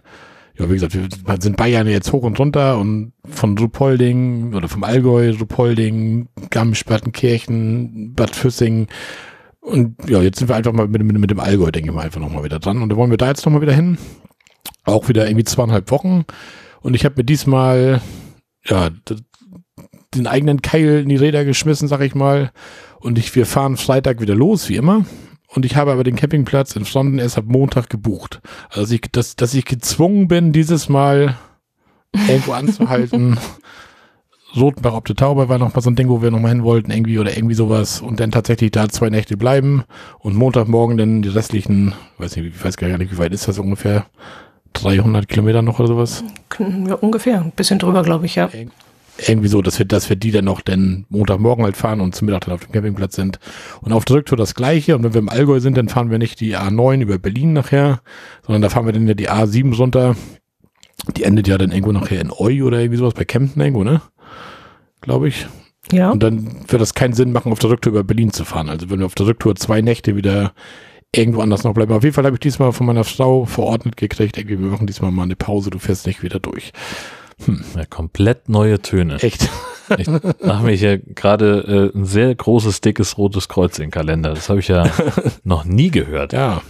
ja, 0.59 0.69
wie 0.69 0.73
gesagt, 0.73 0.93
wir 0.95 1.07
sind 1.41 1.57
Bayern 1.57 1.87
jetzt 1.87 2.11
hoch 2.11 2.23
und 2.23 2.37
runter 2.39 2.77
und 2.77 3.13
von 3.27 3.57
Ruhpolding 3.57 4.53
oder 4.53 4.67
vom 4.69 4.83
Allgäu, 4.83 5.31
Ruhpolding, 5.31 6.27
Garmisch-Partenkirchen, 6.51 8.13
Bad 8.13 8.35
Füssing. 8.35 8.87
Und 9.61 9.95
ja, 10.09 10.21
jetzt 10.21 10.39
sind 10.39 10.49
wir 10.49 10.55
einfach 10.55 10.73
mal 10.73 10.87
mit, 10.87 11.01
mit, 11.03 11.17
mit 11.17 11.31
dem 11.31 11.39
Allgäu, 11.39 11.71
denke 11.71 11.89
ich 11.89 11.95
mal, 11.95 12.01
einfach 12.03 12.19
nochmal 12.19 12.43
wieder 12.43 12.59
dran. 12.59 12.81
Und 12.81 12.89
da 12.89 12.95
wollen 12.97 13.11
wir 13.11 13.17
da 13.17 13.29
jetzt 13.29 13.45
nochmal 13.45 13.61
wieder 13.61 13.73
hin. 13.73 13.97
Auch 14.83 15.07
wieder 15.07 15.25
irgendwie 15.27 15.45
zweieinhalb 15.45 15.89
Wochen. 15.91 16.25
Und 16.81 16.95
ich 16.95 17.05
habe 17.05 17.15
mir 17.17 17.23
diesmal, 17.23 18.01
ja, 18.65 18.89
den 20.15 20.27
eigenen 20.27 20.61
Keil 20.61 21.01
in 21.01 21.09
die 21.09 21.15
Räder 21.15 21.45
geschmissen, 21.45 21.87
sag 21.87 22.01
ich 22.01 22.15
mal. 22.15 22.51
Und 22.99 23.17
ich, 23.17 23.35
wir 23.35 23.45
fahren 23.45 23.77
Freitag 23.77 24.21
wieder 24.21 24.35
los, 24.35 24.69
wie 24.69 24.75
immer. 24.75 25.05
Und 25.47 25.65
ich 25.65 25.75
habe 25.75 25.91
aber 25.91 26.03
den 26.03 26.15
Campingplatz 26.15 26.75
in 26.75 26.85
Fronten 26.85 27.19
erst 27.19 27.37
ab 27.37 27.45
Montag 27.47 27.89
gebucht. 27.89 28.41
Also 28.69 28.95
ich, 28.95 29.01
dass, 29.11 29.35
dass 29.35 29.53
ich 29.53 29.65
gezwungen 29.65 30.27
bin, 30.27 30.51
dieses 30.51 30.89
Mal 30.89 31.37
irgendwo 32.27 32.51
anzuhalten. 32.53 33.37
Rotenbach 34.55 34.93
ob 34.93 35.05
der 35.05 35.15
Taube 35.15 35.49
war 35.49 35.57
noch 35.57 35.73
mal 35.73 35.81
so 35.81 35.89
ein 35.89 35.95
Ding, 35.95 36.09
wo 36.09 36.21
wir 36.21 36.29
noch 36.29 36.39
mal 36.39 36.49
hin 36.49 36.63
wollten, 36.63 36.91
irgendwie 36.91 37.17
oder 37.17 37.35
irgendwie 37.35 37.55
sowas. 37.55 38.01
Und 38.01 38.19
dann 38.19 38.31
tatsächlich 38.31 38.71
da 38.71 38.87
zwei 38.89 39.09
Nächte 39.09 39.35
bleiben 39.35 39.83
und 40.19 40.35
Montagmorgen 40.35 40.97
dann 40.97 41.21
die 41.21 41.29
restlichen, 41.29 41.93
weiß 42.19 42.35
nicht, 42.35 42.55
ich 42.55 42.63
weiß 42.63 42.77
gar 42.77 42.95
nicht, 42.95 43.11
wie 43.11 43.17
weit 43.17 43.33
ist 43.33 43.47
das 43.47 43.57
ungefähr? 43.57 44.05
300 44.73 45.27
Kilometer 45.27 45.61
noch 45.61 45.79
oder 45.79 45.87
sowas? 45.87 46.23
Ja, 46.59 46.95
ungefähr. 46.95 47.41
Ein 47.41 47.51
bisschen 47.51 47.79
drüber, 47.79 48.03
glaube 48.03 48.25
ich, 48.25 48.35
ja. 48.35 48.49
Irgendwie 49.17 49.47
so, 49.47 49.61
dass 49.61 49.77
wir, 49.77 49.85
dass 49.85 50.09
wir 50.09 50.15
die 50.15 50.31
dann 50.31 50.45
noch 50.45 50.61
dann 50.61 51.05
Montagmorgen 51.09 51.65
halt 51.65 51.77
fahren 51.77 52.01
und 52.01 52.15
zum 52.15 52.25
Mittag 52.25 52.45
dann 52.45 52.55
auf 52.55 52.65
dem 52.65 52.71
Campingplatz 52.71 53.15
sind. 53.15 53.39
Und 53.81 53.93
auf 53.93 54.05
der 54.05 54.17
Rücktour 54.17 54.37
das 54.37 54.55
gleiche. 54.55 54.95
Und 54.95 55.03
wenn 55.03 55.13
wir 55.13 55.19
im 55.19 55.29
Allgäu 55.29 55.59
sind, 55.59 55.77
dann 55.77 55.89
fahren 55.89 56.09
wir 56.09 56.17
nicht 56.17 56.39
die 56.39 56.57
A9 56.57 57.01
über 57.01 57.19
Berlin 57.19 57.53
nachher, 57.53 58.01
sondern 58.45 58.61
da 58.61 58.69
fahren 58.69 58.85
wir 58.85 58.93
dann 58.93 59.07
ja 59.07 59.13
die 59.13 59.29
A7 59.29 59.75
runter. 59.75 60.15
Die 61.15 61.23
endet 61.23 61.47
ja 61.47 61.57
dann 61.57 61.71
irgendwo 61.71 61.91
nachher 61.91 62.21
in 62.21 62.31
Eu 62.31 62.65
oder 62.65 62.79
irgendwie 62.79 62.97
sowas 62.97 63.13
bei 63.13 63.25
Kempten 63.25 63.61
irgendwo, 63.61 63.83
ne? 63.83 64.01
Glaube 65.01 65.27
ich. 65.27 65.47
Ja. 65.91 66.11
Und 66.11 66.23
dann 66.23 66.63
wird 66.67 66.81
das 66.81 66.93
keinen 66.93 67.13
Sinn 67.13 67.33
machen, 67.33 67.51
auf 67.51 67.59
der 67.59 67.69
Rücktour 67.69 67.91
über 67.91 68.03
Berlin 68.03 68.31
zu 68.31 68.45
fahren. 68.45 68.69
Also 68.69 68.89
wenn 68.89 68.99
wir 68.99 69.05
auf 69.05 69.15
der 69.15 69.27
Rücktour 69.27 69.55
zwei 69.55 69.81
Nächte 69.81 70.15
wieder 70.15 70.53
irgendwo 71.15 71.41
anders 71.41 71.63
noch 71.63 71.73
bleiben. 71.73 71.93
Auf 71.93 72.03
jeden 72.03 72.15
Fall 72.15 72.25
habe 72.25 72.35
ich 72.35 72.39
diesmal 72.39 72.71
von 72.71 72.87
meiner 72.87 73.03
Frau 73.03 73.45
verordnet 73.45 73.97
gekriegt, 73.97 74.37
irgendwie, 74.37 74.59
wir 74.59 74.69
machen 74.69 74.87
diesmal 74.87 75.11
mal 75.11 75.23
eine 75.23 75.35
Pause, 75.35 75.69
du 75.69 75.77
fährst 75.77 76.07
nicht 76.07 76.23
wieder 76.23 76.39
durch. 76.39 76.71
Ja, 77.75 77.85
komplett 77.89 78.49
neue 78.49 78.81
Töne. 78.81 79.21
Echt. 79.21 79.49
Ich 79.97 80.07
mache 80.07 80.63
mir 80.63 80.71
hier 80.71 80.97
gerade 80.97 81.91
äh, 81.93 81.97
ein 81.97 82.05
sehr 82.05 82.33
großes, 82.33 82.79
dickes 82.79 83.17
rotes 83.17 83.49
Kreuz 83.49 83.77
in 83.77 83.83
den 83.83 83.91
Kalender. 83.91 84.29
Das 84.29 84.47
habe 84.47 84.61
ich 84.61 84.69
ja 84.69 84.89
noch 85.43 85.65
nie 85.65 85.91
gehört. 85.91 86.31
Ja, 86.31 86.61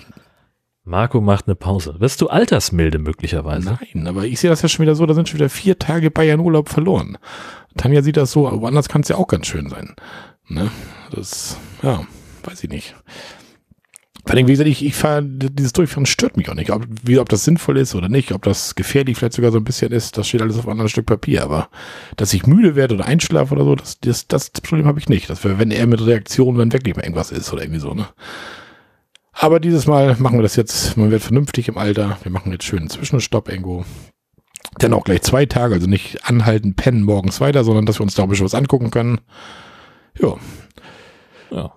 Marco 0.86 1.22
macht 1.22 1.48
eine 1.48 1.56
Pause. 1.56 1.96
Wirst 2.00 2.20
du 2.22 2.28
altersmilde 2.28 3.00
möglicherweise? 3.00 3.78
Nein, 3.80 4.08
aber 4.08 4.26
ich 4.26 4.40
sehe 4.40 4.50
das 4.50 4.62
ja 4.62 4.68
schon 4.68 4.84
wieder 4.84 4.96
so, 4.96 5.06
da 5.06 5.14
sind 5.14 5.30
schon 5.30 5.40
wieder 5.40 5.50
vier 5.50 5.80
Tage 5.80 6.12
Bayern-Urlaub 6.12 6.68
verloren. 6.68 7.18
Tanja 7.78 8.02
sieht 8.02 8.18
das 8.18 8.32
so, 8.32 8.48
aber 8.48 8.62
woanders 8.62 8.90
kann 8.90 9.02
es 9.02 9.08
ja 9.08 9.16
auch 9.16 9.28
ganz 9.28 9.48
schön 9.48 9.70
sein. 9.70 9.96
Ne? 10.50 10.70
Das, 11.12 11.58
ja, 11.82 12.06
weiß 12.44 12.64
ich 12.66 12.70
nicht. 12.70 12.96
Vor 14.26 14.36
allem, 14.36 14.48
wie 14.48 14.54
gesagt, 14.54 14.70
ich, 14.70 14.86
ich 14.86 14.96
fahre, 14.96 15.22
dieses 15.24 15.74
Durchfahren 15.74 16.06
stört 16.06 16.38
mich 16.38 16.50
auch 16.50 16.56
nicht. 16.56 16.72
Ob, 16.72 16.86
wie, 17.04 17.20
ob 17.20 17.28
das 17.28 17.44
sinnvoll 17.44 17.78
ist 17.78 17.94
oder 17.94 18.08
nicht, 18.08 18.32
ob 18.32 18.44
das 18.44 18.76
gefährlich 18.76 19.18
vielleicht 19.18 19.34
sogar 19.34 19.52
so 19.52 19.58
ein 19.58 19.66
bisschen 19.66 19.92
ist, 19.92 20.18
das 20.18 20.30
steht 20.30 20.42
alles 20.42 20.58
auf 20.58 20.66
einem 20.66 20.72
anderen 20.72 20.90
Stück 20.90 21.06
Papier. 21.06 21.44
Aber 21.44 21.68
dass 22.16 22.34
ich 22.34 22.48
müde 22.48 22.76
werde 22.76 22.96
oder 22.96 23.06
einschlafe 23.06 23.54
oder 23.54 23.66
so, 23.66 23.76
das, 23.76 24.00
das, 24.00 24.28
das 24.28 24.50
Problem 24.50 24.86
habe 24.86 25.00
ich 25.00 25.10
nicht. 25.10 25.30
Das 25.30 25.44
wäre, 25.44 25.60
wenn 25.60 25.72
er 25.72 25.88
mit 25.88 26.06
Reaktionen, 26.06 26.58
wenn 26.58 26.72
wirklich 26.72 26.96
mal 26.96 27.04
irgendwas 27.04 27.32
ist 27.32 27.52
oder 27.52 27.64
irgendwie 27.64 27.82
so, 27.82 27.94
ne? 27.94 28.08
Aber 29.34 29.60
dieses 29.60 29.88
Mal 29.88 30.16
machen 30.20 30.38
wir 30.38 30.44
das 30.44 30.56
jetzt, 30.56 30.96
man 30.96 31.12
wird 31.12 31.24
vernünftig 31.24 31.68
im 31.68 31.78
Alter. 31.78 32.18
Wir 32.22 32.32
machen 32.32 32.52
jetzt 32.52 32.66
schön 32.66 32.80
einen 32.80 32.90
Zwischenstopp 32.90 33.50
irgendwo. 33.50 33.84
Dann 34.78 34.94
auch 34.94 35.04
gleich 35.04 35.24
zwei 35.24 35.46
Tage, 35.46 35.74
also 35.74 35.88
nicht 35.88 36.30
anhalten, 36.30 36.76
pennen 36.76 37.04
morgens 37.04 37.42
weiter, 37.42 37.64
sondern 37.64 37.86
dass 37.86 38.00
wir 38.00 38.04
uns 38.04 38.16
da 38.16 38.24
ein 38.24 38.30
bisschen 38.30 38.46
was 38.46 38.56
angucken 38.56 38.92
können. 38.92 39.20
Ja. 40.20 40.36
Ja. 41.52 41.74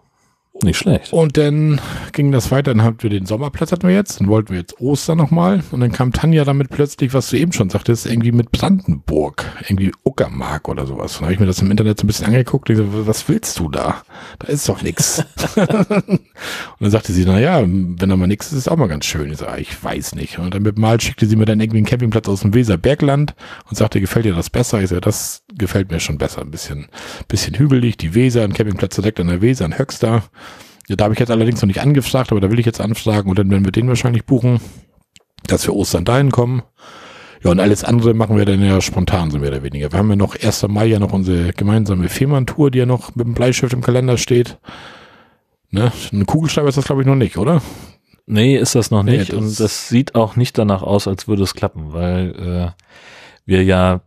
Nicht 0.62 0.78
schlecht. 0.78 1.12
Und 1.12 1.36
dann 1.36 1.80
ging 2.16 2.32
das 2.32 2.50
weiter, 2.50 2.74
dann 2.74 2.82
hatten 2.82 3.02
wir 3.02 3.10
den 3.10 3.26
Sommerplatz 3.26 3.70
hatten 3.70 3.86
wir 3.86 3.94
jetzt, 3.94 4.20
dann 4.20 4.28
wollten 4.28 4.50
wir 4.50 4.58
jetzt 4.58 4.80
Ostern 4.80 5.18
nochmal 5.18 5.62
und 5.70 5.80
dann 5.80 5.92
kam 5.92 6.12
Tanja 6.12 6.44
damit 6.44 6.70
plötzlich, 6.70 7.14
was 7.14 7.30
du 7.30 7.36
eben 7.36 7.52
schon 7.52 7.70
sagtest, 7.70 8.06
irgendwie 8.06 8.32
mit 8.32 8.50
Brandenburg, 8.50 9.44
irgendwie 9.62 9.92
Uckermark 10.02 10.68
oder 10.68 10.86
sowas. 10.86 11.14
Dann 11.14 11.24
habe 11.24 11.34
ich 11.34 11.40
mir 11.40 11.46
das 11.46 11.60
im 11.60 11.70
Internet 11.70 12.00
so 12.00 12.04
ein 12.04 12.06
bisschen 12.08 12.26
angeguckt, 12.26 12.70
ich 12.70 12.78
so, 12.78 13.06
was 13.06 13.28
willst 13.28 13.58
du 13.58 13.68
da? 13.68 14.02
Da 14.38 14.48
ist 14.48 14.68
doch 14.68 14.82
nix. 14.82 15.24
und 15.56 16.20
dann 16.80 16.90
sagte 16.90 17.12
sie, 17.12 17.24
na 17.26 17.38
ja, 17.38 17.60
wenn 17.60 17.96
da 17.96 18.16
mal 18.16 18.26
nix 18.26 18.46
ist, 18.46 18.58
ist 18.58 18.68
auch 18.68 18.76
mal 18.76 18.88
ganz 18.88 19.04
schön. 19.04 19.30
Ich 19.30 19.38
so, 19.38 19.46
ah, 19.46 19.58
ich 19.58 19.84
weiß 19.84 20.14
nicht. 20.14 20.38
Und 20.38 20.54
dann 20.54 20.62
mit 20.62 20.78
Mal 20.78 21.00
schickte 21.00 21.26
sie 21.26 21.36
mir 21.36 21.44
dann 21.44 21.60
irgendwie 21.60 21.78
einen 21.78 21.86
Campingplatz 21.86 22.28
aus 22.28 22.40
dem 22.40 22.54
Weserbergland 22.54 23.34
und 23.68 23.76
sagte, 23.76 24.00
gefällt 24.00 24.24
dir 24.24 24.34
das 24.34 24.48
besser? 24.48 24.80
Ich 24.80 24.88
so, 24.88 24.98
das 25.00 25.42
gefällt 25.54 25.90
mir 25.90 26.00
schon 26.00 26.16
besser. 26.16 26.40
Ein 26.40 26.50
bisschen, 26.50 26.86
bisschen 27.28 27.58
hügelig, 27.58 27.98
die 27.98 28.14
Weser, 28.14 28.42
ein 28.42 28.54
Campingplatz 28.54 28.96
direkt 28.96 29.20
an 29.20 29.28
der 29.28 29.42
Weser, 29.42 29.66
ein 29.66 29.78
Höxter. 29.78 30.22
Ja, 30.88 30.96
da 30.96 31.04
habe 31.04 31.14
ich 31.14 31.20
jetzt 31.20 31.30
allerdings 31.30 31.60
noch 31.62 31.66
nicht 31.66 31.80
angefragt, 31.80 32.30
aber 32.30 32.40
da 32.40 32.50
will 32.50 32.58
ich 32.60 32.66
jetzt 32.66 32.80
anfragen 32.80 33.28
und 33.28 33.38
dann 33.38 33.50
werden 33.50 33.64
wir 33.64 33.72
den 33.72 33.88
wahrscheinlich 33.88 34.24
buchen, 34.24 34.60
dass 35.46 35.66
wir 35.66 35.74
Ostern 35.74 36.04
dahin 36.04 36.30
kommen. 36.30 36.62
Ja, 37.42 37.50
und 37.50 37.60
alles 37.60 37.84
andere 37.84 38.14
machen 38.14 38.36
wir 38.36 38.44
dann 38.44 38.62
ja 38.62 38.80
spontan, 38.80 39.30
so 39.30 39.38
mehr 39.38 39.50
oder 39.50 39.62
weniger. 39.62 39.92
Wir 39.92 39.98
haben 39.98 40.08
ja 40.10 40.16
noch 40.16 40.36
1. 40.40 40.66
Mai 40.68 40.86
ja 40.86 40.98
noch 40.98 41.12
unsere 41.12 41.52
gemeinsame 41.52 42.08
Fehmarn-Tour, 42.08 42.70
die 42.70 42.78
ja 42.78 42.86
noch 42.86 43.14
mit 43.14 43.26
dem 43.26 43.34
Bleistift 43.34 43.72
im 43.72 43.82
Kalender 43.82 44.16
steht. 44.16 44.58
Ne? 45.70 45.92
Ein 46.12 46.26
Kugelschreiber 46.26 46.68
ist 46.68 46.78
das, 46.78 46.86
glaube 46.86 47.02
ich, 47.02 47.06
noch 47.08 47.14
nicht, 47.16 47.36
oder? 47.36 47.60
Nee, 48.26 48.56
ist 48.56 48.74
das 48.74 48.90
noch 48.90 49.02
Nee, 49.02 49.18
nicht. 49.18 49.32
das- 49.32 49.38
und 49.38 49.60
das 49.60 49.88
sieht 49.88 50.14
auch 50.14 50.36
nicht 50.36 50.56
danach 50.58 50.82
aus, 50.82 51.06
als 51.06 51.28
würde 51.28 51.42
es 51.42 51.54
klappen, 51.54 51.92
weil 51.92 52.74
äh, 52.76 52.82
wir 53.44 53.62
ja 53.62 54.00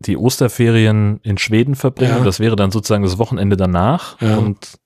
die 0.00 0.16
Osterferien 0.16 1.20
in 1.22 1.38
Schweden 1.38 1.74
verbringen. 1.74 2.18
Ja. 2.18 2.24
Das 2.24 2.38
wäre 2.40 2.56
dann 2.56 2.70
sozusagen 2.70 3.02
das 3.02 3.18
Wochenende 3.18 3.56
danach. 3.56 4.20
Ja. 4.20 4.36
Und 4.36 4.78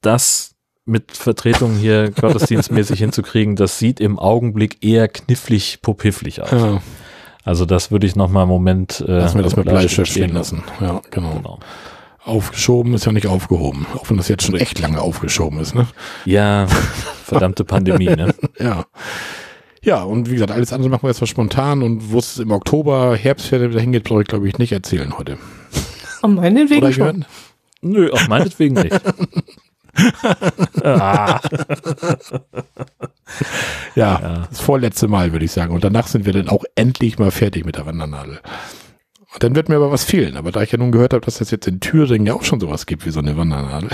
das 0.00 0.53
mit 0.86 1.12
Vertretung 1.12 1.74
hier 1.76 2.10
gottesdienstmäßig 2.20 2.98
hinzukriegen, 2.98 3.56
das 3.56 3.78
sieht 3.78 4.00
im 4.00 4.18
Augenblick 4.18 4.84
eher 4.84 5.08
knifflig, 5.08 5.80
popifflig 5.82 6.42
aus. 6.42 6.50
Ja, 6.50 6.82
Also 7.44 7.64
das 7.66 7.90
würde 7.90 8.06
ich 8.06 8.16
noch 8.16 8.30
mal 8.30 8.42
einen 8.42 8.50
Moment 8.50 9.04
äh, 9.06 9.18
lassen 9.18 9.36
wir 9.38 9.42
das 9.44 9.56
mit 9.56 9.66
Bleistift 9.66 10.10
stehen 10.10 10.32
lassen. 10.34 10.62
Ja, 10.80 11.00
genau. 11.10 11.34
Genau. 11.34 11.58
Aufgeschoben 12.24 12.94
ist 12.94 13.04
ja 13.04 13.12
nicht 13.12 13.26
aufgehoben. 13.26 13.86
Auch 13.94 14.08
wenn 14.08 14.16
das 14.16 14.28
jetzt 14.28 14.44
schon 14.44 14.54
echt 14.54 14.78
lange 14.78 15.00
aufgeschoben 15.00 15.60
ist, 15.60 15.74
ne? 15.74 15.86
Ja, 16.24 16.66
verdammte 17.24 17.64
Pandemie, 17.64 18.06
ne? 18.06 18.34
Ja. 18.58 18.86
Ja, 19.82 20.02
und 20.02 20.30
wie 20.30 20.34
gesagt, 20.34 20.50
alles 20.50 20.72
andere 20.72 20.88
machen 20.88 21.02
wir 21.02 21.10
jetzt 21.10 21.20
mal 21.20 21.26
spontan 21.26 21.82
und 21.82 22.10
wo 22.10 22.18
es 22.18 22.38
im 22.38 22.50
Oktober, 22.50 23.14
Herbstferien 23.14 23.70
wieder 23.70 23.82
hingeht, 23.82 24.04
brauche 24.04 24.22
ich 24.22 24.28
glaube 24.28 24.48
ich 24.48 24.56
nicht 24.56 24.72
erzählen 24.72 25.18
heute. 25.18 25.36
Um 26.22 26.36
meinetwegen 26.36 26.90
schon. 26.90 27.26
Nö, 27.82 28.10
auch 28.10 28.28
meinetwegen 28.28 28.76
nicht. 28.76 28.98
ah, 30.82 31.40
Ja, 33.94 34.20
Ja. 34.20 34.46
das 34.48 34.60
vorletzte 34.60 35.08
Mal, 35.08 35.32
würde 35.32 35.44
ich 35.44 35.52
sagen. 35.52 35.72
Und 35.74 35.84
danach 35.84 36.06
sind 36.06 36.26
wir 36.26 36.32
dann 36.32 36.48
auch 36.48 36.64
endlich 36.74 37.18
mal 37.18 37.30
fertig 37.30 37.64
mit 37.64 37.76
der 37.76 37.86
Wandernadel. 37.86 38.40
Und 39.32 39.42
dann 39.42 39.56
wird 39.56 39.68
mir 39.68 39.76
aber 39.76 39.90
was 39.90 40.04
fehlen. 40.04 40.36
Aber 40.36 40.52
da 40.52 40.62
ich 40.62 40.72
ja 40.72 40.78
nun 40.78 40.92
gehört 40.92 41.12
habe, 41.12 41.24
dass 41.24 41.40
es 41.40 41.50
jetzt 41.50 41.66
in 41.66 41.80
Thüringen 41.80 42.26
ja 42.26 42.34
auch 42.34 42.44
schon 42.44 42.60
sowas 42.60 42.86
gibt 42.86 43.04
wie 43.06 43.10
so 43.10 43.20
eine 43.20 43.36
Wandernadel. 43.36 43.90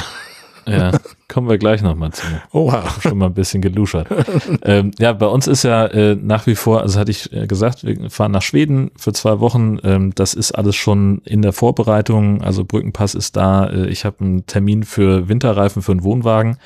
Ja, 0.66 0.92
kommen 1.28 1.48
wir 1.48 1.58
gleich 1.58 1.82
nochmal 1.82 2.12
zu. 2.12 2.26
Oha. 2.52 2.82
Schon 3.00 3.18
mal 3.18 3.26
ein 3.26 3.34
bisschen 3.34 3.62
geluschert. 3.62 4.08
ähm, 4.62 4.90
ja, 4.98 5.12
bei 5.12 5.26
uns 5.26 5.46
ist 5.46 5.62
ja 5.62 5.86
äh, 5.86 6.16
nach 6.16 6.46
wie 6.46 6.54
vor, 6.54 6.82
also 6.82 6.98
hatte 6.98 7.10
ich 7.10 7.32
äh, 7.32 7.46
gesagt, 7.46 7.84
wir 7.84 8.10
fahren 8.10 8.32
nach 8.32 8.42
Schweden 8.42 8.90
für 8.96 9.12
zwei 9.12 9.40
Wochen. 9.40 9.78
Ähm, 9.82 10.12
das 10.14 10.34
ist 10.34 10.52
alles 10.52 10.76
schon 10.76 11.22
in 11.24 11.42
der 11.42 11.52
Vorbereitung. 11.52 12.42
Also 12.42 12.64
Brückenpass 12.64 13.14
ist 13.14 13.36
da. 13.36 13.66
Äh, 13.66 13.86
ich 13.88 14.04
habe 14.04 14.20
einen 14.20 14.46
Termin 14.46 14.82
für 14.84 15.28
Winterreifen 15.28 15.82
für 15.82 15.92
einen 15.92 16.04
Wohnwagen, 16.04 16.58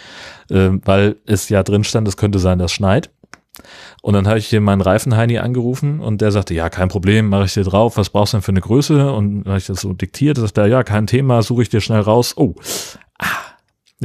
äh, 0.51 0.71
weil 0.85 1.17
es 1.27 1.49
ja 1.49 1.63
drin 1.63 1.85
stand, 1.85 2.09
es 2.09 2.17
könnte 2.17 2.39
sein, 2.39 2.59
dass 2.59 2.73
es 2.73 2.75
schneit. 2.75 3.11
Und 4.03 4.15
dann 4.15 4.27
habe 4.27 4.39
ich 4.39 4.47
hier 4.47 4.61
meinen 4.61 4.81
Reifenheini 4.81 5.39
angerufen 5.39 6.01
und 6.01 6.21
der 6.21 6.33
sagte, 6.33 6.55
ja, 6.55 6.69
kein 6.69 6.89
Problem, 6.89 7.29
mache 7.29 7.45
ich 7.45 7.55
dir 7.55 7.63
drauf, 7.63 7.97
was 7.97 8.11
brauchst 8.11 8.33
du 8.33 8.39
denn 8.39 8.43
für 8.43 8.53
eine 8.53 8.61
Größe? 8.61 9.13
Und 9.13 9.45
dann 9.45 9.53
habe 9.53 9.59
ich 9.59 9.67
das 9.67 9.81
so 9.81 9.93
diktiert, 9.93 10.37
sagt 10.37 10.59
er, 10.59 10.67
ja, 10.67 10.83
kein 10.83 11.07
Thema, 11.07 11.43
suche 11.43 11.63
ich 11.63 11.69
dir 11.69 11.81
schnell 11.81 12.01
raus. 12.01 12.35
Oh, 12.37 12.55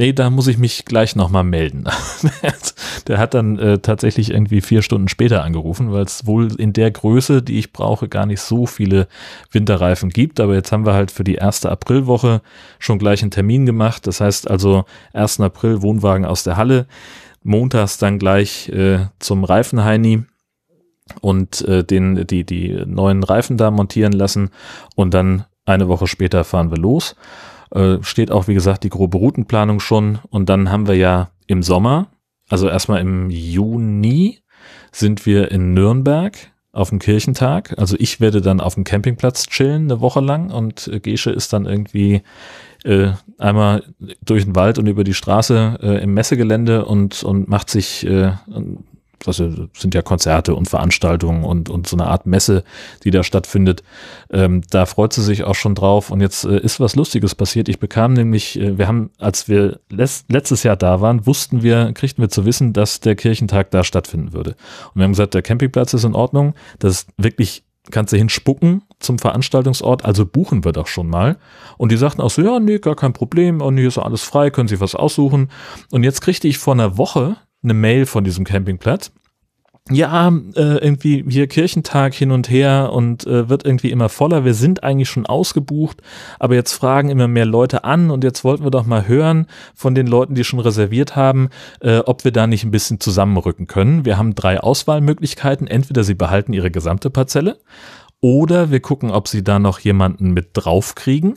nee, 0.00 0.14
da 0.14 0.30
muss 0.30 0.46
ich 0.46 0.56
mich 0.56 0.86
gleich 0.86 1.14
nochmal 1.14 1.44
melden. 1.44 1.84
der 3.06 3.18
hat 3.18 3.34
dann 3.34 3.58
äh, 3.58 3.80
tatsächlich 3.80 4.30
irgendwie 4.30 4.62
vier 4.62 4.80
Stunden 4.80 5.08
später 5.08 5.44
angerufen, 5.44 5.92
weil 5.92 6.04
es 6.04 6.26
wohl 6.26 6.58
in 6.58 6.72
der 6.72 6.90
Größe, 6.90 7.42
die 7.42 7.58
ich 7.58 7.74
brauche, 7.74 8.08
gar 8.08 8.24
nicht 8.24 8.40
so 8.40 8.64
viele 8.64 9.08
Winterreifen 9.52 10.08
gibt. 10.08 10.40
Aber 10.40 10.54
jetzt 10.54 10.72
haben 10.72 10.86
wir 10.86 10.94
halt 10.94 11.10
für 11.10 11.22
die 11.22 11.34
erste 11.34 11.70
Aprilwoche 11.70 12.40
schon 12.78 12.98
gleich 12.98 13.20
einen 13.20 13.30
Termin 13.30 13.66
gemacht. 13.66 14.06
Das 14.06 14.22
heißt 14.22 14.50
also 14.50 14.86
1. 15.12 15.40
April 15.40 15.82
Wohnwagen 15.82 16.24
aus 16.24 16.44
der 16.44 16.56
Halle 16.56 16.86
montags 17.42 17.98
dann 17.98 18.18
gleich 18.18 18.70
äh, 18.70 19.00
zum 19.18 19.44
Reifenheini 19.44 20.24
und 21.20 21.60
äh, 21.68 21.84
den, 21.84 22.26
die, 22.26 22.44
die 22.44 22.84
neuen 22.86 23.22
Reifen 23.22 23.58
da 23.58 23.70
montieren 23.70 24.12
lassen 24.12 24.48
und 24.96 25.12
dann 25.12 25.44
eine 25.66 25.88
Woche 25.88 26.06
später 26.06 26.44
fahren 26.44 26.70
wir 26.70 26.78
los. 26.78 27.16
Äh, 27.72 27.98
steht 28.02 28.30
auch, 28.30 28.48
wie 28.48 28.54
gesagt, 28.54 28.84
die 28.84 28.90
grobe 28.90 29.18
Routenplanung 29.18 29.80
schon 29.80 30.18
und 30.30 30.48
dann 30.48 30.70
haben 30.70 30.88
wir 30.88 30.96
ja 30.96 31.30
im 31.46 31.62
Sommer, 31.62 32.08
also 32.48 32.68
erstmal 32.68 33.00
im 33.00 33.30
Juni, 33.30 34.40
sind 34.92 35.24
wir 35.26 35.50
in 35.50 35.72
Nürnberg 35.74 36.36
auf 36.72 36.90
dem 36.90 36.98
Kirchentag. 36.98 37.74
Also 37.78 37.96
ich 37.98 38.20
werde 38.20 38.40
dann 38.40 38.60
auf 38.60 38.74
dem 38.74 38.84
Campingplatz 38.84 39.46
chillen 39.46 39.84
eine 39.84 40.00
Woche 40.00 40.20
lang 40.20 40.50
und 40.50 40.88
äh, 40.88 41.00
Gesche 41.00 41.30
ist 41.30 41.52
dann 41.52 41.66
irgendwie 41.66 42.22
äh, 42.84 43.12
einmal 43.38 43.84
durch 44.24 44.44
den 44.44 44.56
Wald 44.56 44.78
und 44.78 44.86
über 44.86 45.04
die 45.04 45.14
Straße 45.14 45.78
äh, 45.82 46.02
im 46.02 46.14
Messegelände 46.14 46.84
und, 46.84 47.22
und 47.22 47.48
macht 47.48 47.70
sich, 47.70 48.06
äh, 48.06 48.32
also 49.26 49.68
sind 49.76 49.94
ja 49.94 50.02
Konzerte 50.02 50.54
und 50.54 50.68
Veranstaltungen 50.68 51.44
und, 51.44 51.68
und 51.68 51.86
so 51.86 51.96
eine 51.96 52.06
Art 52.06 52.26
Messe, 52.26 52.64
die 53.04 53.10
da 53.10 53.22
stattfindet. 53.22 53.82
Ähm, 54.30 54.62
da 54.70 54.86
freut 54.86 55.12
sie 55.12 55.22
sich 55.22 55.44
auch 55.44 55.54
schon 55.54 55.74
drauf. 55.74 56.10
Und 56.10 56.20
jetzt 56.20 56.44
äh, 56.44 56.58
ist 56.58 56.80
was 56.80 56.96
Lustiges 56.96 57.34
passiert. 57.34 57.68
Ich 57.68 57.78
bekam 57.78 58.12
nämlich, 58.12 58.58
äh, 58.58 58.78
wir 58.78 58.88
haben, 58.88 59.10
als 59.18 59.48
wir 59.48 59.80
letztes 59.90 60.62
Jahr 60.62 60.76
da 60.76 61.00
waren, 61.00 61.26
wussten 61.26 61.62
wir, 61.62 61.92
kriegten 61.92 62.22
wir 62.22 62.28
zu 62.28 62.44
wissen, 62.44 62.72
dass 62.72 63.00
der 63.00 63.16
Kirchentag 63.16 63.70
da 63.70 63.84
stattfinden 63.84 64.32
würde. 64.32 64.50
Und 64.94 64.96
wir 64.96 65.04
haben 65.04 65.12
gesagt, 65.12 65.34
der 65.34 65.42
Campingplatz 65.42 65.94
ist 65.94 66.04
in 66.04 66.14
Ordnung. 66.14 66.54
Das 66.78 66.92
ist 66.92 67.08
wirklich 67.16 67.64
kannst 67.90 68.12
du 68.12 68.16
hinspucken 68.16 68.82
zum 68.98 69.18
Veranstaltungsort, 69.18 70.04
also 70.04 70.26
buchen 70.26 70.64
wir 70.64 70.72
doch 70.72 70.86
schon 70.86 71.08
mal. 71.08 71.38
Und 71.78 71.92
die 71.92 71.96
sagten 71.96 72.20
auch 72.20 72.30
so, 72.30 72.42
ja, 72.42 72.60
nee, 72.60 72.78
gar 72.78 72.94
kein 72.94 73.12
Problem, 73.12 73.60
und 73.60 73.78
hier 73.78 73.88
ist 73.88 73.98
alles 73.98 74.22
frei, 74.22 74.50
können 74.50 74.68
sich 74.68 74.80
was 74.80 74.94
aussuchen. 74.94 75.50
Und 75.90 76.04
jetzt 76.04 76.20
kriegte 76.20 76.46
ich 76.46 76.58
vor 76.58 76.74
einer 76.74 76.98
Woche 76.98 77.36
eine 77.62 77.74
Mail 77.74 78.06
von 78.06 78.24
diesem 78.24 78.44
Campingplatz. 78.44 79.12
Ja, 79.88 80.28
äh, 80.28 80.76
irgendwie 80.76 81.24
hier 81.28 81.48
Kirchentag 81.48 82.14
hin 82.14 82.30
und 82.30 82.48
her 82.48 82.90
und 82.92 83.26
äh, 83.26 83.48
wird 83.48 83.64
irgendwie 83.64 83.90
immer 83.90 84.08
voller. 84.08 84.44
Wir 84.44 84.54
sind 84.54 84.84
eigentlich 84.84 85.08
schon 85.08 85.26
ausgebucht, 85.26 86.00
aber 86.38 86.54
jetzt 86.54 86.74
fragen 86.74 87.08
immer 87.08 87.26
mehr 87.26 87.46
Leute 87.46 87.82
an 87.82 88.10
und 88.10 88.22
jetzt 88.22 88.44
wollten 88.44 88.62
wir 88.62 88.70
doch 88.70 88.86
mal 88.86 89.08
hören 89.08 89.46
von 89.74 89.96
den 89.96 90.06
Leuten, 90.06 90.34
die 90.34 90.44
schon 90.44 90.60
reserviert 90.60 91.16
haben, 91.16 91.48
äh, 91.80 91.98
ob 91.98 92.22
wir 92.22 92.30
da 92.30 92.46
nicht 92.46 92.62
ein 92.62 92.70
bisschen 92.70 93.00
zusammenrücken 93.00 93.66
können. 93.66 94.04
Wir 94.04 94.16
haben 94.16 94.36
drei 94.36 94.60
Auswahlmöglichkeiten. 94.60 95.66
Entweder 95.66 96.04
sie 96.04 96.14
behalten 96.14 96.52
ihre 96.52 96.70
gesamte 96.70 97.10
Parzelle 97.10 97.58
oder 98.20 98.70
wir 98.70 98.80
gucken, 98.80 99.10
ob 99.10 99.26
sie 99.26 99.42
da 99.42 99.58
noch 99.58 99.80
jemanden 99.80 100.30
mit 100.30 100.50
drauf 100.52 100.94
kriegen 100.94 101.34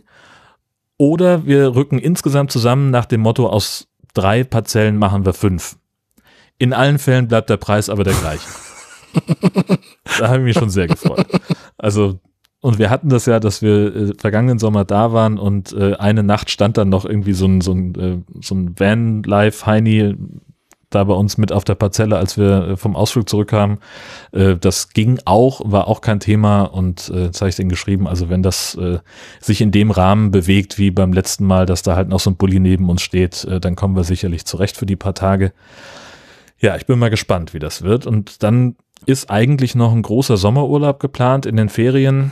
oder 0.97 1.47
wir 1.47 1.75
rücken 1.75 1.97
insgesamt 1.97 2.51
zusammen 2.51 2.91
nach 2.91 3.05
dem 3.05 3.21
Motto 3.21 3.47
aus 3.47 3.87
drei 4.13 4.43
Parzellen 4.43 4.97
machen 4.97 5.25
wir 5.25 5.33
fünf. 5.33 5.77
In 6.64 6.72
allen 6.72 6.98
Fällen 6.98 7.27
bleibt 7.27 7.49
der 7.49 7.57
Preis 7.57 7.90
aber 7.90 8.06
der 8.06 8.14
gleiche. 8.14 8.48
da 10.18 10.30
habe 10.30 10.38
ich 10.38 10.44
mich 10.44 10.57
schon 10.57 10.69
sehr 10.69 10.88
gefreut. 10.88 11.27
Also, 11.77 12.22
und 12.61 12.80
wir 12.80 12.90
hatten 12.90 13.10
das 13.10 13.26
ja, 13.26 13.41
dass 13.41 13.61
wir 13.61 13.94
äh, 13.94 14.14
vergangenen 14.18 14.60
Sommer 14.60 14.85
da 14.85 15.11
waren 15.11 15.38
und 15.38 15.73
äh, 15.73 15.95
eine 15.95 16.23
Nacht 16.23 16.49
stand 16.49 16.77
dann 16.77 16.88
noch 16.88 17.03
irgendwie 17.03 17.34
so 17.34 17.48
ein, 17.48 17.60
so 17.60 17.73
ein, 17.73 17.95
äh, 17.95 18.18
so 18.41 18.56
ein 18.56 18.80
Van-Life-Heini 18.80 20.15
da 20.90 21.03
bei 21.03 21.14
uns 21.14 21.38
mit 21.38 21.52
auf 21.52 21.65
der 21.65 21.76
Parzelle, 21.76 22.15
als 22.15 22.38
wir 22.38 22.68
äh, 22.69 22.77
vom 22.77 22.95
Ausflug 22.95 23.27
zurückkamen. 23.27 23.80
Äh, 24.31 24.56
das 24.56 24.94
ging 24.94 25.19
auch, 25.26 25.60
war 25.65 25.90
auch 25.90 25.99
kein 25.99 26.22
Thema 26.22 26.61
und 26.64 27.10
äh, 27.14 27.26
jetzt 27.26 27.41
habe 27.41 27.49
ich 27.49 27.57
den 27.57 27.68
geschrieben, 27.68 28.07
also 28.07 28.30
wenn 28.30 28.41
das 28.41 28.76
äh, 28.76 28.99
sich 29.41 29.60
in 29.60 29.72
dem 29.72 29.91
Rahmen 29.91 30.31
bewegt 30.31 30.77
wie 30.77 30.91
beim 30.91 31.11
letzten 31.11 31.45
Mal, 31.45 31.65
dass 31.65 31.84
da 31.84 31.98
halt 31.98 32.07
noch 32.07 32.22
so 32.22 32.30
ein 32.30 32.38
Bulli 32.38 32.61
neben 32.61 32.90
uns 32.90 33.02
steht, 33.02 33.45
dann 33.60 33.76
kommen 33.76 33.98
wir 33.98 34.06
sicherlich 34.06 34.45
zurecht 34.45 34.77
für 34.77 34.85
die 34.85 34.95
paar 34.95 35.14
Tage. 35.14 35.52
Ja, 36.64 36.77
ich 36.77 36.85
bin 36.85 36.98
mal 36.98 37.10
gespannt, 37.10 37.53
wie 37.53 37.60
das 37.60 37.81
wird. 37.81 38.07
Und 38.07 38.41
dann 38.41 38.77
ist 39.06 39.30
eigentlich 39.30 39.76
noch 39.76 39.91
ein 39.91 40.02
großer 40.02 40.38
Sommerurlaub 40.38 40.98
geplant 41.02 41.45
in 41.45 41.57
den 41.57 41.68
Ferien. 41.68 42.31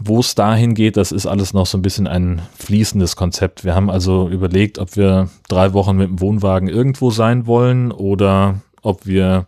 Wo 0.00 0.20
es 0.20 0.34
dahin 0.34 0.72
geht, 0.72 0.96
das 0.96 1.12
ist 1.12 1.26
alles 1.26 1.52
noch 1.52 1.66
so 1.66 1.76
ein 1.76 1.82
bisschen 1.82 2.06
ein 2.06 2.40
fließendes 2.58 3.16
Konzept. 3.16 3.62
Wir 3.62 3.74
haben 3.74 3.90
also 3.90 4.30
überlegt, 4.30 4.78
ob 4.78 4.96
wir 4.96 5.28
drei 5.46 5.74
Wochen 5.74 5.98
mit 5.98 6.08
dem 6.08 6.20
Wohnwagen 6.22 6.68
irgendwo 6.68 7.10
sein 7.10 7.46
wollen 7.46 7.92
oder 7.92 8.60
ob 8.80 9.04
wir 9.04 9.46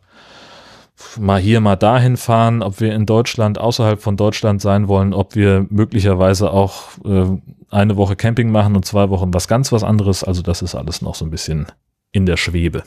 mal 1.18 1.40
hier, 1.40 1.62
mal 1.62 1.76
dahin 1.76 2.18
fahren, 2.18 2.62
ob 2.62 2.80
wir 2.80 2.94
in 2.94 3.06
Deutschland, 3.06 3.58
außerhalb 3.58 4.02
von 4.02 4.18
Deutschland 4.18 4.60
sein 4.60 4.88
wollen, 4.88 5.14
ob 5.14 5.34
wir 5.34 5.66
möglicherweise 5.70 6.50
auch 6.50 6.82
äh, 7.06 7.28
eine 7.70 7.96
Woche 7.96 8.14
Camping 8.14 8.50
machen 8.50 8.76
und 8.76 8.84
zwei 8.84 9.08
Wochen 9.08 9.32
was 9.32 9.48
ganz 9.48 9.72
was 9.72 9.82
anderes. 9.82 10.22
Also 10.22 10.42
das 10.42 10.60
ist 10.60 10.74
alles 10.74 11.00
noch 11.00 11.14
so 11.14 11.24
ein 11.24 11.30
bisschen 11.30 11.66
in 12.12 12.26
der 12.26 12.36
Schwebe. 12.36 12.82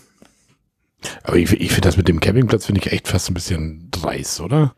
Aber 1.23 1.37
ich, 1.37 1.51
ich 1.53 1.69
finde 1.71 1.87
das 1.87 1.97
mit 1.97 2.07
dem 2.07 2.19
Campingplatz 2.19 2.65
finde 2.65 2.81
ich 2.81 2.91
echt 2.91 3.07
fast 3.07 3.29
ein 3.29 3.33
bisschen 3.33 3.87
dreist, 3.91 4.41
oder? 4.41 4.73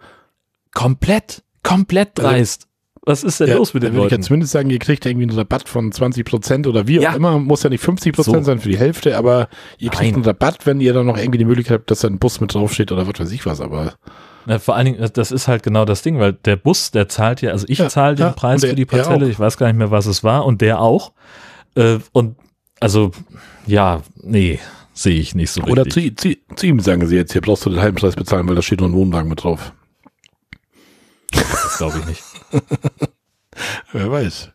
Komplett, 0.73 1.43
komplett 1.63 2.19
Also, 2.19 2.31
dreist. 2.31 2.67
Was 3.03 3.23
ist 3.23 3.39
denn 3.39 3.47
Ja, 3.49 3.55
los 3.55 3.73
mit 3.73 3.81
den 3.81 3.93
würde 3.93 4.05
ich 4.05 4.11
ja 4.11 4.15
Leuten? 4.17 4.23
zumindest 4.23 4.51
sagen, 4.51 4.69
ihr 4.69 4.77
kriegt 4.77 5.07
irgendwie 5.07 5.27
einen 5.27 5.35
Rabatt 5.35 5.67
von 5.67 5.91
20 5.91 6.23
Prozent 6.23 6.67
oder 6.67 6.85
wie 6.87 6.99
Ja. 6.99 7.11
auch 7.11 7.15
immer. 7.15 7.39
Muss 7.39 7.63
ja 7.63 7.69
nicht 7.71 7.83
50 7.83 8.13
Prozent 8.13 8.35
So. 8.37 8.43
sein 8.43 8.59
für 8.59 8.69
die 8.69 8.77
Hälfte, 8.77 9.17
aber 9.17 9.49
ihr 9.79 9.89
kriegt 9.89 10.03
Nein. 10.11 10.13
einen 10.17 10.25
Rabatt, 10.25 10.67
wenn 10.67 10.79
ihr 10.79 10.93
dann 10.93 11.07
noch 11.07 11.17
irgendwie 11.17 11.39
die 11.39 11.45
Möglichkeit 11.45 11.79
habt, 11.79 11.89
dass 11.91 12.01
da 12.01 12.07
ein 12.07 12.19
Bus 12.19 12.39
mit 12.41 12.53
draufsteht 12.53 12.91
oder 12.91 13.07
was 13.07 13.19
weiß 13.19 13.31
ich 13.31 13.43
was. 13.47 13.59
Aber 13.59 13.95
Ja, 14.45 14.59
vor 14.59 14.75
allen 14.75 14.85
Dingen, 14.85 15.09
das 15.13 15.31
ist 15.31 15.47
halt 15.47 15.63
genau 15.63 15.83
das 15.85 16.03
Ding, 16.03 16.19
weil 16.19 16.33
der 16.33 16.57
Bus, 16.57 16.91
der 16.91 17.09
zahlt 17.09 17.41
ja, 17.41 17.51
also 17.51 17.65
ich 17.67 17.79
Ja, 17.79 17.89
zahle 17.89 18.15
den 18.15 18.33
Preis 18.33 18.61
der- 18.61 18.69
für 18.71 18.75
die 18.75 18.85
Parzelle, 18.85 19.27
ich 19.29 19.39
weiß 19.39 19.57
gar 19.57 19.65
nicht 19.67 19.77
mehr, 19.77 19.89
was 19.89 20.05
es 20.05 20.23
war, 20.23 20.45
und 20.45 20.61
der 20.61 20.79
auch. 20.79 21.11
Äh, 21.75 21.97
und 22.11 22.35
also, 22.79 23.11
ja, 23.65 24.01
nee, 24.21 24.59
sehe 25.03 25.19
ich 25.19 25.35
nicht 25.35 25.51
so 25.51 25.61
oder 25.63 25.85
richtig. 25.85 26.17
zu, 26.19 26.29
zu, 26.29 26.55
zu 26.55 26.65
ihm 26.67 26.79
sagen 26.79 27.05
sie 27.07 27.15
jetzt, 27.15 27.31
hier 27.33 27.41
brauchst 27.41 27.65
du 27.65 27.69
den 27.69 27.79
halben 27.81 27.97
Preis 27.97 28.15
bezahlen, 28.15 28.47
weil 28.47 28.55
da 28.55 28.61
steht 28.61 28.81
noch 28.81 28.87
ein 28.87 28.93
Wohnwagen 28.93 29.29
mit 29.29 29.43
drauf. 29.43 29.73
Das 31.31 31.77
glaube 31.77 31.99
ich 31.99 32.05
nicht. 32.05 32.23
Wer 33.93 34.11
weiß. 34.11 34.49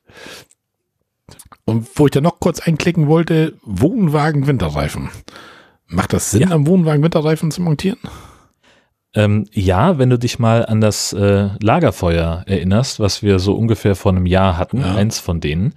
Und 1.64 1.88
wo 1.96 2.06
ich 2.06 2.12
da 2.12 2.20
noch 2.20 2.38
kurz 2.40 2.60
einklicken 2.60 3.06
wollte, 3.08 3.58
Wohnwagen 3.64 4.46
Winterreifen. 4.46 5.10
Macht 5.88 6.12
das 6.12 6.30
Sinn, 6.30 6.42
Ja. 6.42 6.50
am 6.50 6.66
Wohnwagen 6.66 7.02
Winterreifen 7.02 7.50
zu 7.50 7.62
montieren? 7.62 7.98
Ähm, 9.16 9.46
ja, 9.52 9.98
wenn 9.98 10.10
du 10.10 10.18
dich 10.18 10.38
mal 10.38 10.64
an 10.66 10.80
das 10.80 11.12
äh, 11.14 11.48
Lagerfeuer 11.60 12.44
erinnerst, 12.46 13.00
was 13.00 13.22
wir 13.22 13.38
so 13.38 13.54
ungefähr 13.54 13.96
vor 13.96 14.12
einem 14.12 14.26
Jahr 14.26 14.56
hatten, 14.58 14.80
Ja. 14.82 14.94
eins 14.94 15.18
von 15.18 15.40
denen, 15.40 15.74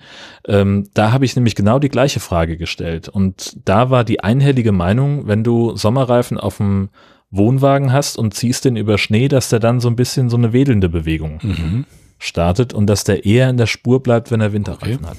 ähm, 0.48 0.88
da 0.94 1.12
habe 1.14 1.26
ich 1.26 1.36
nämlich 1.36 1.56
genau 1.56 1.80
die 1.80 1.90
gleiche 1.90 2.20
Frage 2.20 2.58
gestellt. 2.58 3.08
Und 3.10 3.58
da 3.66 3.90
war 3.90 4.04
die 4.04 4.20
einhellige 4.22 4.74
Meinung, 4.74 5.26
wenn 5.28 5.44
du 5.44 5.76
Sommerreifen 5.76 6.38
auf 6.38 6.58
dem 6.58 6.90
Wohnwagen 7.32 7.94
hast 7.94 8.18
und 8.18 8.34
ziehst 8.34 8.66
den 8.66 8.76
über 8.76 8.98
Schnee, 8.98 9.28
dass 9.30 9.50
der 9.50 9.60
dann 9.60 9.80
so 9.80 9.88
ein 9.88 9.96
bisschen 9.96 10.30
so 10.30 10.38
eine 10.38 10.52
wedelnde 10.52 10.90
Bewegung 10.90 11.40
Mhm. 11.42 11.86
startet 12.18 12.74
und 12.74 12.88
dass 12.88 13.06
der 13.06 13.26
eher 13.26 13.50
in 13.50 13.58
der 13.58 13.68
Spur 13.68 14.04
bleibt, 14.04 14.32
wenn 14.32 14.42
er 14.42 14.52
Winterreifen 14.52 15.08
hat. 15.08 15.18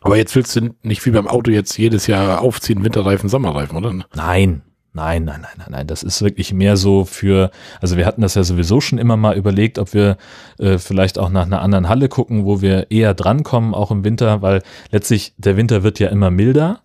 Aber 0.00 0.16
jetzt 0.16 0.34
willst 0.34 0.56
du 0.56 0.70
nicht 0.82 1.04
wie 1.04 1.10
beim 1.10 1.28
Auto 1.28 1.50
jetzt 1.50 1.76
jedes 1.76 2.06
Jahr 2.06 2.40
aufziehen, 2.40 2.82
Winterreifen, 2.84 3.28
Sommerreifen, 3.28 3.76
oder? 3.76 3.92
Nein, 4.14 4.62
nein, 4.92 5.24
nein, 5.24 5.40
nein, 5.42 5.52
nein, 5.58 5.68
nein. 5.70 5.86
Das 5.86 6.02
ist 6.02 6.22
wirklich 6.22 6.52
mehr 6.52 6.76
so 6.76 7.04
für, 7.04 7.50
also 7.80 7.96
wir 7.96 8.06
hatten 8.06 8.22
das 8.22 8.34
ja 8.34 8.44
sowieso 8.44 8.80
schon 8.80 8.98
immer 8.98 9.16
mal 9.16 9.36
überlegt, 9.36 9.78
ob 9.78 9.94
wir 9.94 10.16
äh, 10.58 10.78
vielleicht 10.78 11.18
auch 11.18 11.30
nach 11.30 11.46
einer 11.46 11.62
anderen 11.62 11.88
Halle 11.88 12.08
gucken, 12.08 12.44
wo 12.44 12.60
wir 12.60 12.90
eher 12.90 13.14
drankommen, 13.14 13.74
auch 13.74 13.90
im 13.90 14.04
Winter, 14.04 14.42
weil 14.42 14.62
letztlich 14.90 15.34
der 15.36 15.56
Winter 15.56 15.82
wird 15.82 15.98
ja 15.98 16.08
immer 16.08 16.30
milder. 16.30 16.80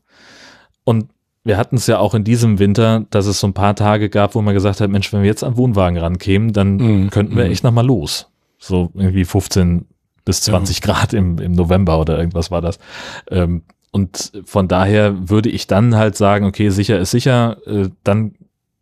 Und 0.84 1.08
wir 1.44 1.58
hatten 1.58 1.76
es 1.76 1.88
ja 1.88 2.00
auch 2.00 2.16
in 2.16 2.24
diesem 2.24 2.58
Winter, 2.60 3.06
dass 3.12 3.28
es 3.28 3.40
so 3.40 3.48
ein 3.48 3.54
paar 3.54 3.76
Tage 3.76 4.10
gab, 4.10 4.36
wo 4.36 4.42
man 4.42 4.54
gesagt 4.54 4.82
hat, 4.82 4.90
Mensch, 4.90 5.14
wenn 5.14 5.22
wir 5.22 5.28
jetzt 5.30 5.44
am 5.44 5.58
Wohnwagen 5.58 5.98
rankämen, 5.98 6.54
dann 6.54 6.78
Mhm, 6.78 7.10
könnten 7.12 7.36
wir 7.36 7.46
mhm. 7.46 7.52
echt 7.52 7.64
nochmal 7.64 7.86
los. 7.86 8.32
So 8.58 8.90
irgendwie 8.96 9.26
15 9.26 9.86
bis 10.26 10.42
20 10.42 10.82
Grad 10.82 11.14
im, 11.14 11.38
im 11.38 11.52
November 11.52 12.00
oder 12.00 12.18
irgendwas 12.18 12.50
war 12.50 12.62
das. 12.62 12.80
Ähm, 13.30 13.62
und 13.96 14.34
von 14.44 14.68
daher 14.68 15.30
würde 15.30 15.48
ich 15.48 15.68
dann 15.68 15.96
halt 15.96 16.18
sagen, 16.18 16.46
okay, 16.46 16.68
sicher 16.68 17.00
ist 17.00 17.12
sicher, 17.12 17.56
äh, 17.66 17.88
dann, 18.04 18.36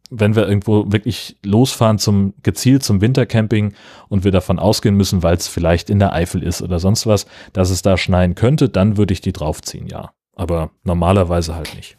wenn 0.10 0.36
wir 0.36 0.48
irgendwo 0.48 0.92
wirklich 0.92 1.38
losfahren 1.46 2.00
zum, 2.00 2.34
gezielt 2.42 2.82
zum 2.82 3.00
Wintercamping 3.00 3.76
und 4.10 4.24
wir 4.24 4.32
davon 4.32 4.58
ausgehen 4.58 4.96
müssen, 4.96 5.22
weil 5.22 5.36
es 5.36 5.48
vielleicht 5.48 5.92
in 5.92 6.00
der 6.00 6.14
Eifel 6.14 6.42
ist 6.42 6.64
oder 6.64 6.80
sonst 6.80 7.06
was, 7.06 7.28
dass 7.54 7.70
es 7.70 7.84
da 7.84 7.96
schneien 7.96 8.34
könnte, 8.34 8.70
dann 8.70 8.98
würde 8.98 9.14
ich 9.14 9.22
die 9.22 9.34
draufziehen, 9.34 9.86
ja. 9.86 10.10
Aber 10.36 10.72
normalerweise 10.84 11.54
halt 11.54 11.76
nicht. 11.76 11.96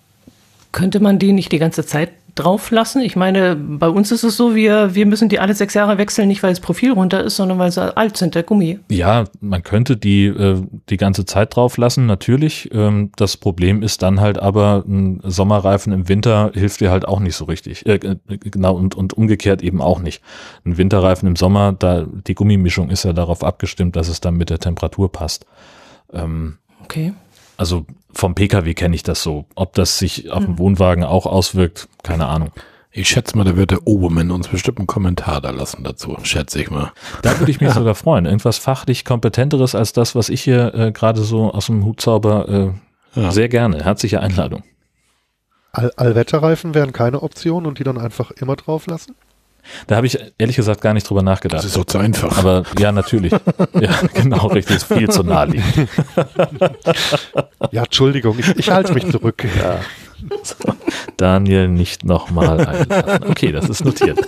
Könnte 0.73 0.99
man 0.99 1.20
die 1.20 1.31
nicht 1.31 1.53
die 1.53 1.61
ganze 1.61 1.86
Zeit 1.86 2.11
drauf 2.35 2.70
lassen? 2.70 3.01
Ich 3.02 3.16
meine, 3.16 3.56
bei 3.56 3.89
uns 3.89 4.12
ist 4.12 4.23
es 4.23 4.36
so, 4.36 4.55
wir, 4.55 4.94
wir 4.94 5.06
müssen 5.06 5.28
die 5.28 5.39
alle 5.39 5.55
sechs 5.55 5.74
Jahre 5.74 5.98
wechseln, 5.98 6.28
nicht 6.28 6.43
weil 6.43 6.51
das 6.51 6.61
Profil 6.61 6.93
runter 6.93 7.23
ist, 7.23 7.36
sondern 7.36 7.59
weil 7.59 7.70
sie 7.70 7.97
alt 7.97 8.16
sind, 8.16 8.35
der 8.35 8.43
Gummi. 8.43 8.78
Ja, 8.90 9.24
man 9.40 9.62
könnte 9.62 9.97
die 9.97 10.27
äh, 10.27 10.62
die 10.90 10.97
ganze 10.97 11.24
Zeit 11.24 11.55
drauf 11.56 11.77
lassen, 11.77 12.06
natürlich. 12.06 12.70
Ähm, 12.73 13.11
das 13.16 13.36
Problem 13.36 13.82
ist 13.82 14.02
dann 14.02 14.20
halt 14.20 14.39
aber, 14.39 14.85
ein 14.86 15.20
Sommerreifen 15.23 15.93
im 15.93 16.09
Winter 16.09 16.51
hilft 16.55 16.81
dir 16.81 16.90
halt 16.90 17.06
auch 17.06 17.20
nicht 17.20 17.36
so 17.36 17.44
richtig. 17.44 17.86
Äh, 17.86 17.94
äh, 17.94 18.16
genau, 18.39 18.74
und, 18.74 18.94
und 18.94 19.12
umgekehrt 19.12 19.62
eben 19.62 19.81
auch 19.81 20.01
nicht. 20.01 20.23
Ein 20.65 20.77
Winterreifen 20.77 21.28
im 21.28 21.36
Sommer, 21.36 21.73
da 21.73 22.06
die 22.27 22.35
Gummimischung 22.35 22.90
ist 22.90 23.05
ja 23.05 23.12
darauf 23.12 23.44
abgestimmt, 23.44 23.97
dass 23.97 24.09
es 24.09 24.20
dann 24.20 24.36
mit 24.36 24.51
der 24.51 24.59
Temperatur 24.59 25.11
passt. 25.11 25.47
Ähm, 26.12 26.59
Okay. 26.85 27.15
Also 27.56 27.86
vom 28.12 28.35
Pkw 28.35 28.74
kenne 28.74 28.94
ich 28.94 29.02
das 29.02 29.22
so. 29.22 29.47
Ob 29.55 29.74
das 29.74 29.98
sich 29.98 30.31
auf 30.31 30.44
dem 30.44 30.59
Wohnwagen 30.59 31.05
auch 31.05 31.26
auswirkt, 31.26 31.89
keine 32.02 32.26
Ahnung. 32.26 32.51
Ich 32.97 33.09
schätze 33.09 33.36
mal, 33.36 33.43
da 33.43 33.56
wird 33.56 33.72
der 33.72 33.86
Obermann 33.89 34.31
uns 34.31 34.47
bestimmt 34.47 34.78
einen 34.78 34.86
Kommentar 34.86 35.40
da 35.40 35.51
lassen 35.51 35.82
dazu, 35.82 36.16
schätze 36.22 36.60
ich 36.60 36.70
mal. 36.70 36.93
Da 37.22 37.40
würde 37.40 37.51
ich 37.51 37.60
mich 37.60 37.70
sogar 37.74 37.97
freuen. 37.97 38.24
Irgendwas 38.24 38.59
fachlich 38.59 39.05
kompetenteres 39.05 39.74
als 39.74 39.93
das, 39.93 40.14
was 40.14 40.28
ich 40.28 40.43
hier 40.43 40.72
äh, 40.74 40.93
gerade 40.93 41.22
so 41.22 41.52
aus 41.52 41.66
dem 41.66 41.85
Hut 41.85 42.01
zauber. 42.01 42.48
Äh, 42.48 43.20
Ja. 43.20 43.31
Sehr 43.32 43.48
gerne. 43.48 43.82
Herzliche 43.85 44.20
Einladung. 44.20 44.62
All 45.72 45.90
Allwetterreifen 45.97 46.74
wären 46.74 46.93
keine 46.93 47.22
Option 47.22 47.66
und 47.66 47.81
die 47.81 47.85
dann 47.85 47.98
einfach 47.98 48.31
immer 48.31 48.55
drauf 48.55 48.86
lassen? 48.86 49.16
Da 49.86 49.97
habe 49.97 50.07
ich 50.07 50.19
ehrlich 50.39 50.57
gesagt 50.57 50.81
gar 50.81 50.95
nicht 50.95 51.09
drüber 51.09 51.20
Das 51.20 51.27
nachgedacht. 51.27 51.65
ist 51.65 51.77
doch 51.77 51.85
zu 51.85 51.99
einfach. 51.99 52.39
Aber 52.39 52.65
ja, 52.78 52.93
natürlich. 52.93 53.32
ja, 53.81 53.93
genau, 54.15 54.47
richtig. 54.49 54.77
Ist 54.77 54.93
viel 54.93 55.09
zu 55.11 55.23
naheliegend. 55.23 55.89
Ja, 57.70 57.85
Entschuldigung, 57.85 58.39
ich, 58.39 58.49
ich 58.57 58.70
halte 58.70 58.93
mich 58.95 59.11
zurück. 59.11 59.45
Ja. 59.59 59.81
Daniel 61.16 61.69
nicht 61.69 62.05
nochmal 62.05 62.61
einladen. 62.66 63.24
Okay, 63.31 63.53
das 63.53 63.69
ist 63.69 63.85
notiert. 63.85 64.19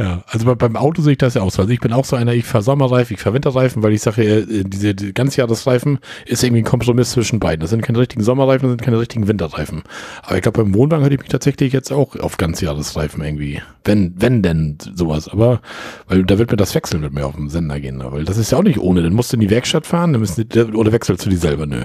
Ja, 0.00 0.24
also 0.28 0.46
bei, 0.46 0.54
beim 0.54 0.76
Auto 0.76 1.02
sehe 1.02 1.12
ich 1.12 1.18
das 1.18 1.34
ja 1.34 1.42
auch 1.42 1.50
so. 1.50 1.60
Also 1.60 1.74
ich 1.74 1.80
bin 1.80 1.92
auch 1.92 2.06
so 2.06 2.16
einer, 2.16 2.32
ich 2.32 2.46
fahre 2.46 2.64
Sommerreifen, 2.64 3.12
ich 3.12 3.20
fahre 3.20 3.34
Winterreifen, 3.34 3.82
weil 3.82 3.92
ich 3.92 4.00
sage, 4.00 4.22
äh, 4.22 4.64
diese 4.64 4.94
die 4.94 5.12
Ganzjahresreifen 5.12 5.98
ist 6.24 6.42
irgendwie 6.42 6.62
ein 6.62 6.64
Kompromiss 6.64 7.10
zwischen 7.10 7.38
beiden. 7.38 7.60
Das 7.60 7.68
sind 7.68 7.82
keine 7.82 7.98
richtigen 7.98 8.22
Sommerreifen, 8.22 8.62
das 8.62 8.70
sind 8.70 8.82
keine 8.82 8.98
richtigen 8.98 9.28
Winterreifen. 9.28 9.82
Aber 10.22 10.36
ich 10.36 10.42
glaube, 10.42 10.64
beim 10.64 10.74
Wohnwagen 10.74 11.02
hätte 11.02 11.16
ich 11.16 11.20
mich 11.20 11.28
tatsächlich 11.28 11.74
jetzt 11.74 11.92
auch 11.92 12.16
auf 12.16 12.38
Ganzjahresreifen 12.38 13.22
irgendwie. 13.22 13.60
Wenn, 13.84 14.14
wenn 14.16 14.42
denn 14.42 14.78
sowas. 14.94 15.28
Aber, 15.28 15.60
weil 16.08 16.24
da 16.24 16.38
wird 16.38 16.50
mir 16.50 16.56
das 16.56 16.74
Wechseln 16.74 17.02
mit 17.02 17.12
mir 17.12 17.26
auf 17.26 17.36
den 17.36 17.50
Sender 17.50 17.78
gehen. 17.78 18.02
Weil 18.02 18.24
das 18.24 18.38
ist 18.38 18.52
ja 18.52 18.56
auch 18.56 18.62
nicht 18.62 18.78
ohne. 18.78 19.02
Dann 19.02 19.12
musst 19.12 19.34
du 19.34 19.36
in 19.36 19.42
die 19.42 19.50
Werkstatt 19.50 19.86
fahren, 19.86 20.14
dann 20.14 20.22
müssen 20.22 20.48
die, 20.48 20.60
oder 20.62 20.92
wechselst 20.92 21.26
du 21.26 21.28
die 21.28 21.36
selber? 21.36 21.66
Nö. 21.66 21.84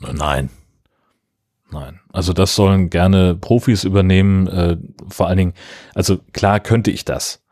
Nein. 0.00 0.50
Nein. 1.72 2.00
Also 2.12 2.32
das 2.32 2.54
sollen 2.56 2.90
gerne 2.90 3.36
Profis 3.36 3.84
übernehmen. 3.84 4.46
Äh, 4.48 4.76
vor 5.08 5.28
allen 5.28 5.38
Dingen, 5.38 5.54
also 5.94 6.18
klar 6.32 6.60
könnte 6.60 6.90
ich 6.90 7.04
das. 7.04 7.42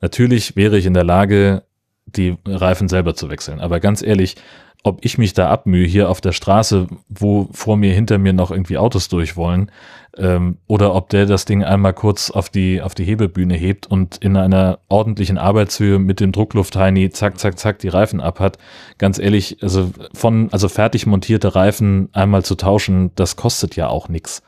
Natürlich 0.00 0.56
wäre 0.56 0.78
ich 0.78 0.86
in 0.86 0.94
der 0.94 1.04
Lage, 1.04 1.62
die 2.06 2.36
Reifen 2.46 2.88
selber 2.88 3.14
zu 3.14 3.28
wechseln. 3.28 3.60
Aber 3.60 3.80
ganz 3.80 4.02
ehrlich, 4.02 4.36
ob 4.82 5.04
ich 5.04 5.18
mich 5.18 5.34
da 5.34 5.50
abmühe 5.50 5.86
hier 5.86 6.08
auf 6.08 6.20
der 6.20 6.32
Straße, 6.32 6.86
wo 7.08 7.48
vor 7.52 7.76
mir, 7.76 7.92
hinter 7.92 8.18
mir 8.18 8.32
noch 8.32 8.50
irgendwie 8.50 8.78
Autos 8.78 9.08
durch 9.08 9.36
wollen, 9.36 9.70
ähm, 10.16 10.58
oder 10.66 10.94
ob 10.94 11.08
der 11.10 11.26
das 11.26 11.44
Ding 11.44 11.62
einmal 11.64 11.92
kurz 11.94 12.30
auf 12.30 12.48
die, 12.48 12.82
auf 12.82 12.94
die 12.94 13.04
Hebebühne 13.04 13.54
hebt 13.54 13.86
und 13.86 14.16
in 14.18 14.36
einer 14.36 14.78
ordentlichen 14.88 15.38
Arbeitshöhe 15.38 15.98
mit 15.98 16.20
dem 16.20 16.32
Druckluftheini 16.32 17.10
zack, 17.10 17.38
zack, 17.38 17.58
zack 17.58 17.78
die 17.78 17.88
Reifen 17.88 18.20
abhat. 18.20 18.58
Ganz 18.98 19.18
ehrlich, 19.18 19.62
also 19.62 19.90
von, 20.14 20.52
also 20.52 20.68
fertig 20.68 21.06
montierte 21.06 21.54
Reifen 21.54 22.08
einmal 22.12 22.44
zu 22.44 22.54
tauschen, 22.54 23.10
das 23.14 23.36
kostet 23.36 23.76
ja 23.76 23.88
auch 23.88 24.08
nix. 24.08 24.42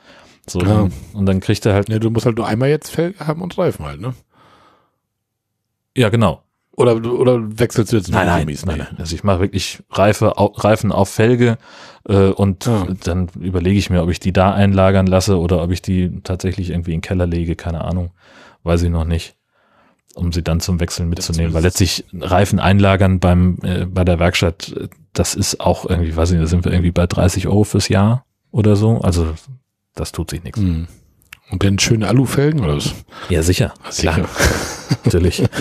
So, 0.48 0.60
Ja. 0.60 0.80
und, 0.80 0.92
und 1.14 1.26
dann 1.26 1.40
kriegt 1.40 1.64
er 1.66 1.74
halt, 1.74 1.88
Ja, 1.88 1.98
du 1.98 2.10
musst 2.10 2.26
halt 2.26 2.36
nur 2.36 2.46
einmal 2.46 2.68
jetzt 2.68 2.90
Felge 2.90 3.24
haben 3.26 3.42
und 3.42 3.56
Reifen 3.56 3.84
halt, 3.86 4.00
ne? 4.00 4.14
ja 5.96 6.08
genau, 6.08 6.42
Oder, 6.74 6.96
oder 7.04 7.58
wechselst 7.58 7.92
du 7.92 7.96
jetzt 7.96 8.10
Nein, 8.10 8.26
nein, 8.26 8.40
Gummis? 8.40 8.64
nein, 8.64 8.78
Nee. 8.78 8.84
nein. 8.88 8.96
Also 8.98 9.14
ich 9.14 9.24
mache 9.24 9.40
wirklich 9.40 9.82
Reife, 9.90 10.38
au, 10.38 10.46
Reifen 10.46 10.90
auf 10.90 11.10
Felge 11.10 11.58
äh, 12.08 12.28
und 12.28 12.64
Ja. 12.66 12.86
dann 13.04 13.28
überlege 13.38 13.78
ich 13.78 13.90
mir, 13.90 14.02
ob 14.02 14.08
ich 14.10 14.20
die 14.20 14.32
da 14.32 14.52
einlagern 14.54 15.06
lasse 15.06 15.38
oder 15.38 15.62
ob 15.62 15.70
ich 15.70 15.82
die 15.82 16.20
tatsächlich 16.22 16.70
irgendwie 16.70 16.92
in 16.92 16.98
den 16.98 17.02
Keller 17.02 17.26
lege, 17.26 17.56
keine 17.56 17.82
Ahnung, 17.82 18.10
weiß 18.62 18.82
ich 18.84 18.90
noch 18.90 19.04
nicht, 19.04 19.36
um 20.14 20.32
sie 20.32 20.42
dann 20.42 20.60
zum 20.60 20.80
Wechseln 20.80 21.10
mitzunehmen. 21.10 21.52
Weil 21.52 21.62
letztlich 21.62 22.04
Reifen 22.14 22.58
einlagern 22.58 23.20
beim 23.20 23.58
äh, 23.62 23.84
bei 23.84 24.04
der 24.04 24.18
Werkstatt, 24.18 24.74
das 25.12 25.34
ist 25.34 25.60
auch 25.60 25.84
irgendwie, 25.88 26.16
weiß 26.16 26.30
ich 26.30 26.36
nicht, 26.38 26.44
da 26.44 26.48
sind 26.48 26.64
wir 26.64 26.72
irgendwie 26.72 26.90
bei 26.92 27.06
30 27.06 27.48
Euro 27.48 27.64
fürs 27.64 27.88
Jahr 27.90 28.24
oder 28.50 28.76
so. 28.76 28.98
Also 29.02 29.34
Das 29.94 30.10
tut 30.12 30.30
sich 30.30 30.42
nichts. 30.42 30.58
Hm. 30.58 30.86
Und 31.52 31.62
dann 31.62 31.78
schöne 31.78 32.08
Alufelgen 32.08 32.60
oder 32.60 32.76
was? 32.76 32.94
Ja, 33.28 33.42
sicher. 33.42 33.74
Klar. 33.96 34.28
Natürlich. 35.04 35.44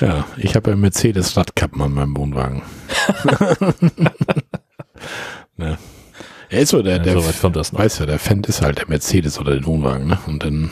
Ja, 0.00 0.24
ich 0.36 0.56
habe 0.56 0.70
ja 0.70 0.76
Mercedes 0.76 1.36
Radkappen 1.36 1.80
an 1.80 1.92
meinem 1.92 2.16
Wohnwagen. 2.16 2.62
ne. 5.56 5.78
Er 6.48 6.60
ist 6.60 6.70
so 6.70 6.82
der, 6.82 6.98
der 6.98 7.14
Ja, 7.14 7.20
so 7.20 7.30
kommt 7.40 7.54
das 7.54 7.72
noch. 7.72 7.78
weiß 7.78 8.00
ja, 8.00 8.06
der 8.06 8.18
Fan 8.18 8.42
ist 8.42 8.60
halt 8.60 8.78
der 8.78 8.88
Mercedes 8.88 9.38
oder 9.38 9.54
den 9.54 9.66
Wohnwagen, 9.66 10.08
ne? 10.08 10.18
Und 10.26 10.42
dann 10.42 10.70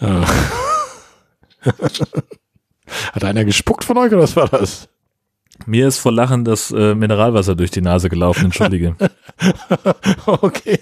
ja. 0.00 0.24
hat 3.12 3.24
einer 3.24 3.44
gespuckt 3.44 3.84
von 3.84 3.96
euch 3.96 4.12
oder 4.12 4.22
was 4.22 4.34
war 4.34 4.48
das? 4.48 4.88
Mir 5.64 5.86
ist 5.86 5.98
vor 5.98 6.10
Lachen 6.10 6.44
das 6.44 6.72
äh, 6.72 6.96
Mineralwasser 6.96 7.54
durch 7.54 7.70
die 7.70 7.80
Nase 7.80 8.08
gelaufen, 8.08 8.46
entschuldige. 8.46 8.96
okay. 10.26 10.80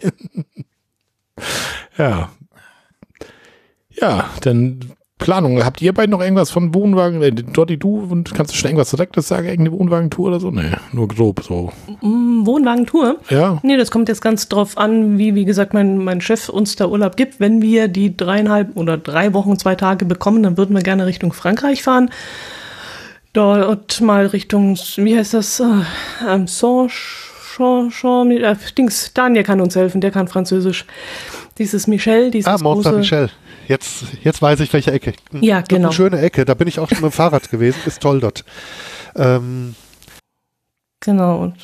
Ja. 1.96 2.30
Ja, 3.90 4.30
dann 4.40 4.94
Planung. 5.24 5.64
Habt 5.64 5.80
ihr 5.80 5.94
beiden 5.94 6.10
noch 6.10 6.20
irgendwas 6.20 6.50
von 6.50 6.74
Wohnwagen? 6.74 7.22
Äh, 7.22 7.32
Dotti, 7.32 7.78
du 7.78 8.00
und 8.00 8.34
kannst 8.34 8.52
du 8.52 8.56
schon 8.56 8.68
irgendwas 8.68 8.90
Direktes 8.90 9.28
sagen? 9.28 9.46
Irgendeine 9.46 9.78
Wohnwagentour 9.78 10.28
oder 10.28 10.40
so? 10.40 10.50
Nee, 10.50 10.72
nur 10.92 11.08
grob 11.08 11.42
so. 11.42 11.72
Mm, 12.02 12.44
Wohnwagentour? 12.44 13.16
Ja. 13.30 13.58
Nee, 13.62 13.76
das 13.76 13.90
kommt 13.90 14.08
jetzt 14.08 14.20
ganz 14.20 14.48
drauf 14.48 14.76
an, 14.76 15.16
wie, 15.16 15.34
wie 15.34 15.44
gesagt, 15.44 15.72
mein, 15.72 15.98
mein 15.98 16.20
Chef 16.20 16.48
uns 16.48 16.76
da 16.76 16.86
Urlaub 16.88 17.16
gibt. 17.16 17.40
Wenn 17.40 17.62
wir 17.62 17.88
die 17.88 18.16
dreieinhalb 18.16 18.76
oder 18.76 18.98
drei 18.98 19.32
Wochen, 19.32 19.58
zwei 19.58 19.76
Tage 19.76 20.04
bekommen, 20.04 20.42
dann 20.42 20.58
würden 20.58 20.74
wir 20.74 20.82
gerne 20.82 21.06
Richtung 21.06 21.32
Frankreich 21.32 21.82
fahren. 21.82 22.10
Dort 23.32 24.00
mal 24.00 24.26
Richtung, 24.26 24.76
wie 24.96 25.16
heißt 25.16 25.34
das, 25.34 25.58
äh, 25.60 25.64
ähm, 26.28 26.46
Saint, 26.48 26.92
Jean, 27.54 27.90
Jean, 27.90 28.30
äh, 28.30 28.56
Dings, 28.76 29.12
Daniel 29.14 29.44
kann 29.44 29.60
uns 29.60 29.76
helfen, 29.76 30.00
der 30.00 30.10
kann 30.10 30.28
Französisch. 30.28 30.84
Dieses 31.58 31.86
Michel, 31.86 32.30
dieses 32.30 32.48
Ah, 32.48 32.56
Mont 32.58 32.76
große, 32.76 32.82
Saint-Michel. 32.88 33.30
Jetzt, 33.68 34.04
jetzt 34.22 34.42
weiß 34.42 34.60
ich, 34.60 34.72
welche 34.72 34.92
Ecke. 34.92 35.12
Hm, 35.30 35.42
Ja, 35.42 35.60
das 35.60 35.68
genau. 35.68 35.88
Eine 35.88 35.94
schöne 35.94 36.20
Ecke. 36.20 36.44
Da 36.44 36.54
bin 36.54 36.66
ich 36.68 36.78
auch 36.80 36.88
schon 36.88 36.98
mit 36.98 37.12
dem 37.12 37.12
Fahrrad 37.12 37.50
gewesen. 37.50 37.78
Ist 37.86 38.00
toll 38.00 38.20
dort. 38.20 38.44
Ähm, 39.16 39.74
Genau, 41.00 41.42
und 41.42 41.54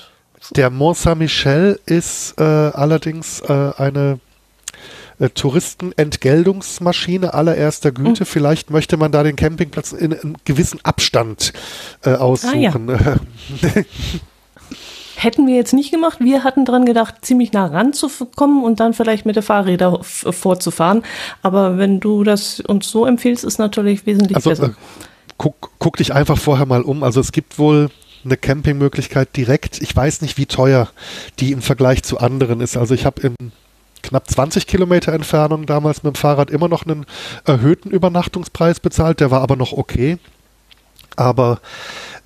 der 0.55 0.71
Mont 0.71 0.99
Saint-Michel 0.99 1.81
ist 1.87 2.35
äh, 2.39 2.43
allerdings 2.43 3.41
äh, 3.41 3.73
eine 3.77 4.19
äh, 5.19 5.29
Touristenentgeltungsmaschine 5.31 7.33
allererster. 7.35 7.91
Güte. 7.93 8.25
Vielleicht 8.27 8.71
möchte 8.71 8.97
man 8.97 9.13
da 9.13 9.23
den 9.23 9.37
Campingplatz 9.37 9.93
in 9.93 10.13
einem 10.13 10.37
gewissen 10.45 10.81
Abstand 10.83 11.53
äh, 12.05 12.15
aussuchen. 12.15 12.91
hätten 15.23 15.47
wir 15.47 15.55
jetzt 15.55 15.73
nicht 15.73 15.91
gemacht. 15.91 16.19
Wir 16.21 16.45
hatten 16.45 16.65
dran 16.65 16.87
gedacht, 16.87 17.17
ziemlich 17.23 17.53
nah 17.53 17.67
ranzukommen 17.67 18.65
und 18.65 18.81
dann 18.81 18.95
vielleicht 18.95 19.27
mit 19.27 19.37
der 19.37 19.43
Fahrräder 19.43 20.01
vorzufahren. 20.03 21.03
Aber 21.43 21.79
wenn 21.79 22.01
du 22.01 22.25
das 22.25 22.61
uns 22.61 22.91
so 22.91 23.07
empfiehlst, 23.07 23.45
ist 23.45 23.59
natürlich 23.59 24.07
wesentlich 24.07 24.37
Also 24.37 24.51
besser. 24.51 24.67
äh, 24.67 25.05
guck, 25.37 25.71
guck 25.79 25.97
dich 25.97 26.15
einfach 26.15 26.39
vorher 26.39 26.67
mal 26.67 26.83
um. 26.83 27.03
Also 27.03 27.21
es 27.21 27.33
gibt 27.33 27.59
wohl 27.59 27.91
eine 28.25 28.37
Campingmöglichkeit 28.37 29.37
direkt. 29.37 29.81
Ich 29.83 29.95
weiß 29.95 30.23
nicht, 30.23 30.39
wie 30.39 30.47
teuer 30.47 30.89
die 31.39 31.53
im 31.53 31.63
Vergleich 31.63 32.03
zu 32.03 32.19
anderen 32.19 32.61
ist. 32.61 32.77
Also 32.77 32.95
ich 32.95 33.05
habe 33.05 33.23
in 33.23 33.35
knapp 34.03 34.29
20 34.31 34.67
Kilometer 34.67 35.13
Entfernung 35.13 35.67
damals 35.67 36.03
mit 36.03 36.15
dem 36.15 36.19
Fahrrad 36.19 36.51
immer 36.51 36.69
noch 36.69 36.87
einen 36.87 37.07
erhöhten 37.45 37.91
Übernachtungspreis 37.91 38.81
bezahlt. 38.81 39.21
Der 39.21 39.31
war 39.31 39.43
aber 39.43 39.57
noch 39.57 39.73
okay. 39.73 40.19
Aber 41.17 41.61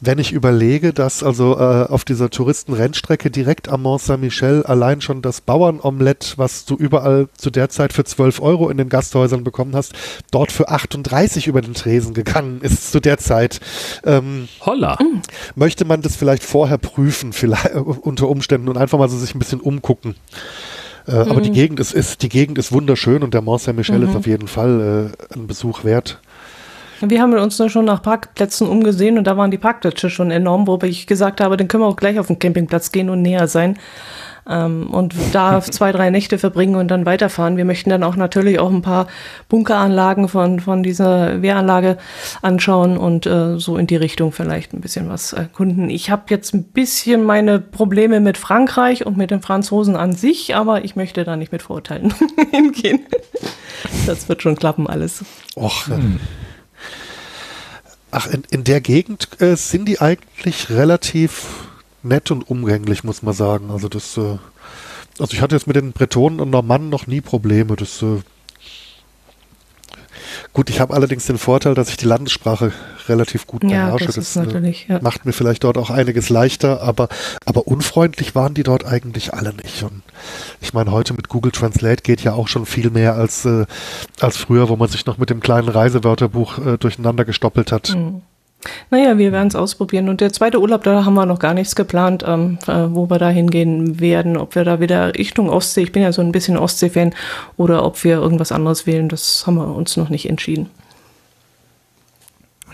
wenn 0.06 0.18
ich 0.18 0.32
überlege, 0.32 0.92
dass 0.92 1.22
also 1.22 1.58
äh, 1.58 1.86
auf 1.88 2.04
dieser 2.04 2.30
Touristenrennstrecke 2.30 3.30
direkt 3.30 3.68
am 3.68 3.82
Mont 3.82 4.02
Saint-Michel 4.02 4.64
allein 4.64 5.00
schon 5.00 5.22
das 5.22 5.40
Bauernomelett, 5.40 6.34
was 6.36 6.64
du 6.64 6.74
überall 6.76 7.28
zu 7.36 7.50
der 7.50 7.68
Zeit 7.68 7.92
für 7.92 8.04
12 8.04 8.40
Euro 8.40 8.70
in 8.70 8.76
den 8.76 8.88
Gasthäusern 8.88 9.44
bekommen 9.44 9.74
hast, 9.74 9.92
dort 10.30 10.52
für 10.52 10.68
38 10.68 11.46
über 11.46 11.60
den 11.60 11.74
Tresen 11.74 12.14
gegangen 12.14 12.60
ist 12.60 12.92
zu 12.92 13.00
der 13.00 13.18
Zeit. 13.18 13.60
Ähm, 14.04 14.48
Holla. 14.60 14.98
möchte 15.54 15.84
man 15.84 16.02
das 16.02 16.16
vielleicht 16.16 16.42
vorher 16.42 16.78
prüfen, 16.78 17.32
vielleicht 17.32 17.74
unter 17.74 18.28
Umständen 18.28 18.68
und 18.68 18.76
einfach 18.76 18.98
mal 18.98 19.08
so 19.08 19.18
sich 19.18 19.34
ein 19.34 19.38
bisschen 19.38 19.60
umgucken. 19.60 20.14
Äh, 21.06 21.12
Aber 21.12 21.40
die 21.40 21.50
Gegend 21.50 21.80
ist, 21.80 21.92
ist, 21.92 22.22
die 22.22 22.28
Gegend 22.28 22.58
ist 22.58 22.72
wunderschön 22.72 23.22
und 23.22 23.34
der 23.34 23.42
Mont 23.42 23.60
Saint-Michel 23.60 24.02
ist 24.02 24.16
auf 24.16 24.26
jeden 24.26 24.48
Fall 24.48 25.12
äh, 25.30 25.34
ein 25.34 25.46
Besuch 25.46 25.84
wert. 25.84 26.20
Wir 27.10 27.20
haben 27.20 27.32
uns 27.34 27.56
da 27.56 27.68
schon 27.68 27.84
nach 27.84 28.02
Parkplätzen 28.02 28.68
umgesehen 28.68 29.18
und 29.18 29.26
da 29.26 29.36
waren 29.36 29.50
die 29.50 29.58
Parkplätze 29.58 30.10
schon 30.10 30.30
enorm, 30.30 30.66
wobei 30.66 30.88
ich 30.88 31.06
gesagt 31.06 31.40
habe, 31.40 31.56
dann 31.56 31.68
können 31.68 31.82
wir 31.82 31.88
auch 31.88 31.96
gleich 31.96 32.18
auf 32.18 32.26
den 32.26 32.38
Campingplatz 32.38 32.92
gehen 32.92 33.10
und 33.10 33.22
näher 33.22 33.48
sein. 33.48 33.78
Ähm, 34.48 34.90
und 34.90 35.14
da 35.32 35.60
zwei, 35.62 35.92
drei 35.92 36.10
Nächte 36.10 36.38
verbringen 36.38 36.76
und 36.76 36.88
dann 36.88 37.06
weiterfahren. 37.06 37.56
Wir 37.56 37.64
möchten 37.64 37.90
dann 37.90 38.02
auch 38.02 38.16
natürlich 38.16 38.58
auch 38.58 38.70
ein 38.70 38.82
paar 38.82 39.06
Bunkeranlagen 39.48 40.28
von, 40.28 40.60
von 40.60 40.82
dieser 40.82 41.42
Wehranlage 41.42 41.98
anschauen 42.42 42.96
und 42.96 43.26
äh, 43.26 43.58
so 43.58 43.76
in 43.76 43.86
die 43.86 43.96
Richtung 43.96 44.32
vielleicht 44.32 44.72
ein 44.72 44.80
bisschen 44.80 45.08
was 45.08 45.32
erkunden. 45.32 45.90
Ich 45.90 46.10
habe 46.10 46.24
jetzt 46.28 46.54
ein 46.54 46.64
bisschen 46.64 47.24
meine 47.24 47.58
Probleme 47.58 48.20
mit 48.20 48.36
Frankreich 48.36 49.06
und 49.06 49.16
mit 49.16 49.30
den 49.30 49.40
Franzosen 49.40 49.96
an 49.96 50.12
sich, 50.12 50.54
aber 50.54 50.84
ich 50.84 50.96
möchte 50.96 51.24
da 51.24 51.36
nicht 51.36 51.52
mit 51.52 51.62
Vorurteilen 51.62 52.12
hingehen. 52.50 53.00
Das 54.06 54.28
wird 54.28 54.42
schon 54.42 54.56
klappen 54.56 54.86
alles. 54.86 55.24
Och, 55.56 55.88
äh, 55.88 56.00
Ach, 58.16 58.28
in, 58.28 58.44
in 58.48 58.62
der 58.62 58.80
Gegend 58.80 59.40
äh, 59.40 59.56
sind 59.56 59.86
die 59.86 60.00
eigentlich 60.00 60.70
relativ 60.70 61.46
nett 62.04 62.30
und 62.30 62.48
umgänglich, 62.48 63.02
muss 63.02 63.24
man 63.24 63.34
sagen. 63.34 63.72
Also 63.72 63.88
das, 63.88 64.16
äh, 64.16 64.38
also 65.18 65.32
ich 65.32 65.40
hatte 65.40 65.56
jetzt 65.56 65.66
mit 65.66 65.74
den 65.74 65.90
Bretonen 65.90 66.38
und 66.38 66.50
Normannen 66.50 66.90
noch 66.90 67.08
nie 67.08 67.20
Probleme. 67.20 67.74
Das, 67.74 68.00
äh, 68.02 68.20
gut, 70.52 70.70
ich 70.70 70.78
habe 70.78 70.94
allerdings 70.94 71.26
den 71.26 71.38
Vorteil, 71.38 71.74
dass 71.74 71.88
ich 71.88 71.96
die 71.96 72.06
Landessprache 72.06 72.72
relativ 73.08 73.48
gut 73.48 73.64
Ja, 73.64 73.86
beherrsche. 73.86 74.06
das 74.06 74.16
ist 74.16 74.36
äh, 74.36 74.44
natürlich, 74.44 74.86
ja. 74.88 75.00
macht 75.02 75.26
mir 75.26 75.32
vielleicht 75.32 75.64
dort 75.64 75.76
auch 75.76 75.90
einiges 75.90 76.28
leichter, 76.28 76.82
aber, 76.82 77.08
aber 77.44 77.66
unfreundlich 77.66 78.36
waren 78.36 78.54
die 78.54 78.62
dort 78.62 78.84
eigentlich 78.84 79.34
alle 79.34 79.54
nicht. 79.54 79.82
Und 79.82 80.03
ich 80.60 80.72
meine, 80.72 80.90
heute 80.90 81.14
mit 81.14 81.28
Google 81.28 81.52
Translate 81.52 82.02
geht 82.02 82.22
ja 82.22 82.32
auch 82.32 82.48
schon 82.48 82.66
viel 82.66 82.90
mehr 82.90 83.14
als, 83.14 83.44
äh, 83.44 83.66
als 84.20 84.36
früher, 84.36 84.68
wo 84.68 84.76
man 84.76 84.88
sich 84.88 85.06
noch 85.06 85.18
mit 85.18 85.30
dem 85.30 85.40
kleinen 85.40 85.68
Reisewörterbuch 85.68 86.58
äh, 86.58 86.78
durcheinander 86.78 87.24
gestoppelt 87.24 87.72
hat. 87.72 87.96
Naja, 88.90 89.18
wir 89.18 89.32
werden 89.32 89.48
es 89.48 89.56
ausprobieren. 89.56 90.08
Und 90.08 90.20
der 90.20 90.32
zweite 90.32 90.60
Urlaub, 90.60 90.84
da 90.84 91.04
haben 91.04 91.14
wir 91.14 91.26
noch 91.26 91.38
gar 91.38 91.54
nichts 91.54 91.76
geplant, 91.76 92.24
ähm, 92.26 92.58
äh, 92.66 92.86
wo 92.88 93.10
wir 93.10 93.18
da 93.18 93.28
hingehen 93.28 94.00
werden. 94.00 94.36
Ob 94.36 94.54
wir 94.54 94.64
da 94.64 94.80
wieder 94.80 95.14
Richtung 95.14 95.50
Ostsee, 95.50 95.82
ich 95.82 95.92
bin 95.92 96.02
ja 96.02 96.12
so 96.12 96.22
ein 96.22 96.32
bisschen 96.32 96.56
Ostsee-Fan, 96.56 97.14
oder 97.56 97.84
ob 97.84 98.02
wir 98.04 98.16
irgendwas 98.16 98.52
anderes 98.52 98.86
wählen, 98.86 99.08
das 99.08 99.46
haben 99.46 99.56
wir 99.56 99.74
uns 99.74 99.96
noch 99.96 100.08
nicht 100.08 100.28
entschieden. 100.28 100.70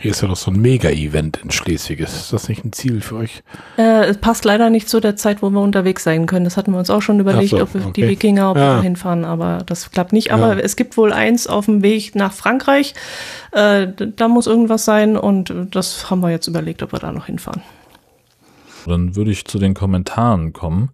Hier 0.02 0.12
ist 0.12 0.22
ja 0.22 0.28
noch 0.28 0.36
so 0.36 0.50
ein 0.50 0.58
Mega-Event 0.58 1.40
in 1.44 1.50
Schleswig. 1.50 2.00
Ist 2.00 2.32
das 2.32 2.48
nicht 2.48 2.64
ein 2.64 2.72
Ziel 2.72 3.02
für 3.02 3.16
euch? 3.16 3.42
Äh, 3.76 4.06
es 4.06 4.16
passt 4.16 4.46
leider 4.46 4.70
nicht 4.70 4.88
zu 4.88 4.98
der 4.98 5.14
Zeit, 5.14 5.42
wo 5.42 5.50
wir 5.50 5.60
unterwegs 5.60 6.04
sein 6.04 6.24
können. 6.24 6.44
Das 6.46 6.56
hatten 6.56 6.72
wir 6.72 6.78
uns 6.78 6.88
auch 6.88 7.02
schon 7.02 7.20
überlegt, 7.20 7.50
so, 7.50 7.60
ob 7.60 7.74
wir 7.74 7.82
die 7.82 7.86
okay. 7.88 8.08
Wikinger 8.08 8.50
ob 8.52 8.56
wir 8.56 8.62
Ja. 8.62 8.76
da 8.76 8.82
hinfahren, 8.82 9.26
aber 9.26 9.58
das 9.66 9.90
klappt 9.90 10.14
nicht. 10.14 10.32
Aber 10.32 10.54
Ja. 10.54 10.60
es 10.60 10.76
gibt 10.76 10.96
wohl 10.96 11.12
eins 11.12 11.46
auf 11.46 11.66
dem 11.66 11.82
Weg 11.82 12.14
nach 12.14 12.32
Frankreich. 12.32 12.94
Äh, 13.52 13.88
da 14.16 14.28
muss 14.28 14.46
irgendwas 14.46 14.86
sein 14.86 15.18
und 15.18 15.52
das 15.70 16.10
haben 16.10 16.20
wir 16.22 16.30
jetzt 16.30 16.46
überlegt, 16.46 16.82
ob 16.82 16.92
wir 16.92 16.98
da 16.98 17.12
noch 17.12 17.26
hinfahren. 17.26 17.60
Dann 18.86 19.16
würde 19.16 19.30
ich 19.30 19.44
zu 19.44 19.58
den 19.58 19.74
Kommentaren 19.74 20.54
kommen. 20.54 20.88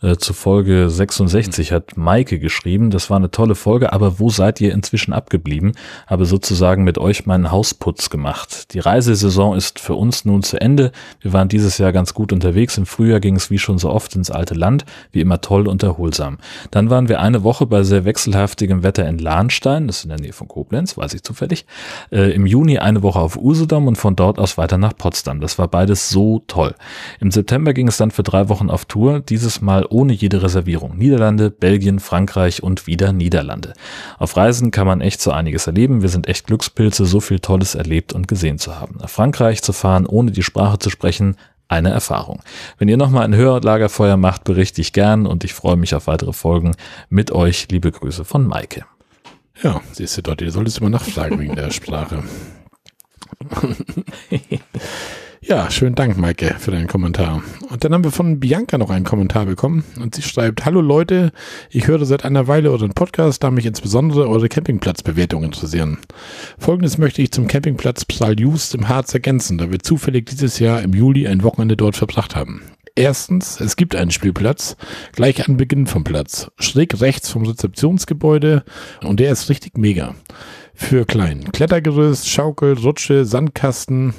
Äh, 0.00 0.16
zu 0.16 0.32
Folge 0.32 0.88
66 0.88 1.72
hat 1.72 1.96
Maike 1.96 2.38
geschrieben, 2.38 2.90
das 2.90 3.10
war 3.10 3.16
eine 3.16 3.32
tolle 3.32 3.56
Folge, 3.56 3.92
aber 3.92 4.20
wo 4.20 4.30
seid 4.30 4.60
ihr 4.60 4.72
inzwischen 4.72 5.12
abgeblieben? 5.12 5.72
Habe 6.06 6.24
sozusagen 6.24 6.84
mit 6.84 6.98
euch 6.98 7.26
meinen 7.26 7.50
Hausputz 7.50 8.08
gemacht. 8.08 8.74
Die 8.74 8.78
Reisesaison 8.78 9.56
ist 9.56 9.80
für 9.80 9.94
uns 9.94 10.24
nun 10.24 10.44
zu 10.44 10.60
Ende. 10.60 10.92
Wir 11.20 11.32
waren 11.32 11.48
dieses 11.48 11.78
Jahr 11.78 11.92
ganz 11.92 12.14
gut 12.14 12.32
unterwegs. 12.32 12.78
Im 12.78 12.86
Frühjahr 12.86 13.18
ging 13.18 13.34
es 13.34 13.50
wie 13.50 13.58
schon 13.58 13.78
so 13.78 13.90
oft 13.90 14.14
ins 14.14 14.30
alte 14.30 14.54
Land, 14.54 14.84
wie 15.10 15.20
immer 15.20 15.40
toll 15.40 15.66
und 15.66 15.82
erholsam. 15.82 16.38
Dann 16.70 16.90
waren 16.90 17.08
wir 17.08 17.20
eine 17.20 17.42
Woche 17.42 17.66
bei 17.66 17.82
sehr 17.82 18.04
wechselhaftigem 18.04 18.84
Wetter 18.84 19.08
in 19.08 19.18
Lahnstein, 19.18 19.88
das 19.88 19.98
ist 19.98 20.04
in 20.04 20.10
der 20.10 20.20
Nähe 20.20 20.32
von 20.32 20.46
Koblenz, 20.46 20.96
weiß 20.96 21.14
ich 21.14 21.24
zufällig. 21.24 21.66
Äh, 22.12 22.30
Im 22.32 22.46
Juni 22.46 22.78
eine 22.78 23.02
Woche 23.02 23.18
auf 23.18 23.36
Usedom 23.36 23.88
und 23.88 23.96
von 23.96 24.14
dort 24.14 24.38
aus 24.38 24.56
weiter 24.58 24.78
nach 24.78 24.96
Potsdam. 24.96 25.40
Das 25.40 25.58
war 25.58 25.66
beides 25.66 26.08
so 26.08 26.44
toll. 26.46 26.76
Im 27.18 27.32
September 27.32 27.72
ging 27.72 27.88
es 27.88 27.96
dann 27.96 28.12
für 28.12 28.22
drei 28.22 28.48
Wochen 28.48 28.70
auf 28.70 28.84
Tour, 28.84 29.18
dieses 29.20 29.60
Mal 29.60 29.87
ohne 29.90 30.12
jede 30.12 30.42
Reservierung. 30.42 30.96
Niederlande, 30.96 31.50
Belgien, 31.50 31.98
Frankreich 31.98 32.62
und 32.62 32.86
wieder 32.86 33.12
Niederlande. 33.12 33.74
Auf 34.18 34.36
Reisen 34.36 34.70
kann 34.70 34.86
man 34.86 35.00
echt 35.00 35.20
so 35.20 35.30
einiges 35.30 35.66
erleben. 35.66 36.02
Wir 36.02 36.08
sind 36.08 36.28
echt 36.28 36.46
Glückspilze, 36.46 37.04
so 37.04 37.20
viel 37.20 37.40
Tolles 37.40 37.74
erlebt 37.74 38.12
und 38.12 38.28
gesehen 38.28 38.58
zu 38.58 38.78
haben. 38.78 38.96
Nach 39.00 39.10
Frankreich 39.10 39.62
zu 39.62 39.72
fahren, 39.72 40.06
ohne 40.06 40.30
die 40.30 40.42
Sprache 40.42 40.78
zu 40.78 40.90
sprechen, 40.90 41.36
eine 41.68 41.90
Erfahrung. 41.90 42.42
Wenn 42.78 42.88
ihr 42.88 42.96
nochmal 42.96 43.24
ein 43.24 43.34
Hörlagerfeuer 43.34 44.16
macht, 44.16 44.44
berichte 44.44 44.80
ich 44.80 44.92
gern 44.92 45.26
und 45.26 45.44
ich 45.44 45.52
freue 45.52 45.76
mich 45.76 45.94
auf 45.94 46.06
weitere 46.06 46.32
Folgen 46.32 46.74
mit 47.10 47.30
euch. 47.30 47.68
Liebe 47.70 47.92
Grüße 47.92 48.24
von 48.24 48.46
Maike. 48.46 48.86
Ja, 49.62 49.80
siehst 49.92 50.16
du 50.16 50.22
dort, 50.22 50.40
ihr 50.40 50.50
solltest 50.50 50.78
immer 50.78 50.90
nachfragen 50.90 51.38
wegen 51.38 51.56
der 51.56 51.70
Sprache. 51.70 52.22
ja, 55.48 55.70
schönen 55.70 55.94
Dank, 55.94 56.18
Maike, 56.18 56.56
für 56.58 56.72
deinen 56.72 56.88
Kommentar. 56.88 57.42
und 57.70 57.82
dann 57.82 57.94
haben 57.94 58.04
wir 58.04 58.10
von 58.10 58.38
Bianca 58.38 58.76
noch 58.76 58.90
einen 58.90 59.06
Kommentar 59.06 59.46
bekommen 59.46 59.82
und 59.98 60.14
sie 60.14 60.20
schreibt, 60.20 60.66
Hallo 60.66 60.82
Leute, 60.82 61.32
ich 61.70 61.88
höre 61.88 62.04
seit 62.04 62.26
einer 62.26 62.48
Weile 62.48 62.70
euren 62.70 62.92
Podcast, 62.92 63.42
da 63.42 63.50
mich 63.50 63.64
insbesondere 63.64 64.28
eure 64.28 64.50
Campingplatzbewertung 64.50 65.44
interessieren. 65.44 65.96
Folgendes 66.58 66.98
möchte 66.98 67.22
ich 67.22 67.30
zum 67.30 67.46
Campingplatz 67.46 68.04
Psal 68.04 68.38
Just 68.38 68.74
im 68.74 68.88
Harz 68.88 69.14
ergänzen, 69.14 69.56
da 69.56 69.70
wir 69.70 69.78
zufällig 69.78 70.26
dieses 70.26 70.58
Jahr 70.58 70.82
im 70.82 70.92
Juli 70.92 71.26
ein 71.26 71.42
Wochenende 71.42 71.78
dort 71.78 71.96
verbracht 71.96 72.36
haben. 72.36 72.60
Erstens, 72.94 73.58
es 73.58 73.76
gibt 73.76 73.96
einen 73.96 74.10
Spielplatz, 74.10 74.76
gleich 75.12 75.48
an 75.48 75.56
Beginn 75.56 75.86
vom 75.86 76.04
Platz, 76.04 76.50
schräg 76.58 77.00
rechts 77.00 77.30
vom 77.30 77.46
Rezeptionsgebäude 77.46 78.64
und 79.02 79.18
der 79.18 79.32
ist 79.32 79.48
richtig 79.48 79.78
mega. 79.78 80.14
Für 80.74 81.06
klein. 81.06 81.50
Klettergerüst, 81.52 82.28
Schaukel, 82.28 82.74
Rutsche, 82.74 83.24
Sandkasten, 83.24 84.12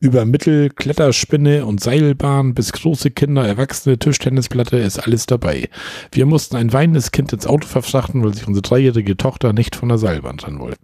über 0.00 0.24
Mittel, 0.24 0.70
Kletterspinne 0.70 1.64
und 1.66 1.80
Seilbahn 1.80 2.54
bis 2.54 2.72
große 2.72 3.10
Kinder, 3.10 3.46
Erwachsene, 3.46 3.98
Tischtennisplatte 3.98 4.76
ist 4.76 4.98
alles 4.98 5.26
dabei. 5.26 5.68
Wir 6.10 6.26
mussten 6.26 6.56
ein 6.56 6.72
weinendes 6.72 7.10
Kind 7.12 7.32
ins 7.32 7.46
Auto 7.46 7.66
verfrachten, 7.66 8.22
weil 8.22 8.34
sich 8.34 8.46
unsere 8.46 8.62
dreijährige 8.62 9.16
Tochter 9.16 9.52
nicht 9.52 9.76
von 9.76 9.88
der 9.88 9.98
Seilbahn 9.98 10.38
trennen 10.38 10.60
wollte. 10.60 10.78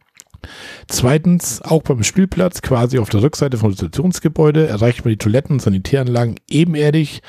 Zweitens, 0.87 1.63
auch 1.63 1.83
beim 1.83 2.03
Spielplatz, 2.03 2.63
quasi 2.63 2.99
auf 2.99 3.11
der 3.11 3.23
Rückseite 3.23 3.57
vom 3.59 3.73
Stationsgebäude, 3.73 4.67
erreicht 4.67 5.05
man 5.05 5.11
die 5.11 5.19
Toiletten 5.19 5.55
und 5.55 5.63
Sanitäranlagen 5.63 6.37
ebenerdig. 6.49 7.23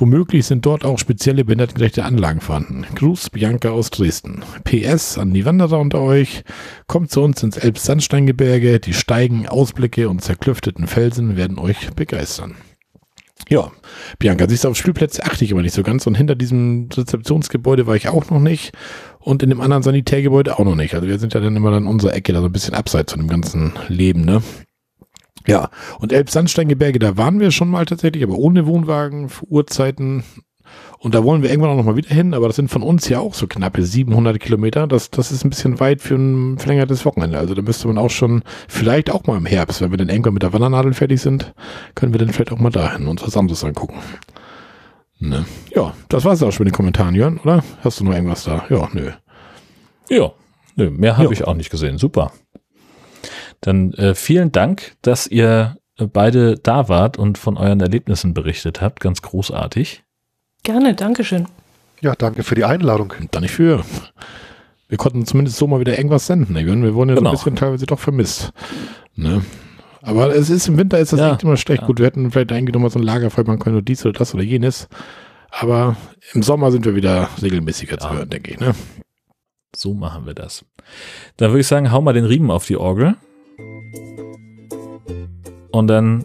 Womöglich 0.00 0.46
sind 0.46 0.64
dort 0.64 0.86
auch 0.86 0.98
spezielle 0.98 1.44
behindertengerechte 1.44 2.06
Anlagen 2.06 2.40
vorhanden. 2.40 2.86
Gruß 2.94 3.28
Bianca 3.28 3.68
aus 3.68 3.90
Dresden. 3.90 4.42
PS 4.64 5.18
an 5.18 5.34
die 5.34 5.44
Wanderer 5.44 5.78
unter 5.78 6.00
euch. 6.00 6.42
Kommt 6.86 7.10
zu 7.10 7.20
uns 7.20 7.42
ins 7.42 7.58
Elbsandsteingebirge. 7.58 8.80
Die 8.80 8.94
Steigen, 8.94 9.46
Ausblicke 9.46 10.08
und 10.08 10.22
zerklüfteten 10.22 10.86
Felsen 10.86 11.36
werden 11.36 11.58
euch 11.58 11.90
begeistern. 11.90 12.54
Ja, 13.50 13.70
Bianca, 14.18 14.48
siehst 14.48 14.64
du, 14.64 14.68
auf 14.68 14.76
Spielplätze 14.78 15.22
achte 15.22 15.44
ich 15.44 15.50
immer 15.50 15.60
nicht 15.60 15.74
so 15.74 15.82
ganz 15.82 16.06
und 16.06 16.14
hinter 16.14 16.34
diesem 16.34 16.88
Rezeptionsgebäude 16.90 17.86
war 17.86 17.94
ich 17.94 18.08
auch 18.08 18.30
noch 18.30 18.40
nicht 18.40 18.72
und 19.18 19.42
in 19.42 19.50
dem 19.50 19.60
anderen 19.60 19.82
Sanitärgebäude 19.82 20.58
auch 20.58 20.64
noch 20.64 20.76
nicht. 20.76 20.94
Also 20.94 21.08
wir 21.08 21.18
sind 21.18 21.34
ja 21.34 21.40
dann 21.40 21.56
immer 21.56 21.72
dann 21.72 21.86
unsere 21.86 22.14
Ecke, 22.14 22.32
da 22.32 22.40
so 22.40 22.46
ein 22.46 22.52
bisschen 22.52 22.74
abseits 22.74 23.12
von 23.12 23.20
dem 23.20 23.28
ganzen 23.28 23.74
Leben, 23.88 24.24
ne? 24.24 24.42
Ja, 25.46 25.70
und 25.98 26.12
Elbsandsteingebirge, 26.12 26.98
da 26.98 27.16
waren 27.16 27.40
wir 27.40 27.50
schon 27.50 27.68
mal 27.68 27.86
tatsächlich, 27.86 28.22
aber 28.22 28.36
ohne 28.36 28.66
Wohnwagen, 28.66 29.30
Uhrzeiten. 29.48 30.24
Und 30.98 31.14
da 31.14 31.24
wollen 31.24 31.42
wir 31.42 31.50
irgendwann 31.50 31.72
auch 31.72 31.76
noch 31.76 31.84
mal 31.84 31.96
wieder 31.96 32.14
hin, 32.14 32.34
aber 32.34 32.46
das 32.46 32.56
sind 32.56 32.70
von 32.70 32.82
uns 32.82 33.08
ja 33.08 33.20
auch 33.20 33.32
so 33.32 33.46
knappe 33.46 33.82
700 33.82 34.38
Kilometer. 34.38 34.86
Das, 34.86 35.10
das 35.10 35.32
ist 35.32 35.44
ein 35.44 35.50
bisschen 35.50 35.80
weit 35.80 36.02
für 36.02 36.14
ein 36.14 36.58
verlängertes 36.58 37.04
Wochenende. 37.06 37.38
Also 37.38 37.54
da 37.54 37.62
müsste 37.62 37.88
man 37.88 37.96
auch 37.96 38.10
schon, 38.10 38.42
vielleicht 38.68 39.10
auch 39.10 39.26
mal 39.26 39.38
im 39.38 39.46
Herbst, 39.46 39.80
wenn 39.80 39.90
wir 39.90 39.98
dann 39.98 40.10
irgendwann 40.10 40.34
mit 40.34 40.42
der 40.42 40.52
Wandernadel 40.52 40.92
fertig 40.92 41.22
sind, 41.22 41.54
können 41.94 42.12
wir 42.12 42.18
dann 42.18 42.28
vielleicht 42.28 42.52
auch 42.52 42.58
mal 42.58 42.70
dahin 42.70 43.08
und 43.08 43.26
was 43.26 43.36
anderes 43.36 43.64
angucken. 43.64 43.98
Ne? 45.18 45.44
Ja, 45.74 45.94
das 46.08 46.24
war's 46.24 46.42
auch 46.42 46.52
schon 46.52 46.64
mit 46.64 46.72
den 46.72 46.76
Kommentaren, 46.76 47.14
Jörn, 47.14 47.38
oder? 47.38 47.64
Hast 47.82 48.00
du 48.00 48.04
noch 48.04 48.14
irgendwas 48.14 48.44
da? 48.44 48.64
Ja, 48.70 48.88
nö. 48.92 49.10
Ja, 50.08 50.32
nö, 50.76 50.90
mehr 50.90 51.16
habe 51.16 51.32
ich 51.32 51.44
auch 51.44 51.54
nicht 51.54 51.70
gesehen. 51.70 51.98
Super. 51.98 52.32
Dann 53.60 53.92
äh, 53.94 54.14
vielen 54.14 54.52
Dank, 54.52 54.96
dass 55.02 55.26
ihr 55.26 55.76
äh, 55.98 56.06
beide 56.06 56.56
da 56.56 56.88
wart 56.88 57.18
und 57.18 57.36
von 57.38 57.56
euren 57.56 57.80
Erlebnissen 57.80 58.32
berichtet 58.34 58.80
habt. 58.80 59.00
Ganz 59.00 59.22
großartig. 59.22 60.02
Gerne, 60.62 60.94
Dankeschön. 60.94 61.46
Ja, 62.00 62.14
danke 62.14 62.42
für 62.42 62.54
die 62.54 62.64
Einladung. 62.64 63.12
Und 63.20 63.34
da 63.34 63.40
nicht 63.40 63.50
für. 63.52 63.84
Wir 64.88 64.96
konnten 64.98 65.24
zumindest 65.26 65.56
so 65.58 65.66
mal 65.66 65.80
wieder 65.80 65.96
irgendwas 65.96 66.26
senden. 66.26 66.54
Ne? 66.54 66.64
Wir 66.66 66.94
wurden 66.94 67.10
ja 67.10 67.14
so 67.16 67.20
Genau. 67.20 67.30
ein 67.30 67.36
bisschen 67.36 67.56
teilweise 67.56 67.86
doch 67.86 67.98
vermisst. 68.00 68.52
Ne? 69.14 69.42
Aber 70.02 70.34
es 70.34 70.48
ist 70.48 70.66
im 70.66 70.78
Winter 70.78 70.98
ist 70.98 71.12
das 71.12 71.20
Ja, 71.20 71.32
echt 71.32 71.42
immer 71.42 71.58
schlecht. 71.58 71.82
ja. 71.82 71.86
Gut, 71.86 71.98
wir 71.98 72.06
hätten 72.06 72.30
vielleicht 72.30 72.52
eigentlich 72.52 72.72
noch 72.74 72.80
mal 72.80 72.90
so 72.90 72.98
ein 72.98 73.02
Lagerfeuer 73.04 73.44
machen 73.46 73.58
können 73.58 73.76
oder 73.76 73.84
dies 73.84 74.04
oder 74.06 74.18
das 74.18 74.34
oder 74.34 74.42
jenes. 74.42 74.88
Aber 75.50 75.96
im 76.32 76.42
Sommer 76.42 76.72
sind 76.72 76.86
wir 76.86 76.94
wieder 76.96 77.28
regelmäßiger 77.42 77.98
zu 77.98 78.08
Ja. 78.08 78.14
hören, 78.14 78.30
denke 78.30 78.52
ich. 78.52 78.60
Ne? 78.60 78.74
So 79.76 79.92
machen 79.94 80.24
wir 80.26 80.34
das. 80.34 80.64
Dann 81.36 81.50
würde 81.50 81.60
ich 81.60 81.66
sagen, 81.66 81.92
hau 81.92 82.00
mal 82.00 82.14
den 82.14 82.24
Riemen 82.24 82.50
auf 82.50 82.66
die 82.66 82.76
Orgel. 82.78 83.16
Und 85.72 85.88
dann 85.88 86.24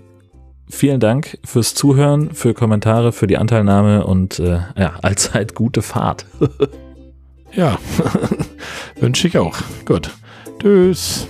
vielen 0.70 1.00
Dank 1.00 1.38
fürs 1.44 1.74
Zuhören, 1.76 2.34
für 2.34 2.54
Kommentare, 2.54 3.12
für 3.12 3.28
die 3.28 3.38
Anteilnahme 3.38 4.06
und 4.06 4.40
äh, 4.40 4.60
ja, 4.78 4.94
allzeit 5.02 5.56
gute 5.56 5.82
Fahrt. 5.82 6.26
Ja, 7.54 7.78
wünsche 9.00 9.28
ich 9.28 9.38
auch. 9.38 9.58
Gut. 9.86 10.12
Tschüss. 10.60 11.28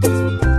Tschüss. 0.00 0.53